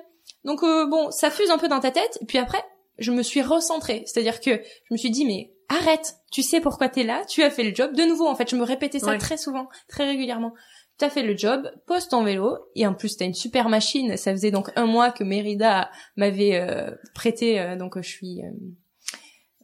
Donc 0.43 0.63
euh, 0.63 0.85
bon, 0.85 1.11
ça 1.11 1.31
fuse 1.31 1.49
un 1.49 1.57
peu 1.57 1.67
dans 1.67 1.79
ta 1.79 1.91
tête 1.91 2.17
et 2.21 2.25
puis 2.25 2.37
après, 2.37 2.63
je 2.97 3.11
me 3.11 3.23
suis 3.23 3.41
recentrée, 3.41 4.03
c'est-à-dire 4.05 4.41
que 4.41 4.51
je 4.51 4.93
me 4.93 4.97
suis 4.97 5.11
dit 5.11 5.25
mais 5.25 5.51
arrête, 5.69 6.17
tu 6.31 6.43
sais 6.43 6.59
pourquoi 6.59 6.89
t'es 6.89 7.03
là, 7.03 7.23
tu 7.27 7.41
as 7.43 7.49
fait 7.49 7.63
le 7.63 7.73
job. 7.73 7.95
De 7.95 8.03
nouveau, 8.03 8.27
en 8.27 8.35
fait, 8.35 8.49
je 8.49 8.55
me 8.55 8.63
répétais 8.63 8.99
ça 8.99 9.17
très 9.17 9.37
souvent, 9.37 9.67
très 9.87 10.05
régulièrement. 10.05 10.53
Tu 10.97 11.03
as 11.03 11.09
fait 11.09 11.23
le 11.23 11.35
job, 11.35 11.69
pose 11.87 12.07
ton 12.07 12.23
vélo, 12.23 12.57
et 12.73 12.87
en 12.87 12.93
plus 12.93 13.17
t'as 13.17 13.25
une 13.25 13.33
super 13.33 13.67
machine. 13.67 14.15
Ça 14.15 14.31
faisait 14.31 14.51
donc 14.51 14.69
un 14.77 14.85
mois 14.85 15.11
que 15.11 15.25
Mérida 15.25 15.91
m'avait 16.15 16.55
euh, 16.55 16.91
prêté, 17.13 17.59
euh, 17.59 17.75
donc 17.75 17.97
je 17.97 18.07
suis, 18.07 18.41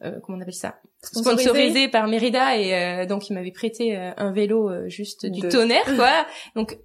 euh, 0.02 0.20
comment 0.22 0.36
on 0.36 0.40
appelle 0.42 0.52
ça? 0.52 0.78
Sponsorisé, 1.02 1.88
par 1.88 2.06
Mérida 2.06 2.56
et 2.56 3.06
donc 3.06 3.30
il 3.30 3.32
m'avait 3.32 3.50
prêté 3.50 3.96
un 3.96 4.30
vélo 4.30 4.70
juste 4.88 5.26
du 5.26 5.48
tonnerre 5.48 5.84
quoi. 5.96 6.26
Donc 6.54 6.78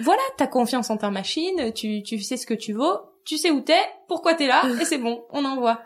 voilà, 0.00 0.20
t'as 0.36 0.46
confiance 0.46 0.90
en 0.90 0.96
ta 0.96 1.10
machine, 1.10 1.72
tu, 1.72 2.02
tu 2.02 2.20
sais 2.20 2.36
ce 2.36 2.46
que 2.46 2.54
tu 2.54 2.72
vaux, 2.72 2.98
tu 3.24 3.38
sais 3.38 3.50
où 3.50 3.60
t'es, 3.60 3.80
pourquoi 4.08 4.34
t'es 4.34 4.46
là? 4.46 4.62
Et 4.80 4.84
c'est 4.84 4.98
bon, 4.98 5.24
on 5.30 5.44
envoie. 5.44 5.80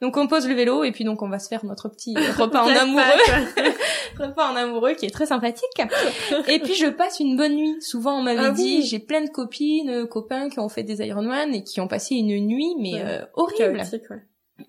Donc 0.00 0.16
on 0.16 0.26
pose 0.26 0.48
le 0.48 0.54
vélo 0.54 0.82
et 0.84 0.92
puis 0.92 1.04
donc 1.04 1.22
on 1.22 1.28
va 1.28 1.38
se 1.38 1.48
faire 1.48 1.64
notre 1.64 1.88
petit 1.88 2.14
repas 2.38 2.62
en 2.62 2.68
amoureux, 2.68 3.02
repas 4.18 4.50
en 4.50 4.56
amoureux 4.56 4.94
qui 4.94 5.06
est 5.06 5.10
très 5.10 5.26
sympathique. 5.26 5.82
et 6.48 6.58
puis 6.58 6.74
je 6.74 6.86
passe 6.86 7.20
une 7.20 7.36
bonne 7.36 7.54
nuit. 7.54 7.76
Souvent 7.80 8.18
on 8.18 8.22
m'avait 8.22 8.46
ah 8.46 8.50
dit 8.50 8.82
j'ai 8.82 8.98
plein 8.98 9.22
de 9.22 9.30
copines, 9.30 9.90
euh, 9.90 10.06
copains 10.06 10.48
qui 10.48 10.58
ont 10.58 10.68
fait 10.68 10.82
des 10.82 11.06
Ironman 11.06 11.54
et 11.54 11.64
qui 11.64 11.80
ont 11.80 11.88
passé 11.88 12.14
une 12.14 12.46
nuit 12.46 12.74
mais 12.78 13.02
euh, 13.02 13.24
horrible. 13.34 13.82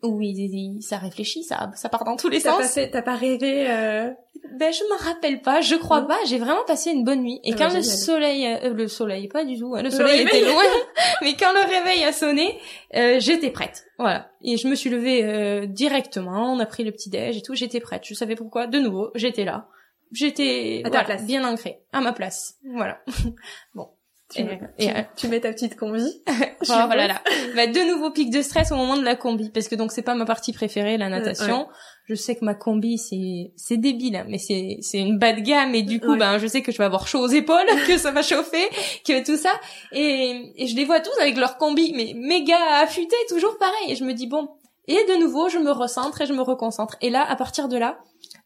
Oui, 0.03 0.79
ça 0.81 0.97
réfléchit, 0.97 1.43
ça, 1.43 1.71
ça 1.75 1.89
part 1.89 2.03
dans 2.03 2.15
tous 2.15 2.29
les 2.29 2.39
sens. 2.39 2.77
T'as 2.91 3.01
pas 3.01 3.15
rêvé 3.15 3.69
euh... 3.69 4.09
Ben 4.53 4.73
je 4.73 4.83
me 4.83 5.03
rappelle 5.03 5.41
pas, 5.41 5.61
je 5.61 5.75
crois 5.75 6.07
pas. 6.07 6.17
J'ai 6.25 6.37
vraiment 6.37 6.63
passé 6.65 6.91
une 6.91 7.03
bonne 7.03 7.21
nuit. 7.21 7.39
Et 7.43 7.53
ah 7.53 7.57
quand 7.57 7.67
bah, 7.69 7.75
le 7.75 7.83
soleil, 7.83 8.45
euh, 8.45 8.73
le 8.73 8.87
soleil, 8.87 9.27
pas 9.27 9.45
du 9.45 9.57
tout, 9.57 9.75
hein, 9.75 9.81
le 9.81 9.89
soleil 9.89 10.21
était 10.21 10.41
loin. 10.41 10.63
mais 11.21 11.35
quand 11.35 11.53
le 11.53 11.61
réveil 11.69 12.03
a 12.03 12.11
sonné, 12.11 12.59
euh, 12.95 13.19
j'étais 13.19 13.51
prête. 13.51 13.85
Voilà. 13.97 14.29
Et 14.43 14.57
je 14.57 14.67
me 14.67 14.75
suis 14.75 14.89
levée 14.89 15.23
euh, 15.23 15.65
directement. 15.67 16.53
On 16.53 16.59
a 16.59 16.65
pris 16.65 16.83
le 16.83 16.91
petit 16.91 17.09
déj 17.09 17.37
et 17.37 17.41
tout. 17.41 17.55
J'étais 17.55 17.79
prête. 17.79 18.03
Je 18.05 18.13
savais 18.13 18.35
pourquoi. 18.35 18.67
De 18.67 18.79
nouveau, 18.79 19.11
j'étais 19.15 19.45
là. 19.45 19.67
J'étais 20.11 20.83
bien 21.25 21.45
ancrée, 21.45 21.79
à 21.93 22.01
ma 22.01 22.11
place. 22.11 22.55
Voilà. 22.65 22.99
bon. 23.75 23.87
Tu, 24.31 24.41
et, 24.77 24.89
euh, 24.89 25.01
tu, 25.17 25.27
mets 25.27 25.41
ta 25.41 25.51
petite 25.51 25.75
combi. 25.75 26.23
voilà 26.65 27.07
là. 27.07 27.21
Bah, 27.55 27.67
de 27.67 27.91
nouveaux 27.91 28.11
pics 28.11 28.29
de 28.29 28.41
stress 28.41 28.71
au 28.71 28.75
moment 28.75 28.95
de 28.95 29.03
la 29.03 29.15
combi 29.15 29.49
parce 29.49 29.67
que 29.67 29.75
donc 29.75 29.91
c'est 29.91 30.03
pas 30.03 30.15
ma 30.15 30.25
partie 30.25 30.53
préférée 30.53 30.97
la 30.97 31.09
natation. 31.09 31.67
Je 32.05 32.15
sais 32.15 32.35
que 32.35 32.45
ma 32.45 32.55
combi 32.55 32.97
c'est 32.97 33.51
c'est 33.57 33.77
débile 33.77 34.15
hein, 34.15 34.25
mais 34.29 34.37
c'est 34.37 34.77
c'est 34.81 34.99
une 34.99 35.17
bas 35.19 35.33
de 35.33 35.41
gamme 35.41 35.75
et 35.75 35.83
du 35.83 35.99
coup 35.99 36.15
ben 36.17 36.37
je 36.37 36.47
sais 36.47 36.61
que 36.61 36.71
je 36.71 36.77
vais 36.77 36.85
avoir 36.85 37.07
chaud 37.07 37.19
aux 37.19 37.27
épaules, 37.27 37.57
que 37.87 37.97
ça 37.97 38.11
va 38.11 38.21
chauffer, 38.21 38.69
que 39.05 39.23
tout 39.25 39.37
ça. 39.37 39.51
Et 39.91 40.53
et 40.55 40.67
je 40.67 40.75
les 40.75 40.85
vois 40.85 41.01
tous 41.01 41.17
avec 41.19 41.35
leur 41.37 41.57
combi 41.57 41.93
mais 41.93 42.13
méga 42.15 42.57
affûté 42.81 43.15
toujours 43.27 43.57
pareil. 43.57 43.91
Et 43.91 43.95
je 43.95 44.05
me 44.05 44.13
dis 44.13 44.27
bon 44.27 44.47
et 44.87 44.95
de 44.95 45.19
nouveau 45.19 45.49
je 45.49 45.57
me 45.57 45.71
recentre 45.71 46.21
et 46.21 46.25
je 46.25 46.33
me 46.33 46.41
reconcentre. 46.41 46.95
Et 47.01 47.09
là 47.09 47.25
à 47.29 47.35
partir 47.35 47.67
de 47.67 47.77
là 47.77 47.99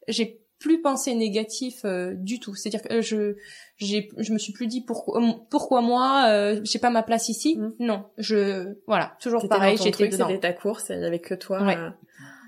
j'ai 0.08 0.45
plus 0.66 0.82
pensé 0.82 1.14
négatif 1.14 1.86
euh, 1.86 2.16
du 2.16 2.40
tout. 2.40 2.56
C'est-à-dire 2.56 2.82
que 2.82 3.00
je 3.00 3.36
j'ai 3.78 4.10
je 4.18 4.34
me 4.34 4.40
suis 4.40 4.52
plus 4.52 4.66
dit 4.66 4.82
pourquoi 4.82 5.22
pourquoi 5.52 5.82
moi 5.82 6.26
euh, 6.30 6.60
j'ai 6.64 6.80
pas 6.80 6.90
ma 6.90 7.04
place 7.04 7.30
ici. 7.30 7.56
Mm. 7.56 7.74
Non, 7.80 8.06
je 8.18 8.74
voilà, 8.88 9.16
toujours 9.22 9.48
pareil, 9.48 9.78
j'étais. 9.78 10.10
C'était 10.10 10.40
ta 10.40 10.54
course, 10.54 10.88
il 10.90 11.00
y 11.00 11.06
avait 11.06 11.20
que 11.20 11.36
toi. 11.36 11.62
Euh. 11.62 11.92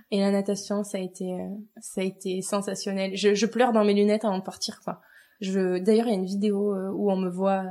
Et 0.10 0.20
la 0.20 0.32
natation, 0.32 0.84
ça 0.84 0.98
a 0.98 1.02
été 1.02 1.32
ça 1.80 2.02
a 2.02 2.04
été 2.04 2.42
sensationnel. 2.42 3.16
Je, 3.16 3.36
je 3.36 3.46
pleure 3.46 3.72
dans 3.72 3.86
mes 3.86 3.94
lunettes 3.94 4.26
avant 4.26 4.40
de 4.40 4.44
partir 4.44 4.82
quoi. 4.84 5.00
Je 5.40 5.78
d'ailleurs, 5.78 6.08
il 6.08 6.14
y 6.14 6.16
a 6.16 6.18
une 6.18 6.26
vidéo 6.26 6.74
où 6.96 7.12
on 7.12 7.18
me 7.18 7.30
voit 7.30 7.66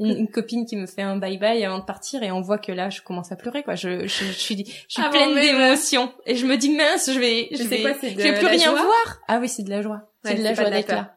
une, 0.18 0.28
copine 0.28 0.66
qui 0.66 0.76
me 0.76 0.86
fait 0.86 1.02
un 1.02 1.16
bye 1.16 1.38
bye 1.38 1.64
avant 1.64 1.78
de 1.78 1.84
partir 1.84 2.22
et 2.22 2.32
on 2.32 2.40
voit 2.40 2.58
que 2.58 2.72
là 2.72 2.90
je 2.90 3.02
commence 3.02 3.30
à 3.32 3.36
pleurer 3.36 3.62
quoi. 3.62 3.74
Je 3.74 4.06
je, 4.06 4.24
je 4.24 4.32
suis 4.32 4.64
je 4.64 4.92
suis 4.94 5.02
ah 5.04 5.10
pleine 5.10 5.34
d'émotions. 5.34 6.12
Et 6.26 6.34
je 6.34 6.46
me 6.46 6.56
dis 6.56 6.74
mince 6.74 7.10
je 7.12 7.18
vais 7.18 7.48
je 7.52 7.62
vais 7.62 7.82
je 7.82 8.22
vais 8.22 8.38
plus 8.38 8.46
rien 8.46 8.72
voir. 8.72 9.20
Ah 9.28 9.38
oui 9.40 9.48
c'est 9.48 9.62
de 9.62 9.70
la 9.70 9.82
joie. 9.82 10.10
C'est 10.24 10.34
de 10.34 10.42
la 10.42 10.54
joie 10.54 10.70
d'être 10.70 10.88
là 10.88 11.16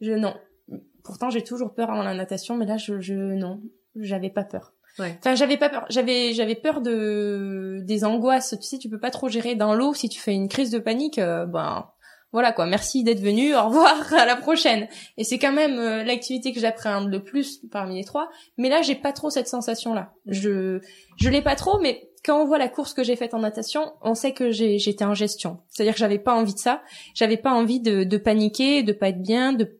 je 0.00 0.12
non. 0.12 0.34
Pourtant 1.02 1.30
j'ai 1.30 1.42
toujours 1.42 1.74
peur 1.74 1.90
avant 1.90 2.02
la 2.02 2.14
natation 2.14 2.56
mais 2.56 2.66
là 2.66 2.76
je 2.76 3.00
je 3.00 3.14
non. 3.14 3.60
J'avais 3.96 4.30
pas 4.30 4.44
peur. 4.44 4.72
Ouais. 4.98 5.16
Enfin, 5.18 5.34
j'avais 5.34 5.56
pas 5.56 5.68
peur. 5.68 5.86
J'avais 5.88 6.32
j'avais 6.32 6.54
peur 6.54 6.80
de 6.80 7.80
des 7.82 8.04
angoisses. 8.04 8.54
Tu 8.60 8.66
sais, 8.66 8.78
tu 8.78 8.88
peux 8.88 9.00
pas 9.00 9.10
trop 9.10 9.28
gérer 9.28 9.54
dans 9.54 9.74
l'eau. 9.74 9.94
Si 9.94 10.08
tu 10.08 10.20
fais 10.20 10.32
une 10.32 10.48
crise 10.48 10.70
de 10.70 10.78
panique, 10.78 11.18
euh, 11.18 11.46
ben 11.46 11.90
voilà 12.34 12.50
quoi, 12.50 12.66
merci 12.66 13.04
d'être 13.04 13.20
venu, 13.20 13.54
au 13.54 13.66
revoir, 13.66 14.12
à 14.18 14.26
la 14.26 14.34
prochaine. 14.34 14.88
Et 15.16 15.22
c'est 15.22 15.38
quand 15.38 15.52
même 15.52 15.78
euh, 15.78 16.02
l'activité 16.02 16.52
que 16.52 16.58
j'appréhende 16.58 17.08
le 17.08 17.22
plus 17.22 17.60
parmi 17.70 17.94
les 17.94 18.04
trois. 18.04 18.28
Mais 18.58 18.68
là, 18.68 18.82
j'ai 18.82 18.96
pas 18.96 19.12
trop 19.12 19.30
cette 19.30 19.46
sensation-là. 19.46 20.12
Je 20.26 20.80
je 21.16 21.30
l'ai 21.30 21.42
pas 21.42 21.54
trop, 21.54 21.78
mais 21.80 22.10
quand 22.24 22.42
on 22.42 22.44
voit 22.44 22.58
la 22.58 22.68
course 22.68 22.92
que 22.92 23.04
j'ai 23.04 23.14
faite 23.14 23.34
en 23.34 23.38
natation, 23.38 23.92
on 24.02 24.16
sait 24.16 24.32
que 24.32 24.50
j'étais 24.50 25.04
en 25.04 25.14
gestion. 25.14 25.60
C'est-à-dire 25.68 25.92
que 25.92 26.00
j'avais 26.00 26.18
pas 26.18 26.34
envie 26.34 26.54
de 26.54 26.58
ça. 26.58 26.82
J'avais 27.14 27.36
pas 27.36 27.52
envie 27.52 27.78
de, 27.78 28.02
de 28.02 28.16
paniquer, 28.16 28.82
de 28.82 28.92
pas 28.92 29.10
être 29.10 29.22
bien, 29.22 29.52
de 29.52 29.78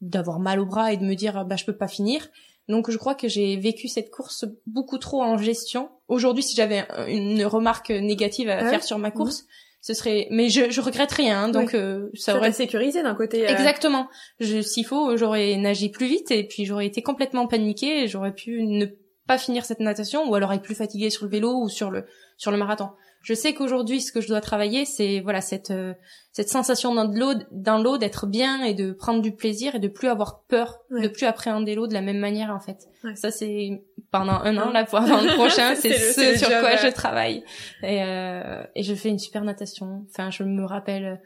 d'avoir 0.00 0.38
mal 0.38 0.60
au 0.60 0.66
bras 0.66 0.92
et 0.92 0.98
de 0.98 1.04
me 1.04 1.14
dire 1.14 1.44
bah 1.44 1.56
je 1.56 1.64
peux 1.64 1.76
pas 1.76 1.88
finir. 1.88 2.28
Donc 2.68 2.88
je 2.88 2.98
crois 2.98 3.16
que 3.16 3.26
j'ai 3.26 3.56
vécu 3.56 3.88
cette 3.88 4.12
course 4.12 4.44
beaucoup 4.64 4.98
trop 4.98 5.24
en 5.24 5.38
gestion. 5.38 5.88
Aujourd'hui, 6.06 6.44
si 6.44 6.54
j'avais 6.54 6.86
une 7.08 7.44
remarque 7.44 7.90
négative 7.90 8.48
à 8.48 8.60
faire 8.70 8.84
sur 8.84 8.98
ma 8.98 9.10
course, 9.10 9.44
ce 9.86 9.94
serait 9.94 10.26
mais 10.32 10.48
je 10.48 10.68
je 10.68 10.80
regrette 10.80 11.12
rien 11.12 11.48
donc 11.48 11.72
euh, 11.72 12.10
ça 12.14 12.36
aurait 12.36 12.50
sécurisé 12.50 13.04
d'un 13.04 13.14
côté 13.14 13.46
euh. 13.46 13.52
exactement. 13.52 14.08
Je 14.40 14.60
s'il 14.60 14.84
faut 14.84 15.16
j'aurais 15.16 15.54
nagé 15.58 15.90
plus 15.90 16.08
vite 16.08 16.32
et 16.32 16.42
puis 16.42 16.64
j'aurais 16.64 16.86
été 16.86 17.02
complètement 17.02 17.46
paniquée 17.46 18.02
et 18.02 18.08
j'aurais 18.08 18.34
pu 18.34 18.64
ne 18.64 18.86
pas 19.28 19.38
finir 19.38 19.64
cette 19.64 19.78
natation 19.78 20.28
ou 20.28 20.34
alors 20.34 20.52
être 20.52 20.62
plus 20.62 20.74
fatiguée 20.74 21.08
sur 21.08 21.24
le 21.26 21.30
vélo 21.30 21.54
ou 21.60 21.68
sur 21.68 21.92
le 21.92 22.04
sur 22.36 22.50
le 22.50 22.56
marathon. 22.56 22.88
Je 23.22 23.32
sais 23.32 23.54
qu'aujourd'hui 23.54 24.00
ce 24.00 24.10
que 24.10 24.20
je 24.20 24.26
dois 24.26 24.40
travailler 24.40 24.86
c'est 24.86 25.20
voilà 25.20 25.40
cette 25.40 25.70
euh, 25.70 25.94
cette 26.32 26.48
sensation 26.48 26.92
dans 26.92 27.04
l'eau 27.04 27.34
dans 27.52 27.78
l'eau 27.80 27.96
d'être 27.96 28.26
bien 28.26 28.64
et 28.64 28.74
de 28.74 28.90
prendre 28.90 29.22
du 29.22 29.36
plaisir 29.36 29.76
et 29.76 29.78
de 29.78 29.86
plus 29.86 30.08
avoir 30.08 30.42
peur 30.48 30.80
de 30.90 31.06
plus 31.06 31.26
appréhender 31.26 31.76
l'eau 31.76 31.86
de 31.86 31.94
la 31.94 32.02
même 32.02 32.18
manière 32.18 32.50
en 32.50 32.58
fait. 32.58 32.88
Ça 33.14 33.30
c'est 33.30 33.84
pendant 34.10 34.40
un 34.40 34.56
an 34.56 34.70
là 34.70 34.84
pour 34.84 35.00
le 35.00 35.34
prochain 35.34 35.74
c'est 35.80 35.92
ce 35.92 36.38
sur 36.38 36.48
quoi 36.48 36.76
je 36.76 36.88
travaille 36.92 37.44
et 37.82 38.02
euh, 38.02 38.62
et 38.74 38.82
je 38.82 38.94
fais 38.94 39.08
une 39.08 39.18
super 39.18 39.42
natation 39.42 40.04
enfin 40.08 40.30
je 40.30 40.42
me 40.42 40.64
rappelle 40.64 41.20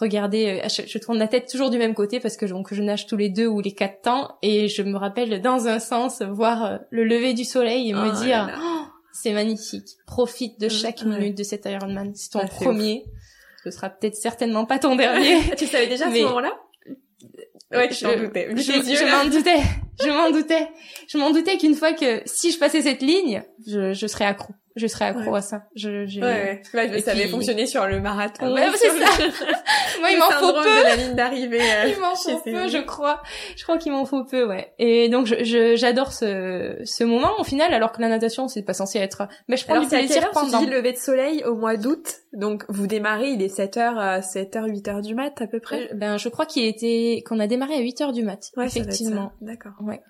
regardez, 0.00 0.60
euh, 0.64 0.68
je, 0.68 0.98
tourne 0.98 1.18
la 1.18 1.28
tête 1.28 1.48
toujours 1.48 1.70
du 1.70 1.78
même 1.78 1.94
côté 1.94 2.20
parce 2.20 2.36
que 2.36 2.46
donc 2.46 2.72
je 2.72 2.82
nage 2.82 3.06
tous 3.06 3.16
les 3.16 3.28
deux 3.28 3.46
ou 3.46 3.60
les 3.60 3.72
quatre 3.72 4.02
temps 4.02 4.38
et 4.42 4.68
je 4.68 4.82
me 4.82 4.96
rappelle 4.96 5.40
dans 5.40 5.68
un 5.68 5.78
sens 5.78 6.22
voir 6.22 6.64
euh, 6.64 6.78
le 6.90 7.04
lever 7.04 7.34
du 7.34 7.44
soleil 7.44 7.90
et 7.90 7.92
me 7.92 8.08
oh 8.08 8.22
dire 8.22 8.48
oh, 8.60 8.86
c'est 9.12 9.32
magnifique. 9.32 9.96
Profite 10.06 10.58
de 10.60 10.68
chaque 10.68 11.02
minute 11.04 11.36
de 11.36 11.42
cet 11.42 11.66
Ironman. 11.66 12.12
C'est 12.14 12.30
ton 12.30 12.46
premier. 12.46 13.04
Ce 13.64 13.70
sera 13.70 13.90
peut-être 13.90 14.14
certainement 14.14 14.64
pas 14.64 14.78
ton 14.78 14.96
dernier. 14.96 15.38
tu 15.58 15.66
savais 15.66 15.86
déjà 15.86 16.06
à 16.06 16.10
ce 16.10 16.22
moment-là? 16.22 16.52
Ouais, 17.72 17.88
je 17.92 18.06
m'en 18.06 18.16
doutais. 18.16 18.48
Je, 18.56 19.04
m'en 19.10 19.30
doutais. 19.30 19.62
Je 20.02 20.08
m'en 20.08 20.30
doutais. 20.30 20.68
Je 21.08 21.18
m'en 21.18 21.30
doutais 21.30 21.56
qu'une 21.56 21.74
fois 21.74 21.92
que 21.92 22.22
si 22.26 22.50
je 22.50 22.58
passais 22.58 22.82
cette 22.82 23.02
ligne, 23.02 23.42
je, 23.66 23.92
je 23.92 24.06
serais 24.06 24.24
accro 24.24 24.54
je 24.80 24.86
serais 24.86 25.06
accro 25.06 25.34
à 25.34 25.42
ça. 25.42 25.64
Je, 25.76 26.06
j'ai... 26.06 26.20
Ouais, 26.20 26.62
ouais. 26.74 27.00
ça 27.00 27.12
avait 27.12 27.28
fonctionné 27.28 27.66
sur 27.66 27.86
le 27.86 28.00
marathon. 28.00 28.52
Ouais, 28.52 28.66
c'est 28.74 28.88
ça. 28.88 28.94
Moi, 30.00 30.10
il 30.10 30.18
m'en 30.18 30.30
faut 30.30 30.52
peu. 30.52 30.64
de 30.64 30.84
la 30.84 30.96
ligne 30.96 31.14
d'arrivée. 31.14 31.60
Euh, 31.70 31.88
il 31.88 32.00
m'en 32.00 32.16
faut 32.16 32.38
peu, 32.38 32.68
je 32.68 32.78
crois. 32.78 33.22
Je 33.56 33.62
crois 33.62 33.76
qu'il 33.78 33.92
m'en 33.92 34.04
faut 34.04 34.24
peu, 34.24 34.46
ouais. 34.46 34.72
Et 34.78 35.08
donc, 35.08 35.26
je, 35.26 35.76
j'adore 35.76 36.12
ce, 36.12 36.80
ce 36.84 37.04
moment, 37.04 37.32
au 37.38 37.44
final, 37.44 37.72
alors 37.74 37.92
que 37.92 38.00
la 38.00 38.08
natation, 38.08 38.48
c'est 38.48 38.62
pas 38.62 38.72
censé 38.72 38.98
être, 38.98 39.28
mais 39.46 39.56
je 39.56 39.64
prends 39.64 39.74
alors, 39.74 39.84
du 39.84 39.90
plaisir 39.90 40.30
pendant. 40.30 40.58
Tu 40.58 40.64
dis 40.64 40.70
lever 40.70 40.92
de 40.92 40.98
soleil 40.98 41.44
au 41.44 41.54
mois 41.54 41.76
d'août? 41.76 42.22
Donc, 42.32 42.64
vous 42.68 42.86
démarrez, 42.86 43.30
il 43.30 43.42
est 43.42 43.54
7h, 43.54 44.20
7h, 44.20 44.68
8h 44.68 45.02
du 45.02 45.14
mat, 45.14 45.40
à 45.40 45.46
peu 45.46 45.60
près? 45.60 45.90
Euh, 45.92 45.94
ben, 45.94 46.16
je 46.16 46.28
crois 46.28 46.46
qu'il 46.46 46.64
était, 46.64 47.22
qu'on 47.26 47.38
a 47.38 47.46
démarré 47.46 47.74
à 47.74 47.80
8h 47.80 48.12
du 48.12 48.24
mat. 48.24 48.50
Ouais, 48.56 48.66
effectivement. 48.66 49.32
D'accord. 49.40 49.74
Ouais. 49.80 50.00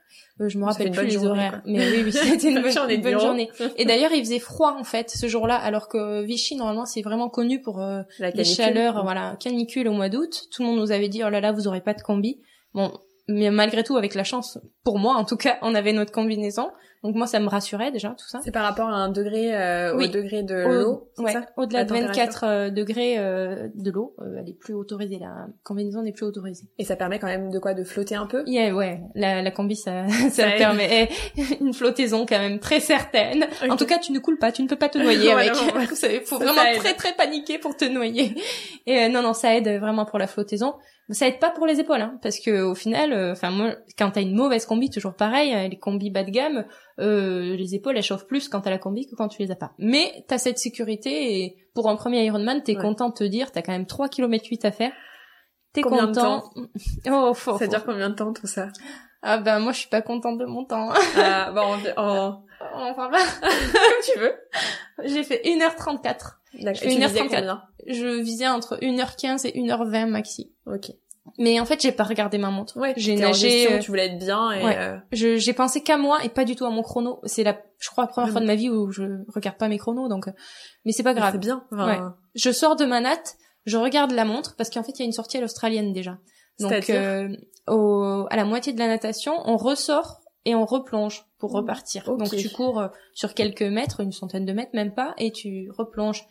Euh, 0.40 0.48
je 0.48 0.58
me 0.58 0.64
rappelle 0.64 0.90
plus 0.90 1.06
les 1.06 1.24
horaires, 1.24 1.62
mais 1.66 1.78
oui, 1.90 2.02
oui, 2.04 2.12
c'était 2.12 2.48
une, 2.48 2.62
bonne, 2.62 3.18
journée. 3.20 3.50
Et 3.76 3.84
d'ailleurs, 3.86 4.12
il 4.12 4.24
faisait 4.24 4.38
froid 4.38 4.74
en 4.78 4.84
fait 4.84 5.10
ce 5.10 5.26
jour-là, 5.26 5.56
alors 5.56 5.88
que 5.88 6.22
Vichy 6.22 6.56
normalement 6.56 6.86
c'est 6.86 7.02
vraiment 7.02 7.28
connu 7.28 7.60
pour 7.60 7.80
euh, 7.80 8.02
la 8.18 8.30
les 8.30 8.44
chaleurs, 8.44 9.02
voilà, 9.02 9.36
canicule 9.38 9.88
au 9.88 9.92
mois 9.92 10.08
d'août. 10.08 10.44
Tout 10.50 10.62
le 10.62 10.68
monde 10.68 10.78
nous 10.78 10.92
avait 10.92 11.08
dit 11.08 11.22
oh 11.24 11.28
là 11.28 11.40
là, 11.40 11.52
vous 11.52 11.68
aurez 11.68 11.82
pas 11.82 11.94
de 11.94 12.00
combi. 12.00 12.40
Bon, 12.72 12.92
mais 13.28 13.50
malgré 13.50 13.84
tout, 13.84 13.96
avec 13.96 14.14
la 14.14 14.24
chance, 14.24 14.58
pour 14.82 14.98
moi 14.98 15.14
en 15.16 15.24
tout 15.24 15.36
cas, 15.36 15.58
on 15.62 15.74
avait 15.74 15.92
notre 15.92 16.12
combinaison. 16.12 16.70
Donc 17.02 17.14
moi, 17.16 17.26
ça 17.26 17.40
me 17.40 17.48
rassurait 17.48 17.90
déjà 17.90 18.10
tout 18.10 18.28
ça. 18.28 18.40
C'est 18.44 18.50
par 18.50 18.62
rapport 18.64 18.88
à 18.88 18.92
un 18.94 19.08
degré 19.08 19.54
euh, 19.56 19.96
Oui. 19.96 20.04
au 20.04 20.08
degré 20.08 20.42
de 20.42 20.54
Au- 20.64 20.68
l'eau, 20.82 21.08
ouais, 21.18 21.32
au-delà 21.56 21.84
de 21.84 21.88
température 21.88 22.14
24 22.24 22.44
euh, 22.46 22.70
degrés 22.70 23.18
euh, 23.18 23.68
de 23.74 23.90
l'eau, 23.90 24.14
euh, 24.20 24.36
elle 24.38 24.48
est 24.50 24.58
plus 24.58 24.74
autorisée. 24.74 25.18
La 25.18 25.46
combinaison 25.62 26.02
n'est 26.02 26.12
plus 26.12 26.26
autorisée. 26.26 26.64
Et 26.78 26.84
ça 26.84 26.96
permet 26.96 27.18
quand 27.18 27.26
même 27.26 27.50
de 27.50 27.58
quoi? 27.58 27.72
De 27.72 27.84
flotter 27.84 28.16
un 28.16 28.26
peu? 28.26 28.42
Yeah, 28.46 28.74
ouais, 28.74 29.00
la, 29.14 29.40
la 29.40 29.50
combi, 29.50 29.76
ça, 29.76 30.06
ça, 30.30 30.50
permet 30.58 31.08
une 31.60 31.72
flottaison 31.72 32.26
quand 32.26 32.38
même 32.38 32.58
très 32.58 32.80
certaine. 32.80 33.46
En 33.70 33.76
tout 33.76 33.86
cas, 33.86 33.98
tu 33.98 34.12
ne 34.12 34.18
coules 34.18 34.38
pas, 34.38 34.52
tu 34.52 34.62
ne 34.62 34.68
peux 34.68 34.76
pas 34.76 34.90
te 34.90 34.98
noyer 34.98 35.32
avec. 35.32 35.52
Il 36.02 36.20
faut 36.26 36.36
vraiment 36.36 36.60
très 36.78 36.92
très 36.94 37.12
paniquer 37.14 37.58
pour 37.58 37.76
te 37.76 37.86
noyer. 37.86 38.34
Et 38.86 38.98
euh, 39.04 39.08
non, 39.08 39.22
non, 39.22 39.32
ça 39.32 39.56
aide 39.56 39.68
vraiment 39.80 40.04
pour 40.04 40.18
la 40.18 40.26
flottaison. 40.26 40.74
Ça 41.12 41.26
aide 41.26 41.40
pas 41.40 41.50
pour 41.50 41.66
les 41.66 41.80
épaules, 41.80 42.00
hein, 42.02 42.18
parce 42.22 42.38
que 42.38 42.62
au 42.62 42.76
final, 42.76 43.12
euh, 43.12 43.32
enfin 43.32 43.50
moi, 43.50 43.74
quand 43.98 44.12
t'as 44.12 44.20
une 44.22 44.36
mauvaise 44.36 44.64
combi, 44.64 44.90
toujours 44.90 45.14
pareil, 45.14 45.52
euh, 45.52 45.66
les 45.66 45.76
combis 45.76 46.08
bas 46.08 46.22
de 46.22 46.30
gamme, 46.30 46.64
euh, 46.98 47.54
les 47.56 47.74
épaules 47.74 47.96
elles 47.96 48.02
chauffent 48.02 48.26
plus 48.26 48.48
quand 48.48 48.60
t'as 48.62 48.70
la 48.70 48.78
combi 48.78 49.06
que 49.06 49.14
quand 49.16 49.28
tu 49.28 49.40
les 49.42 49.50
as 49.50 49.56
pas. 49.56 49.72
Mais 49.78 50.24
t'as 50.28 50.38
cette 50.38 50.58
sécurité 50.58 51.42
et 51.44 51.56
pour 51.74 51.88
un 51.88 51.96
premier 51.96 52.24
Ironman, 52.24 52.62
t'es 52.62 52.76
Ouais. 52.76 52.82
content 52.82 53.08
de 53.10 53.14
te 53.14 53.24
dire, 53.24 53.52
t'as 53.52 53.62
quand 53.62 53.72
même 53.72 53.86
3 53.86 54.08
km 54.08 54.44
8 54.50 54.64
à 54.64 54.72
faire. 54.72 54.92
T'es 55.72 55.82
Combien 55.82 56.08
de 56.08 56.14
content. 56.16 56.50
oh, 57.10 57.32
faut, 57.34 57.52
Ça 57.58 57.64
faut- 57.66 57.70
dure 57.70 57.84
combien 57.84 58.10
de 58.10 58.14
temps 58.16 58.32
tout 58.32 58.46
ça? 58.48 58.68
Ah 59.22 59.38
ben 59.38 59.58
moi 59.60 59.72
je 59.72 59.80
suis 59.80 59.88
pas 59.88 60.02
contente 60.02 60.38
de 60.38 60.46
mon 60.46 60.64
temps. 60.64 60.90
ah, 61.16 61.52
Bon, 61.52 61.62
on, 61.96 62.02
on- 62.02 62.42
On 62.74 62.94
parle 62.94 63.12
pas. 63.12 63.18
comme 63.40 64.12
tu 64.12 64.18
veux. 64.18 64.34
J'ai 65.04 65.22
fait 65.22 65.40
1h34. 65.44 66.02
D'accord. 66.02 66.36
Je 66.54 66.68
Et 66.70 66.74
fais 66.74 66.88
tu 66.88 66.94
une 66.96 67.02
heure 67.02 67.08
disais 67.08 67.20
34. 67.20 67.30
combien 67.30 67.62
Je 67.86 68.20
visais 68.20 68.48
entre 68.48 68.76
1h15 68.82 69.46
et 69.46 69.52
1h20 69.58 70.06
maxi. 70.08 70.52
Ok. 70.66 70.90
Mais 71.38 71.58
en 71.60 71.64
fait, 71.64 71.80
j'ai 71.80 71.92
pas 71.92 72.04
regardé 72.04 72.38
ma 72.38 72.50
montre. 72.50 72.76
Ouais, 72.78 72.94
J'ai 72.96 73.14
nagé, 73.16 73.48
gestion, 73.50 73.76
euh, 73.76 73.78
tu 73.78 73.90
voulais 73.90 74.06
être 74.06 74.18
bien 74.18 74.50
et 74.52 74.64
ouais. 74.64 74.76
euh, 74.78 74.96
Je 75.12 75.36
j'ai 75.36 75.52
pensé 75.52 75.82
qu'à 75.82 75.96
moi 75.96 76.18
et 76.24 76.28
pas 76.28 76.44
du 76.44 76.56
tout 76.56 76.64
à 76.64 76.70
mon 76.70 76.82
chrono. 76.82 77.20
C'est 77.24 77.42
la 77.44 77.58
je 77.78 77.88
crois 77.90 78.04
la 78.04 78.08
première 78.08 78.26
Ouais. 78.28 78.32
fois 78.32 78.40
de 78.40 78.46
ma 78.46 78.54
vie 78.54 78.68
où 78.70 78.90
je 78.90 79.02
regarde 79.34 79.56
pas 79.56 79.68
mes 79.68 79.78
chronos 79.78 80.08
donc 80.08 80.28
euh, 80.28 80.32
mais 80.84 80.92
c'est 80.92 81.02
pas 81.02 81.14
grave. 81.14 81.32
c'est 81.32 81.38
bien. 81.38 81.64
Enfin, 81.72 82.14
Je 82.34 82.50
sors 82.52 82.76
de 82.76 82.84
ma 82.84 83.00
natte, 83.00 83.36
je 83.66 83.76
regarde 83.76 84.10
la 84.12 84.24
montre 84.24 84.54
parce 84.56 84.70
qu'en 84.70 84.82
fait, 84.82 84.92
il 84.92 84.98
y 85.00 85.02
a 85.02 85.06
une 85.06 85.12
sortie 85.12 85.36
à 85.38 85.40
l'australienne 85.40 85.92
déjà. 85.92 86.18
Donc 86.58 86.90
euh, 86.90 87.28
au, 87.68 88.26
à 88.30 88.36
la 88.36 88.44
moitié 88.44 88.72
de 88.72 88.78
la 88.78 88.86
natation, 88.88 89.32
on 89.46 89.56
ressort 89.56 90.20
et 90.44 90.54
on 90.54 90.64
replonge 90.64 91.24
pour 91.38 91.52
Mmh. 91.52 91.56
repartir. 91.56 92.04
Donc 92.16 92.36
tu 92.36 92.50
cours 92.50 92.78
euh, 92.80 92.88
sur 93.14 93.32
quelques 93.34 93.62
mètres, 93.62 94.00
une 94.00 94.12
centaine 94.12 94.44
de 94.44 94.52
mètres 94.52 94.72
même 94.74 94.92
pas, 94.94 95.14
et 95.16 95.32
tu 95.32 95.70
replonges. 95.76 96.24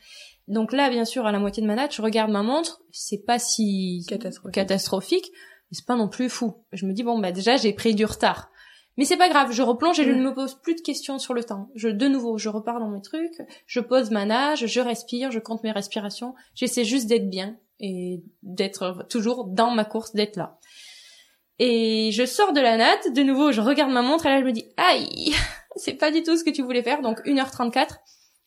Donc 0.49 0.73
là, 0.73 0.89
bien 0.89 1.05
sûr, 1.05 1.27
à 1.27 1.31
la 1.31 1.39
moitié 1.39 1.61
de 1.61 1.67
ma 1.67 1.75
natte, 1.75 1.93
je 1.93 2.01
regarde 2.01 2.31
ma 2.31 2.41
montre, 2.41 2.81
c'est 2.91 3.23
pas 3.23 3.37
si 3.37 4.03
Catastrophique. 4.09 4.55
catastrophique, 4.55 5.31
mais 5.31 5.77
c'est 5.77 5.85
pas 5.85 5.95
non 5.95 6.09
plus 6.09 6.27
fou. 6.27 6.55
Je 6.73 6.87
me 6.87 6.93
dis 6.93 7.03
bon 7.03 7.19
bah 7.19 7.31
déjà 7.31 7.55
j'ai 7.55 7.71
pris 7.71 7.93
du 7.93 8.03
retard. 8.03 8.49
Mais 8.97 9.05
c'est 9.05 9.15
pas 9.15 9.29
grave, 9.29 9.51
je 9.51 9.61
replonge 9.61 9.99
et 9.99 10.03
je 10.03 10.11
ne 10.11 10.21
me 10.21 10.33
pose 10.33 10.55
plus 10.55 10.75
de 10.75 10.81
questions 10.81 11.19
sur 11.19 11.35
le 11.35 11.43
temps. 11.43 11.69
Je 11.75 11.87
de 11.87 12.07
nouveau, 12.07 12.37
je 12.37 12.49
repars 12.49 12.79
dans 12.79 12.89
mes 12.89 13.01
trucs, 13.01 13.41
je 13.67 13.79
pose 13.79 14.09
ma 14.09 14.25
nage, 14.25 14.65
je 14.65 14.81
respire, 14.81 15.31
je 15.31 15.39
compte 15.39 15.63
mes 15.63 15.71
respirations, 15.71 16.33
j'essaie 16.55 16.83
juste 16.83 17.07
d'être 17.07 17.29
bien 17.29 17.55
et 17.79 18.23
d'être 18.41 19.05
toujours 19.07 19.45
dans 19.45 19.71
ma 19.71 19.85
course, 19.85 20.13
d'être 20.13 20.35
là. 20.35 20.57
Et 21.59 22.09
je 22.11 22.25
sors 22.25 22.53
de 22.53 22.59
la 22.59 22.75
natte, 22.75 23.13
de 23.13 23.21
nouveau, 23.21 23.51
je 23.51 23.61
regarde 23.61 23.91
ma 23.91 24.01
montre 24.01 24.25
et 24.25 24.29
là 24.29 24.39
je 24.41 24.45
me 24.45 24.51
dis 24.51 24.65
aïe, 24.77 25.31
c'est 25.75 25.93
pas 25.93 26.11
du 26.11 26.23
tout 26.23 26.35
ce 26.35 26.43
que 26.43 26.49
tu 26.49 26.63
voulais 26.63 26.83
faire, 26.83 27.01
donc 27.01 27.19
1h34, 27.25 27.99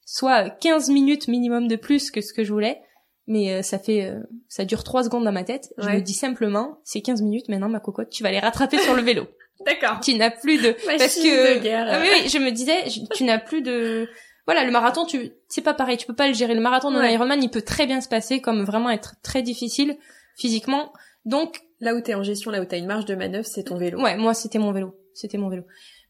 soit 0.05 0.50
15 0.50 0.88
minutes 0.90 1.28
minimum 1.28 1.68
de 1.68 1.76
plus 1.76 2.11
que 2.11 2.20
ce 2.20 2.32
que 2.32 2.44
je 2.44 2.53
voulais. 2.53 2.80
Mais 3.28 3.53
euh, 3.53 3.62
ça 3.62 3.78
fait, 3.78 4.05
euh, 4.07 4.18
ça 4.48 4.64
dure 4.64 4.82
3 4.82 5.05
secondes 5.05 5.24
dans 5.24 5.32
ma 5.32 5.44
tête. 5.44 5.72
Je 5.78 5.86
Ouais. 5.86 5.96
me 5.96 6.00
dis 6.00 6.12
simplement, 6.14 6.78
c'est 6.84 7.00
15 7.03 7.22
minutes 7.22 7.48
maintenant, 7.48 7.68
ma 7.68 7.78
cocotte, 7.80 8.11
tu 8.11 8.22
vas 8.24 8.30
les 8.32 8.40
rattraper 8.40 8.78
sur 8.78 8.94
le 8.94 9.03
vélo. 9.03 9.26
D'accord. 9.66 10.00
Tu 10.03 10.14
n'as 10.16 10.30
plus 10.32 10.61
de, 10.61 10.72
parce 10.86 11.14
que, 11.16 11.55
de 11.55 11.62
guerre. 11.62 11.86
Ah 11.88 12.00
oui, 12.00 12.09
oui, 12.12 12.28
je 12.28 12.38
me 12.38 12.50
disais, 12.50 12.88
je- 12.90 13.00
tu 13.14 13.22
n'as 13.22 13.38
plus 13.38 13.62
de, 13.62 14.09
voilà, 14.46 14.64
le 14.64 14.72
marathon, 14.72 15.07
tu, 15.07 15.30
c'est 15.48 15.61
pas 15.62 15.72
pareil, 15.72 15.96
tu 15.98 16.07
peux 16.07 16.16
pas 16.16 16.26
le 16.26 16.34
gérer. 16.34 16.55
Le 16.55 16.61
marathon 16.61 16.90
d'un 16.90 16.98
Ouais. 17.00 17.14
Ironman, 17.14 17.40
il 17.40 17.48
peut 17.48 17.62
très 17.62 17.86
bien 17.86 18.00
se 18.00 18.09
passer 18.09 18.40
comme 18.40 18.64
vraiment 18.64 18.90
être 18.90 19.14
très 19.22 19.42
difficile 19.42 19.96
physiquement. 20.36 20.92
Donc, 21.24 21.61
Là 21.78 21.94
où 21.94 22.00
t'es 22.00 22.14
en 22.14 22.22
gestion, 22.22 22.50
là 22.53 22.61
où 22.61 22.64
t'as 22.64 22.78
une 22.78 22.86
marge 22.86 23.05
de 23.07 23.14
manœuvre, 23.16 23.46
c'est 23.46 23.64
ton 23.64 23.76
vélo. 23.76 24.00
ouais, 24.00 24.16
moi, 24.16 24.34
c'était 24.34 24.59
mon 24.61 24.72
vélo. 24.72 24.94
C'était 25.14 25.38
mon 25.38 25.48
vélo. 25.48 25.62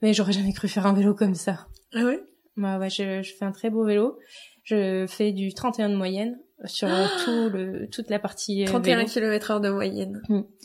Mais 0.02 0.12
j'aurais 0.14 0.32
jamais 0.32 0.52
cru 0.52 0.68
faire 0.68 0.86
un 0.86 0.92
vélo 0.94 1.14
comme 1.14 1.34
ça. 1.34 1.66
Ah 1.94 2.04
ouais? 2.04 2.22
Moi, 2.56 2.78
ouais, 2.78 2.90
je, 2.90 3.22
je 3.22 3.34
fais 3.34 3.44
un 3.44 3.52
très 3.52 3.70
beau 3.70 3.84
vélo. 3.84 4.18
Je 4.64 5.06
fais 5.08 5.32
du 5.32 5.52
31 5.54 5.90
de 5.90 5.96
moyenne 5.96 6.38
sur 6.64 6.88
euh, 6.88 7.06
tout 7.24 7.48
le, 7.56 7.88
toute 7.90 8.10
la 8.10 8.18
partie 8.18 8.62
euh, 8.62 8.66
31 8.66 8.96
vélo. 8.98 9.08
km 9.08 9.50
heure 9.50 9.60
de 9.60 9.70
moyenne. 9.70 10.22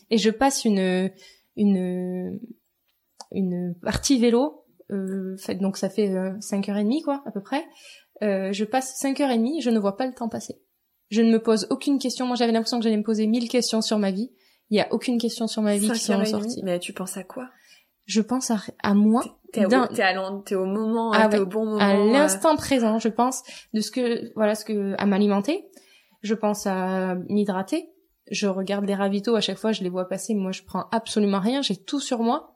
Et 0.10 0.18
je 0.18 0.30
passe 0.30 0.66
une, 0.66 1.12
une, 1.56 2.40
une 3.32 3.76
partie 3.82 4.20
vélo, 4.20 4.66
euh, 4.92 5.36
fait, 5.38 5.56
donc 5.56 5.78
ça 5.78 5.90
fait 5.90 6.10
euh, 6.10 6.34
5h30 6.40 7.04
quoi, 7.04 7.24
à 7.26 7.32
peu 7.32 7.42
près. 7.42 7.66
Euh, 8.24 8.52
je 8.52 8.64
passe 8.66 9.02
5h30, 9.02 9.62
je 9.62 9.70
ne 9.70 9.80
vois 9.80 9.98
pas 9.98 10.06
le 10.08 10.14
temps 10.14 10.30
passer. 10.30 10.62
Je 11.10 11.22
ne 11.22 11.32
me 11.32 11.42
pose 11.42 11.68
aucune 11.70 12.00
question. 12.00 12.26
Moi, 12.26 12.36
j'avais 12.36 12.52
l'impression 12.52 12.80
que 12.80 12.84
j'allais 12.84 12.98
me 12.98 13.04
poser 13.04 13.28
1000 13.28 13.48
questions 13.48 13.82
sur 13.82 13.98
ma 13.98 14.12
vie. 14.12 14.32
Il 14.70 14.78
y 14.78 14.82
a 14.82 14.92
aucune 14.92 15.18
question 15.18 15.48
sur 15.48 15.62
ma 15.62 15.78
vie 15.78 15.90
qui 15.90 16.00
sont 16.00 16.26
sorties. 16.26 16.62
Mais 16.64 16.80
tu 16.80 16.92
penses 16.92 17.16
à 17.16 17.24
quoi? 17.24 17.50
Je 18.06 18.22
pense 18.22 18.52
à, 18.52 18.58
à 18.84 18.94
moi, 18.94 19.24
T'es 20.46 20.56
au, 20.56 20.66
moment, 20.66 21.12
Ah 21.12 21.28
ouais. 21.28 21.40
au 21.40 21.46
bon 21.46 21.66
moment. 21.66 21.80
à 21.80 21.96
euh, 21.96 22.12
l'instant 22.12 22.56
présent, 22.56 23.00
je 23.00 23.10
pense 23.10 23.44
de 23.74 23.82
ce 23.82 23.92
que, 23.92 24.34
voilà, 24.36 24.56
ce 24.56 24.66
que, 24.66 24.96
à 24.98 25.06
m'alimenter. 25.06 25.68
Je 26.22 26.34
pense 26.34 26.68
à 26.68 27.16
m'hydrater. 27.30 27.90
Je 28.30 28.48
regarde 28.48 28.86
les 28.86 28.96
ravitaux 28.96 29.36
à 29.36 29.42
chaque 29.42 29.58
fois, 29.58 29.72
je 29.72 29.84
les 29.84 29.90
vois 29.90 30.08
passer. 30.08 30.34
Moi, 30.36 30.52
je 30.52 30.64
prends 30.64 30.86
absolument 30.92 31.40
rien. 31.40 31.62
J'ai 31.62 31.78
tout 31.78 32.00
sur 32.00 32.20
moi. 32.20 32.56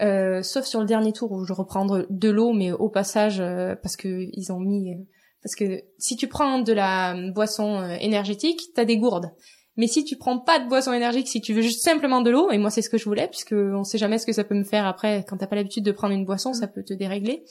Euh, 0.00 0.42
sauf 0.42 0.64
sur 0.64 0.80
le 0.80 0.86
dernier 0.86 1.12
tour 1.12 1.32
où 1.32 1.44
je 1.44 1.52
reprends 1.52 1.84
de 1.84 2.06
de 2.08 2.30
l'eau, 2.30 2.52
mais 2.52 2.70
au 2.70 2.88
passage, 2.88 3.40
euh, 3.40 3.74
parce 3.74 3.96
que 3.96 4.28
ils 4.32 4.52
ont 4.52 4.60
mis, 4.60 4.92
euh, 4.92 4.98
parce 5.42 5.56
que 5.56 5.82
si 5.98 6.16
tu 6.16 6.28
prends 6.28 6.60
de 6.60 6.72
la 6.72 7.16
boisson 7.32 7.80
euh, 7.80 7.96
énergétique, 8.00 8.70
t'as 8.74 8.84
des 8.84 8.96
gourdes. 8.96 9.32
Mais 9.78 9.86
si 9.86 10.04
tu 10.04 10.16
prends 10.16 10.38
pas 10.38 10.58
de 10.58 10.68
boisson 10.68 10.92
énergique, 10.92 11.28
si 11.28 11.40
tu 11.40 11.54
veux 11.54 11.62
juste 11.62 11.82
simplement 11.82 12.20
de 12.20 12.30
l'eau, 12.30 12.50
et 12.50 12.58
moi 12.58 12.68
c'est 12.68 12.82
ce 12.82 12.90
que 12.90 12.98
je 12.98 13.04
voulais, 13.04 13.28
puisque 13.28 13.52
on 13.52 13.84
sait 13.84 13.96
jamais 13.96 14.18
ce 14.18 14.26
que 14.26 14.32
ça 14.32 14.42
peut 14.44 14.56
me 14.56 14.64
faire 14.64 14.86
après 14.86 15.24
quand 15.26 15.38
t'as 15.38 15.46
pas 15.46 15.56
l'habitude 15.56 15.84
de 15.84 15.92
prendre 15.92 16.12
une 16.12 16.26
boisson, 16.26 16.52
ça 16.52 16.66
peut 16.66 16.82
te 16.82 16.92
dérégler. 16.92 17.44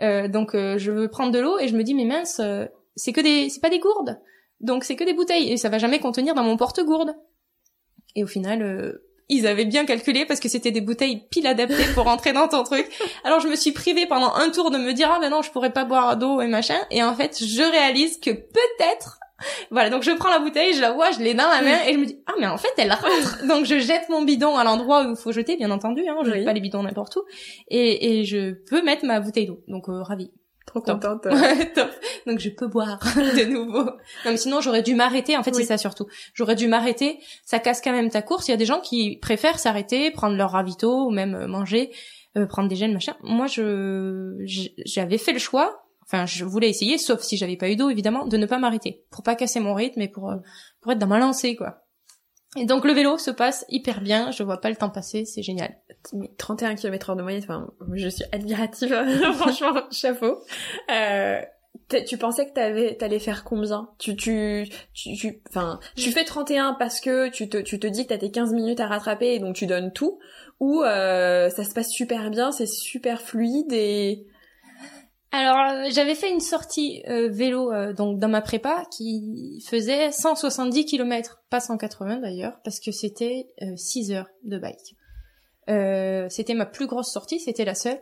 Euh, 0.00 0.26
donc 0.26 0.54
euh, 0.54 0.78
je 0.78 0.90
veux 0.90 1.08
prendre 1.08 1.32
de 1.32 1.38
l'eau 1.38 1.58
et 1.58 1.68
je 1.68 1.76
me 1.76 1.84
dis 1.84 1.94
mais 1.94 2.06
mince, 2.06 2.40
euh, 2.40 2.64
c'est 2.96 3.12
que 3.12 3.20
des, 3.20 3.50
c'est 3.50 3.60
pas 3.60 3.68
des 3.68 3.78
gourdes, 3.78 4.18
donc 4.60 4.84
c'est 4.84 4.96
que 4.96 5.04
des 5.04 5.12
bouteilles 5.12 5.52
et 5.52 5.58
ça 5.58 5.68
va 5.68 5.76
jamais 5.76 6.00
contenir 6.00 6.34
dans 6.34 6.44
mon 6.44 6.56
porte-gourde. 6.56 7.14
Et 8.14 8.24
au 8.24 8.26
final, 8.26 8.62
euh, 8.62 9.06
ils 9.28 9.46
avaient 9.46 9.66
bien 9.66 9.84
calculé 9.84 10.24
parce 10.24 10.40
que 10.40 10.48
c'était 10.48 10.70
des 10.70 10.80
bouteilles 10.80 11.26
pile 11.30 11.46
adaptées 11.46 11.92
pour 11.94 12.04
rentrer 12.04 12.32
dans 12.32 12.48
ton 12.48 12.62
truc. 12.62 12.88
Alors 13.22 13.40
je 13.40 13.48
me 13.48 13.56
suis 13.56 13.72
privée 13.72 14.06
pendant 14.06 14.32
un 14.32 14.48
tour 14.50 14.70
de 14.70 14.78
me 14.78 14.92
dire 14.92 15.10
ah 15.12 15.18
ben 15.20 15.30
non 15.30 15.42
je 15.42 15.50
pourrais 15.50 15.74
pas 15.74 15.84
boire 15.84 16.16
d'eau 16.16 16.40
et 16.40 16.46
machin. 16.46 16.78
Et 16.90 17.02
en 17.02 17.14
fait 17.14 17.44
je 17.44 17.70
réalise 17.70 18.18
que 18.18 18.30
peut-être 18.30 19.18
voilà, 19.70 19.90
donc 19.90 20.02
je 20.02 20.10
prends 20.12 20.30
la 20.30 20.38
bouteille, 20.38 20.72
je 20.74 20.80
la 20.80 20.92
vois, 20.92 21.10
je 21.10 21.18
l'ai 21.20 21.34
dans 21.34 21.48
la 21.48 21.60
main 21.62 21.78
et 21.86 21.92
je 21.92 21.98
me 21.98 22.06
dis 22.06 22.18
ah 22.26 22.32
mais 22.40 22.46
en 22.46 22.56
fait 22.56 22.72
elle 22.78 22.92
rentre. 22.92 23.46
donc 23.48 23.64
je 23.66 23.78
jette 23.78 24.08
mon 24.08 24.22
bidon 24.22 24.56
à 24.56 24.64
l'endroit 24.64 25.04
où 25.06 25.10
il 25.10 25.16
faut 25.16 25.32
jeter, 25.32 25.56
bien 25.56 25.70
entendu, 25.70 26.02
hein, 26.08 26.16
je 26.24 26.30
Oui. 26.30 26.36
jette 26.38 26.44
pas 26.46 26.52
les 26.52 26.60
bidons 26.60 26.82
n'importe 26.82 27.16
où 27.16 27.22
et, 27.68 28.20
et 28.20 28.24
je 28.24 28.52
peux 28.68 28.82
mettre 28.82 29.04
ma 29.04 29.20
bouteille 29.20 29.46
d'eau. 29.46 29.62
Donc 29.68 29.88
euh, 29.88 30.02
ravi. 30.02 30.30
Trop 30.66 30.80
Top. 30.80 31.00
contente. 31.00 31.22
Top. 31.74 31.90
Donc 32.26 32.40
je 32.40 32.48
peux 32.50 32.66
boire 32.66 32.98
de 33.16 33.44
nouveau. 33.44 33.84
Non 33.84 33.92
mais 34.32 34.36
sinon 34.36 34.60
j'aurais 34.60 34.82
dû 34.82 34.94
m'arrêter. 34.96 35.36
En 35.36 35.44
fait 35.44 35.52
Oui. 35.54 35.62
c'est 35.62 35.68
ça 35.68 35.78
surtout. 35.78 36.06
J'aurais 36.34 36.56
dû 36.56 36.66
m'arrêter. 36.66 37.20
Ça 37.44 37.60
casse 37.60 37.80
quand 37.80 37.92
même 37.92 38.10
ta 38.10 38.20
course. 38.20 38.48
Il 38.48 38.50
y 38.50 38.54
a 38.54 38.56
des 38.56 38.64
gens 38.66 38.80
qui 38.80 39.16
préfèrent 39.18 39.60
s'arrêter, 39.60 40.10
prendre 40.10 40.36
leur 40.36 40.50
ravito 40.50 41.06
ou 41.06 41.10
même 41.10 41.34
euh, 41.36 41.46
manger, 41.46 41.92
euh, 42.36 42.46
prendre 42.46 42.68
des 42.68 42.74
gènes 42.74 42.92
machin. 42.92 43.14
Moi 43.22 43.46
je 43.46 44.34
j'avais 44.84 45.18
fait 45.18 45.32
le 45.32 45.38
choix. 45.38 45.85
Enfin 46.06 46.26
je 46.26 46.44
voulais 46.44 46.68
essayer, 46.68 46.98
sauf 46.98 47.20
si 47.22 47.36
j'avais 47.36 47.56
pas 47.56 47.68
eu 47.68 47.76
d'eau 47.76 47.90
évidemment, 47.90 48.26
de 48.26 48.36
ne 48.36 48.46
pas 48.46 48.58
m'arrêter 48.58 49.04
pour 49.10 49.22
pas 49.22 49.34
casser 49.34 49.60
mon 49.60 49.74
rythme 49.74 50.00
et 50.00 50.08
pour 50.08 50.30
euh, 50.30 50.36
pour 50.80 50.92
être 50.92 50.98
dans 50.98 51.06
ma 51.06 51.18
lancée 51.18 51.56
quoi. 51.56 51.82
Et 52.56 52.64
donc 52.64 52.84
le 52.84 52.92
vélo 52.92 53.18
se 53.18 53.30
passe 53.30 53.66
hyper 53.68 54.00
bien. 54.00 54.30
Je 54.30 54.42
vois 54.42 54.60
pas 54.60 54.70
le 54.70 54.76
temps 54.76 54.88
passer. 54.88 55.24
C'est 55.24 55.42
génial. 55.42 55.76
Mais 56.14 56.30
31 56.38 56.74
km 56.74 57.10
heure 57.10 57.16
de 57.16 57.22
moyenne, 57.22 57.42
enfin, 57.42 57.68
je 57.92 58.08
suis 58.08 58.24
admirative, 58.32 58.94
franchement, 59.34 59.82
chapeau. 59.90 60.40
Euh, 60.90 61.40
tu 62.06 62.16
pensais 62.16 62.46
que 62.46 62.52
t'avais, 62.52 62.96
t'allais 62.96 63.18
faire 63.18 63.44
combien? 63.44 63.90
Tu, 63.98 64.16
tu, 64.16 64.66
tu, 64.94 65.14
tu, 65.14 65.42
enfin, 65.48 65.80
tu 65.96 66.10
fais 66.12 66.24
31 66.24 66.74
parce 66.78 67.00
que 67.00 67.28
tu 67.28 67.48
te, 67.48 67.58
tu 67.58 67.78
te 67.78 67.86
dis 67.86 68.04
que 68.04 68.10
t'as 68.10 68.18
tes 68.18 68.30
15 68.30 68.52
minutes 68.52 68.80
à 68.80 68.86
rattraper 68.86 69.34
et 69.34 69.38
donc 69.38 69.54
tu 69.54 69.66
donnes 69.66 69.92
tout, 69.92 70.18
ou 70.58 70.82
euh, 70.82 71.50
ça 71.50 71.64
se 71.64 71.74
passe 71.74 71.90
super 71.90 72.30
bien, 72.30 72.52
c'est 72.52 72.66
super 72.66 73.20
fluide 73.20 73.72
et... 73.72 74.26
Alors 75.36 75.58
euh, 75.58 75.90
j'avais 75.90 76.14
fait 76.14 76.30
une 76.30 76.40
sortie 76.40 77.02
euh, 77.08 77.28
vélo 77.28 77.72
euh, 77.72 77.92
donc 77.92 78.18
dans 78.18 78.28
ma 78.28 78.40
prépa 78.40 78.84
qui 78.90 79.62
faisait 79.68 80.10
170 80.12 80.86
km, 80.86 81.42
pas 81.50 81.60
180 81.60 82.18
d'ailleurs, 82.18 82.58
parce 82.64 82.80
que 82.80 82.90
c'était 82.90 83.48
6 83.76 84.12
heures 84.12 84.30
de 84.44 84.58
bike. 84.58 84.96
Euh, 85.68 86.26
c'était 86.30 86.54
ma 86.54 86.66
plus 86.66 86.86
grosse 86.86 87.12
sortie, 87.12 87.40
c'était 87.40 87.64
la 87.64 87.74
seule. 87.74 88.00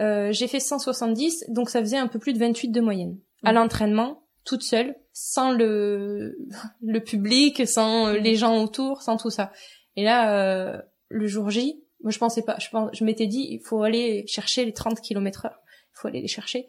Euh, 0.00 0.32
j'ai 0.32 0.48
fait 0.48 0.60
170, 0.60 1.44
donc 1.48 1.68
ça 1.68 1.80
faisait 1.80 1.98
un 1.98 2.08
peu 2.08 2.18
plus 2.18 2.32
de 2.32 2.38
28 2.38 2.68
de 2.68 2.80
moyenne. 2.80 3.18
À 3.44 3.52
l'entraînement, 3.52 4.22
toute 4.44 4.62
seule, 4.62 4.94
sans 5.12 5.52
le 5.52 6.38
le 6.82 7.00
public, 7.00 7.66
sans 7.66 8.08
euh, 8.08 8.18
les 8.18 8.36
gens 8.36 8.62
autour, 8.62 9.02
sans 9.02 9.16
tout 9.16 9.30
ça. 9.30 9.52
Et 9.96 10.04
là, 10.04 10.32
euh, 10.32 10.80
le 11.08 11.26
jour 11.26 11.50
J, 11.50 11.82
Moi, 12.02 12.10
je 12.10 12.18
pensais 12.18 12.42
pas. 12.42 12.56
Je, 12.58 12.68
pense, 12.70 12.90
je 12.94 13.04
m'étais 13.04 13.26
dit, 13.26 13.46
il 13.50 13.60
faut 13.60 13.82
aller 13.82 14.24
chercher 14.26 14.64
les 14.64 14.72
30 14.72 15.00
km 15.00 15.46
heure. 15.46 15.60
Faut 15.94 16.08
aller 16.08 16.20
les 16.20 16.28
chercher. 16.28 16.66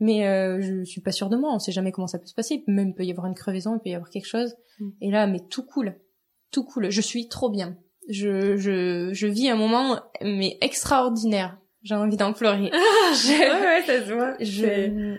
Mais 0.00 0.26
euh, 0.26 0.60
je 0.60 0.84
suis 0.84 1.00
pas 1.00 1.12
sûre 1.12 1.28
de 1.28 1.36
moi. 1.36 1.52
On 1.54 1.58
sait 1.58 1.72
jamais 1.72 1.92
comment 1.92 2.06
ça 2.06 2.18
peut 2.18 2.26
se 2.26 2.34
passer. 2.34 2.64
Même 2.66 2.88
il 2.88 2.94
peut 2.94 3.04
y 3.04 3.10
avoir 3.10 3.26
une 3.26 3.34
crevaison, 3.34 3.76
il 3.76 3.80
peut 3.80 3.90
y 3.90 3.94
avoir 3.94 4.10
quelque 4.10 4.26
chose. 4.26 4.54
Mm. 4.80 4.88
Et 5.02 5.10
là, 5.10 5.26
mais 5.26 5.40
tout 5.48 5.64
cool, 5.64 6.00
tout 6.50 6.64
cool. 6.64 6.90
Je 6.90 7.00
suis 7.00 7.28
trop 7.28 7.50
bien. 7.50 7.76
Je 8.10 8.56
je 8.56 9.10
je 9.12 9.26
vis 9.26 9.48
un 9.48 9.56
moment 9.56 10.00
mais 10.22 10.58
extraordinaire. 10.60 11.58
J'ai 11.82 11.94
envie 11.94 12.16
d'en 12.16 12.32
pleurer. 12.32 12.70
Je- 12.72 13.62
ouais, 13.62 13.82
ça 13.86 14.06
se 14.06 14.12
voit. 14.12 14.34
je 14.40 15.16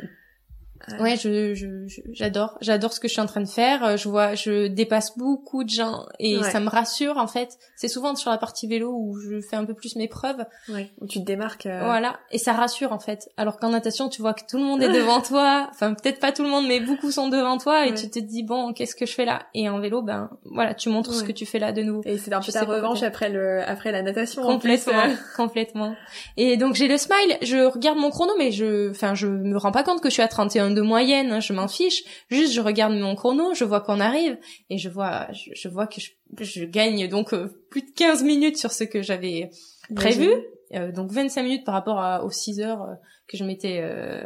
ouais 0.99 1.15
je 1.17 1.53
je- 1.55 1.87
je- 1.87 2.01
j'adore 2.11 2.57
j'adore 2.61 2.93
ce 2.93 2.99
que 2.99 3.07
je 3.07 3.13
suis 3.13 3.21
en 3.21 3.25
train 3.25 3.41
de 3.41 3.47
faire 3.47 3.83
Euh, 3.83 3.97
je 3.97 4.07
vois 4.09 4.35
je 4.35 4.67
dépasse 4.67 5.17
beaucoup 5.17 5.63
de 5.63 5.69
gens 5.69 6.05
et 6.19 6.37
Ouais. 6.37 6.51
ça 6.51 6.59
me 6.59 6.69
rassure 6.69 7.17
en 7.17 7.27
fait 7.27 7.57
c'est 7.75 7.87
souvent 7.87 8.15
sur 8.15 8.29
la 8.29 8.37
partie 8.37 8.67
vélo 8.67 8.91
où 8.93 9.17
je 9.19 9.39
fais 9.41 9.55
un 9.55 9.65
peu 9.65 9.73
plus 9.73 9.95
mes 9.95 10.07
preuves 10.07 10.45
Ouais. 10.69 10.91
Où 11.01 11.07
tu 11.07 11.19
te 11.19 11.25
démarques. 11.25 11.65
euh, 11.65 11.81
voilà 11.85 12.19
et 12.31 12.37
ça 12.37 12.53
rassure 12.53 12.91
en 12.91 12.99
fait 12.99 13.29
alors 13.37 13.57
qu'en 13.57 13.69
natation 13.69 14.09
tu 14.09 14.21
vois 14.21 14.33
que 14.33 14.41
tout 14.47 14.57
le 14.57 14.63
monde 14.63 14.81
est 14.83 14.91
devant 14.91 15.21
toi 15.29 15.67
enfin 15.71 15.93
peut-être 15.93 16.19
pas 16.19 16.31
tout 16.31 16.43
le 16.43 16.49
monde 16.49 16.67
mais 16.67 16.79
beaucoup 16.79 17.09
sont 17.11 17.29
devant 17.29 17.57
toi 17.57 17.85
et 17.87 17.89
Ouais. 17.89 17.95
tu 17.95 18.09
te 18.09 18.19
dis 18.19 18.43
bon 18.43 18.73
qu'est-ce 18.73 18.95
que 18.95 19.05
je 19.05 19.13
fais 19.13 19.25
là? 19.25 19.43
Et 19.53 19.69
en 19.69 19.79
vélo 19.79 20.01
ben 20.01 20.29
voilà 20.43 20.73
tu 20.73 20.89
montres 20.89 21.13
ce 21.13 21.23
que 21.23 21.31
tu 21.31 21.45
fais 21.45 21.59
là 21.59 21.71
de 21.71 21.81
nouveau 21.81 22.01
Et 22.05 22.17
c'est 22.17 22.33
un 22.33 22.41
peu 22.41 22.51
ta 22.51 22.63
revanche 22.63 23.01
après 23.03 23.29
le 23.29 23.61
après 23.67 23.91
la 23.91 24.01
natation. 24.01 24.43
en 24.43 24.53
complètement 24.53 25.01
plus, 25.03 25.11
euh. 25.11 25.15
complètement 25.37 25.95
et 26.37 26.57
donc 26.57 26.75
j'ai 26.75 26.87
le 26.87 26.97
smile 26.97 27.37
je 27.41 27.57
regarde 27.65 27.97
mon 27.97 28.09
chrono 28.09 28.33
mais 28.37 28.51
je 28.51 28.91
enfin 28.91 29.15
je 29.15 29.27
me 29.27 29.57
rends 29.57 29.71
pas 29.71 29.83
compte 29.83 30.01
que 30.01 30.09
je 30.09 30.13
suis 30.13 30.21
à 30.21 30.27
31 30.27 30.64
de 30.71 30.81
moyenne 30.81 31.31
hein, 31.31 31.39
je 31.39 31.53
m'en 31.53 31.67
fiche. 31.67 32.03
Juste 32.29 32.53
je 32.53 32.61
regarde 32.61 32.93
mon 32.93 33.15
chrono 33.15 33.53
je 33.53 33.63
vois 33.65 33.81
qu'on 33.81 33.99
arrive 33.99 34.37
et 34.69 34.77
je 34.77 34.89
vois 34.89 35.27
je, 35.33 35.51
je 35.53 35.67
vois 35.67 35.87
que 35.87 35.99
je, 36.01 36.11
je 36.39 36.65
gagne 36.65 37.07
donc 37.07 37.33
euh, 37.33 37.65
plus 37.69 37.81
de 37.81 37.91
15 37.91 38.23
minutes 38.23 38.57
sur 38.57 38.71
ce 38.71 38.83
que 38.83 39.01
j'avais 39.01 39.49
prévu. 39.95 40.29
Euh, 40.73 40.91
donc 40.91 41.11
25 41.11 41.43
minutes 41.43 41.65
par 41.65 41.73
rapport 41.75 41.99
à, 41.99 42.23
aux 42.25 42.31
6 42.31 42.59
heures 42.61 42.81
euh, 42.81 42.93
que 43.27 43.37
je 43.37 43.43
m'étais 43.43 43.79
euh, 43.81 44.23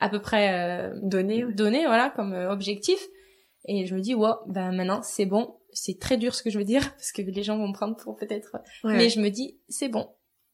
à 0.00 0.08
peu 0.08 0.20
près 0.20 0.52
euh, 0.54 0.90
Donné. 1.02 1.44
donné 1.54 1.86
voilà 1.86 2.10
comme 2.10 2.32
euh, 2.32 2.50
objectif. 2.50 2.98
Et 3.66 3.86
je 3.86 3.94
me 3.94 4.00
dis 4.00 4.14
ouais 4.14 4.30
ben 4.48 4.72
maintenant 4.72 5.02
c'est 5.02 5.26
bon. 5.26 5.56
C'est 5.76 5.98
très 5.98 6.16
dur 6.16 6.34
ce 6.36 6.42
que 6.44 6.50
je 6.50 6.58
veux 6.58 6.64
dire 6.64 6.92
parce 6.96 7.10
que 7.12 7.20
les 7.22 7.42
gens 7.42 7.58
vont 7.58 7.68
me 7.68 7.72
prendre 7.74 7.96
pour 7.96 8.16
peut-être 8.16 8.56
Ouais. 8.84 8.96
mais 8.96 9.08
je 9.08 9.20
me 9.20 9.28
dis, 9.28 9.58
c'est 9.68 9.88
bon, 9.88 10.08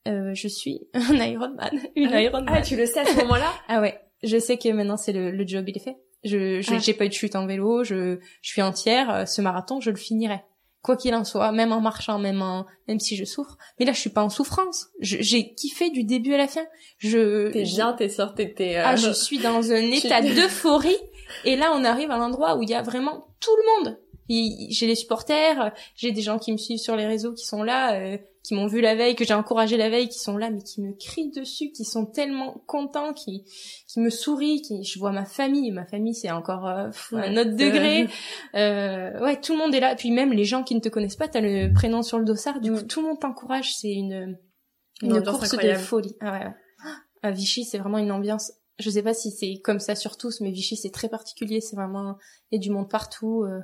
euh, 0.09 0.33
je 0.35 0.49
suis 0.49 0.89
un 0.95 1.14
Ironman, 1.14 1.70
une 1.95 2.09
Ah, 2.12 2.22
Ironman. 2.22 2.47
Ah, 2.57 2.62
tu 2.62 2.74
le 2.76 2.87
sais 2.87 3.01
à 3.01 3.05
ce 3.05 3.16
moment-là 3.18 3.53
Ah 3.68 3.81
ouais, 3.83 4.01
je 4.23 4.39
sais 4.39 4.57
que 4.59 4.68
maintenant 4.71 4.97
c'est 4.97 5.12
le, 5.12 5.31
le 5.31 5.47
job, 5.47 5.64
il 5.68 5.77
est 5.77 5.81
fait. 5.85 5.97
Je 6.25 6.61
je- 6.61 6.75
Ah. 6.75 6.79
j'ai 6.79 6.95
pas 6.95 7.07
eu 7.07 7.09
de 7.09 7.14
chute 7.14 7.35
en 7.37 7.47
vélo, 7.47 7.83
je 7.85 8.18
je 8.43 8.51
suis 8.51 8.62
entière. 8.62 9.11
euh, 9.14 9.25
Ce 9.27 9.41
marathon, 9.41 9.81
je 9.81 9.91
le 9.91 9.97
finirai, 9.97 10.41
quoi 10.83 10.97
qu'il 10.97 11.14
en 11.14 11.25
soit, 11.25 11.51
même 11.53 11.73
en 11.73 11.81
marchant, 11.81 12.18
même 12.18 12.43
en 12.43 12.66
même 12.89 13.01
si 13.01 13.16
je 13.16 13.25
souffre. 13.25 13.57
Mais 13.79 13.87
là, 13.87 13.93
je 13.93 14.01
suis 14.01 14.11
pas 14.11 14.23
en 14.23 14.29
souffrance. 14.31 14.89
J'ai 15.01 15.55
kiffé 15.55 15.91
du 15.91 16.05
début 16.05 16.35
à 16.35 16.39
la 16.39 16.49
fin. 16.49 16.64
Je 16.99 17.49
T'es 17.51 17.62
bien, 17.62 17.93
t'es 17.95 18.09
sûr, 18.11 18.35
t'es... 18.35 18.55
euh, 18.77 18.83
ah, 18.85 18.97
je 18.97 19.11
suis 19.12 19.39
dans 19.39 19.73
un 19.73 19.77
état 19.93 20.21
d'euphorie. 20.35 20.97
Et 21.45 21.57
là, 21.57 21.73
on 21.75 21.85
arrive 21.85 22.11
à 22.11 22.18
l'endroit 22.18 22.57
où 22.57 22.62
il 22.62 22.68
y 22.71 22.75
a 22.75 22.83
vraiment 22.83 23.29
tout 23.41 23.57
le 23.57 23.85
monde. 23.85 23.99
J'ai 24.29 24.87
les 24.87 24.95
supporters, 24.95 25.73
j'ai 25.97 26.12
des 26.12 26.23
gens 26.23 26.39
qui 26.39 26.53
me 26.53 26.57
suivent 26.57 26.79
sur 26.79 26.95
les 26.95 27.07
réseaux 27.07 27.33
qui 27.33 27.45
sont 27.47 27.62
là, 27.64 27.95
euh, 27.95 28.16
qui 28.43 28.55
m'ont 28.55 28.66
vu 28.66 28.80
la 28.80 28.95
veille, 28.95 29.14
que 29.16 29.24
j'ai 29.24 29.34
encouragé 29.34 29.76
la 29.76 29.91
veille, 29.91 30.09
qui 30.09 30.18
sont 30.18 30.36
là, 30.38 30.51
mais 30.51 30.62
qui 30.62 30.80
me 30.80 30.93
crient 30.93 31.30
dessus, 31.30 31.72
qui 31.72 31.84
sont 31.84 32.07
tellement 32.07 32.62
contents, 32.66 33.12
qui, 33.12 33.45
qui 33.86 34.01
me 34.01 34.09
sourient, 34.11 34.62
qui, 34.62 34.82
je 34.82 34.99
vois 34.99 35.12
ma 35.12 35.26
famille. 35.26 35.70
Ma 35.72 35.84
famille, 35.84 36.14
c'est 36.14 36.30
encore 36.30 36.66
euh, 36.66 36.86
pff, 36.88 37.12
un 37.12 37.36
autre 37.36 37.51
degré. 37.57 38.09
Euh, 38.55 39.20
ouais, 39.20 39.41
tout 39.41 39.53
le 39.53 39.59
monde 39.59 39.74
est 39.74 39.80
là. 39.80 39.95
Puis 39.95 40.11
même 40.11 40.32
les 40.32 40.45
gens 40.45 40.62
qui 40.62 40.74
ne 40.74 40.80
te 40.80 40.88
connaissent 40.88 41.16
pas, 41.16 41.28
t'as 41.28 41.41
le 41.43 41.72
prénom 41.72 42.03
sur 42.03 42.18
le 42.18 42.24
dossard. 42.24 42.61
Du 42.61 42.72
coup, 42.72 42.82
tout 42.82 43.03
le 43.03 43.09
monde 43.09 43.20
t'encourage. 43.20 43.74
C'est 43.76 43.93
une, 43.93 44.38
Une 45.03 45.22
course 45.22 45.53
incroyable. 45.53 45.78
de 45.80 45.84
folie. 45.84 46.16
Ah 46.20 46.32
ouais, 46.32 46.47
ouais. 46.47 46.55
À 47.22 47.30
Vichy, 47.32 47.64
c'est 47.64 47.78
vraiment 47.78 47.99
une 47.99 48.11
ambiance. 48.11 48.53
Je 48.78 48.88
sais 48.88 49.03
pas 49.03 49.12
si 49.12 49.30
c'est 49.30 49.61
comme 49.62 49.80
ça 49.80 49.95
sur 49.95 50.16
tous, 50.16 50.41
mais 50.41 50.51
Vichy, 50.51 50.76
c'est 50.78 50.91
très 50.91 51.11
particulier. 51.11 51.61
C'est 51.61 51.76
vraiment, 51.76 52.16
il 52.51 52.57
y 52.57 52.59
a 52.59 52.62
du 52.62 52.70
monde 52.70 52.88
partout. 52.88 53.43
euh, 53.45 53.61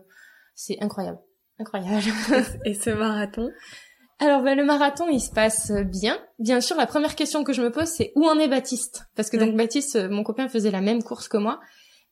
c'est 0.54 0.76
incroyable. 0.82 1.18
Incroyable. 1.58 2.04
Et 2.66 2.74
ce 2.74 2.90
marathon 2.90 3.50
Alors, 4.18 4.42
ben, 4.42 4.56
le 4.56 4.64
marathon, 4.64 5.08
il 5.08 5.20
se 5.20 5.30
passe 5.30 5.70
bien. 5.70 6.18
Bien 6.38 6.60
sûr, 6.60 6.76
la 6.76 6.86
première 6.86 7.14
question 7.16 7.44
que 7.44 7.52
je 7.52 7.62
me 7.62 7.70
pose, 7.70 7.88
c'est 7.88 8.12
où 8.16 8.26
en 8.26 8.38
est 8.38 8.48
Baptiste? 8.48 9.04
Parce 9.14 9.30
que 9.30 9.36
donc. 9.36 9.54
Baptiste, 9.56 9.96
euh, 9.96 10.08
mon 10.08 10.22
copain, 10.22 10.48
faisait 10.48 10.70
la 10.70 10.80
même 10.80 11.02
course 11.02 11.28
que 11.28 11.36
moi. 11.36 11.60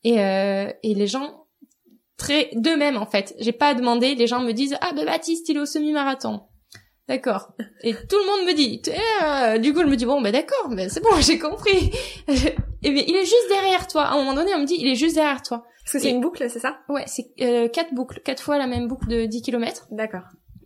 Et, 0.03 0.21
euh, 0.21 0.71
et 0.83 0.95
les 0.95 1.07
gens, 1.07 1.45
très 2.17 2.51
d'eux-mêmes 2.55 2.97
en 2.97 3.07
fait. 3.07 3.35
J'ai 3.39 3.53
pas 3.53 3.75
demandé. 3.75 4.15
Les 4.15 4.27
gens 4.27 4.41
me 4.41 4.53
disent 4.53 4.77
ah 4.81 4.93
ben 4.95 5.07
Baptiste, 5.07 5.49
il 5.49 5.57
est 5.57 5.61
au 5.61 5.67
semi-marathon. 5.67 6.43
D'accord. 7.09 7.53
Et 7.83 7.93
tout 7.93 8.17
le 8.17 8.27
monde 8.27 8.47
me 8.49 8.55
dit. 8.55 8.81
Euh, 8.89 9.59
du 9.59 9.75
coup, 9.75 9.81
je 9.81 9.87
me 9.87 9.97
dis 9.97 10.07
bon 10.07 10.21
ben 10.21 10.33
d'accord, 10.33 10.69
ben 10.71 10.89
c'est 10.89 11.03
bon, 11.03 11.11
j'ai 11.21 11.39
compris. 11.39 11.91
et 12.83 12.91
bien, 12.91 13.05
il 13.07 13.17
est 13.17 13.25
juste 13.25 13.49
derrière 13.49 13.87
toi. 13.87 14.05
À 14.05 14.15
un 14.15 14.17
moment 14.17 14.35
donné, 14.35 14.55
on 14.55 14.61
me 14.61 14.67
dit 14.67 14.77
il 14.79 14.89
est 14.89 14.95
juste 14.95 15.15
derrière 15.15 15.43
toi. 15.43 15.65
Parce 15.85 15.93
que 15.93 15.99
c'est 15.99 16.11
une 16.11 16.23
boucle, 16.23 16.49
c'est 16.49 16.61
ça? 16.61 16.79
Ouais, 16.89 17.05
c'est 17.07 17.27
euh, 17.43 17.69
quatre 17.69 17.93
boucles, 17.93 18.21
quatre 18.25 18.43
fois 18.43 18.57
la 18.57 18.67
même 18.67 18.89
boucle 18.89 19.07
de 19.07 19.27
10 19.27 19.43
km. 19.43 19.87
D'accord. 19.91 20.23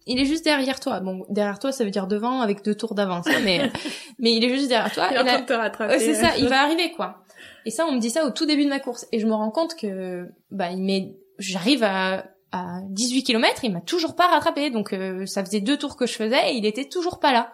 Il 0.08 0.18
est 0.18 0.24
juste 0.24 0.44
derrière 0.44 0.80
toi. 0.80 1.00
Bon, 1.00 1.24
derrière 1.28 1.58
toi, 1.58 1.70
ça 1.70 1.84
veut 1.84 1.90
dire 1.90 2.06
devant 2.06 2.40
avec 2.40 2.64
deux 2.64 2.74
tours 2.74 2.94
d'avance, 2.94 3.26
hein, 3.28 3.40
mais 3.44 3.70
mais 4.18 4.32
il 4.32 4.44
est 4.44 4.48
juste 4.48 4.68
derrière 4.68 4.92
toi. 4.92 5.08
Il 5.10 5.16
est 5.16 5.20
en 5.20 5.24
train 5.24 5.40
de 5.40 5.46
te 5.46 5.52
rattraper. 5.52 5.92
Ouais, 5.92 5.98
c'est 6.00 6.14
ça, 6.14 6.36
il 6.38 6.48
va 6.48 6.62
arriver 6.62 6.90
quoi. 6.92 7.22
Et 7.66 7.70
ça, 7.70 7.86
on 7.86 7.92
me 7.92 8.00
dit 8.00 8.10
ça 8.10 8.24
au 8.24 8.30
tout 8.30 8.46
début 8.46 8.64
de 8.64 8.70
ma 8.70 8.80
course, 8.80 9.06
et 9.12 9.20
je 9.20 9.26
me 9.26 9.34
rends 9.34 9.50
compte 9.50 9.76
que 9.76 10.26
bah 10.50 10.70
il 10.70 10.82
met, 10.82 11.14
j'arrive 11.38 11.84
à 11.84 12.24
à 12.50 12.80
18 12.88 13.24
km, 13.24 13.64
il 13.64 13.72
m'a 13.72 13.82
toujours 13.82 14.16
pas 14.16 14.26
rattrapé, 14.28 14.70
donc 14.70 14.94
euh, 14.94 15.26
ça 15.26 15.44
faisait 15.44 15.60
deux 15.60 15.76
tours 15.76 15.96
que 15.96 16.06
je 16.06 16.14
faisais, 16.14 16.52
et 16.52 16.56
il 16.56 16.64
était 16.64 16.88
toujours 16.88 17.20
pas 17.20 17.32
là. 17.32 17.52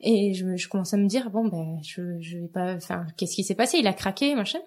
Et 0.00 0.34
je, 0.34 0.56
je 0.56 0.68
commence 0.68 0.92
à 0.92 0.98
me 0.98 1.06
dire 1.06 1.30
bon 1.30 1.46
ben 1.46 1.78
je 1.82 2.02
je 2.20 2.38
vais 2.38 2.48
pas, 2.48 2.74
enfin 2.74 3.06
qu'est-ce 3.16 3.34
qui 3.34 3.44
s'est 3.44 3.54
passé? 3.54 3.78
Il 3.78 3.86
a 3.86 3.94
craqué 3.94 4.34
machin. 4.34 4.58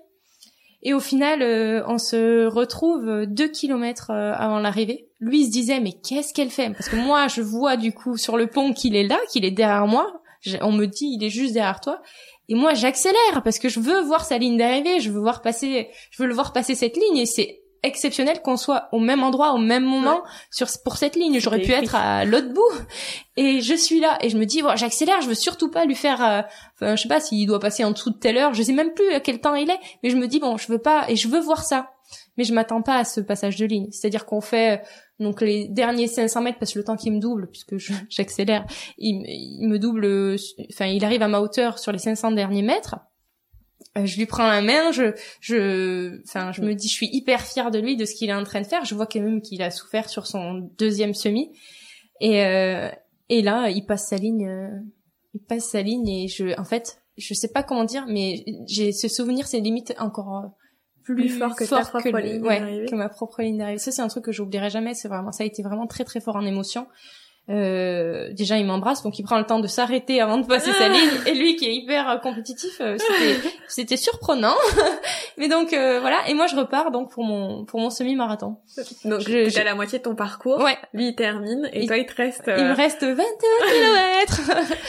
Et 0.87 0.93
au 0.93 0.99
final, 0.99 1.41
euh, 1.41 1.83
on 1.87 1.97
se 1.97 2.45
retrouve 2.45 3.25
deux 3.25 3.47
kilomètres 3.47 4.11
euh, 4.11 4.33
avant 4.35 4.59
l'arrivée. 4.59 5.09
Lui 5.19 5.41
il 5.41 5.45
se 5.47 5.51
disait 5.51 5.79
mais 5.79 5.93
qu'est-ce 5.93 6.31
qu'elle 6.31 6.51
fait? 6.51 6.69
Parce 6.69 6.89
que 6.89 6.95
moi 6.95 7.27
je 7.27 7.41
vois 7.41 7.75
du 7.75 7.91
coup 7.91 8.17
sur 8.17 8.37
le 8.37 8.45
pont 8.45 8.71
qu'il 8.71 8.95
est 8.95 9.07
là, 9.07 9.17
qu'il 9.31 9.45
est 9.45 9.51
derrière 9.51 9.87
moi. 9.87 10.21
On 10.61 10.71
me 10.71 10.85
dit 10.85 11.17
il 11.19 11.23
est 11.23 11.29
juste 11.29 11.53
derrière 11.53 11.81
toi. 11.81 12.03
Et 12.49 12.53
moi 12.53 12.75
j'accélère 12.75 13.41
parce 13.43 13.57
que 13.57 13.67
je 13.67 13.79
veux 13.79 14.01
voir 14.01 14.25
sa 14.25 14.37
ligne 14.37 14.57
d'arrivée, 14.57 14.99
je 14.99 15.09
veux 15.09 15.19
voir 15.19 15.41
passer, 15.41 15.89
je 16.11 16.21
veux 16.21 16.29
le 16.29 16.35
voir 16.35 16.53
passer 16.53 16.75
cette 16.75 16.97
ligne 16.97 17.17
et 17.17 17.25
c'est 17.25 17.63
exceptionnel 17.85 18.41
qu'on 18.41 18.57
soit 18.57 18.89
au 18.91 18.99
même 18.99 19.23
endroit 19.23 19.53
au 19.53 19.57
même 19.57 19.83
moment 19.83 20.21
sur 20.51 20.67
pour 20.83 20.97
cette 20.97 21.15
ligne. 21.15 21.39
J'aurais 21.39 21.59
pu 21.61 21.71
être 21.71 21.95
à 21.95 22.25
l'autre 22.25 22.53
bout 22.53 22.71
et 23.37 23.61
je 23.61 23.73
suis 23.75 23.99
là 23.99 24.17
et 24.21 24.29
je 24.29 24.37
me 24.37 24.45
dis 24.45 24.61
bon, 24.61 24.75
j'accélère, 24.75 25.21
je 25.21 25.27
veux 25.27 25.35
surtout 25.35 25.69
pas 25.69 25.85
lui 25.85 25.95
faire 25.95 26.23
euh, 26.23 26.41
enfin 26.75 26.95
je 26.95 27.01
sais 27.03 27.07
pas 27.09 27.19
s'il 27.19 27.47
doit 27.47 27.59
passer 27.59 27.83
en 27.83 27.91
dessous 27.91 28.09
de 28.11 28.17
telle 28.17 28.37
heure, 28.37 28.53
je 28.53 28.63
sais 28.63 28.73
même 28.73 28.93
plus 28.93 29.09
à 29.13 29.19
quel 29.19 29.39
temps 29.39 29.55
il 29.55 29.69
est, 29.69 29.79
mais 30.03 30.09
je 30.09 30.17
me 30.17 30.27
dis 30.27 30.39
bon, 30.39 30.57
je 30.57 30.67
veux 30.71 30.79
pas 30.79 31.05
et 31.09 31.15
je 31.15 31.27
veux 31.27 31.39
voir 31.39 31.63
ça. 31.63 31.91
Mais 32.37 32.43
je 32.43 32.53
m'attends 32.53 32.81
pas 32.81 32.97
à 32.97 33.03
ce 33.03 33.19
passage 33.21 33.55
de 33.55 33.65
ligne. 33.65 33.87
C'est-à-dire 33.91 34.25
qu'on 34.25 34.41
fait 34.41 34.73
euh, 34.79 34.85
donc 35.19 35.41
les 35.41 35.67
derniers 35.69 36.07
500 36.07 36.41
mètres 36.41 36.59
parce 36.59 36.73
que 36.73 36.77
le 36.79 36.83
temps 36.85 36.97
qu'il 36.97 37.13
me 37.13 37.19
double 37.19 37.47
puisque 37.49 37.77
j'accélère, 38.09 38.65
il, 38.97 39.19
me- 39.19 39.25
il 39.27 39.67
me 39.67 39.79
double 39.79 40.05
euh, 40.05 40.35
enfin 40.71 40.85
il 40.85 41.03
arrive 41.03 41.21
à 41.23 41.27
ma 41.27 41.39
hauteur 41.39 41.79
sur 41.79 41.91
les 41.91 41.97
500 41.97 42.31
derniers 42.31 42.61
mètres. 42.61 42.95
Euh, 43.97 44.05
je 44.05 44.17
lui 44.17 44.25
prends 44.25 44.47
la 44.47 44.61
main, 44.61 44.91
je, 44.91 45.13
je, 45.39 46.21
enfin, 46.23 46.51
je 46.51 46.61
me 46.61 46.73
dis, 46.73 46.87
je 46.89 46.93
suis 46.93 47.09
hyper 47.13 47.41
fière 47.41 47.71
de 47.71 47.79
lui, 47.79 47.95
de 47.95 48.05
ce 48.05 48.13
qu'il 48.13 48.29
est 48.29 48.33
en 48.33 48.43
train 48.43 48.61
de 48.61 48.65
faire. 48.67 48.83
Je 48.85 48.93
vois 48.95 49.07
quand 49.07 49.21
même 49.21 49.41
qu'il 49.41 49.61
a 49.61 49.71
souffert 49.71 50.09
sur 50.09 50.27
son 50.27 50.69
deuxième 50.77 51.13
semi. 51.13 51.51
Et, 52.19 52.43
euh, 52.43 52.89
et 53.29 53.41
là, 53.41 53.69
il 53.69 53.85
passe 53.85 54.09
sa 54.09 54.17
ligne, 54.17 54.47
euh, 54.47 54.67
il 55.33 55.39
passe 55.41 55.65
sa 55.69 55.81
ligne 55.81 56.07
et 56.09 56.27
je, 56.27 56.59
en 56.59 56.65
fait, 56.65 57.01
je 57.17 57.33
sais 57.33 57.47
pas 57.49 57.63
comment 57.63 57.85
dire, 57.85 58.05
mais 58.07 58.43
j'ai 58.67 58.91
ce 58.91 59.07
souvenir, 59.07 59.47
c'est 59.47 59.59
limite 59.61 59.93
encore 59.97 60.37
euh, 60.43 60.47
plus, 61.03 61.15
Plus 61.15 61.29
fort 61.29 61.55
que 61.55 61.63
ta 61.63 61.81
propre 61.81 62.09
le- 62.09 62.19
ligne 62.19 62.41
ouais, 62.43 62.85
que 62.89 62.95
ma 62.95 63.09
propre 63.09 63.41
ligne 63.43 63.57
d'arrivée. 63.57 63.77
Ça, 63.79 63.91
c'est 63.91 64.01
un 64.01 64.07
truc 64.09 64.25
que 64.25 64.31
j'oublierai 64.31 64.69
jamais. 64.69 64.93
C'est 64.93 65.07
vraiment, 65.07 65.31
ça 65.31 65.43
a 65.43 65.45
été 65.45 65.61
vraiment 65.63 65.87
très 65.87 66.03
très 66.03 66.19
fort 66.19 66.35
en 66.35 66.45
émotion. 66.45 66.87
Euh, 67.47 68.33
déjà 68.33 68.57
il 68.57 68.65
m'embrasse 68.65 69.03
donc 69.03 69.19
il 69.19 69.23
prend 69.23 69.37
le 69.37 69.45
temps 69.45 69.59
de 69.59 69.67
s'arrêter 69.67 70.19
avant 70.19 70.39
de 70.39 70.47
passer 70.47 70.71
sa 70.71 70.85
Ah. 70.85 70.89
ligne 70.89 71.09
et 71.27 71.35
lui 71.35 71.55
qui 71.55 71.65
est 71.65 71.75
hyper 71.75 72.09
euh, 72.09 72.17
compétitif 72.17 72.81
euh, 72.81 72.97
c'était 73.67 73.97
surprenant 74.07 74.55
mais 75.37 75.47
donc 75.47 75.71
euh, 75.71 75.99
voilà 75.99 76.27
et 76.27 76.33
moi 76.33 76.47
je 76.47 76.55
repars 76.55 76.89
donc 76.89 77.11
pour 77.11 77.23
mon 77.23 77.63
pour 77.65 77.79
mon 77.79 77.91
semi 77.91 78.15
marathon 78.15 78.57
Donc, 79.03 79.19
Je- 79.21 79.59
à 79.59 79.63
la 79.63 79.75
moitié 79.75 79.99
de 79.99 80.03
ton 80.05 80.15
parcours. 80.15 80.57
ouais 80.59 80.75
Lui, 80.93 81.09
il 81.09 81.15
termine. 81.15 81.69
Et 81.71 81.81
Il- 81.83 81.87
toi, 81.87 81.97
il 81.97 82.07
te 82.07 82.15
reste... 82.15 82.45
il 82.47 82.53
euh, 82.53 82.69
me 82.69 82.75
reste 82.75 83.03
21 83.03 83.15
kilomètres 83.71 84.41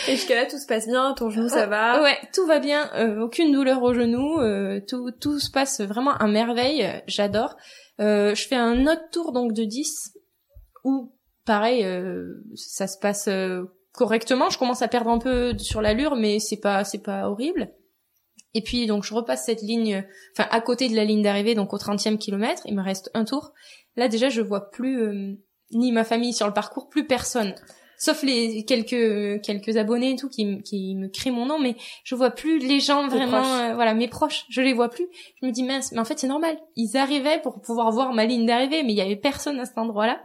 Et 0.09 0.13
jusqu'à 0.13 0.37
là, 0.37 0.47
tout 0.47 0.59
se 0.59 0.67
passe 0.67 0.87
bien. 0.87 1.13
Ton 1.13 1.29
genou, 1.29 1.51
ça 1.51 1.67
va. 1.67 2.01
ouais 2.03 2.17
tout 2.33 2.47
va 2.47 2.59
bien 2.59 2.89
euh, 2.95 3.21
aucune 3.21 3.53
douleur 3.53 3.83
au 3.83 3.93
genou 3.93 4.41
euh, 4.41 4.81
tout 4.89 5.11
tout 5.21 5.39
se 5.41 5.51
passe 5.51 5.83
vraiment 5.83 6.15
à 6.15 6.27
merveille 6.27 6.85
euh, 6.87 6.99
j'adore 7.07 7.55
euh, 8.01 8.35
je 8.35 8.49
fais 8.49 8.57
un 8.57 8.87
autre 8.87 9.11
tour 9.13 9.33
donc 9.33 9.53
de 9.53 9.65
10 9.65 10.15
où 10.85 11.13
pareil 11.47 11.85
euh, 11.85 12.35
ça 12.55 12.87
se 12.87 12.99
passe 12.99 13.29
euh, 13.29 13.65
correctement 13.93 14.51
je 14.51 14.59
commence 14.59 14.83
à 14.83 14.89
perdre 14.89 15.11
un 15.11 15.19
peu 15.19 15.57
sur 15.59 15.81
l'allure 15.81 16.17
mais 16.17 16.39
c'est 16.39 16.61
pas 16.61 16.85
c'est 16.85 17.03
pas 17.03 17.29
horrible 17.31 17.71
et 18.55 18.63
puis 18.63 18.87
donc 18.87 19.05
je 19.05 19.15
repasse 19.15 19.47
cette 19.47 19.63
ligne 19.63 20.05
enfin 20.37 20.49
à 20.51 20.61
côté 20.61 20.89
de 20.89 20.97
la 20.97 21.05
ligne 21.05 21.23
d'arrivée 21.23 21.55
donc 21.55 21.73
au 21.73 21.79
30e 21.79 22.19
kilomètre 22.19 22.63
il 22.67 22.75
me 22.75 22.83
reste 22.83 23.11
un 23.15 23.25
tour 23.25 23.53
là 23.97 24.09
déjà 24.09 24.29
je 24.29 24.43
vois 24.43 24.71
plus 24.71 25.01
euh, 25.01 25.35
ni 25.73 25.93
ma 25.93 26.05
famille 26.05 26.33
sur 26.35 26.47
le 26.47 26.53
parcours 26.53 26.89
plus 26.89 27.07
personne 27.07 27.55
sauf 27.99 28.23
les 28.23 28.65
quelques 28.67 29.41
quelques 29.43 29.79
abonnés 29.79 30.11
et 30.11 30.17
tout 30.17 30.29
qui 30.29 30.45
me- 30.45 30.61
qui 30.61 30.95
me 30.97 31.09
crient 31.09 31.31
mon 31.31 31.47
nom, 31.47 31.59
mais 31.59 31.77
je 32.05 32.15
vois 32.15 32.29
plus 32.31 32.59
les 32.59 32.79
gens 32.79 33.09
vraiment, 33.09 33.43
euh, 33.71 33.75
voilà, 33.75 33.95
mes 33.95 34.07
proches, 34.07 34.45
je 34.51 34.61
les 34.61 34.75
vois 34.75 34.91
plus. 34.91 35.07
Je 35.41 35.47
me 35.47 35.51
dis 35.51 35.63
mince, 35.63 35.93
mais 35.93 35.99
en 35.99 36.05
fait 36.05 36.19
c'est 36.19 36.27
normal. 36.27 36.59
Ils 36.77 36.99
arrivaient 36.99 37.41
pour 37.41 37.59
pouvoir 37.63 37.91
voir 37.93 38.13
ma 38.13 38.27
ligne 38.27 38.45
d'arrivée, 38.45 38.83
mais 38.83 38.93
il 38.93 38.97
y 38.97 39.01
avait 39.01 39.17
personne 39.17 39.59
à 39.61 39.65
cet 39.65 39.79
endroit-là. 39.79 40.21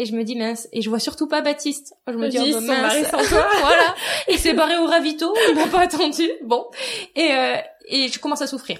Et 0.00 0.04
je 0.04 0.14
me 0.14 0.22
dis 0.22 0.36
mince, 0.36 0.68
et 0.72 0.80
je 0.80 0.88
vois 0.88 1.00
surtout 1.00 1.26
pas 1.26 1.40
Baptiste. 1.40 1.92
Je 2.06 2.12
me 2.12 2.28
dis 2.28 2.36
Ils 2.36 2.54
oh, 2.56 2.60
bah, 2.60 2.82
mince. 2.82 3.10
sans 3.10 3.18
toi. 3.18 3.48
voilà, 3.60 3.96
il 4.28 4.38
s'est 4.38 4.54
barré 4.54 4.78
au 4.78 4.86
ravito, 4.86 5.34
il 5.48 5.56
m'a 5.56 5.66
pas 5.66 5.80
attendu. 5.80 6.30
Bon, 6.44 6.66
et 7.16 7.32
euh, 7.32 7.56
et 7.88 8.06
je 8.06 8.20
commence 8.20 8.40
à 8.40 8.46
souffrir. 8.46 8.78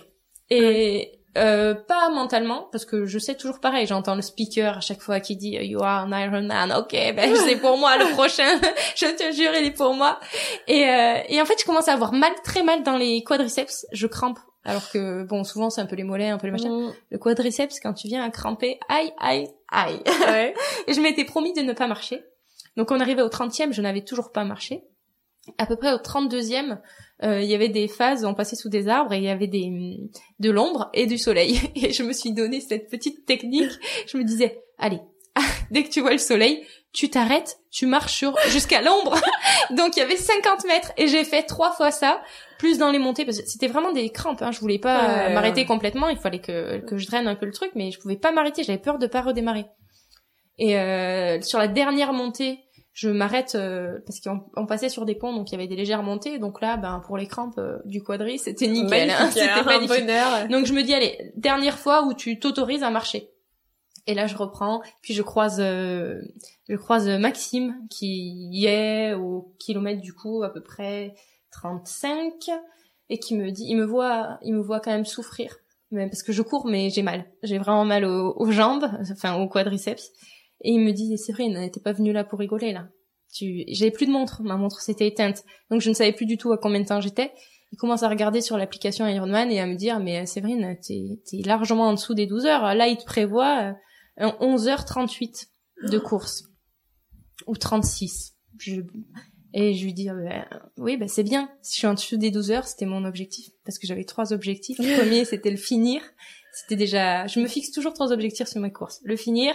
Et 0.48 1.18
euh, 1.36 1.74
pas 1.74 2.08
mentalement 2.10 2.68
parce 2.70 2.84
que 2.84 3.04
je 3.06 3.18
sais 3.18 3.34
toujours 3.34 3.58
pareil. 3.58 3.84
J'entends 3.86 4.14
le 4.14 4.22
speaker 4.22 4.78
à 4.78 4.80
chaque 4.80 5.00
fois 5.00 5.18
qui 5.18 5.34
dit 5.34 5.56
You 5.60 5.82
are 5.82 6.06
an 6.06 6.12
Iron 6.16 6.42
Man. 6.42 6.72
Ok, 6.72 6.92
ben 6.92 7.34
c'est 7.48 7.56
pour 7.56 7.78
moi 7.78 7.96
le 7.96 8.12
prochain. 8.12 8.60
je 8.96 9.06
te 9.06 9.34
jure, 9.34 9.50
il 9.58 9.66
est 9.66 9.72
pour 9.72 9.94
moi. 9.94 10.20
Et 10.68 10.88
euh, 10.88 11.18
et 11.28 11.40
en 11.40 11.44
fait, 11.44 11.60
je 11.60 11.64
commence 11.64 11.88
à 11.88 11.94
avoir 11.94 12.12
mal, 12.12 12.32
très 12.44 12.62
mal 12.62 12.84
dans 12.84 12.96
les 12.96 13.24
quadriceps. 13.24 13.86
Je 13.90 14.06
crampe. 14.06 14.38
Alors 14.68 14.90
que 14.90 15.24
bon, 15.24 15.44
souvent 15.44 15.70
c'est 15.70 15.80
un 15.80 15.86
peu 15.86 15.96
les 15.96 16.04
mollets, 16.04 16.28
un 16.28 16.36
peu 16.36 16.46
les 16.46 16.52
machins. 16.52 16.70
Mm. 16.70 16.92
Le 17.10 17.18
quadriceps, 17.18 17.80
quand 17.80 17.94
tu 17.94 18.06
viens 18.06 18.22
à 18.22 18.28
cramper, 18.28 18.78
aïe, 18.90 19.10
aïe, 19.18 19.48
aïe. 19.72 20.02
Ouais. 20.26 20.54
Et 20.86 20.92
je 20.92 21.00
m'étais 21.00 21.24
promis 21.24 21.54
de 21.54 21.62
ne 21.62 21.72
pas 21.72 21.86
marcher. 21.86 22.22
Donc 22.76 22.90
on 22.90 23.00
arrivait 23.00 23.22
au 23.22 23.30
30e, 23.30 23.72
je 23.72 23.80
n'avais 23.80 24.02
toujours 24.02 24.30
pas 24.30 24.44
marché. 24.44 24.84
À 25.56 25.64
peu 25.64 25.76
près 25.76 25.94
au 25.94 25.96
32e, 25.96 26.80
euh, 27.22 27.40
il 27.40 27.48
y 27.48 27.54
avait 27.54 27.70
des 27.70 27.88
phases, 27.88 28.26
on 28.26 28.34
passait 28.34 28.56
sous 28.56 28.68
des 28.68 28.88
arbres 28.88 29.14
et 29.14 29.16
il 29.16 29.24
y 29.24 29.30
avait 29.30 29.46
des 29.46 29.70
de 30.38 30.50
l'ombre 30.50 30.90
et 30.92 31.06
du 31.06 31.16
soleil. 31.16 31.58
Et 31.74 31.90
je 31.90 32.02
me 32.02 32.12
suis 32.12 32.34
donné 32.34 32.60
cette 32.60 32.90
petite 32.90 33.24
technique. 33.24 33.72
Je 34.06 34.18
me 34.18 34.24
disais, 34.24 34.62
allez, 34.76 35.00
dès 35.70 35.82
que 35.84 35.88
tu 35.90 36.00
vois 36.00 36.12
le 36.12 36.18
soleil, 36.18 36.66
tu 36.92 37.10
t'arrêtes, 37.10 37.58
tu 37.70 37.86
marches 37.86 38.14
sur 38.14 38.36
jusqu'à 38.48 38.80
l'ombre. 38.80 39.20
Donc 39.70 39.96
il 39.96 40.00
y 40.00 40.02
avait 40.02 40.16
50 40.16 40.64
mètres 40.66 40.92
et 40.96 41.06
j'ai 41.08 41.24
fait 41.24 41.42
trois 41.42 41.72
fois 41.72 41.90
ça, 41.90 42.20
plus 42.58 42.78
dans 42.78 42.90
les 42.90 42.98
montées 42.98 43.24
parce 43.24 43.40
que 43.40 43.46
c'était 43.46 43.66
vraiment 43.68 43.92
des 43.92 44.08
crampes. 44.10 44.42
Hein. 44.42 44.52
Je 44.52 44.60
voulais 44.60 44.78
pas 44.78 45.28
euh, 45.28 45.34
m'arrêter 45.34 45.66
complètement. 45.66 46.08
Il 46.08 46.16
fallait 46.18 46.40
que 46.40 46.78
que 46.86 46.96
je 46.96 47.06
draine 47.06 47.28
un 47.28 47.34
peu 47.34 47.46
le 47.46 47.52
truc, 47.52 47.70
mais 47.74 47.90
je 47.90 47.98
pouvais 48.00 48.16
pas 48.16 48.32
m'arrêter. 48.32 48.62
J'avais 48.64 48.78
peur 48.78 48.98
de 48.98 49.06
pas 49.06 49.20
redémarrer. 49.22 49.66
Et 50.58 50.76
euh, 50.78 51.40
sur 51.42 51.58
la 51.58 51.68
dernière 51.68 52.12
montée, 52.12 52.64
je 52.92 53.08
m'arrête 53.10 53.54
euh, 53.54 53.98
parce 54.06 54.18
qu'on 54.20 54.40
on 54.56 54.66
passait 54.66 54.88
sur 54.88 55.04
des 55.04 55.14
ponts, 55.14 55.32
donc 55.32 55.50
il 55.50 55.52
y 55.52 55.54
avait 55.54 55.68
des 55.68 55.76
légères 55.76 56.02
montées. 56.02 56.38
Donc 56.40 56.60
là, 56.60 56.76
ben 56.76 57.00
pour 57.06 57.16
les 57.16 57.28
crampes 57.28 57.58
euh, 57.58 57.76
du 57.84 58.02
quadri, 58.02 58.38
c'était 58.40 58.66
nickel. 58.66 59.10
hein. 59.10 59.30
C'était 59.30 59.48
un 59.50 59.62
magnifique. 59.62 60.00
bonheur. 60.06 60.48
Donc 60.48 60.66
je 60.66 60.72
me 60.72 60.82
dis 60.82 60.94
allez, 60.94 61.16
dernière 61.36 61.78
fois 61.78 62.02
où 62.06 62.14
tu 62.14 62.40
t'autorises 62.40 62.82
à 62.82 62.90
marcher. 62.90 63.30
Et 64.08 64.14
là 64.14 64.26
je 64.26 64.36
reprends, 64.36 64.80
puis 65.02 65.12
je 65.12 65.20
croise 65.20 65.60
euh, 65.60 66.18
je 66.66 66.76
croise 66.76 67.06
Maxime 67.06 67.76
qui 67.90 68.48
y 68.50 68.64
est 68.64 69.12
au 69.12 69.54
kilomètre 69.58 70.00
du 70.00 70.14
coup 70.14 70.42
à 70.42 70.50
peu 70.50 70.62
près 70.62 71.14
35 71.52 72.32
et 73.10 73.18
qui 73.18 73.36
me 73.36 73.50
dit 73.50 73.66
il 73.68 73.76
me 73.76 73.84
voit 73.84 74.38
il 74.42 74.54
me 74.54 74.62
voit 74.62 74.80
quand 74.80 74.90
même 74.90 75.04
souffrir 75.04 75.54
mais 75.90 76.08
parce 76.08 76.22
que 76.22 76.32
je 76.32 76.40
cours 76.40 76.66
mais 76.66 76.88
j'ai 76.88 77.02
mal. 77.02 77.26
J'ai 77.42 77.58
vraiment 77.58 77.84
mal 77.84 78.06
aux, 78.06 78.50
jambes, 78.50 78.90
enfin 79.12 79.36
aux 79.36 79.48
quadriceps 79.48 80.10
et 80.62 80.72
il 80.72 80.80
me 80.80 80.92
dit 80.92 81.18
Séverine, 81.18 81.70
t'es 81.70 81.80
pas 81.80 81.92
venue 81.92 82.12
là 82.12 82.24
pour 82.24 82.38
rigoler 82.38 82.72
là. 82.72 82.88
Tu 83.30 83.64
j'avais 83.68 83.90
plus 83.90 84.06
de 84.06 84.10
montre, 84.10 84.42
ma 84.42 84.56
montre 84.56 84.80
s'était 84.80 85.06
éteinte. 85.06 85.44
Donc 85.70 85.82
je 85.82 85.90
ne 85.90 85.94
savais 85.94 86.12
plus 86.12 86.24
du 86.24 86.38
tout 86.38 86.50
à 86.50 86.56
combien 86.56 86.80
de 86.80 86.86
temps 86.86 87.02
j'étais 87.02 87.30
il 87.70 87.76
commence 87.76 88.02
à 88.02 88.08
regarder 88.08 88.40
sur 88.40 88.56
l'application 88.56 89.06
Ironman 89.06 89.50
et 89.50 89.60
à 89.60 89.66
me 89.66 89.74
dire 89.74 90.00
mais 90.00 90.22
euh, 90.22 90.26
Séverine 90.26 90.78
t'es 90.80 91.18
es 91.32 91.42
largement 91.42 91.88
en 91.88 91.92
dessous 91.92 92.14
des 92.14 92.26
12 92.26 92.46
heures 92.46 92.74
là 92.74 92.88
il 92.88 92.96
te 92.96 93.04
prévoit 93.04 93.60
euh, 93.62 93.72
11h38 94.18 95.46
de 95.90 95.98
course 95.98 96.44
ou 97.46 97.56
36 97.56 98.34
je... 98.58 98.80
et 99.54 99.74
je 99.74 99.84
lui 99.84 99.94
dis 99.94 100.10
euh, 100.10 100.40
oui 100.76 100.96
bah 100.96 101.06
c'est 101.08 101.22
bien 101.22 101.48
si 101.62 101.74
je 101.74 101.78
suis 101.78 101.86
en 101.86 101.94
dessous 101.94 102.16
des 102.16 102.30
12 102.30 102.50
heures 102.50 102.66
c'était 102.66 102.86
mon 102.86 103.04
objectif 103.04 103.46
parce 103.64 103.78
que 103.78 103.86
j'avais 103.86 104.04
trois 104.04 104.32
objectifs 104.32 104.78
le 104.78 104.98
premier 104.98 105.24
c'était 105.24 105.50
le 105.50 105.56
finir 105.56 106.02
c'était 106.52 106.76
déjà 106.76 107.26
je 107.28 107.38
me 107.38 107.46
fixe 107.46 107.70
toujours 107.70 107.92
trois 107.94 108.12
objectifs 108.12 108.48
sur 108.48 108.60
ma 108.60 108.70
course 108.70 109.00
le 109.04 109.16
finir 109.16 109.54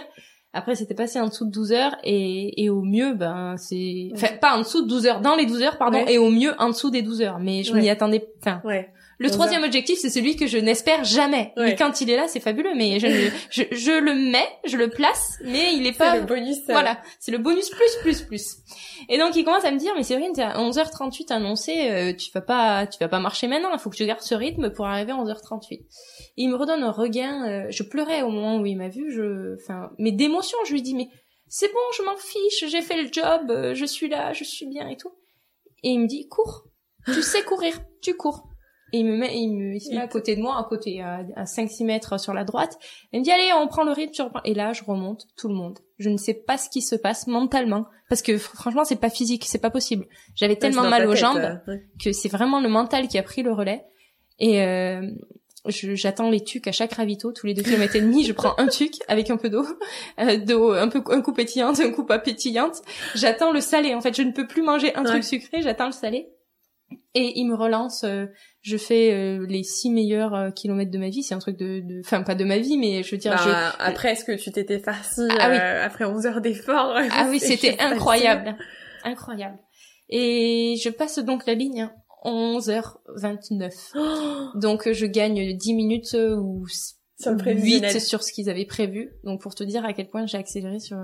après, 0.56 0.76
c'était 0.76 0.94
passé 0.94 1.18
en 1.18 1.26
dessous 1.26 1.46
de 1.46 1.50
12 1.50 1.72
heures 1.72 1.96
et, 2.04 2.62
et 2.62 2.70
au 2.70 2.82
mieux, 2.82 3.12
ben, 3.14 3.56
c'est, 3.56 4.10
enfin, 4.14 4.28
pas 4.40 4.54
en 4.56 4.60
dessous 4.60 4.82
de 4.82 4.88
12 4.88 5.06
heures, 5.06 5.20
dans 5.20 5.34
les 5.34 5.46
12 5.46 5.62
heures, 5.62 5.78
pardon, 5.78 5.98
Ouais. 6.04 6.12
et 6.14 6.18
au 6.18 6.30
mieux 6.30 6.54
en 6.60 6.68
dessous 6.68 6.90
des 6.90 7.02
12 7.02 7.22
heures. 7.22 7.40
Mais 7.40 7.64
je 7.64 7.72
Ouais. 7.72 7.80
m'y 7.80 7.90
attendais, 7.90 8.24
enfin, 8.38 8.62
Ouais. 8.64 8.88
Le 9.24 9.30
11 9.30 9.32
troisième 9.36 9.64
objectif, 9.64 9.98
c'est 9.98 10.10
celui 10.10 10.36
que 10.36 10.46
je 10.46 10.58
n'espère 10.58 11.02
jamais. 11.04 11.52
Ouais. 11.56 11.64
Mais 11.70 11.76
quand 11.76 12.00
il 12.00 12.10
est 12.10 12.16
là, 12.16 12.28
c'est 12.28 12.40
fabuleux, 12.40 12.74
mais 12.76 12.98
je, 13.00 13.06
ne- 13.06 13.30
je, 13.50 13.62
je 13.72 13.92
le 13.92 14.14
mets, 14.14 14.48
je 14.64 14.76
le 14.76 14.88
place, 14.90 15.38
mais 15.44 15.74
il 15.74 15.86
est 15.86 15.92
C'est 15.92 15.98
pas, 15.98 16.16
le 16.16 16.22
bonus. 16.24 16.58
euh, 16.68 16.72
voilà, 16.72 17.00
c'est 17.20 17.32
le 17.32 17.38
bonus 17.38 17.70
plus 17.70 17.96
plus 18.02 18.22
plus. 18.22 18.56
Et 19.08 19.18
donc 19.18 19.34
il 19.36 19.44
commence 19.44 19.64
à 19.64 19.70
me 19.70 19.78
dire 19.78 19.92
mais 19.96 20.02
Séverine, 20.02 20.32
t'es 20.32 20.42
à 20.42 20.58
11h38 20.58 21.32
annoncé, 21.32 21.90
euh, 21.90 22.12
tu 22.14 22.30
vas 22.32 22.40
pas 22.40 22.86
tu 22.86 22.98
vas 23.00 23.08
pas 23.08 23.18
marcher 23.20 23.48
maintenant, 23.48 23.70
il 23.72 23.78
faut 23.78 23.90
que 23.90 23.96
tu 23.96 24.06
gardes 24.06 24.20
ce 24.22 24.34
rythme 24.34 24.70
pour 24.70 24.86
arriver 24.86 25.12
à 25.12 25.16
11h38. 25.16 25.72
Et 25.72 25.86
il 26.36 26.48
me 26.50 26.56
redonne 26.56 26.82
un 26.82 26.90
regain, 26.92 27.46
euh, 27.48 27.66
je 27.70 27.82
pleurais 27.82 28.22
au 28.22 28.28
moment 28.30 28.58
où 28.58 28.66
il 28.66 28.76
m'a 28.76 28.88
vu, 28.88 29.12
je 29.12 29.54
enfin 29.62 29.90
mais 29.98 30.12
d'émotion, 30.12 30.58
je 30.66 30.72
lui 30.72 30.82
dis 30.82 30.94
mais 30.94 31.08
c'est 31.48 31.68
bon, 31.72 31.78
je 31.96 32.02
m'en 32.02 32.16
fiche, 32.16 32.64
j'ai 32.70 32.82
fait 32.82 33.00
le 33.00 33.08
job, 33.12 33.50
euh, 33.50 33.74
je 33.74 33.84
suis 33.84 34.08
là, 34.08 34.32
je 34.32 34.44
suis 34.44 34.66
bien 34.66 34.88
et 34.88 34.96
tout. 34.96 35.12
Et 35.82 35.90
il 35.90 36.00
me 36.00 36.06
dit 36.06 36.26
cours. 36.28 36.64
Tu 37.12 37.22
sais 37.22 37.42
courir, 37.42 37.78
tu 38.00 38.14
cours. 38.14 38.48
Et 38.92 38.98
il 38.98 39.06
me 39.06 39.16
met, 39.16 39.36
il 39.36 39.52
me 39.56 39.74
il 39.74 39.80
se 39.80 39.90
met 39.90 39.98
à 40.00 40.06
côté 40.06 40.36
de 40.36 40.40
moi, 40.42 40.56
à 40.58 40.64
côté, 40.64 41.00
à, 41.00 41.20
à 41.34 41.44
5-6 41.44 41.84
mètres 41.84 42.20
sur 42.20 42.32
la 42.32 42.44
droite. 42.44 42.78
Il 43.12 43.20
me 43.20 43.24
dit, 43.24 43.32
allez, 43.32 43.50
on 43.60 43.66
prend 43.66 43.82
le 43.82 43.90
rythme, 43.92 44.12
tu 44.12 44.22
reprends. 44.22 44.42
Et 44.44 44.54
là, 44.54 44.72
je 44.72 44.84
remonte 44.84 45.22
tout 45.36 45.48
le 45.48 45.54
monde. 45.54 45.78
Je 45.98 46.10
ne 46.10 46.16
sais 46.16 46.34
pas 46.34 46.56
ce 46.58 46.68
qui 46.68 46.80
se 46.82 46.94
passe 46.94 47.26
mentalement. 47.26 47.86
Parce 48.08 48.22
que, 48.22 48.32
fr- 48.32 48.54
franchement, 48.54 48.84
c'est 48.84 49.00
pas 49.00 49.10
physique, 49.10 49.44
c'est 49.46 49.58
pas 49.60 49.70
possible. 49.70 50.06
J'avais 50.36 50.56
tellement 50.56 50.88
mal 50.88 51.06
aux 51.06 51.12
tête, 51.12 51.20
jambes 51.20 51.38
euh, 51.38 51.56
ouais. 51.72 51.82
que 52.02 52.12
c'est 52.12 52.28
vraiment 52.28 52.60
le 52.60 52.68
mental 52.68 53.08
qui 53.08 53.18
a 53.18 53.22
pris 53.24 53.42
le 53.42 53.52
relais. 53.52 53.82
Et, 54.38 54.62
euh, 54.62 55.02
j'attends 55.66 56.28
les 56.30 56.44
tucs 56.44 56.68
à 56.68 56.72
chaque 56.72 56.92
ravito, 56.92 57.32
tous 57.32 57.46
les 57.46 57.54
deux 57.54 57.62
kilomètres 57.62 57.96
et 57.96 58.00
demi, 58.02 58.22
je 58.24 58.32
prends 58.34 58.54
un 58.58 58.66
tuc 58.66 58.92
avec 59.08 59.30
un 59.30 59.38
peu 59.38 59.48
d'eau, 59.48 59.64
euh, 60.20 60.36
d'eau 60.36 60.72
un 60.72 60.88
peu 60.88 61.02
un 61.10 61.22
coup 61.22 61.32
pétillante, 61.32 61.80
un 61.80 61.90
coup 61.90 62.04
pas 62.04 62.18
pétillante. 62.18 62.82
J'attends 63.14 63.50
le 63.50 63.60
salé. 63.60 63.94
En 63.94 64.00
fait, 64.02 64.14
je 64.14 64.22
ne 64.22 64.32
peux 64.32 64.46
plus 64.46 64.62
manger 64.62 64.94
un 64.94 65.02
Ouais. 65.04 65.08
truc 65.10 65.24
sucré, 65.24 65.62
j'attends 65.62 65.86
le 65.86 65.92
salé. 65.92 66.28
Et 67.14 67.38
il 67.38 67.46
me 67.46 67.54
relance. 67.54 68.02
euh, 68.04 68.26
je 68.60 68.76
fais 68.76 69.12
euh, 69.12 69.46
les 69.48 69.62
six 69.62 69.90
meilleurs 69.90 70.34
euh, 70.34 70.50
kilomètres 70.50 70.90
de 70.90 70.98
ma 70.98 71.08
vie. 71.10 71.22
C'est 71.22 71.34
un 71.34 71.38
truc 71.38 71.56
de, 71.58 71.80
de, 71.80 72.00
enfin 72.04 72.22
pas 72.22 72.34
de 72.34 72.44
ma 72.44 72.58
vie, 72.58 72.76
mais 72.76 73.02
je 73.02 73.10
veux 73.12 73.18
dire, 73.18 73.32
Bah, 73.32 73.40
je, 73.78 73.82
Après, 73.84 74.12
est-ce 74.12 74.24
que 74.24 74.32
tu 74.32 74.50
t'étais 74.50 74.78
farci 74.80 75.22
Ah 75.38 75.48
oui. 75.50 75.56
euh, 75.60 75.84
après 75.84 76.04
11 76.04 76.26
heures 76.26 76.40
d'effort 76.40 76.94
Ah 77.10 77.26
oui, 77.30 77.38
c'est 77.38 77.56
c'était 77.56 77.68
juste 77.68 77.80
facile. 77.80 77.94
incroyable. 77.96 78.56
Incroyable. 79.04 79.58
Et 80.08 80.74
je 80.82 80.88
passe 80.90 81.18
donc 81.20 81.46
la 81.46 81.54
ligne 81.54 81.82
hein, 81.82 81.92
11h29. 82.24 83.92
Oh, 83.96 84.58
Donc 84.58 84.86
euh, 84.88 84.92
je 84.92 85.06
gagne 85.06 85.56
10 85.56 85.74
minutes 85.74 86.14
euh, 86.14 86.36
ou 86.36 86.66
sur 86.68 87.30
le 87.30 87.36
8 87.36 87.42
prévisionnel. 87.42 88.00
sur 88.00 88.22
ce 88.22 88.32
qu'ils 88.32 88.50
avaient 88.50 88.64
prévu. 88.66 89.12
Donc 89.24 89.40
pour 89.40 89.54
te 89.54 89.64
dire 89.64 89.84
à 89.84 89.92
quel 89.92 90.08
point 90.08 90.26
j'ai 90.26 90.38
accéléré 90.38 90.80
sur 90.80 90.98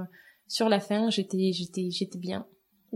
sur 0.49 0.69
la 0.69 0.81
fin, 0.81 1.11
j'étais 1.11 1.53
j'étais 1.53 1.89
j'étais 1.91 2.19
bien. 2.19 2.47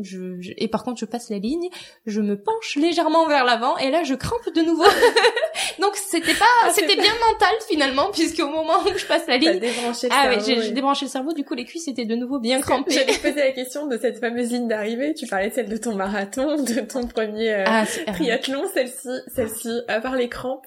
Je, 0.03 0.41
je- 0.41 0.53
et 0.57 0.67
par 0.69 0.83
contre 0.83 0.99
je 0.99 1.05
passe 1.05 1.31
la 1.31 1.39
ligne, 1.39 1.69
je 2.07 2.21
me 2.21 2.37
penche 2.41 2.77
légèrement 2.77 3.27
vers 3.29 3.45
l'avant 3.45 3.77
et 3.79 3.91
là 3.91 4.03
je 4.03 4.15
crampe 4.15 4.53
de 4.55 4.61
nouveau. 4.63 4.85
Donc 5.81 5.95
c'était 5.97 6.35
pas 6.35 6.45
Ah, 6.65 6.71
c'était 6.75 6.97
bien 6.97 7.13
mental 7.31 7.55
finalement 7.69 8.11
puisque 8.13 8.41
au 8.41 8.49
moment 8.49 8.75
où 8.85 8.97
je 8.99 9.07
passe 9.07 9.27
la 9.29 9.37
ligne 9.37 9.59
débranché 9.61 10.09
le 10.09 10.13
ah 10.15 10.29
ouais, 10.29 10.39
j'ai 10.45 10.57
oui. 10.57 10.63
j'ai 10.65 10.71
débranché 10.73 11.05
le 11.07 11.11
cerveau, 11.11 11.33
du 11.33 11.45
coup 11.45 11.55
les 11.55 11.65
cuisses 11.65 11.87
étaient 11.89 12.05
de 12.07 12.17
nouveau 12.17 12.39
bien 12.41 12.61
crampées. 12.61 12.93
J'allais 12.93 13.13
te 13.17 13.21
poser 13.23 13.41
la 13.41 13.53
question 13.53 13.87
de 13.87 13.97
cette 13.97 14.19
fameuse 14.19 14.51
ligne 14.51 14.69
d'arrivée. 14.69 15.15
Tu 15.15 15.27
parlais 15.27 15.51
de 15.51 15.55
celle 15.55 15.69
de 15.69 15.77
ton 15.77 15.95
marathon, 15.95 16.57
de 16.63 16.81
ton 16.81 17.07
premier 17.07 17.53
euh, 17.53 17.65
Ah, 17.67 17.85
triathlon, 18.15 18.65
celle-ci, 18.75 19.09
celle-ci, 19.35 19.81
à 19.89 20.01
part 20.01 20.17
les 20.17 20.29
crampes. 20.29 20.67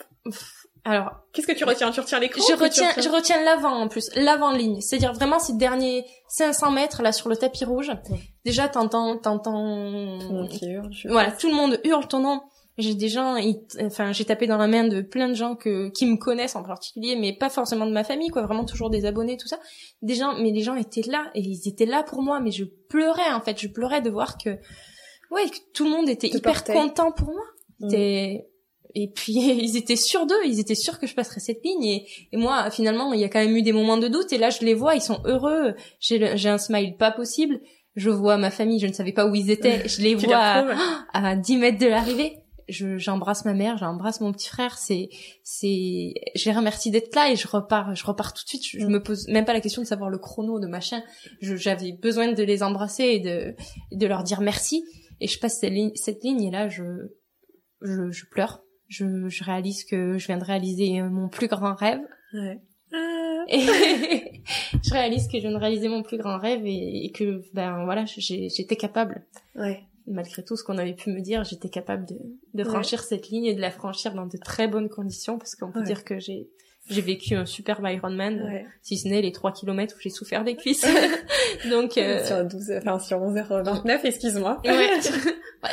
alors 0.85 1.11
Qu'est-ce 1.33 1.47
que 1.47 1.51
tu 1.53 1.65
retiens? 1.65 1.91
Tu 1.91 1.99
retiens 1.99 2.19
les 2.19 2.29
crampes 2.29 2.45
je 2.47 2.55
retiens, 2.63 2.89
je 2.97 3.09
retiens 3.09 3.43
l'avant 3.43 3.73
en 3.75 3.87
plus, 3.87 4.09
l'avant 4.15 4.51
ligne. 4.51 4.79
C'est-à-dire 4.81 5.13
vraiment 5.13 5.39
ces 5.39 5.53
derniers 5.53 6.05
500 6.29 6.71
mètres 6.71 7.01
là 7.03 7.11
sur 7.11 7.29
le 7.29 7.35
tapis 7.37 7.65
rouge. 7.65 7.89
Ouais. 8.11 8.19
Déjà 8.47 8.67
t'entends, 8.69 9.17
t'entends, 9.17 10.19
Tout 10.19 10.29
le 10.29 10.33
monde 10.33 10.49
qui 10.49 10.65
hurle, 10.67 10.89
je- 10.91 11.07
voilà, 11.09 11.31
tout 11.31 11.49
le 11.49 11.55
monde 11.55 11.79
hurle 11.83 12.07
ton 12.07 12.19
nom. 12.19 12.41
J'ai 12.77 12.93
des 12.93 13.09
gens, 13.09 13.35
ils- 13.37 13.59
enfin 13.81 14.11
j'ai 14.13 14.23
tapé 14.23 14.45
dans 14.47 14.57
la 14.57 14.67
main 14.67 14.87
de 14.87 15.01
plein 15.01 15.27
de 15.29 15.33
gens 15.33 15.55
que 15.55 15.89
qui 15.89 16.05
me 16.05 16.15
connaissent 16.15 16.55
en 16.55 16.63
particulier, 16.63 17.15
mais 17.15 17.33
pas 17.33 17.49
forcément 17.49 17.85
de 17.87 17.91
ma 17.91 18.03
famille, 18.03 18.29
quoi. 18.29 18.43
Vraiment 18.43 18.65
toujours 18.65 18.89
des 18.89 19.03
abonnés, 19.05 19.35
tout 19.35 19.47
ça. 19.47 19.59
Des 20.01 20.13
gens, 20.13 20.33
mais 20.39 20.51
les 20.51 20.61
gens 20.61 20.75
étaient 20.75 21.01
là 21.09 21.23
et 21.35 21.41
ils 21.41 21.67
étaient 21.67 21.87
là 21.87 22.03
pour 22.03 22.21
moi, 22.21 22.39
mais 22.39 22.51
je 22.51 22.65
pleurais 22.89 23.31
en 23.33 23.41
fait, 23.41 23.59
je 23.59 23.67
pleurais 23.67 24.01
de 24.01 24.09
voir 24.11 24.37
que, 24.37 24.51
ouais, 25.31 25.49
que 25.49 25.57
tout 25.73 25.83
le 25.85 25.89
monde 25.89 26.07
était 26.07 26.29
Te 26.29 26.37
hyper 26.37 26.53
portait. 26.53 26.73
content 26.73 27.11
pour 27.11 27.29
moi. 27.29 27.43
Mm. 27.81 27.89
Et 28.95 29.11
puis 29.13 29.33
ils 29.67 29.75
étaient 29.77 29.95
sûrs 29.95 30.25
d'eux, 30.25 30.45
ils 30.45 30.59
étaient 30.59 30.75
sûrs 30.75 30.99
que 30.99 31.07
je 31.07 31.13
passerais 31.15 31.39
cette 31.39 31.63
ligne 31.63 31.83
et, 31.83 32.07
et 32.31 32.37
moi 32.37 32.71
finalement 32.71 33.11
il 33.13 33.19
y 33.19 33.23
a 33.23 33.29
quand 33.29 33.39
même 33.39 33.55
eu 33.55 33.61
des 33.61 33.73
moments 33.73 33.97
de 33.97 34.07
doute 34.07 34.31
et 34.33 34.37
là 34.37 34.49
je 34.49 34.63
les 34.65 34.73
vois, 34.73 34.95
ils 34.95 35.01
sont 35.01 35.19
heureux, 35.25 35.73
j'ai 35.99 36.17
le- 36.17 36.35
j'ai 36.35 36.49
un 36.49 36.57
smile 36.57 36.95
pas 36.97 37.11
possible, 37.11 37.59
je 37.97 38.09
vois 38.09 38.37
ma 38.37 38.51
famille, 38.51 38.79
je 38.79 38.87
ne 38.87 38.93
savais 38.93 39.11
pas 39.11 39.27
où 39.27 39.35
ils 39.35 39.51
étaient, 39.51 39.85
je 39.89 40.01
les 40.01 40.15
vois 40.15 40.37
à, 40.37 40.65
à 41.13 41.35
10 41.35 41.57
mètres 41.57 41.79
de 41.79 41.87
l'arrivée 41.87 42.37
je 42.67 42.97
j'embrasse 42.97 43.45
ma 43.45 43.53
mère, 43.53 43.77
j'embrasse 43.77 44.21
mon 44.21 44.31
petit 44.31 44.49
frère. 44.49 44.77
C'est 44.77 45.09
c'est 45.43 46.13
je 46.35 46.45
les 46.45 46.55
remercie 46.55 46.91
d'être 46.91 47.15
là 47.15 47.31
et 47.31 47.35
je 47.35 47.47
repars 47.47 47.95
je 47.95 48.05
repars 48.05 48.33
tout 48.33 48.43
de 48.43 48.49
suite. 48.49 48.63
Je, 48.65 48.85
me 48.85 49.01
pose 49.01 49.27
même 49.29 49.45
pas 49.45 49.53
la 49.53 49.61
question 49.61 49.81
de 49.81 49.87
savoir 49.87 50.09
le 50.09 50.17
chrono 50.17 50.59
de 50.59 50.67
machin. 50.67 51.01
J'avais 51.41 51.93
besoin 51.93 52.31
de 52.31 52.43
les 52.43 52.63
embrasser 52.63 53.03
et 53.03 53.19
de 53.19 53.55
de 53.91 54.07
leur 54.07 54.23
dire 54.23 54.41
merci. 54.41 54.83
Et 55.19 55.27
je 55.27 55.39
passe 55.39 55.59
cette 55.59 55.71
ligne 55.71 55.91
cette 55.95 56.23
ligne 56.23 56.43
et 56.43 56.51
là 56.51 56.67
je 56.69 56.83
je, 57.81 58.11
je 58.11 58.25
pleure. 58.25 58.63
Je, 58.87 59.27
je 59.27 59.43
réalise 59.43 59.83
que 59.83 60.17
je 60.17 60.27
viens 60.27 60.37
de 60.37 60.45
réaliser 60.45 61.01
mon 61.01 61.27
plus 61.27 61.47
grand 61.47 61.75
rêve. 61.75 61.99
Ouais. 62.33 62.61
Et 63.49 64.41
je 64.83 64.91
réalise 64.93 65.27
que 65.27 65.37
je 65.37 65.43
viens 65.43 65.51
de 65.51 65.57
réaliser 65.57 65.87
mon 65.89 66.03
plus 66.03 66.17
grand 66.17 66.37
rêve 66.37 66.65
et, 66.65 67.05
et 67.05 67.11
que 67.11 67.41
ben 67.53 67.83
voilà 67.85 68.05
j'étais 68.05 68.75
capable 68.75 69.25
Ouais. 69.55 69.81
malgré 70.05 70.43
tout 70.43 70.55
ce 70.55 70.63
qu'on 70.63 70.77
avait 70.77 70.93
pu 70.93 71.09
me 71.11 71.21
dire, 71.21 71.43
j'étais 71.43 71.69
capable 71.69 72.05
de, 72.05 72.15
de 72.53 72.63
Ouais. 72.63 72.69
franchir 72.69 73.01
cette 73.03 73.29
ligne 73.29 73.45
et 73.45 73.53
de 73.55 73.61
la 73.61 73.71
franchir 73.71 74.13
dans 74.13 74.25
de 74.25 74.37
très 74.37 74.67
bonnes 74.67 74.89
conditions 74.89 75.37
parce 75.37 75.55
qu'on 75.55 75.71
peut 75.71 75.79
Ouais. 75.79 75.85
dire 75.85 76.03
que 76.03 76.19
j'ai 76.19 76.49
j'ai 76.89 77.01
vécu 77.01 77.35
un 77.35 77.45
superbe 77.45 77.85
Ironman, 77.85 78.41
Ouais. 78.43 78.65
si 78.81 78.97
ce 78.97 79.09
n'est 79.09 79.21
les 79.21 79.33
3 79.33 79.51
kilomètres 79.51 79.95
où 79.97 79.99
j'ai 79.99 80.09
souffert 80.09 80.45
des 80.45 80.55
cuisses. 80.55 80.85
Donc 81.69 81.97
euh, 81.97 82.23
Sur 82.25 82.45
12, 82.45 82.71
enfin 82.77 82.97
sur 82.99 83.17
11h29, 83.19 83.99
excuse-moi. 84.05 84.61
ouais. 84.63 84.89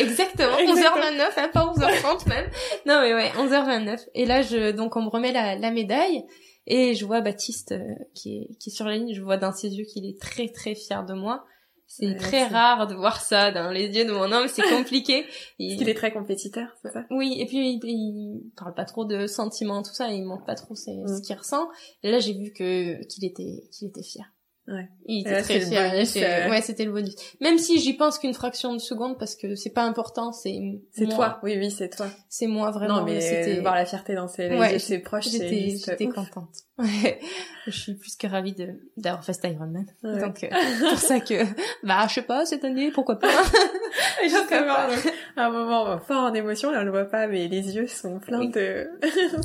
Exactement, 0.00 0.58
Exactement. 0.58 0.74
11h29, 0.74 1.20
hein, 1.36 1.50
pas 1.52 1.60
11h30 1.72 2.28
même. 2.28 2.46
Non 2.86 3.00
mais 3.00 3.14
ouais, 3.14 3.28
11h29. 3.36 4.06
Et 4.14 4.24
là 4.26 4.42
je 4.42 4.72
donc 4.72 4.96
on 4.96 5.02
me 5.02 5.08
remet 5.08 5.30
la, 5.30 5.54
la 5.56 5.70
médaille 5.70 6.24
et 6.66 6.94
je 6.94 7.04
vois 7.04 7.20
Baptiste 7.20 7.72
euh, 7.72 7.94
qui 8.14 8.36
est 8.38 8.54
qui 8.58 8.70
est 8.70 8.72
sur 8.72 8.86
la 8.86 8.96
ligne, 8.96 9.12
je 9.14 9.22
vois 9.22 9.36
dans 9.36 9.52
ses 9.52 9.68
yeux 9.74 9.84
qu'il 9.84 10.06
est 10.06 10.20
très 10.20 10.48
très 10.48 10.74
fier 10.74 11.04
de 11.04 11.14
moi. 11.14 11.44
C'est 11.86 12.06
Ouais, 12.08 12.16
très 12.16 12.46
rare 12.46 12.86
de 12.86 12.94
voir 12.94 13.20
ça 13.20 13.52
dans 13.52 13.70
les 13.70 13.86
yeux 13.88 14.06
de 14.06 14.10
mon 14.12 14.32
homme, 14.32 14.48
c'est 14.48 14.62
compliqué. 14.62 15.26
Il- 15.58 15.68
Parce 15.68 15.78
qu'il 15.78 15.88
est 15.90 15.94
très 15.94 16.12
compétiteur, 16.12 16.68
c'est 16.82 16.90
ça? 16.90 17.04
Oui, 17.10 17.36
et 17.38 17.46
puis 17.46 17.58
il, 17.58 17.80
il 17.84 18.50
parle 18.56 18.74
pas 18.74 18.86
trop 18.86 19.04
de 19.04 19.26
sentiments, 19.26 19.82
tout 19.82 19.92
ça, 19.92 20.08
il 20.08 20.24
montre 20.24 20.44
pas 20.46 20.54
trop 20.54 20.74
ses- 20.74 20.94
Mm. 20.96 21.08
ce 21.08 21.20
qu'il 21.22 21.36
ressent. 21.36 21.68
Et 22.02 22.10
là, 22.10 22.18
j'ai 22.20 22.32
vu 22.32 22.52
que 22.52 23.04
qu'il 23.06 23.24
était 23.26 23.68
qu'il 23.70 23.88
était 23.88 24.02
fier. 24.02 24.24
Ouais. 24.66 24.88
Il 25.04 25.18
Et 25.18 25.20
était 25.20 25.42
très 25.42 25.58
le 25.58 25.66
fier. 25.66 25.90
bonus, 25.90 26.16
euh. 26.16 26.48
Ouais, 26.48 26.62
c'était 26.62 26.86
le 26.86 26.92
bonus. 26.92 27.14
Même 27.42 27.58
si 27.58 27.78
j'y 27.80 27.92
pense 27.92 28.18
qu'une 28.18 28.32
fraction 28.32 28.72
de 28.72 28.78
seconde, 28.78 29.18
parce 29.18 29.36
que 29.36 29.54
c'est 29.56 29.68
pas 29.74 29.82
important, 29.82 30.32
c'est 30.32 30.58
C'est 30.92 31.06
toi, 31.06 31.38
oui, 31.42 31.56
oui, 31.58 31.70
c'est 31.70 31.90
toi. 31.90 32.06
C'est 32.30 32.46
moi 32.46 32.70
vraiment. 32.70 33.00
non, 33.00 33.04
mais 33.04 33.20
c'était. 33.20 33.58
euh, 33.58 33.60
voir 33.60 33.74
la 33.74 33.84
fierté 33.84 34.14
dans 34.14 34.26
ses, 34.26 34.48
Ouais, 34.56 34.78
ses 34.78 35.00
proches, 35.00 35.28
J'étais 35.28 35.68
juste 35.70 35.84
j'étais 35.90 36.08
contente. 36.08 36.48
Ouais. 36.78 37.20
Je 37.66 37.70
suis 37.70 37.94
plus 37.94 38.16
que 38.16 38.26
ravie 38.26 38.52
de 38.54 38.80
d'avoir 38.96 39.24
fait 39.24 39.32
cet 39.34 39.44
Ironman. 39.44 39.86
Ouais. 40.02 40.18
Donc 40.18 40.42
euh, 40.42 40.48
c'est 40.50 40.88
pour 40.88 40.98
ça 40.98 41.20
que 41.20 41.44
bah 41.86 42.06
je 42.08 42.14
sais 42.14 42.22
pas 42.22 42.44
cette 42.46 42.64
année 42.64 42.90
pourquoi 42.90 43.16
pas. 43.20 43.28
Justement, 44.24 44.88
donc, 44.88 45.12
à 45.36 45.46
un 45.46 45.50
moment 45.50 45.98
fort 46.00 46.24
en 46.24 46.34
émotion, 46.34 46.72
là 46.72 46.80
on 46.80 46.84
le 46.84 46.90
voit 46.90 47.04
pas, 47.04 47.28
mais 47.28 47.46
les 47.46 47.76
yeux 47.76 47.86
sont 47.86 48.18
pleins 48.18 48.40
Oui. 48.40 48.48
de, 48.50 48.88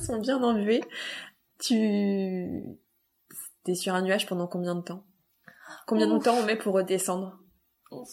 sont 0.07 0.17
bien 0.17 0.41
embués. 0.41 0.81
Tu, 1.61 2.63
t'es 3.63 3.75
sur 3.75 3.93
un 3.93 4.01
nuage 4.01 4.25
pendant 4.25 4.47
combien 4.47 4.73
de 4.75 4.81
temps? 4.81 5.03
Combien 5.87 6.07
de 6.07 6.23
temps 6.23 6.35
on 6.37 6.45
met 6.45 6.55
pour 6.57 6.73
redescendre? 6.73 7.39
Ouf. 7.91 8.09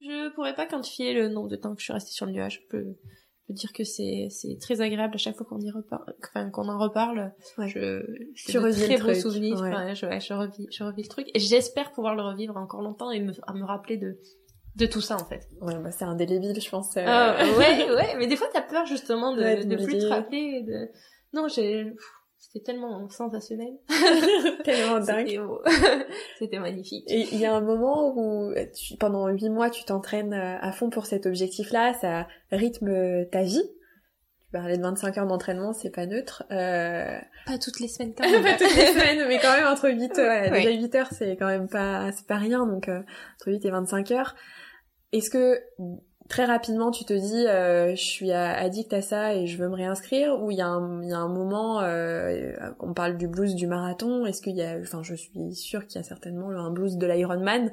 Je 0.00 0.32
pourrais 0.34 0.54
pas 0.54 0.66
quantifier 0.66 1.14
le 1.14 1.28
nombre 1.28 1.48
de 1.48 1.56
temps 1.56 1.74
que 1.74 1.80
je 1.80 1.84
suis 1.84 1.92
restée 1.92 2.12
sur 2.12 2.26
le 2.26 2.32
nuage. 2.32 2.60
Je 2.62 2.68
peux, 2.68 2.84
je 2.84 3.46
peux 3.48 3.54
dire 3.54 3.72
que 3.72 3.82
c'est 3.82 4.28
c'est 4.30 4.58
très 4.60 4.80
agréable 4.80 5.14
à 5.14 5.18
chaque 5.18 5.36
fois 5.36 5.46
qu'on 5.46 5.60
y 5.60 5.70
reparle, 5.70 6.14
enfin 6.28 6.50
qu'on 6.50 6.68
en 6.68 6.78
reparle. 6.78 7.32
Ouais. 7.58 7.68
Je 7.68 8.04
c'est 8.36 8.52
Tu 8.52 8.58
de 8.58 8.62
revis 8.62 8.84
très 8.84 8.96
beaux 8.98 9.02
truc, 9.12 9.16
souvenirs. 9.16 9.60
ouais. 9.60 9.74
Ouais, 9.74 9.94
je, 9.94 10.06
ouais, 10.06 10.20
je 10.20 10.34
revis, 10.34 10.66
je 10.70 10.84
revis 10.84 11.02
le 11.02 11.08
truc 11.08 11.28
et 11.34 11.38
j'espère 11.38 11.92
pouvoir 11.92 12.14
le 12.14 12.22
revivre 12.22 12.56
encore 12.56 12.82
longtemps 12.82 13.10
et 13.10 13.20
me, 13.20 13.32
à 13.46 13.54
me 13.54 13.64
rappeler 13.64 13.96
de 13.96 14.18
de 14.76 14.84
tout 14.86 15.00
ça 15.00 15.16
en 15.16 15.24
fait. 15.24 15.48
Ouais, 15.62 15.74
bah 15.78 15.90
c'est 15.90 16.04
indélébile, 16.04 16.60
je 16.60 16.68
pense. 16.68 16.94
euh, 16.98 17.04
Ah, 17.06 17.34
ouais, 17.56 17.90
ouais, 17.94 18.16
mais 18.18 18.26
des 18.26 18.36
fois 18.36 18.48
t'as 18.52 18.60
peur 18.62 18.84
justement 18.84 19.34
de, 19.34 19.40
Ouais, 19.40 19.64
de 19.64 19.76
plus 19.76 19.96
te 19.98 20.06
rappeler. 20.06 20.62
De... 20.62 20.90
Non, 21.32 21.48
j'ai, 21.48 21.94
c'était 22.38 22.64
tellement 22.64 23.08
sensationnel. 23.10 23.74
tellement 24.64 25.00
dingue. 25.00 25.40
C'était 26.38 26.58
magnifique. 26.58 27.04
Et 27.10 27.26
il 27.32 27.38
y 27.38 27.46
a 27.46 27.54
un 27.54 27.60
moment 27.60 28.12
où 28.16 28.52
tu, 28.74 28.96
pendant 28.96 29.26
huit 29.28 29.48
mois 29.48 29.70
tu 29.70 29.84
t'entraînes 29.84 30.34
euh, 30.34 30.58
à 30.60 30.72
fond 30.72 30.90
pour 30.90 31.06
cet 31.06 31.26
objectif-là, 31.26 31.94
ça 31.94 32.26
rythme 32.52 33.26
ta 33.30 33.42
vie. 33.42 33.62
Tu 34.44 34.50
parlais 34.52 34.76
de 34.76 34.82
25 34.82 35.18
heures 35.18 35.26
d'entraînement, 35.26 35.72
c'est 35.72 35.90
pas 35.90 36.06
neutre. 36.06 36.44
Euh... 36.52 37.18
Pas 37.46 37.58
toutes 37.58 37.80
les 37.80 37.88
semaines 37.88 38.14
quand 38.16 38.24
même. 38.30 38.42
pas 38.42 38.52
toutes 38.52 38.76
les 38.76 38.86
semaines, 38.86 39.26
mais 39.26 39.38
quand 39.38 39.52
même 39.52 39.66
entre 39.66 39.88
8 39.90 40.12
ouais, 40.16 40.50
Ouais. 40.50 40.50
déjà 40.50 40.70
8 40.70 40.94
heures 40.94 41.10
c'est 41.12 41.36
quand 41.36 41.46
même 41.48 41.68
pas 41.68 42.12
c'est 42.12 42.26
pas 42.26 42.36
rien 42.36 42.64
donc 42.66 42.88
euh, 42.88 43.00
entre 43.40 43.48
8 43.50 43.64
et 43.64 43.70
25 43.70 44.10
heures. 44.12 44.36
Est-ce 45.12 45.30
que 45.30 45.58
très 46.28 46.44
rapidement 46.44 46.90
tu 46.90 47.04
te 47.04 47.12
dis 47.12 47.46
euh, 47.46 47.90
je 47.94 48.02
suis 48.02 48.32
addict 48.32 48.92
à 48.92 49.02
ça 49.02 49.34
et 49.34 49.46
je 49.46 49.56
veux 49.58 49.68
me 49.68 49.74
réinscrire 49.74 50.42
ou 50.42 50.50
il 50.50 50.56
y 50.56 50.60
a 50.62 50.66
un 50.66 51.28
moment 51.28 51.80
euh, 51.82 52.52
on 52.80 52.94
parle 52.94 53.16
du 53.16 53.28
blues 53.28 53.54
du 53.54 53.66
marathon, 53.66 54.26
est-ce 54.26 54.42
qu'il 54.42 54.56
y 54.56 54.62
a 54.62 54.78
enfin 54.80 55.02
je 55.02 55.14
suis 55.14 55.54
sûre 55.54 55.86
qu'il 55.86 55.96
y 56.00 56.04
a 56.04 56.06
certainement 56.06 56.50
un 56.50 56.70
blues 56.70 56.96
de 56.96 57.06
l'Ironman 57.06 57.70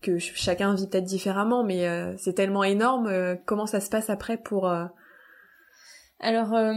que 0.00 0.18
ch- 0.18 0.32
chacun 0.34 0.74
vit 0.74 0.88
peut-être 0.88 1.04
différemment 1.04 1.62
mais 1.64 1.86
euh, 1.88 2.14
c'est 2.18 2.32
tellement 2.34 2.64
énorme 2.64 3.06
euh, 3.06 3.36
comment 3.46 3.66
ça 3.66 3.80
se 3.80 3.88
passe 3.88 4.10
après 4.10 4.36
pour 4.36 4.68
euh, 4.68 4.84
Alors, 6.20 6.54
euh, 6.54 6.72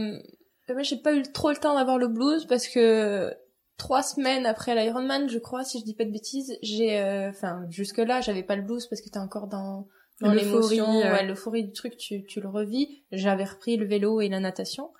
moi, 0.68 0.82
j'ai 0.82 0.96
pas 0.96 1.14
eu 1.14 1.22
trop 1.22 1.50
le 1.50 1.56
temps 1.56 1.74
d'avoir 1.76 1.98
le 1.98 2.08
blues 2.08 2.46
parce 2.46 2.66
que 2.68 3.32
trois 3.78 4.02
semaines 4.02 4.46
après 4.46 4.74
l'Ironman, 4.74 5.28
je 5.28 5.38
crois, 5.38 5.62
si 5.64 5.78
je 5.78 5.84
dis 5.84 5.94
pas 5.94 6.04
de 6.04 6.10
bêtises, 6.10 6.56
j'ai, 6.62 7.00
enfin, 7.28 7.64
jusque 7.70 7.98
là, 7.98 8.20
j'avais 8.20 8.42
pas 8.42 8.56
le 8.56 8.62
blues 8.62 8.86
parce 8.88 9.00
que 9.00 9.08
t'es 9.08 9.18
encore 9.18 9.46
dans 9.46 9.86
dans 10.20 10.32
L'euphorie, 10.32 10.76
l'émotion, 10.76 10.98
ouais, 11.00 11.26
l'euphorie 11.26 11.64
du 11.64 11.72
truc, 11.72 11.96
tu, 11.96 12.24
tu 12.24 12.40
le 12.40 12.48
revis. 12.48 13.02
J'avais 13.12 13.44
repris 13.44 13.76
le 13.76 13.86
vélo 13.86 14.20
et 14.20 14.28
la 14.28 14.40
natation. 14.40 14.90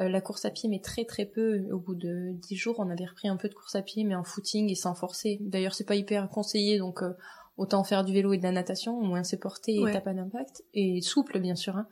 Euh, 0.00 0.08
la 0.08 0.20
course 0.20 0.44
à 0.44 0.50
pied, 0.50 0.68
mais 0.68 0.80
très 0.80 1.04
très 1.04 1.24
peu. 1.24 1.62
Au 1.72 1.78
bout 1.78 1.94
de 1.96 2.30
dix 2.34 2.54
jours, 2.56 2.76
on 2.78 2.88
avait 2.90 3.06
repris 3.06 3.26
un 3.28 3.36
peu 3.36 3.48
de 3.48 3.54
course 3.54 3.74
à 3.74 3.82
pied, 3.82 4.04
mais 4.04 4.14
en 4.14 4.22
footing 4.24 4.70
et 4.70 4.74
sans 4.76 4.94
forcer. 4.94 5.38
D'ailleurs, 5.40 5.74
c'est 5.74 5.86
pas 5.86 5.96
hyper 5.96 6.28
conseillé, 6.30 6.78
donc 6.78 7.02
euh, 7.02 7.14
autant 7.56 7.82
faire 7.82 8.04
du 8.04 8.12
vélo 8.12 8.32
et 8.32 8.38
de 8.38 8.42
la 8.44 8.52
natation, 8.52 8.96
au 8.96 9.02
moins 9.02 9.24
c'est 9.24 9.40
porté 9.40 9.74
et 9.74 9.80
Ouais. 9.82 9.92
t'as 9.92 10.00
pas 10.00 10.12
d'impact. 10.14 10.62
Et 10.74 11.00
souple, 11.00 11.40
bien 11.40 11.56
sûr, 11.56 11.76
hein, 11.76 11.88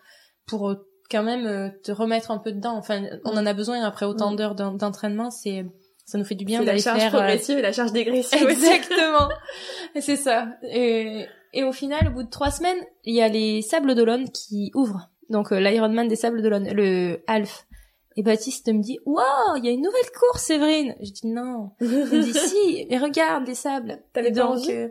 pour 0.46 0.68
euh, 0.70 0.88
quand 1.10 1.24
même 1.24 1.46
euh, 1.46 1.68
te 1.82 1.90
remettre 1.90 2.30
un 2.30 2.38
peu 2.38 2.52
dedans. 2.52 2.76
Enfin, 2.76 3.02
on 3.24 3.36
en 3.36 3.44
a 3.46 3.54
besoin 3.54 3.82
après 3.82 4.06
autant 4.06 4.32
Mm. 4.32 4.36
d'heures 4.36 4.54
d'en- 4.54 4.74
d'entraînement, 4.74 5.30
c'est 5.32 5.64
ça 6.04 6.18
nous 6.18 6.24
fait 6.24 6.36
du 6.36 6.44
bien 6.44 6.60
la 6.60 6.66
d'aller 6.66 6.78
charge 6.80 7.00
faire. 7.00 7.14
euh, 7.16 7.18
progressive 7.18 7.58
et 7.58 7.62
la 7.62 7.72
charge 7.72 7.90
dégressive. 7.92 8.38
Exactement. 8.48 9.28
c'est 10.00 10.14
ça. 10.14 10.50
Et, 10.62 11.26
et 11.58 11.64
au 11.64 11.72
final, 11.72 12.08
au 12.08 12.10
bout 12.12 12.22
de 12.22 12.30
trois 12.30 12.50
semaines, 12.50 12.78
il 13.04 13.14
y 13.14 13.22
a 13.22 13.28
les 13.28 13.62
Sables 13.62 13.94
d'Olonne 13.94 14.28
qui 14.30 14.70
ouvrent. 14.74 15.10
Donc 15.30 15.52
euh, 15.52 15.58
l'Ironman 15.58 16.06
des 16.08 16.16
Sables 16.16 16.42
d'Olonne, 16.42 16.68
le 16.72 17.22
Half. 17.26 17.66
Et 18.18 18.22
Baptiste 18.22 18.68
me 18.72 18.80
dit, 18.80 18.98
waouh, 19.04 19.56
il 19.56 19.64
y 19.64 19.68
a 19.68 19.72
une 19.72 19.82
nouvelle 19.82 20.10
course, 20.18 20.42
Séverine. 20.44 20.94
Je 21.02 21.10
dis 21.10 21.26
non. 21.26 21.72
Il 21.80 21.88
me 21.88 22.22
dit 22.22 22.32
si, 22.38 22.86
mais 22.88 22.98
regarde 22.98 23.46
les 23.46 23.54
sables. 23.54 24.02
T'avais 24.14 24.32
pas 24.32 24.46
envie 24.46 24.70
euh, 24.72 24.88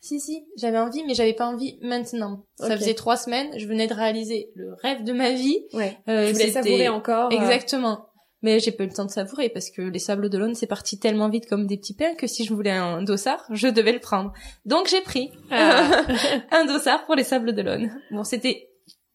si 0.00 0.18
si, 0.20 0.44
j'avais 0.56 0.78
envie, 0.78 1.02
mais 1.06 1.14
j'avais 1.14 1.34
pas 1.34 1.46
envie 1.46 1.78
maintenant. 1.82 2.44
Ça 2.58 2.76
faisait 2.76 2.94
trois 2.94 3.16
semaines, 3.16 3.48
je 3.56 3.66
venais 3.66 3.86
de 3.86 3.94
réaliser 3.94 4.50
le 4.54 4.74
rêve 4.82 5.02
de 5.04 5.12
ma 5.12 5.30
vie. 5.32 5.58
Ouais. 5.72 5.96
Euh, 6.08 6.26
Je 6.26 6.32
voulais 6.32 6.46
c'était- 6.48 6.62
savourer 6.62 6.88
encore. 6.88 7.32
euh, 7.32 7.36
Exactement. 7.36 8.06
Mais 8.44 8.60
j'ai 8.60 8.70
pas 8.72 8.84
eu 8.84 8.88
le 8.88 8.92
temps 8.92 9.06
de 9.06 9.10
savourer 9.10 9.48
parce 9.48 9.70
que 9.70 9.80
les 9.82 9.98
sables 9.98 10.28
d'Olonne, 10.28 10.54
c'est 10.54 10.66
parti 10.66 10.98
tellement 10.98 11.28
vite 11.30 11.46
comme 11.48 11.66
des 11.66 11.78
petits 11.78 11.94
pains 11.94 12.14
que 12.14 12.26
si 12.26 12.44
je 12.44 12.52
voulais 12.52 12.70
un 12.72 13.02
dossard, 13.02 13.42
je 13.50 13.68
devais 13.68 13.92
le 13.92 14.00
prendre. 14.00 14.32
Donc 14.66 14.86
j'ai 14.88 15.00
pris 15.00 15.30
Ah. 15.50 16.02
un 16.52 16.64
dossard 16.66 17.06
pour 17.06 17.14
les 17.14 17.24
sables 17.24 17.52
d'Olonne. 17.54 17.90
Bon, 18.10 18.22
c'était 18.22 18.68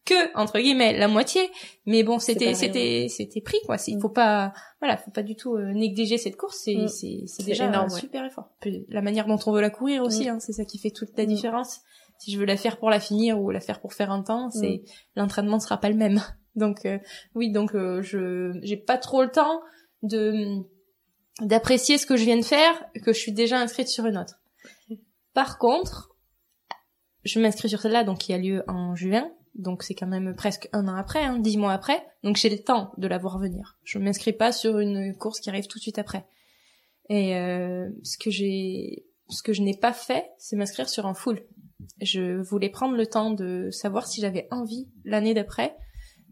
que 0.04 0.36
entre 0.36 0.58
guillemets 0.58 0.98
la 0.98 1.06
moitié, 1.06 1.42
mais 1.86 2.02
bon, 2.02 2.18
c'était 2.18 2.54
c'était 2.54 3.06
c'était 3.08 3.40
pris 3.40 3.58
quoi. 3.66 3.76
Il 3.86 4.00
faut 4.00 4.08
pas 4.08 4.52
voilà, 4.80 4.96
faut 4.96 5.10
pas 5.12 5.22
du 5.22 5.36
tout 5.36 5.54
euh, 5.54 5.72
négliger 5.72 6.18
cette 6.18 6.36
course. 6.36 6.58
C'est 6.64 6.74
Mm. 6.74 6.88
c'est 7.26 7.44
déjà 7.44 7.66
énorme, 7.66 7.92
ouais. 7.92 8.00
super 8.00 8.24
effort. 8.24 8.48
Puis 8.60 8.84
la 8.88 9.02
manière 9.02 9.26
dont 9.26 9.38
on 9.46 9.52
veut 9.52 9.60
la 9.60 9.70
courir 9.70 10.02
aussi, 10.02 10.28
hein, 10.28 10.38
c'est 10.40 10.52
ça 10.52 10.64
qui 10.64 10.78
fait 10.78 10.90
toute 10.90 11.10
la 11.16 11.24
Mm. 11.24 11.28
différence. 11.28 11.80
Si 12.18 12.32
je 12.32 12.38
veux 12.38 12.44
la 12.46 12.56
faire 12.56 12.78
pour 12.78 12.90
la 12.90 12.98
finir 13.00 13.40
ou 13.40 13.50
la 13.50 13.60
faire 13.60 13.80
pour 13.80 13.92
faire 13.94 14.10
un 14.10 14.22
temps, 14.22 14.50
c'est 14.50 14.78
Mm. 14.82 15.20
l'entraînement 15.20 15.60
sera 15.60 15.76
pas 15.78 15.88
le 15.90 15.96
même. 15.96 16.20
Donc 16.60 16.86
euh, 16.86 16.98
oui, 17.34 17.50
donc 17.50 17.74
euh, 17.74 18.02
je 18.02 18.52
j'ai 18.62 18.76
pas 18.76 18.98
trop 18.98 19.22
le 19.22 19.30
temps 19.30 19.60
de 20.02 20.62
d'apprécier 21.40 21.98
ce 21.98 22.06
que 22.06 22.16
je 22.16 22.24
viens 22.24 22.36
de 22.36 22.44
faire 22.44 22.74
que 23.04 23.12
je 23.12 23.18
suis 23.18 23.32
déjà 23.32 23.58
inscrite 23.58 23.88
sur 23.88 24.06
une 24.06 24.18
autre. 24.18 24.40
Par 25.32 25.58
contre, 25.58 26.14
je 27.24 27.40
m'inscris 27.40 27.68
sur 27.68 27.80
celle-là 27.80 28.04
donc 28.04 28.18
qui 28.18 28.32
a 28.32 28.38
lieu 28.38 28.62
en 28.68 28.94
juin, 28.94 29.30
donc 29.54 29.82
c'est 29.82 29.94
quand 29.94 30.06
même 30.06 30.34
presque 30.36 30.68
un 30.72 30.86
an 30.86 30.94
après, 30.94 31.24
hein, 31.24 31.38
dix 31.38 31.56
mois 31.56 31.72
après, 31.72 32.04
donc 32.22 32.36
j'ai 32.36 32.50
le 32.50 32.58
temps 32.58 32.92
de 32.98 33.08
la 33.08 33.18
voir 33.18 33.38
venir. 33.38 33.78
Je 33.84 33.98
m'inscris 33.98 34.32
pas 34.32 34.52
sur 34.52 34.78
une 34.78 35.16
course 35.16 35.40
qui 35.40 35.48
arrive 35.48 35.66
tout 35.66 35.78
de 35.78 35.82
suite 35.82 35.98
après. 35.98 36.26
Et 37.08 37.36
euh, 37.36 37.88
ce 38.02 38.18
que 38.18 38.30
j'ai, 38.30 39.06
ce 39.28 39.42
que 39.42 39.52
je 39.52 39.62
n'ai 39.62 39.76
pas 39.76 39.92
fait, 39.92 40.30
c'est 40.38 40.56
m'inscrire 40.56 40.88
sur 40.88 41.06
un 41.06 41.14
full. 41.14 41.42
Je 42.02 42.40
voulais 42.40 42.68
prendre 42.68 42.96
le 42.96 43.06
temps 43.06 43.30
de 43.30 43.70
savoir 43.70 44.06
si 44.06 44.20
j'avais 44.20 44.46
envie 44.50 44.88
l'année 45.04 45.34
d'après 45.34 45.74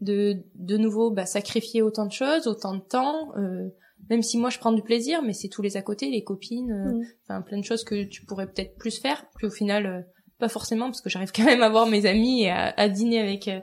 de 0.01 0.43
de 0.55 0.77
nouveau 0.77 1.11
bah, 1.11 1.25
sacrifier 1.25 1.81
autant 1.81 2.05
de 2.05 2.11
choses, 2.11 2.47
autant 2.47 2.73
de 2.75 2.81
temps. 2.81 3.35
euh, 3.37 3.69
même 4.09 4.21
si 4.23 4.37
moi 4.37 4.49
je 4.49 4.57
prends 4.59 4.71
du 4.71 4.81
plaisir, 4.81 5.21
mais 5.21 5.33
c'est 5.33 5.49
tous 5.49 5.61
les 5.61 5.75
à 5.77 5.81
côté, 5.81 6.09
les 6.09 6.23
copines, 6.23 6.71
euh, 6.71 6.93
Mm. 6.93 7.03
enfin 7.23 7.41
plein 7.41 7.57
de 7.59 7.65
choses 7.65 7.83
que 7.83 8.03
tu 8.05 8.25
pourrais 8.25 8.47
peut-être 8.47 8.75
plus 8.77 8.97
faire, 8.99 9.25
puis 9.37 9.45
au 9.47 9.49
final 9.51 9.85
euh, 9.85 10.01
pas 10.39 10.47
forcément 10.47 10.85
parce 10.85 11.01
que 11.01 11.09
j'arrive 11.09 11.31
quand 11.35 11.43
même 11.43 11.61
à 11.61 11.69
voir 11.69 11.85
mes 11.85 12.05
amis 12.05 12.43
et 12.43 12.49
à, 12.49 12.73
à 12.77 12.87
dîner 12.89 13.19
avec 13.19 13.47
euh, 13.49 13.59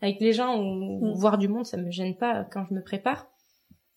avec 0.00 0.20
les 0.20 0.32
gens 0.32 0.58
ou 0.62 1.06
Mm. 1.08 1.12
voir 1.18 1.38
du 1.38 1.48
monde, 1.48 1.66
ça 1.66 1.76
me 1.76 1.90
gêne 1.90 2.16
pas 2.16 2.44
quand 2.52 2.64
je 2.68 2.74
me 2.74 2.82
prépare. 2.82 3.26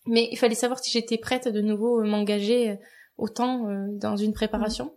Mais 0.06 0.28
il 0.32 0.36
fallait 0.36 0.54
savoir 0.56 0.80
si 0.80 0.90
j'étais 0.90 1.16
prête 1.16 1.46
à 1.46 1.50
de 1.50 1.60
nouveau 1.62 2.02
m'engager 2.04 2.76
autant 3.16 3.68
euh, 3.70 3.86
dans 3.92 4.16
une 4.16 4.32
préparation. 4.34 4.92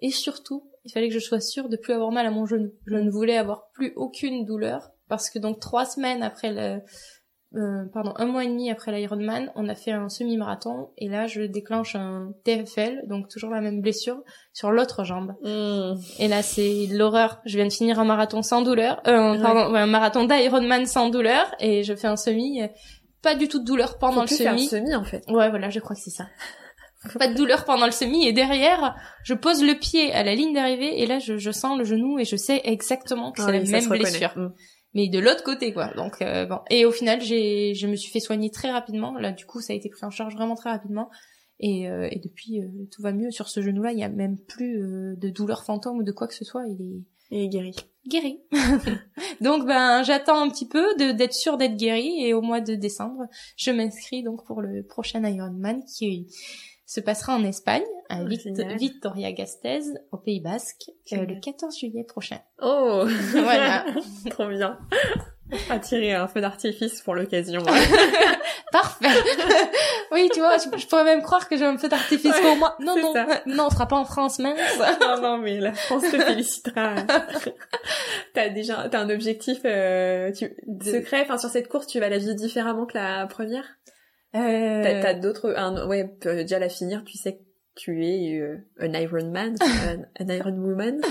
Et 0.00 0.10
surtout, 0.10 0.70
il 0.86 0.90
fallait 0.92 1.08
que 1.08 1.14
je 1.14 1.20
sois 1.20 1.40
sûre 1.40 1.68
de 1.68 1.76
plus 1.76 1.92
avoir 1.92 2.10
mal 2.10 2.26
à 2.26 2.30
mon 2.30 2.46
genou. 2.46 2.70
Je 2.86 2.94
ne 2.96 3.10
voulais 3.10 3.36
avoir 3.36 3.70
plus 3.74 3.92
aucune 3.96 4.44
douleur 4.46 4.90
parce 5.10 5.28
que 5.28 5.38
donc 5.38 5.60
trois 5.60 5.84
semaines 5.84 6.22
après 6.22 6.50
le, 6.52 6.80
euh, 7.56 7.84
pardon, 7.92 8.12
un 8.16 8.26
mois 8.26 8.44
et 8.44 8.46
demi 8.46 8.70
après 8.70 8.92
l'Ironman, 8.92 9.50
on 9.56 9.68
a 9.68 9.74
fait 9.74 9.90
un 9.90 10.08
semi-marathon 10.08 10.90
et 10.96 11.08
là 11.08 11.26
je 11.26 11.42
déclenche 11.42 11.96
un 11.96 12.30
TFL, 12.44 13.02
donc 13.08 13.28
toujours 13.28 13.50
la 13.50 13.60
même 13.60 13.80
blessure 13.82 14.22
sur 14.52 14.70
l'autre 14.70 15.02
jambe. 15.04 15.34
Et 15.44 16.28
là 16.28 16.42
c'est 16.42 16.86
l'horreur. 16.90 17.40
Je 17.44 17.56
viens 17.56 17.66
de 17.66 17.72
finir 17.72 17.98
un 17.98 18.04
marathon 18.04 18.40
sans 18.42 18.62
douleur, 18.62 19.02
euh, 19.08 19.10
un- 19.16 19.32
Ouais. 19.36 19.42
pardon, 19.42 19.72
ouais, 19.72 19.80
un 19.80 19.86
marathon 19.86 20.24
d'Ironman 20.24 20.86
sans 20.86 21.10
douleur 21.10 21.52
et 21.58 21.82
je 21.82 21.94
fais 21.94 22.06
un 22.06 22.16
semi, 22.16 22.62
euh, 22.62 22.68
pas 23.22 23.34
du 23.34 23.48
tout 23.48 23.58
de 23.58 23.64
douleur 23.66 23.98
pendant 23.98 24.14
Faut 24.14 24.20
le 24.22 24.26
plus 24.28 24.36
faire 24.38 24.52
semi. 24.52 24.66
semi 24.68 24.94
en 24.94 25.04
fait. 25.04 25.22
Ouais, 25.28 25.50
voilà, 25.50 25.68
je 25.70 25.80
crois 25.80 25.96
que 25.96 26.02
c'est 26.02 26.10
ça. 26.10 26.26
Pas 27.18 27.28
de 27.28 27.34
douleur 27.34 27.64
pendant 27.64 27.86
le 27.86 27.92
semi 27.92 28.26
et 28.26 28.32
derrière, 28.34 28.94
je 29.24 29.32
pose 29.34 29.64
le 29.64 29.74
pied 29.74 30.12
à 30.12 30.22
la 30.22 30.34
ligne 30.34 30.54
d'arrivée 30.54 31.00
et 31.02 31.06
là, 31.06 31.18
je, 31.18 31.38
je 31.38 31.50
sens 31.50 31.78
le 31.78 31.82
genou 31.84 32.18
et 32.18 32.24
je 32.26 32.36
sais 32.36 32.60
exactement 32.64 33.32
que 33.32 33.40
c'est 33.42 33.50
oui, 33.58 33.64
la 33.64 33.80
même 33.80 33.88
blessure. 33.88 34.32
Mm. 34.36 34.52
Mais 34.94 35.08
de 35.08 35.18
l'autre 35.18 35.44
côté, 35.44 35.72
quoi. 35.72 35.92
Donc 35.94 36.20
euh, 36.22 36.46
bon. 36.46 36.58
Et 36.68 36.84
au 36.84 36.90
final, 36.90 37.20
j'ai, 37.20 37.74
je 37.74 37.86
me 37.86 37.94
suis 37.96 38.10
fait 38.10 38.20
soigner 38.20 38.50
très 38.50 38.70
rapidement. 38.70 39.16
Là, 39.18 39.32
du 39.32 39.46
coup, 39.46 39.60
ça 39.60 39.72
a 39.72 39.76
été 39.76 39.88
pris 39.88 40.04
en 40.04 40.10
charge 40.10 40.34
vraiment 40.34 40.56
très 40.56 40.70
rapidement. 40.70 41.10
Et, 41.60 41.88
euh, 41.88 42.08
et 42.10 42.18
depuis, 42.18 42.60
euh, 42.60 42.68
tout 42.90 43.02
va 43.02 43.12
mieux 43.12 43.30
sur 43.30 43.48
ce 43.48 43.60
genou-là. 43.60 43.92
Il 43.92 43.98
y 43.98 44.04
a 44.04 44.08
même 44.08 44.38
plus 44.38 44.82
euh, 44.82 45.14
de 45.16 45.28
douleur 45.28 45.62
fantôme 45.64 45.98
ou 45.98 46.02
de 46.02 46.12
quoi 46.12 46.26
que 46.26 46.34
ce 46.34 46.44
soit. 46.44 46.64
Il 46.66 46.80
est 46.80 47.36
Et 47.44 47.48
guéri. 47.48 47.76
guéri. 48.08 48.40
donc 49.42 49.66
ben 49.66 50.02
j'attends 50.02 50.40
un 50.40 50.48
petit 50.48 50.66
peu 50.66 50.94
de 50.98 51.12
d'être 51.12 51.34
sûre 51.34 51.58
d'être 51.58 51.76
guéri 51.76 52.24
et 52.24 52.32
au 52.32 52.40
mois 52.40 52.62
de 52.62 52.74
décembre, 52.74 53.24
je 53.56 53.70
m'inscris 53.70 54.22
donc 54.22 54.44
pour 54.46 54.62
le 54.62 54.82
prochain 54.82 55.22
Ironman 55.22 55.84
qui 55.84 56.26
se 56.90 56.98
passera 56.98 57.36
en 57.36 57.44
Espagne, 57.44 57.84
à 58.08 58.18
Oh, 58.20 58.28
génial. 58.28 58.76
Vitoria-Gasteiz, 58.76 60.00
au 60.10 60.16
Pays 60.16 60.40
Basque, 60.40 60.90
euh, 61.12 61.24
le 61.24 61.38
14 61.38 61.78
juillet 61.78 62.02
prochain. 62.02 62.40
Oh 62.60 63.04
Voilà. 63.30 63.84
Trop 64.30 64.48
bien. 64.48 64.76
Attirer 65.68 66.14
un 66.14 66.26
feu 66.26 66.40
d'artifice 66.40 67.00
pour 67.02 67.14
l'occasion. 67.14 67.62
Parfait. 68.72 69.06
oui, 70.10 70.30
tu 70.32 70.40
vois, 70.40 70.56
je, 70.58 70.76
je 70.76 70.86
pourrais 70.88 71.04
même 71.04 71.22
croire 71.22 71.48
que 71.48 71.56
j'ai 71.56 71.64
un 71.64 71.76
peu 71.76 71.88
d'artifice 71.88 72.34
Ouais, 72.34 72.42
pour 72.42 72.56
moi. 72.56 72.74
Non, 72.80 73.00
non, 73.00 73.12
ça. 73.12 73.26
non, 73.46 73.66
on 73.66 73.70
sera 73.70 73.86
pas 73.86 73.96
en 73.96 74.04
France 74.04 74.40
mince. 74.40 74.58
non, 75.00 75.20
non, 75.22 75.38
mais 75.38 75.60
la 75.60 75.72
France 75.72 76.02
te 76.02 76.18
félicitera. 76.18 76.96
t'as 78.34 78.48
déjà, 78.48 78.88
t'as 78.88 78.98
un 78.98 79.10
objectif 79.10 79.60
euh, 79.64 80.32
tu, 80.32 80.56
secret. 80.84 81.20
Enfin, 81.22 81.38
sur 81.38 81.50
cette 81.50 81.68
course, 81.68 81.86
tu 81.86 82.00
vas 82.00 82.08
la 82.08 82.18
vivre 82.18 82.34
différemment 82.34 82.84
que 82.86 82.98
la 82.98 83.28
première? 83.28 83.64
Euh, 84.34 85.02
T'as, 85.02 85.14
d'autres, 85.14 85.54
un, 85.56 85.86
ouais, 85.88 86.16
déjà 86.24 86.58
la 86.58 86.68
finir, 86.68 87.02
tu 87.04 87.18
sais 87.18 87.36
que 87.36 87.42
tu 87.76 88.04
es 88.06 88.38
euh, 88.38 88.56
un 88.78 88.92
Iron 88.94 89.30
Man, 89.30 89.56
un, 89.60 90.02
un 90.24 90.34
Iron 90.34 90.52
Woman. 90.58 91.00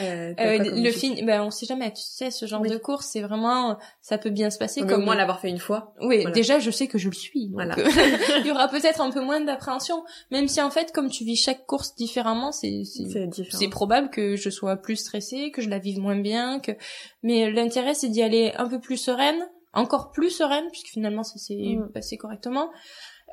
Euh, 0.00 0.32
euh, 0.38 0.58
le 0.58 0.90
film, 0.92 1.26
ben 1.26 1.42
on 1.42 1.50
sait 1.50 1.66
jamais. 1.66 1.90
Tu 1.92 2.00
sais, 2.02 2.30
ce 2.30 2.46
genre 2.46 2.60
Oui. 2.60 2.70
de 2.70 2.76
course, 2.76 3.06
c'est 3.12 3.20
vraiment, 3.20 3.76
ça 4.00 4.18
peut 4.18 4.30
bien 4.30 4.48
se 4.48 4.56
passer 4.56 4.82
Mais 4.82 4.86
comme 4.86 5.02
au 5.02 5.04
moins 5.04 5.16
l'avoir 5.16 5.40
fait 5.40 5.48
une 5.48 5.58
fois. 5.58 5.94
Oui, 6.00 6.18
Voilà. 6.20 6.30
déjà, 6.30 6.58
je 6.60 6.70
sais 6.70 6.86
que 6.86 6.96
je 6.96 7.08
le 7.08 7.14
suis. 7.14 7.48
donc, 7.48 7.54
Voilà. 7.54 7.76
euh, 7.76 7.82
il 8.40 8.46
y 8.46 8.50
aura 8.52 8.68
peut-être 8.68 9.00
un 9.00 9.10
peu 9.10 9.20
moins 9.20 9.40
d'appréhension, 9.40 10.04
même 10.30 10.46
si 10.46 10.62
en 10.62 10.70
fait, 10.70 10.92
comme 10.92 11.10
tu 11.10 11.24
vis 11.24 11.36
chaque 11.36 11.66
course 11.66 11.94
différemment, 11.96 12.52
c'est 12.52 12.82
c'est 12.84 13.68
probable 13.68 14.10
que 14.10 14.36
je 14.36 14.48
sois 14.48 14.76
plus 14.76 14.96
stressée, 14.96 15.50
que 15.50 15.60
je 15.60 15.68
la 15.68 15.78
vive 15.80 15.98
moins 15.98 16.18
bien, 16.18 16.60
que. 16.60 16.72
Mais 17.24 17.50
l'intérêt, 17.50 17.94
c'est 17.94 18.08
d'y 18.08 18.22
aller 18.22 18.52
un 18.56 18.68
peu 18.68 18.78
plus 18.80 18.96
sereine, 18.96 19.48
encore 19.72 20.10
plus 20.10 20.30
sereine, 20.30 20.64
puisque 20.70 20.88
finalement, 20.88 21.22
ça 21.22 21.38
s'est 21.38 21.76
Mm. 21.78 21.90
passé 21.92 22.16
correctement, 22.16 22.70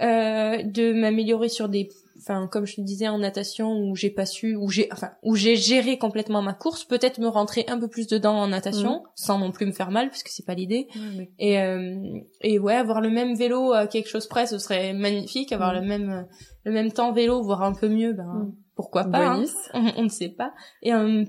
euh, 0.02 0.62
de 0.62 0.94
m'améliorer 0.94 1.50
sur 1.50 1.70
des, 1.70 1.90
enfin, 2.20 2.48
comme 2.52 2.68
je 2.68 2.76
te 2.76 2.82
disais 2.82 3.08
en 3.08 3.18
natation 3.18 3.72
où 3.80 3.96
j'ai 3.96 4.12
pas 4.12 4.28
su, 4.28 4.56
où 4.56 4.70
j'ai, 4.70 4.88
enfin, 4.92 5.10
où 5.24 5.36
j'ai 5.36 5.56
géré 5.56 5.98
complètement 5.98 6.44
ma 6.44 6.54
course, 6.54 6.86
peut-être 6.86 7.18
me 7.20 7.28
rentrer 7.28 7.66
un 7.68 7.80
peu 7.80 7.88
plus 7.88 8.06
dedans 8.06 8.36
en 8.36 8.48
natation, 8.50 9.02
sans 9.16 9.40
non 9.40 9.52
plus 9.52 9.66
me 9.66 9.72
faire 9.72 9.90
mal, 9.90 10.10
puisque 10.10 10.28
c'est 10.28 10.46
pas 10.46 10.54
l'idée. 10.54 10.88
Mais- 11.16 11.32
Et, 11.40 11.60
euh, 11.60 11.96
et 12.42 12.60
ouais, 12.60 12.76
avoir 12.76 13.02
le 13.02 13.10
même 13.10 13.34
vélo 13.36 13.74
à 13.74 13.88
quelque 13.88 14.08
chose 14.10 14.28
près, 14.28 14.46
ce 14.46 14.60
serait 14.60 14.94
magnifique. 14.94 15.52
Avoir 15.52 15.72
Mm. 15.74 15.80
le 15.82 15.88
même 15.88 16.28
le 16.64 16.72
même 16.74 16.92
temps 16.92 17.14
vélo, 17.14 17.42
voire 17.42 17.64
un 17.64 17.74
peu 17.74 17.88
mieux, 17.88 18.14
ben 18.14 18.26
Mm. 18.26 18.56
pourquoi 18.76 19.06
pas. 19.06 19.30
hein. 19.30 19.46
On, 19.74 19.80
on 19.98 20.04
ne 20.04 20.10
sait 20.10 20.30
pas. 20.30 20.54
Et 20.84 20.92
un 20.92 21.24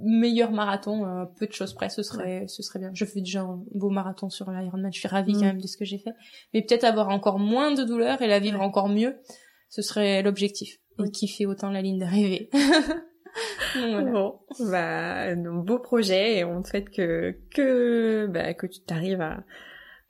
meilleur 0.00 0.50
marathon, 0.52 1.04
euh, 1.06 1.24
peu 1.38 1.46
de 1.46 1.52
choses 1.52 1.74
près, 1.74 1.88
ce 1.88 2.02
serait 2.02 2.44
ce 2.48 2.62
serait 2.62 2.78
bien. 2.78 2.90
Je 2.94 3.04
fais 3.04 3.20
déjà 3.20 3.42
un 3.42 3.62
beau 3.74 3.90
marathon 3.90 4.30
sur 4.30 4.50
l'Ironman. 4.50 4.92
Je 4.92 4.98
suis 4.98 5.08
ravie 5.08 5.32
Mm. 5.32 5.38
quand 5.38 5.44
même 5.46 5.60
de 5.60 5.66
ce 5.66 5.76
que 5.76 5.84
j'ai 5.84 5.98
fait. 5.98 6.12
Mais 6.54 6.62
peut-être 6.62 6.84
avoir 6.84 7.08
encore 7.08 7.38
moins 7.38 7.72
de 7.72 7.84
douleur 7.84 8.22
et 8.22 8.26
la 8.26 8.38
vivre 8.38 8.58
Ouais. 8.60 8.64
encore 8.64 8.88
mieux, 8.88 9.16
ce 9.68 9.82
serait 9.82 10.22
l'objectif. 10.22 10.76
Et 11.04 11.10
kiffer 11.10 11.46
autant 11.46 11.70
la 11.70 11.82
ligne 11.82 11.98
d'arrivée. 11.98 12.50
Voilà. 13.76 14.10
Bon, 14.10 14.40
bah, 14.70 15.34
beau 15.36 15.78
projet 15.78 16.38
et 16.38 16.44
on 16.44 16.62
te 16.62 16.68
souhaite 16.70 16.90
que, 16.90 17.36
que, 17.54 18.26
bah, 18.26 18.54
que 18.54 18.66
tu 18.66 18.80
t'arrives 18.80 19.20
à, 19.20 19.44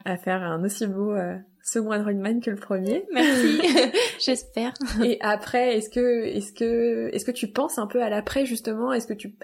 à 0.07 0.17
faire 0.17 0.43
un 0.43 0.65
aussi 0.65 0.87
beau 0.87 1.13
euh, 1.13 1.37
second 1.63 1.93
Ironman 1.93 2.41
que 2.41 2.51
le 2.51 2.57
premier. 2.57 3.05
Merci. 3.13 3.61
J'espère. 4.25 4.73
Et 5.05 5.19
après, 5.21 5.77
est-ce 5.77 5.91
que, 5.91 6.25
est-ce 6.27 6.53
que, 6.53 7.11
est-ce 7.13 7.25
que 7.27 7.31
tu 7.33 7.49
penses 7.49 7.77
un 7.79 7.87
peu 7.87 8.03
à 8.03 8.09
l'après 8.09 8.47
justement? 8.47 8.93
Est-ce 8.93 9.07
que 9.07 9.15
tu, 9.15 9.35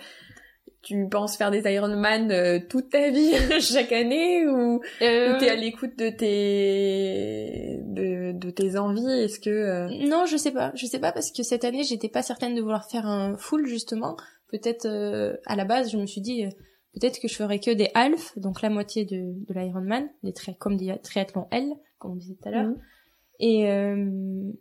tu 0.84 1.08
penses 1.08 1.36
faire 1.36 1.50
des 1.50 1.60
Ironman 1.72 2.30
euh, 2.30 2.60
toute 2.68 2.90
ta 2.90 3.10
vie, 3.10 3.32
chaque 3.60 3.92
année, 3.92 4.46
ou, 4.46 4.80
Euh, 5.02 5.34
ou 5.34 5.38
t'es 5.38 5.48
à 5.48 5.56
l'écoute 5.56 5.98
de 5.98 6.10
tes, 6.10 7.80
de, 7.84 8.32
de 8.32 8.50
tes 8.50 8.76
envies 8.76 9.08
Est-ce 9.08 9.40
que, 9.40 9.50
euh, 9.50 9.88
Non, 10.06 10.26
je 10.26 10.36
sais 10.36 10.52
pas. 10.52 10.72
Je 10.74 10.86
sais 10.86 10.98
pas 10.98 11.12
parce 11.12 11.32
que 11.32 11.42
cette 11.42 11.64
année, 11.64 11.82
j'étais 11.84 12.08
pas 12.08 12.22
certaine 12.22 12.54
de 12.54 12.60
vouloir 12.60 12.88
faire 12.88 13.06
un 13.06 13.36
full 13.36 13.66
justement. 13.66 14.16
Peut-être 14.50 14.86
euh, 14.86 15.36
à 15.46 15.56
la 15.56 15.64
base, 15.64 15.90
je 15.90 15.96
me 15.96 16.06
suis 16.06 16.20
dit 16.20 16.44
euh, 16.44 16.50
peut-être 16.92 17.20
que 17.20 17.28
je 17.28 17.34
ferais 17.34 17.58
que 17.58 17.70
des 17.70 17.90
half, 17.94 18.38
donc 18.38 18.62
la 18.62 18.70
moitié 18.70 19.04
de, 19.04 19.16
de 19.16 19.54
l'Ironman, 19.58 20.08
des 20.22 20.32
tri 20.32 20.56
comme 20.58 20.76
des 20.76 20.94
triathlons 21.02 21.48
L, 21.50 21.72
comme 21.98 22.12
on 22.12 22.16
disait 22.16 22.36
tout 22.40 22.48
à 22.48 22.52
l'heure. 22.52 22.66
Mhm. 22.66 22.78
Et, 23.40 23.70
euh, 23.70 24.52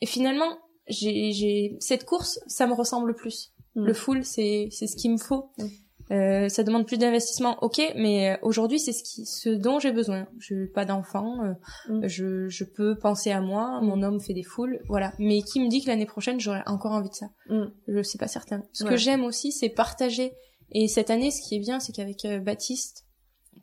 et 0.00 0.06
finalement, 0.06 0.58
j'ai, 0.86 1.32
j'ai 1.32 1.76
cette 1.80 2.04
course, 2.04 2.40
ça 2.46 2.66
me 2.66 2.74
ressemble 2.74 3.14
plus. 3.14 3.52
Mhm. 3.74 3.84
Le 3.86 3.94
full, 3.94 4.24
c'est 4.24 4.68
c'est 4.70 4.86
ce 4.86 4.96
qu'il 4.96 5.12
me 5.12 5.18
faut. 5.18 5.50
Mhm. 5.58 5.70
Euh, 6.10 6.48
ça 6.50 6.62
demande 6.62 6.84
plus 6.86 6.98
d'investissement, 6.98 7.56
ok, 7.62 7.80
mais 7.96 8.32
euh, 8.32 8.36
aujourd'hui 8.42 8.78
c'est 8.78 8.92
ce 8.92 9.02
qui, 9.02 9.24
ce 9.24 9.48
dont 9.48 9.78
j'ai 9.78 9.92
besoin. 9.92 10.26
Je 10.40 10.54
n'ai 10.54 10.66
pas 10.66 10.84
d'enfant, 10.84 11.42
euh, 11.42 11.54
Mm. 11.88 12.06
je, 12.06 12.48
je 12.48 12.64
peux 12.64 12.98
penser 12.98 13.30
à 13.30 13.40
moi. 13.40 13.80
Mon 13.80 14.02
homme 14.02 14.20
fait 14.20 14.34
des 14.34 14.42
foules, 14.42 14.80
voilà. 14.88 15.14
Mais 15.18 15.40
qui 15.42 15.58
me 15.60 15.68
dit 15.68 15.80
que 15.80 15.86
l'année 15.88 16.04
prochaine 16.04 16.38
j'aurai 16.38 16.60
encore 16.66 16.92
envie 16.92 17.08
de 17.08 17.14
ça? 17.14 17.30
Mm. 17.48 17.64
Je 17.88 18.02
sais 18.02 18.18
pas 18.18 18.26
certain. 18.28 18.62
Ce 18.72 18.84
Ouais. 18.84 18.90
que 18.90 18.96
j'aime 18.96 19.24
aussi, 19.24 19.52
c'est 19.52 19.70
partager. 19.70 20.32
Et 20.72 20.86
cette 20.88 21.08
année, 21.08 21.30
ce 21.30 21.40
qui 21.40 21.54
est 21.56 21.60
bien, 21.60 21.80
c'est 21.80 21.92
qu'avec 21.92 22.24
euh, 22.26 22.40
Baptiste, 22.40 23.06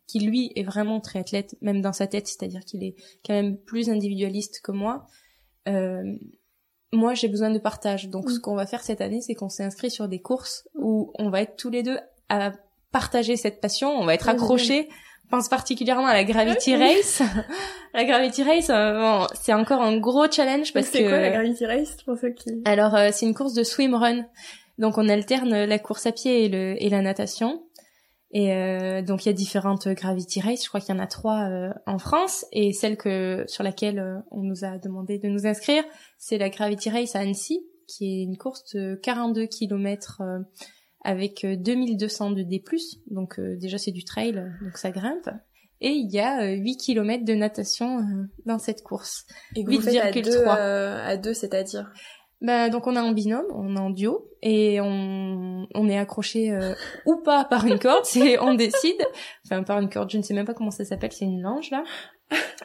qui 0.07 0.20
lui 0.20 0.51
est 0.55 0.64
vraiment 0.64 1.01
très 1.01 1.20
athlète, 1.20 1.55
même 1.62 1.82
dans 1.82 1.93
sa 1.93 2.07
tête, 2.07 2.28
c'est-à-dire 2.28 2.62
qu'il 2.66 2.84
est 2.84 2.95
quand 3.26 3.34
même 3.34 3.57
plus 3.60 3.89
individualiste 3.91 4.62
que 4.64 4.72
moi. 4.72 5.05
Moi, 6.91 7.13
j'ai 7.13 7.27
besoin 7.27 7.51
de 7.51 7.59
partage. 7.59 8.09
Donc, 8.09 8.25
Mm. 8.25 8.29
ce 8.33 8.39
qu'on 8.39 8.55
va 8.55 8.65
faire 8.65 8.81
cette 8.81 9.01
année, 9.01 9.21
c'est 9.21 9.35
qu'on 9.35 9.49
s'est 9.49 9.63
inscrit 9.63 9.91
sur 9.91 10.07
des 10.07 10.19
courses 10.19 10.67
où 10.75 11.11
on 11.19 11.29
va 11.29 11.41
être 11.41 11.55
tous 11.55 11.69
les 11.69 11.83
deux 11.83 11.99
à 12.29 12.51
partager 12.91 13.35
cette 13.35 13.61
passion. 13.61 13.89
On 13.91 14.05
va 14.05 14.13
être 14.15 14.27
accrochés. 14.29 14.89
Je 15.25 15.29
pense 15.29 15.47
particulièrement 15.47 16.07
à 16.07 16.13
la 16.13 16.23
Gravity. 16.23 16.75
Race. 16.75 17.21
la 17.93 18.03
Gravity 18.03 18.41
Race, 18.41 18.71
euh, 18.71 18.99
bon, 18.99 19.27
c'est 19.39 19.53
encore 19.53 19.81
un 19.81 19.97
gros 19.99 20.25
challenge 20.31 20.73
parce 20.73 20.87
c'est 20.87 21.03
que 21.03 21.09
quoi 21.09 21.19
la 21.19 21.29
Gravity 21.29 21.67
Race 21.67 21.97
pour 22.03 22.17
ceux 22.17 22.31
qui... 22.31 22.49
alors, 22.65 22.95
euh, 22.95 23.09
c'est 23.13 23.27
une 23.27 23.35
course 23.35 23.53
de 23.53 23.63
swim 23.63 23.93
run. 23.93 24.25
Donc, 24.79 24.97
on 24.97 25.07
alterne 25.07 25.65
la 25.65 25.77
course 25.77 26.07
à 26.07 26.11
pied 26.11 26.45
et, 26.45 26.49
le, 26.49 26.81
et 26.81 26.89
la 26.89 27.01
natation. 27.03 27.61
Et 28.32 28.53
euh, 28.53 29.01
donc, 29.01 29.25
il 29.25 29.30
y 29.30 29.32
a 29.32 29.34
différentes 29.34 29.88
gravity 29.88 30.39
races. 30.39 30.63
Je 30.63 30.69
crois 30.69 30.80
qu'il 30.80 30.93
y 30.93 30.97
en 30.97 31.01
a 31.01 31.07
trois 31.07 31.49
euh, 31.49 31.73
en 31.88 31.97
France. 31.97 32.45
Et 32.51 32.73
celle 32.73 32.97
que 32.97 33.43
sur 33.47 33.63
laquelle 33.63 33.99
euh, 33.99 34.17
on 34.32 34.43
nous 34.43 34.63
a 34.63 34.77
demandé 34.77 35.17
de 35.17 35.27
nous 35.27 35.47
inscrire, 35.47 35.84
c'est 36.17 36.38
la 36.38 36.49
gravity 36.49 36.89
race 36.89 37.15
à 37.15 37.19
Annecy, 37.19 37.65
qui 37.88 38.05
est 38.05 38.23
une 38.23 38.38
course 38.38 38.75
de 38.75 38.99
42 39.01 39.47
km 39.47 40.21
avec 41.03 41.45
euh, 41.45 41.55
2200 41.55 42.32
de 42.32 42.43
D+. 42.43 42.63
Donc, 43.07 43.39
euh, 43.39 43.57
déjà, 43.57 43.77
c'est 43.77 43.91
du 43.91 44.03
trail, 44.03 44.34
donc 44.61 44.77
ça 44.77 44.91
grimpe. 44.91 45.30
Et 45.82 45.91
il 45.91 46.11
y 46.11 46.19
a 46.19 46.41
euh, 46.41 46.55
8 46.55 46.77
km 46.77 47.23
de 47.23 47.34
natation 47.34 47.99
euh, 47.99 48.23
dans 48.45 48.59
cette 48.59 48.84
course. 48.84 49.25
Et 49.55 49.63
que 49.63 49.71
vous 49.71 49.82
faites 49.82 49.95
à 49.95 50.11
8,3. 50.11 50.23
deux, 50.23 50.32
euh, 50.32 51.05
à 51.05 51.15
deux, 51.15 51.34
c'est-à-dire? 51.34 51.91
Bah, 52.41 52.69
donc 52.69 52.87
on 52.87 52.95
est 52.95 52.99
en 52.99 53.11
binôme, 53.11 53.45
on 53.53 53.75
est 53.75 53.79
en 53.79 53.89
duo 53.89 54.29
et 54.41 54.79
on, 54.79 55.67
on 55.75 55.89
est 55.89 55.97
accroché 55.97 56.51
euh, 56.51 56.73
ou 57.05 57.17
pas 57.17 57.43
par 57.43 57.65
une 57.65 57.79
corde, 57.79 58.03
c'est 58.05 58.39
on 58.39 58.53
décide. 58.53 59.05
Enfin 59.45 59.63
par 59.63 59.79
une 59.79 59.89
corde, 59.89 60.09
je 60.09 60.17
ne 60.17 60.23
sais 60.23 60.33
même 60.33 60.45
pas 60.45 60.53
comment 60.53 60.71
ça 60.71 60.85
s'appelle, 60.85 61.11
c'est 61.11 61.25
une 61.25 61.41
lange 61.41 61.69
là. 61.71 61.83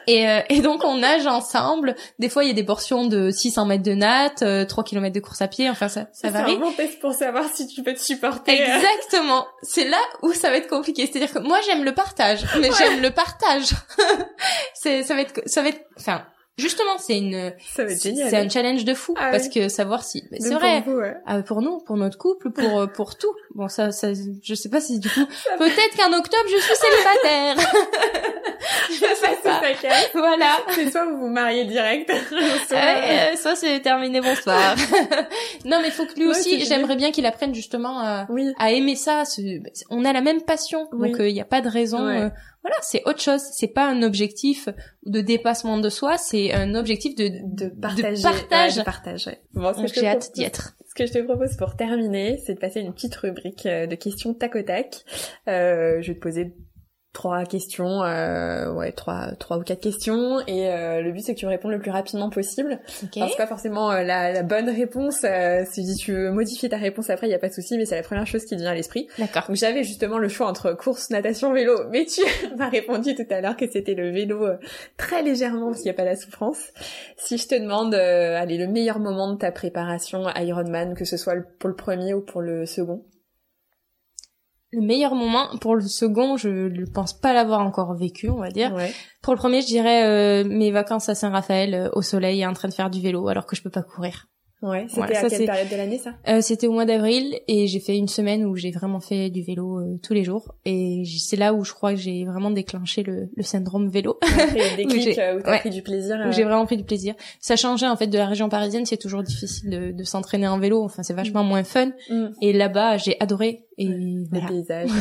Et, 0.07 0.29
euh, 0.29 0.41
et 0.49 0.61
donc 0.61 0.83
on 0.85 0.97
nage 0.99 1.27
ensemble. 1.27 1.95
Des 2.19 2.29
fois 2.29 2.45
il 2.45 2.47
y 2.47 2.51
a 2.51 2.53
des 2.53 2.63
portions 2.63 3.07
de 3.07 3.31
600 3.31 3.65
mètres 3.65 3.83
de 3.83 3.95
natte, 3.95 4.43
euh, 4.43 4.63
3 4.63 4.83
km 4.85 5.13
de 5.13 5.19
course 5.19 5.41
à 5.41 5.49
pied. 5.49 5.69
Enfin 5.69 5.89
ça, 5.89 6.07
ça 6.13 6.29
varie. 6.29 6.51
C'est 6.51 6.57
un 6.57 6.61
bon 6.61 6.71
test 6.71 6.99
pour 6.99 7.13
savoir 7.13 7.43
si 7.51 7.67
tu 7.67 7.83
peux 7.83 7.93
te 7.93 7.99
supporter. 7.99 8.53
Exactement. 8.53 9.45
C'est 9.61 9.89
là 9.89 9.99
où 10.21 10.31
ça 10.31 10.51
va 10.51 10.57
être 10.57 10.69
compliqué. 10.69 11.05
C'est-à-dire 11.05 11.33
que 11.33 11.39
moi 11.39 11.59
j'aime 11.65 11.83
le 11.83 11.93
partage, 11.93 12.45
mais 12.61 12.69
j'aime 12.77 13.01
le 13.01 13.11
partage. 13.11 13.71
c'est 14.73 15.03
ça 15.03 15.15
va 15.15 15.21
être 15.21 15.41
ça 15.47 15.63
va 15.63 15.69
être 15.69 15.81
enfin 15.97 16.21
Justement, 16.57 16.97
c'est 16.97 17.17
une, 17.17 17.51
c'est 17.59 18.33
un 18.33 18.47
challenge 18.47 18.85
de 18.85 18.93
fou 18.93 19.13
ah 19.17 19.29
parce 19.29 19.49
que 19.49 19.67
savoir 19.67 20.05
si, 20.05 20.23
c'est 20.39 20.53
vrai, 20.53 20.83
pour, 20.83 21.01
ah, 21.25 21.41
pour, 21.41 21.61
nous, 21.61 21.79
pour 21.79 21.97
notre 21.97 22.17
couple, 22.17 22.49
pour 22.49 22.79
euh, 22.79 22.87
pour 22.87 23.17
tout. 23.17 23.35
Bon, 23.55 23.67
ça, 23.67 23.91
ça, 23.91 24.07
je 24.41 24.55
sais 24.55 24.69
pas 24.69 24.79
si 24.79 24.99
du 24.99 25.09
coup, 25.09 25.25
peut-être 25.57 25.97
qu'en 25.97 26.17
octobre 26.17 26.45
je 26.49 26.57
suis 26.57 26.75
célibataire. 26.75 27.57
je 28.89 28.93
sais 28.93 29.37
pas. 29.43 29.61
Voilà. 30.13 30.57
C'est 30.69 30.91
soit 30.91 31.05
vous 31.05 31.17
vous 31.17 31.27
mariez 31.27 31.65
direct, 31.65 32.09
soit, 32.69 32.77
euh, 32.77 33.35
soit 33.35 33.57
c'est 33.57 33.81
terminé 33.81 34.21
bonsoir. 34.21 34.77
non, 35.65 35.79
mais 35.81 35.87
il 35.87 35.91
faut 35.91 36.05
que 36.05 36.17
lui 36.17 36.27
aussi, 36.27 36.63
j'aimerais 36.63 36.95
bien 36.95 37.11
qu'il 37.11 37.25
apprenne 37.25 37.53
justement 37.53 37.99
à, 37.99 38.27
à 38.59 38.71
aimer 38.71 38.95
ça. 38.95 39.23
On 39.89 40.05
a 40.05 40.13
la 40.13 40.21
même 40.21 40.41
passion, 40.41 40.87
donc 40.93 41.17
il 41.19 41.33
n'y 41.33 41.41
a 41.41 41.45
pas 41.45 41.59
de 41.59 41.67
raison 41.67 42.31
voilà, 42.65 42.77
c'est 42.81 43.03
autre 43.05 43.21
chose. 43.21 43.41
C'est 43.51 43.67
pas 43.67 43.87
un 43.87 44.01
objectif 44.01 44.69
de 45.05 45.21
dépassement 45.21 45.77
de 45.77 45.89
soi, 45.89 46.17
c'est 46.17 46.51
un 46.51 46.73
objectif 46.73 47.15
de, 47.15 47.29
de 47.43 47.67
partage. 47.69 48.17
De 48.17 48.83
partage. 48.83 49.29
j'ai 49.93 50.07
hâte 50.07 50.31
d'y 50.33 50.41
être. 50.41 50.75
Ce 50.89 50.95
que 50.95 51.05
je 51.05 51.13
te 51.13 51.21
propose 51.21 51.55
pour 51.57 51.75
terminer, 51.75 52.41
c'est 52.43 52.55
de 52.55 52.59
passer 52.59 52.79
une 52.79 52.91
petite 52.91 53.13
rubrique 53.17 53.67
euh, 53.67 53.85
de 53.85 53.93
questions 53.93 54.33
tac 54.33 54.55
au 54.55 54.63
tac. 54.63 55.03
Euh, 55.47 56.01
je 56.01 56.07
vais 56.07 56.15
te 56.15 56.19
poser 56.19 56.55
trois 57.15 57.45
questions, 57.45 58.03
euh, 58.03 58.71
ouais, 58.73 58.91
trois, 58.91 59.31
trois 59.39 59.57
ou 59.57 59.61
quatre 59.61 59.79
questions, 59.79 60.41
et 60.47 60.69
euh, 60.69 61.01
le 61.01 61.13
but 61.13 61.21
c'est 61.21 61.33
que 61.33 61.39
tu 61.39 61.47
réponds 61.47 61.69
le 61.69 61.79
plus 61.79 61.89
rapidement 61.89 62.29
possible. 62.29 62.77
Okay. 63.05 63.21
c'est 63.29 63.37
pas 63.37 63.47
forcément 63.47 63.89
euh, 63.89 64.03
la, 64.03 64.33
la, 64.33 64.43
bonne 64.43 64.69
réponse. 64.69 65.21
Euh, 65.23 65.63
si 65.71 65.95
tu 65.95 66.11
veux 66.11 66.31
modifier 66.31 66.67
ta 66.67 66.75
réponse 66.77 67.09
après, 67.09 67.27
il 67.27 67.31
y 67.31 67.33
a 67.33 67.39
pas 67.39 67.47
de 67.47 67.53
souci, 67.53 67.77
mais 67.77 67.85
c'est 67.85 67.95
la 67.95 68.03
première 68.03 68.27
chose 68.27 68.43
qui 68.43 68.57
vient 68.57 68.69
à 68.69 68.75
l'esprit. 68.75 69.07
D'accord. 69.17 69.45
Donc 69.47 69.55
j'avais 69.55 69.83
justement 69.83 70.17
le 70.17 70.27
choix 70.27 70.47
entre 70.47 70.73
course, 70.73 71.09
natation, 71.09 71.53
vélo, 71.53 71.85
mais 71.89 72.05
tu 72.05 72.21
m'as 72.57 72.69
répondu 72.69 73.15
tout 73.15 73.27
à 73.29 73.39
l'heure 73.39 73.55
que 73.55 73.65
c'était 73.71 73.95
le 73.95 74.11
vélo 74.11 74.45
très 74.97 75.23
légèrement 75.23 75.67
parce 75.67 75.77
qu'il 75.77 75.89
n'y 75.89 75.95
a 75.95 75.97
pas 75.97 76.03
la 76.03 76.17
souffrance. 76.17 76.59
Si 77.15 77.37
je 77.37 77.47
te 77.47 77.55
demande, 77.55 77.95
allez, 77.95 78.57
le 78.57 78.67
meilleur 78.67 78.99
moment 78.99 79.31
de 79.31 79.37
ta 79.37 79.53
préparation 79.53 80.27
Ironman, 80.35 80.95
que 80.95 81.05
ce 81.05 81.15
soit 81.15 81.35
pour 81.59 81.69
le 81.69 81.75
premier 81.75 82.13
ou 82.13 82.19
pour 82.19 82.41
le 82.41 82.65
second. 82.65 83.01
Le 84.75 84.81
meilleur 84.81 85.15
moment 85.15 85.47
pour 85.61 85.75
le 85.75 85.81
second, 85.81 86.35
je 86.35 86.49
ne 86.49 86.85
pense 86.85 87.13
pas 87.13 87.31
l'avoir 87.31 87.61
encore 87.61 87.93
vécu, 87.93 88.29
on 88.29 88.39
va 88.39 88.49
dire. 88.49 88.73
Ouais. 88.73 88.91
Pour 89.21 89.33
le 89.33 89.37
premier, 89.37 89.61
je 89.61 89.67
dirais 89.67 90.03
euh, 90.03 90.43
mes 90.43 90.69
vacances 90.69 91.07
à 91.07 91.15
Saint-Raphaël 91.15 91.73
euh, 91.73 91.89
au 91.93 92.01
soleil 92.01 92.45
en 92.45 92.51
train 92.51 92.67
de 92.67 92.73
faire 92.73 92.89
du 92.89 92.99
vélo 92.99 93.29
alors 93.29 93.45
que 93.45 93.55
je 93.55 93.61
peux 93.61 93.69
pas 93.69 93.83
courir. 93.83 94.27
Ouais, 94.61 94.87
c'était 94.89 95.15
à 95.15 95.29
quelle 95.29 95.45
période 95.45 95.69
de 95.69 95.75
l'année 95.75 95.97
ça? 95.97 96.13
Euh, 96.27 96.41
C'était 96.41 96.67
au 96.67 96.71
mois 96.71 96.85
d'avril 96.85 97.37
et 97.47 97.67
j'ai 97.67 97.79
fait 97.79 97.97
une 97.97 98.07
semaine 98.07 98.45
où 98.45 98.55
j'ai 98.55 98.71
vraiment 98.71 98.99
fait 98.99 99.29
du 99.29 99.43
vélo 99.43 99.79
euh, 99.79 99.99
tous 100.01 100.13
les 100.13 100.23
jours 100.23 100.55
et 100.65 101.03
c'est 101.19 101.35
là 101.35 101.53
où 101.53 101.63
je 101.63 101.73
crois 101.73 101.91
que 101.91 101.99
j'ai 101.99 102.23
vraiment 102.25 102.51
déclenché 102.51 103.03
le, 103.03 103.29
le 103.35 103.43
syndrome 103.43 103.89
vélo. 103.89 104.17
Des 104.53 104.75
déclic 104.77 105.19
où, 105.19 105.37
où 105.37 105.41
t'as 105.41 105.59
pris 105.59 105.69
du 105.69 105.81
plaisir. 105.81 106.17
Où 106.27 106.31
j'ai 106.31 106.43
vraiment 106.43 106.65
pris 106.65 106.77
du 106.77 106.83
plaisir. 106.83 107.15
Ça 107.39 107.55
changeait 107.55 107.87
en 107.87 107.97
fait 107.97 108.07
de 108.07 108.17
la 108.17 108.25
région 108.25 108.49
parisienne, 108.49 108.85
c'est 108.85 108.97
toujours 108.97 109.23
difficile 109.23 109.69
de, 109.69 109.91
de 109.91 110.03
s'entraîner 110.03 110.47
en 110.47 110.57
vélo. 110.57 110.83
Enfin, 110.83 111.03
c'est 111.03 111.13
vachement 111.13 111.43
mm. 111.43 111.47
moins 111.47 111.63
fun. 111.63 111.91
Mm. 112.09 112.27
Et 112.41 112.53
là-bas, 112.53 112.97
j'ai 112.97 113.17
adoré 113.19 113.65
et 113.77 113.87
les 113.87 114.41
paysages. 114.47 114.89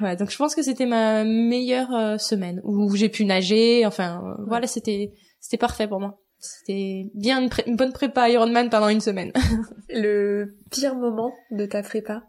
Ouais, 0.00 0.16
donc 0.16 0.28
je 0.28 0.36
pense 0.36 0.56
que 0.56 0.62
c'était 0.64 0.86
ma 0.86 1.22
meilleure 1.22 2.18
semaine 2.20 2.60
où 2.64 2.96
j'ai 2.96 3.08
pu 3.08 3.24
nager. 3.24 3.86
Enfin, 3.86 4.34
voilà, 4.48 4.66
c'était 4.66 5.12
c'était 5.38 5.56
parfait 5.56 5.86
pour 5.86 6.00
moi. 6.00 6.18
C'était 6.44 7.10
bien 7.14 7.48
une, 7.66 7.76
bonne 7.76 7.92
prépa 7.92 8.28
Ironman 8.28 8.68
pendant 8.68 8.88
une 8.88 9.00
semaine. 9.00 9.32
le 9.88 10.56
pire 10.70 10.94
moment 10.94 11.32
de 11.50 11.64
ta 11.64 11.82
prépa? 11.82 12.22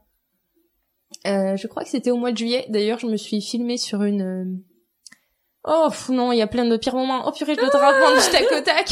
Euh, 1.27 1.57
Je 1.57 1.67
crois 1.67 1.83
que 1.83 1.89
c'était 1.89 2.11
au 2.11 2.17
mois 2.17 2.31
de 2.31 2.37
juillet. 2.37 2.65
D'ailleurs, 2.69 2.99
je 2.99 3.07
me 3.07 3.17
suis 3.17 3.41
filmée 3.41 3.77
sur 3.77 4.03
une... 4.03 4.21
Euh, 4.21 4.45
oh 5.65 5.89
non, 6.09 6.31
il 6.31 6.37
y 6.37 6.41
a 6.41 6.47
plein 6.47 6.65
de 6.65 6.77
pires 6.77 6.95
moments. 6.95 7.23
Oh 7.27 7.31
purée, 7.31 7.55
je 7.55 7.59
dois 7.59 7.69
te 7.69 7.77
raconter 7.77 8.21
du 8.21 8.31
tac 8.31 8.51
au 8.51 8.61
tac. 8.61 8.87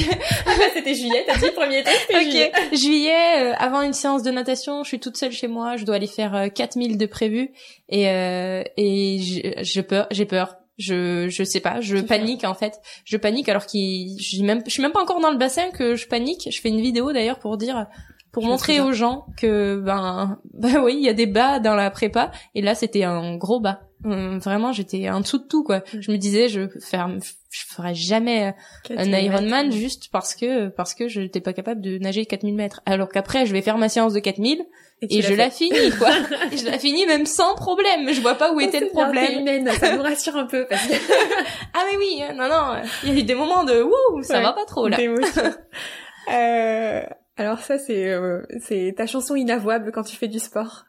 c'était 0.74 0.94
juillet, 0.94 1.24
t'as 1.26 1.38
dit 1.38 1.46
le 1.46 1.54
premier 1.54 1.84
test, 1.84 2.06
okay. 2.10 2.24
juillet. 2.24 2.52
Juillet, 2.74 3.44
euh, 3.44 3.54
avant 3.58 3.82
une 3.82 3.94
séance 3.94 4.24
de 4.24 4.32
natation, 4.32 4.84
je 4.84 4.90
suis 4.90 5.00
toute 5.00 5.16
seule 5.16 5.32
chez 5.32 5.48
moi, 5.48 5.78
je 5.78 5.86
dois 5.86 5.96
aller 5.96 6.08
faire 6.08 6.52
4000 6.54 6.98
de 6.98 7.06
prévu 7.06 7.52
et 7.88 8.06
et 8.06 9.18
j'ai 9.62 9.84
peur, 9.84 10.08
j'ai 10.12 10.26
peur 10.26 10.63
je 10.78 11.28
je 11.30 11.44
sais 11.44 11.60
pas 11.60 11.82
je 11.82 11.98
panique 11.98 12.44
en 12.44 12.54
fait. 12.54 12.80
Je 13.06 13.18
panique 13.18 13.50
alors 13.50 13.66
qu'il 13.66 14.20
je 14.20 14.44
même 14.44 14.62
je 14.66 14.72
suis 14.72 14.82
même 14.82 14.92
pas 14.92 15.02
encore 15.02 15.20
dans 15.20 15.32
le 15.32 15.38
bassin 15.38 15.70
que 15.72 15.96
je 15.96 16.08
panique. 16.08 16.48
Je 16.52 16.60
fais 16.62 16.70
une 16.70 16.82
vidéo 16.82 17.12
d'ailleurs 17.12 17.40
pour 17.40 17.58
dire 17.58 17.88
pour 18.32 18.44
montrer 18.44 18.82
aux 18.82 18.94
gens 18.94 19.28
que 19.38 19.80
ben 19.80 20.40
ben 20.54 20.82
oui 20.84 20.96
il 20.98 21.04
y 21.04 21.10
a 21.10 21.14
des 21.14 21.28
bas 21.28 21.60
dans 21.60 21.76
la 21.76 21.92
prépa. 21.92 22.32
Et 22.56 22.62
là 22.62 22.76
c'était 22.76 23.04
un 23.04 23.38
gros 23.38 23.60
bas. 23.60 23.82
Hum, 24.04 24.40
vraiment 24.40 24.74
j'étais 24.74 25.10
en 25.10 25.22
dessous 25.22 25.38
de 25.38 25.48
tout 25.48 25.64
quoi. 25.64 25.84
Je 25.98 26.12
me 26.12 26.18
disais 26.18 26.50
je 26.50 26.68
faire 26.82 27.10
je 27.50 27.62
ferais 27.68 27.94
jamais 27.94 28.56
un 28.90 29.06
Ironman 29.12 29.72
juste 29.72 30.10
parce 30.12 30.34
que 30.36 30.70
parce 30.70 30.96
que 30.96 31.08
je 31.08 31.22
n'étais 31.22 31.40
pas 31.40 31.54
capable 31.54 31.82
de 31.82 32.00
nager 32.00 32.26
4000 32.26 32.56
mètres. 32.56 32.82
Alors 32.86 33.10
qu'après 33.10 33.46
je 33.46 33.54
vais 33.54 33.62
faire 33.62 33.78
ma 33.78 33.90
séance 33.90 34.14
de 34.14 34.20
4000 34.20 34.66
et, 35.02 35.22
je 35.22 35.34
la 35.34 35.50
finis 35.50 35.92
quoi. 35.98 36.12
je 36.56 36.66
la 36.66 36.80
finis 36.80 37.06
même 37.06 37.26
sans 37.26 37.56
problème. 37.56 38.12
Je 38.14 38.22
vois 38.22 38.36
pas 38.36 38.54
où 38.54 38.60
était 38.60 38.80
le 38.80 38.88
problème. 38.88 39.42
Humaine, 39.42 39.70
ça 39.72 39.96
nous 39.96 40.02
rassure 40.02 40.36
un 40.38 40.46
peu 40.46 40.66
parce 40.70 40.86
que 40.88 40.94
ah 41.74 41.84
mais 41.92 41.98
oui, 41.98 42.22
non 42.36 42.48
non, 42.48 42.82
il 43.04 43.14
y 43.14 43.18
a 43.18 43.20
eu 43.20 43.24
des 43.24 43.36
moments 43.36 43.64
de 43.64 43.82
wouh, 43.82 44.24
ça 44.24 44.42
va 44.42 44.54
pas 44.54 44.66
trop 44.66 44.88
là. 44.88 44.98
euh, 46.34 47.04
alors 47.38 47.60
ça 47.60 47.78
c'est 47.78 48.10
euh, 48.10 48.42
c'est 48.60 48.94
ta 48.96 49.08
chanson 49.08 49.36
inavouable 49.36 49.92
quand 49.92 50.04
tu 50.04 50.16
fais 50.16 50.28
du 50.28 50.40
sport. 50.40 50.86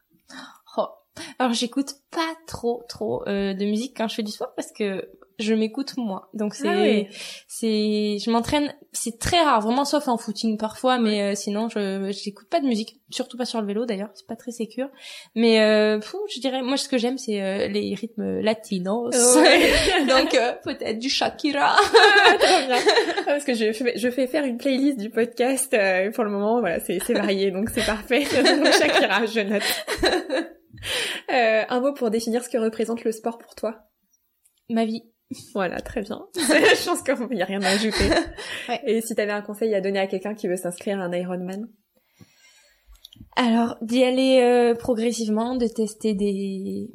Alors 1.38 1.52
j'écoute 1.52 1.94
pas 2.10 2.34
trop 2.46 2.84
trop 2.88 3.26
euh, 3.28 3.54
de 3.54 3.64
musique 3.64 3.96
quand 3.96 4.08
je 4.08 4.16
fais 4.16 4.22
du 4.22 4.32
sport 4.32 4.52
parce 4.56 4.72
que 4.72 5.08
je 5.38 5.54
m'écoute 5.54 5.96
moi. 5.96 6.28
Donc 6.34 6.54
c'est 6.54 7.08
ah 7.10 7.14
c'est 7.48 8.18
je 8.18 8.30
m'entraîne, 8.30 8.72
c'est 8.92 9.18
très 9.18 9.40
rare, 9.42 9.60
vraiment 9.60 9.84
sauf 9.84 10.06
en 10.08 10.16
footing 10.16 10.58
parfois, 10.58 10.98
mais 10.98 11.22
euh, 11.22 11.34
sinon 11.34 11.68
je 11.68 12.10
j'écoute 12.12 12.48
pas 12.48 12.60
de 12.60 12.66
musique, 12.66 13.00
surtout 13.10 13.36
pas 13.36 13.44
sur 13.44 13.60
le 13.60 13.66
vélo 13.66 13.84
d'ailleurs, 13.84 14.10
c'est 14.14 14.26
pas 14.26 14.36
très 14.36 14.52
sécure. 14.52 14.88
Mais 15.34 15.60
euh, 15.60 16.00
fou, 16.00 16.18
je 16.32 16.40
dirais 16.40 16.62
moi 16.62 16.76
ce 16.76 16.88
que 16.88 16.98
j'aime 16.98 17.18
c'est 17.18 17.42
euh, 17.42 17.68
les 17.68 17.94
rythmes 17.94 18.40
latinos. 18.40 19.14
Donc 20.08 20.34
euh, 20.34 20.52
peut-être 20.62 20.98
du 20.98 21.08
Shakira. 21.08 21.76
Ah, 22.26 22.66
bien. 22.66 22.76
Parce 23.24 23.44
que 23.44 23.54
je 23.54 23.72
fais, 23.72 23.96
je 23.96 24.10
fais 24.10 24.26
faire 24.26 24.44
une 24.44 24.58
playlist 24.58 24.98
du 24.98 25.10
podcast 25.10 25.76
pour 26.14 26.24
le 26.24 26.30
moment, 26.30 26.60
voilà, 26.60 26.80
c'est 26.80 26.98
c'est 27.04 27.14
varié 27.14 27.50
donc 27.50 27.70
c'est 27.70 27.84
parfait. 27.84 28.24
donc 28.24 28.72
Shakira, 28.72 29.26
je 29.26 29.40
note. 29.40 30.54
un 31.28 31.80
mot 31.80 31.92
pour 31.92 32.10
définir 32.10 32.42
ce 32.42 32.48
que 32.48 32.58
représente 32.58 33.04
le 33.04 33.12
sport 33.12 33.38
pour 33.38 33.54
toi. 33.54 33.88
Ma 34.70 34.84
vie. 34.84 35.02
Voilà, 35.54 35.80
très 35.80 36.02
bien. 36.02 36.26
je 36.34 36.86
pense 36.86 37.02
qu'il 37.02 37.36
n'y 37.36 37.42
a 37.42 37.46
rien 37.46 37.62
à 37.62 37.68
ajouter. 37.68 38.10
Et 38.86 39.00
si 39.00 39.14
tu 39.14 39.20
avais 39.20 39.32
un 39.32 39.42
conseil 39.42 39.74
à 39.74 39.80
donner 39.80 39.98
à 39.98 40.06
quelqu'un 40.06 40.34
qui 40.34 40.48
veut 40.48 40.56
s'inscrire 40.56 41.00
à 41.00 41.04
un 41.04 41.12
Ironman? 41.12 41.68
Alors, 43.36 43.76
d'y 43.80 44.04
aller 44.04 44.40
euh, 44.42 44.74
progressivement, 44.74 45.56
de 45.56 45.66
tester 45.66 46.14
des, 46.14 46.90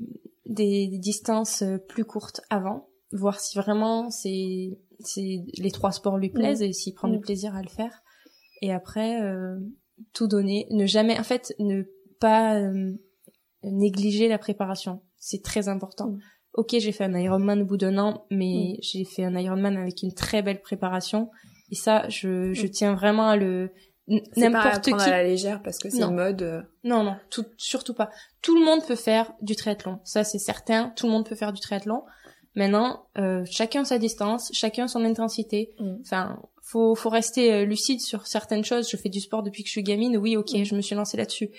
des, 0.45 0.87
distances 0.99 1.63
euh, 1.63 1.77
plus 1.77 2.05
courtes 2.05 2.41
avant, 2.49 2.89
voir 3.11 3.39
si 3.39 3.57
vraiment 3.57 4.09
c'est 4.09 4.77
les 5.57 5.71
trois 5.71 5.91
sports 5.91 6.17
lui 6.17 6.29
plaisent 6.29 6.61
et 6.61 6.71
s'il 6.71 6.93
prend 6.93 7.07
du 7.07 7.17
mm. 7.17 7.21
plaisir 7.21 7.55
à 7.55 7.61
le 7.61 7.69
faire. 7.69 8.03
Et 8.61 8.71
après, 8.71 9.21
euh, 9.21 9.57
tout 10.13 10.27
donner, 10.27 10.67
ne 10.71 10.85
jamais, 10.85 11.19
en 11.19 11.23
fait, 11.23 11.53
ne 11.59 11.83
pas 12.19 12.59
négliger 13.63 14.27
la 14.27 14.37
préparation. 14.37 15.01
C'est 15.17 15.43
très 15.43 15.67
important. 15.67 16.09
Mm 16.09 16.19
ok, 16.53 16.75
j'ai 16.79 16.91
fait 16.91 17.05
un 17.05 17.17
Ironman 17.17 17.61
au 17.61 17.65
bout 17.65 17.77
d'un 17.77 17.97
an, 17.97 18.25
mais 18.29 18.75
mm. 18.77 18.81
j'ai 18.81 19.05
fait 19.05 19.23
un 19.23 19.35
Ironman 19.35 19.77
avec 19.77 20.03
une 20.03 20.13
très 20.13 20.41
belle 20.41 20.61
préparation. 20.61 21.29
Et 21.71 21.75
ça, 21.75 22.07
je, 22.09 22.53
je 22.53 22.65
mm. 22.65 22.69
tiens 22.69 22.93
vraiment 22.95 23.29
à 23.29 23.35
le 23.35 23.71
n'importe 24.35 24.85
qui 24.85 24.93
à 24.93 25.09
la 25.11 25.23
légère 25.23 25.61
parce 25.61 25.77
que 25.77 25.89
c'est 25.89 26.01
une 26.01 26.15
mode. 26.15 26.41
Euh. 26.41 26.61
Non, 26.83 27.03
non, 27.03 27.15
tout, 27.29 27.45
surtout 27.57 27.93
pas. 27.93 28.09
Tout 28.41 28.57
le 28.57 28.65
monde 28.65 28.83
peut 28.85 28.95
faire 28.95 29.31
du 29.41 29.55
triathlon, 29.55 29.99
ça 30.03 30.23
c'est 30.23 30.39
certain. 30.39 30.91
Tout 30.95 31.05
le 31.05 31.11
monde 31.11 31.27
peut 31.27 31.35
faire 31.35 31.53
du 31.53 31.61
triathlon. 31.61 32.03
Maintenant, 32.55 33.05
euh, 33.19 33.45
chacun 33.49 33.85
sa 33.85 33.99
distance, 33.99 34.49
chacun 34.51 34.87
son 34.87 35.05
intensité. 35.05 35.75
Mm. 35.79 35.97
Enfin, 36.01 36.41
faut 36.63 36.95
faut 36.95 37.09
rester 37.09 37.53
euh, 37.53 37.65
lucide 37.65 38.01
sur 38.01 38.25
certaines 38.25 38.65
choses. 38.65 38.89
Je 38.89 38.97
fais 38.97 39.09
du 39.09 39.19
sport 39.19 39.43
depuis 39.43 39.61
que 39.61 39.67
je 39.67 39.73
suis 39.73 39.83
gamine. 39.83 40.17
Oui, 40.17 40.35
ok, 40.35 40.63
je 40.63 40.75
me 40.75 40.81
suis 40.81 40.95
lancée 40.95 41.17
là-dessus. 41.17 41.49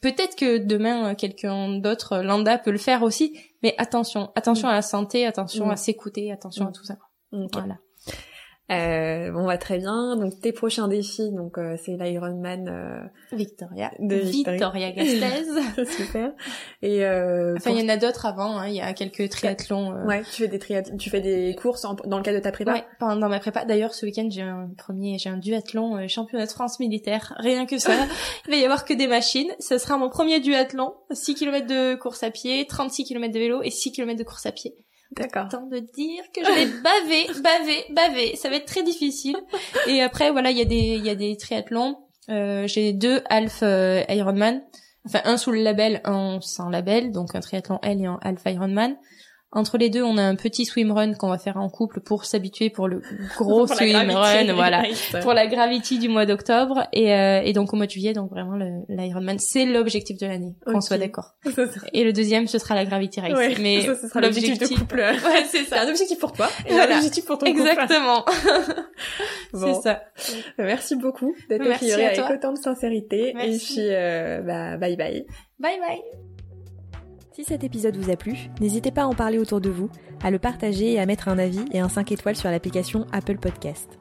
Peut-être 0.00 0.36
que 0.36 0.58
demain 0.58 1.14
quelqu'un 1.14 1.78
d'autre, 1.78 2.18
lambda, 2.18 2.58
peut 2.58 2.70
le 2.70 2.78
faire 2.78 3.02
aussi, 3.02 3.38
mais 3.62 3.74
attention, 3.78 4.30
attention 4.36 4.68
mm. 4.68 4.70
à 4.70 4.74
la 4.74 4.82
santé, 4.82 5.26
attention 5.26 5.66
mm. 5.66 5.70
à 5.70 5.76
s'écouter, 5.76 6.32
attention 6.32 6.66
à 6.66 6.70
mm. 6.70 6.72
tout 6.72 6.84
ça. 6.84 6.98
Voilà. 7.32 7.78
Euh, 8.70 9.30
bon, 9.32 9.44
va 9.46 9.56
très 9.56 9.78
bien. 9.78 10.16
Donc 10.16 10.40
tes 10.40 10.52
prochains 10.52 10.88
défis, 10.88 11.30
donc 11.32 11.56
euh, 11.56 11.76
c'est 11.82 11.96
l'Ironman 11.96 12.68
euh, 12.68 13.00
Victoria. 13.36 13.90
de 13.98 14.16
Victoria 14.16 14.90
Gasteiz. 14.92 15.48
Super. 15.96 16.32
Et 16.82 17.04
euh, 17.06 17.54
enfin, 17.56 17.70
il 17.70 17.80
y 17.80 17.84
en 17.84 17.88
a 17.88 17.96
d'autres 17.96 18.26
avant. 18.26 18.58
Hein. 18.58 18.68
Il 18.68 18.74
y 18.74 18.80
a 18.80 18.92
quelques 18.92 19.28
triathlons. 19.30 19.92
euh, 19.94 20.04
ouais, 20.04 20.22
tu 20.22 20.42
fais 20.42 20.48
des 20.48 20.58
triath- 20.58 20.96
tu 20.98 21.08
fais 21.08 21.20
des 21.20 21.54
courses 21.54 21.84
en- 21.86 21.94
dans 21.94 22.18
le 22.18 22.22
cadre 22.22 22.38
de 22.38 22.42
ta 22.42 22.52
prépa? 22.52 22.72
Ouais, 22.74 22.84
pendant 23.00 23.28
ma 23.30 23.38
prépa. 23.40 23.64
D'ailleurs, 23.64 23.94
ce 23.94 24.04
week-end, 24.04 24.28
j'ai 24.30 24.42
un 24.42 24.68
premier, 24.76 25.16
j'ai 25.18 25.30
un 25.30 25.38
duathlon 25.38 25.96
euh, 25.96 26.06
championnat 26.08 26.44
de 26.46 26.50
France 26.52 26.78
militaire. 26.78 27.34
Rien 27.38 27.64
que 27.64 27.78
ça. 27.78 27.92
Il 28.46 28.50
va 28.50 28.56
y 28.58 28.64
avoir 28.64 28.84
que 28.84 28.92
des 28.92 29.06
machines. 29.06 29.50
Ce 29.60 29.78
sera 29.78 29.96
mon 29.96 30.10
premier 30.10 30.40
duathlon. 30.40 30.92
6 31.10 31.34
km 31.36 31.66
de 31.66 31.94
course 31.94 32.22
à 32.22 32.30
pied, 32.30 32.66
36 32.68 33.04
km 33.04 33.32
de 33.32 33.38
vélo 33.38 33.62
et 33.62 33.70
6 33.70 33.92
km 33.92 34.18
de 34.18 34.24
course 34.24 34.44
à 34.44 34.52
pied. 34.52 34.74
D'accord. 35.12 35.48
Temps 35.48 35.66
de 35.66 35.78
dire 35.78 36.22
que 36.34 36.44
je 36.44 36.50
vais 36.50 36.66
baver, 36.82 37.26
baver, 37.42 37.84
baver. 37.90 38.36
Ça 38.36 38.50
va 38.50 38.56
être 38.56 38.66
très 38.66 38.82
difficile. 38.82 39.36
Et 39.86 40.02
après, 40.02 40.30
voilà, 40.30 40.50
il 40.50 40.58
y 40.58 40.62
a 40.62 40.66
des, 40.66 40.96
il 40.96 41.04
y 41.04 41.10
a 41.10 41.14
des 41.14 41.36
triathlons. 41.36 41.98
Euh, 42.28 42.66
j'ai 42.66 42.92
deux 42.92 43.22
half 43.30 43.60
euh, 43.62 44.02
Ironman. 44.08 44.62
Enfin, 45.06 45.20
un 45.24 45.38
sous 45.38 45.52
le 45.52 45.62
label, 45.62 46.00
un 46.04 46.40
sans 46.40 46.68
label. 46.68 47.12
Donc 47.12 47.34
un 47.34 47.40
triathlon 47.40 47.78
L 47.82 48.00
et 48.02 48.06
un 48.06 48.18
half 48.22 48.42
Ironman. 48.46 48.96
Entre 49.50 49.78
les 49.78 49.88
deux, 49.88 50.02
on 50.02 50.18
a 50.18 50.22
un 50.22 50.34
petit 50.36 50.66
swimrun 50.66 51.14
qu'on 51.14 51.28
va 51.30 51.38
faire 51.38 51.56
en 51.56 51.70
couple 51.70 52.00
pour 52.00 52.26
s'habituer 52.26 52.68
pour 52.68 52.86
le 52.86 53.00
gros 53.38 53.64
Pour 53.66 53.74
swimrun, 53.74 54.04
voilà. 54.54 54.82
Pour 55.22 55.32
la 55.32 55.46
Gravity 55.46 55.98
du 55.98 56.10
mois 56.10 56.26
d'octobre 56.26 56.86
et, 56.92 57.14
euh, 57.14 57.40
et 57.42 57.54
donc 57.54 57.72
au 57.72 57.76
mois 57.76 57.86
de 57.86 57.90
juillet, 57.90 58.12
donc 58.12 58.30
vraiment 58.30 58.58
l'Ironman, 58.90 59.38
c'est 59.38 59.64
l'objectif 59.64 60.18
de 60.18 60.26
l'année, 60.26 60.54
qu'on 60.66 60.74
Ok. 60.76 60.82
soit 60.82 60.98
d'accord. 60.98 61.34
Et 61.94 62.04
le 62.04 62.12
deuxième, 62.12 62.46
ce 62.46 62.58
sera 62.58 62.74
la 62.74 62.84
Gravity 62.84 63.20
Race. 63.20 63.32
Ouais, 63.32 63.54
Mais 63.58 63.80
ça, 63.80 63.94
ce 63.94 64.08
sera 64.08 64.20
l'objectif 64.20 64.58
de 64.58 64.66
couple. 64.66 64.98
Ouais, 65.28 65.44
c'est 65.48 65.64
ça. 65.64 65.80
un 65.82 65.88
objectif 65.88 66.18
pour 66.18 66.32
toi 66.32 66.48
et 66.66 66.72
Voilà. 66.72 66.94
un 66.94 66.98
objectif 66.98 67.24
pour 67.24 67.38
ton 67.38 67.46
couple. 67.46 67.60
Exactement. 67.60 68.24
Bon. 69.54 69.74
C'est 69.74 69.80
ça. 69.82 70.02
Merci 70.58 70.96
beaucoup 70.96 71.34
d'être 71.48 71.62
à 71.66 71.74
avec 71.74 72.30
autant 72.30 72.52
de 72.52 72.58
sincérité. 72.58 73.32
Merci. 73.34 73.50
Et 73.50 73.58
puis, 73.58 73.94
euh, 73.94 74.42
bah, 74.42 74.76
bye 74.76 74.96
bye. 74.96 75.26
Bye 75.58 75.78
bye. 75.80 76.27
Si 77.38 77.44
cet 77.44 77.62
épisode 77.62 77.96
vous 77.96 78.10
a 78.10 78.16
plu, 78.16 78.50
n'hésitez 78.60 78.90
pas 78.90 79.02
à 79.02 79.06
en 79.06 79.14
parler 79.14 79.38
autour 79.38 79.60
de 79.60 79.70
vous, 79.70 79.88
à 80.24 80.32
le 80.32 80.40
partager 80.40 80.94
et 80.94 80.98
à 80.98 81.06
mettre 81.06 81.28
un 81.28 81.38
avis 81.38 81.64
et 81.70 81.78
un 81.78 81.88
5 81.88 82.10
étoiles 82.10 82.34
sur 82.34 82.50
l'application 82.50 83.06
Apple 83.12 83.38
Podcast. 83.38 83.96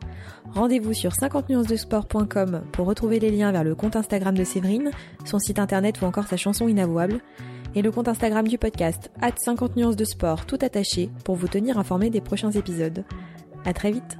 Rendez-vous 0.56 0.94
sur 0.94 1.12
50nuancesdesport.com 1.12 2.64
pour 2.72 2.88
retrouver 2.88 3.20
les 3.20 3.30
liens 3.30 3.52
vers 3.52 3.64
le 3.64 3.76
compte 3.76 3.96
Instagram 3.96 4.36
de 4.36 4.44
Séverine, 4.44 4.90
son 5.24 5.38
site 5.38 5.60
internet 5.60 6.02
ou 6.02 6.06
encore 6.06 6.26
sa 6.26 6.36
chanson 6.36 6.68
inavouable, 6.68 7.20
et 7.76 7.84
le 7.84 7.92
compte 7.92 8.08
Instagram 8.08 8.48
du 8.48 8.58
podcast, 8.58 9.12
at 9.22 9.36
50 9.38 9.76
nuances 9.76 9.96
de 9.96 10.06
sport 10.06 10.48
tout 10.48 10.58
attaché, 10.62 11.12
pour 11.24 11.36
vous 11.36 11.48
tenir 11.48 11.78
informé 11.78 12.10
des 12.10 12.22
prochains 12.22 12.50
épisodes. 12.50 13.06
À 13.66 13.74
très 13.74 13.92
vite! 13.92 14.18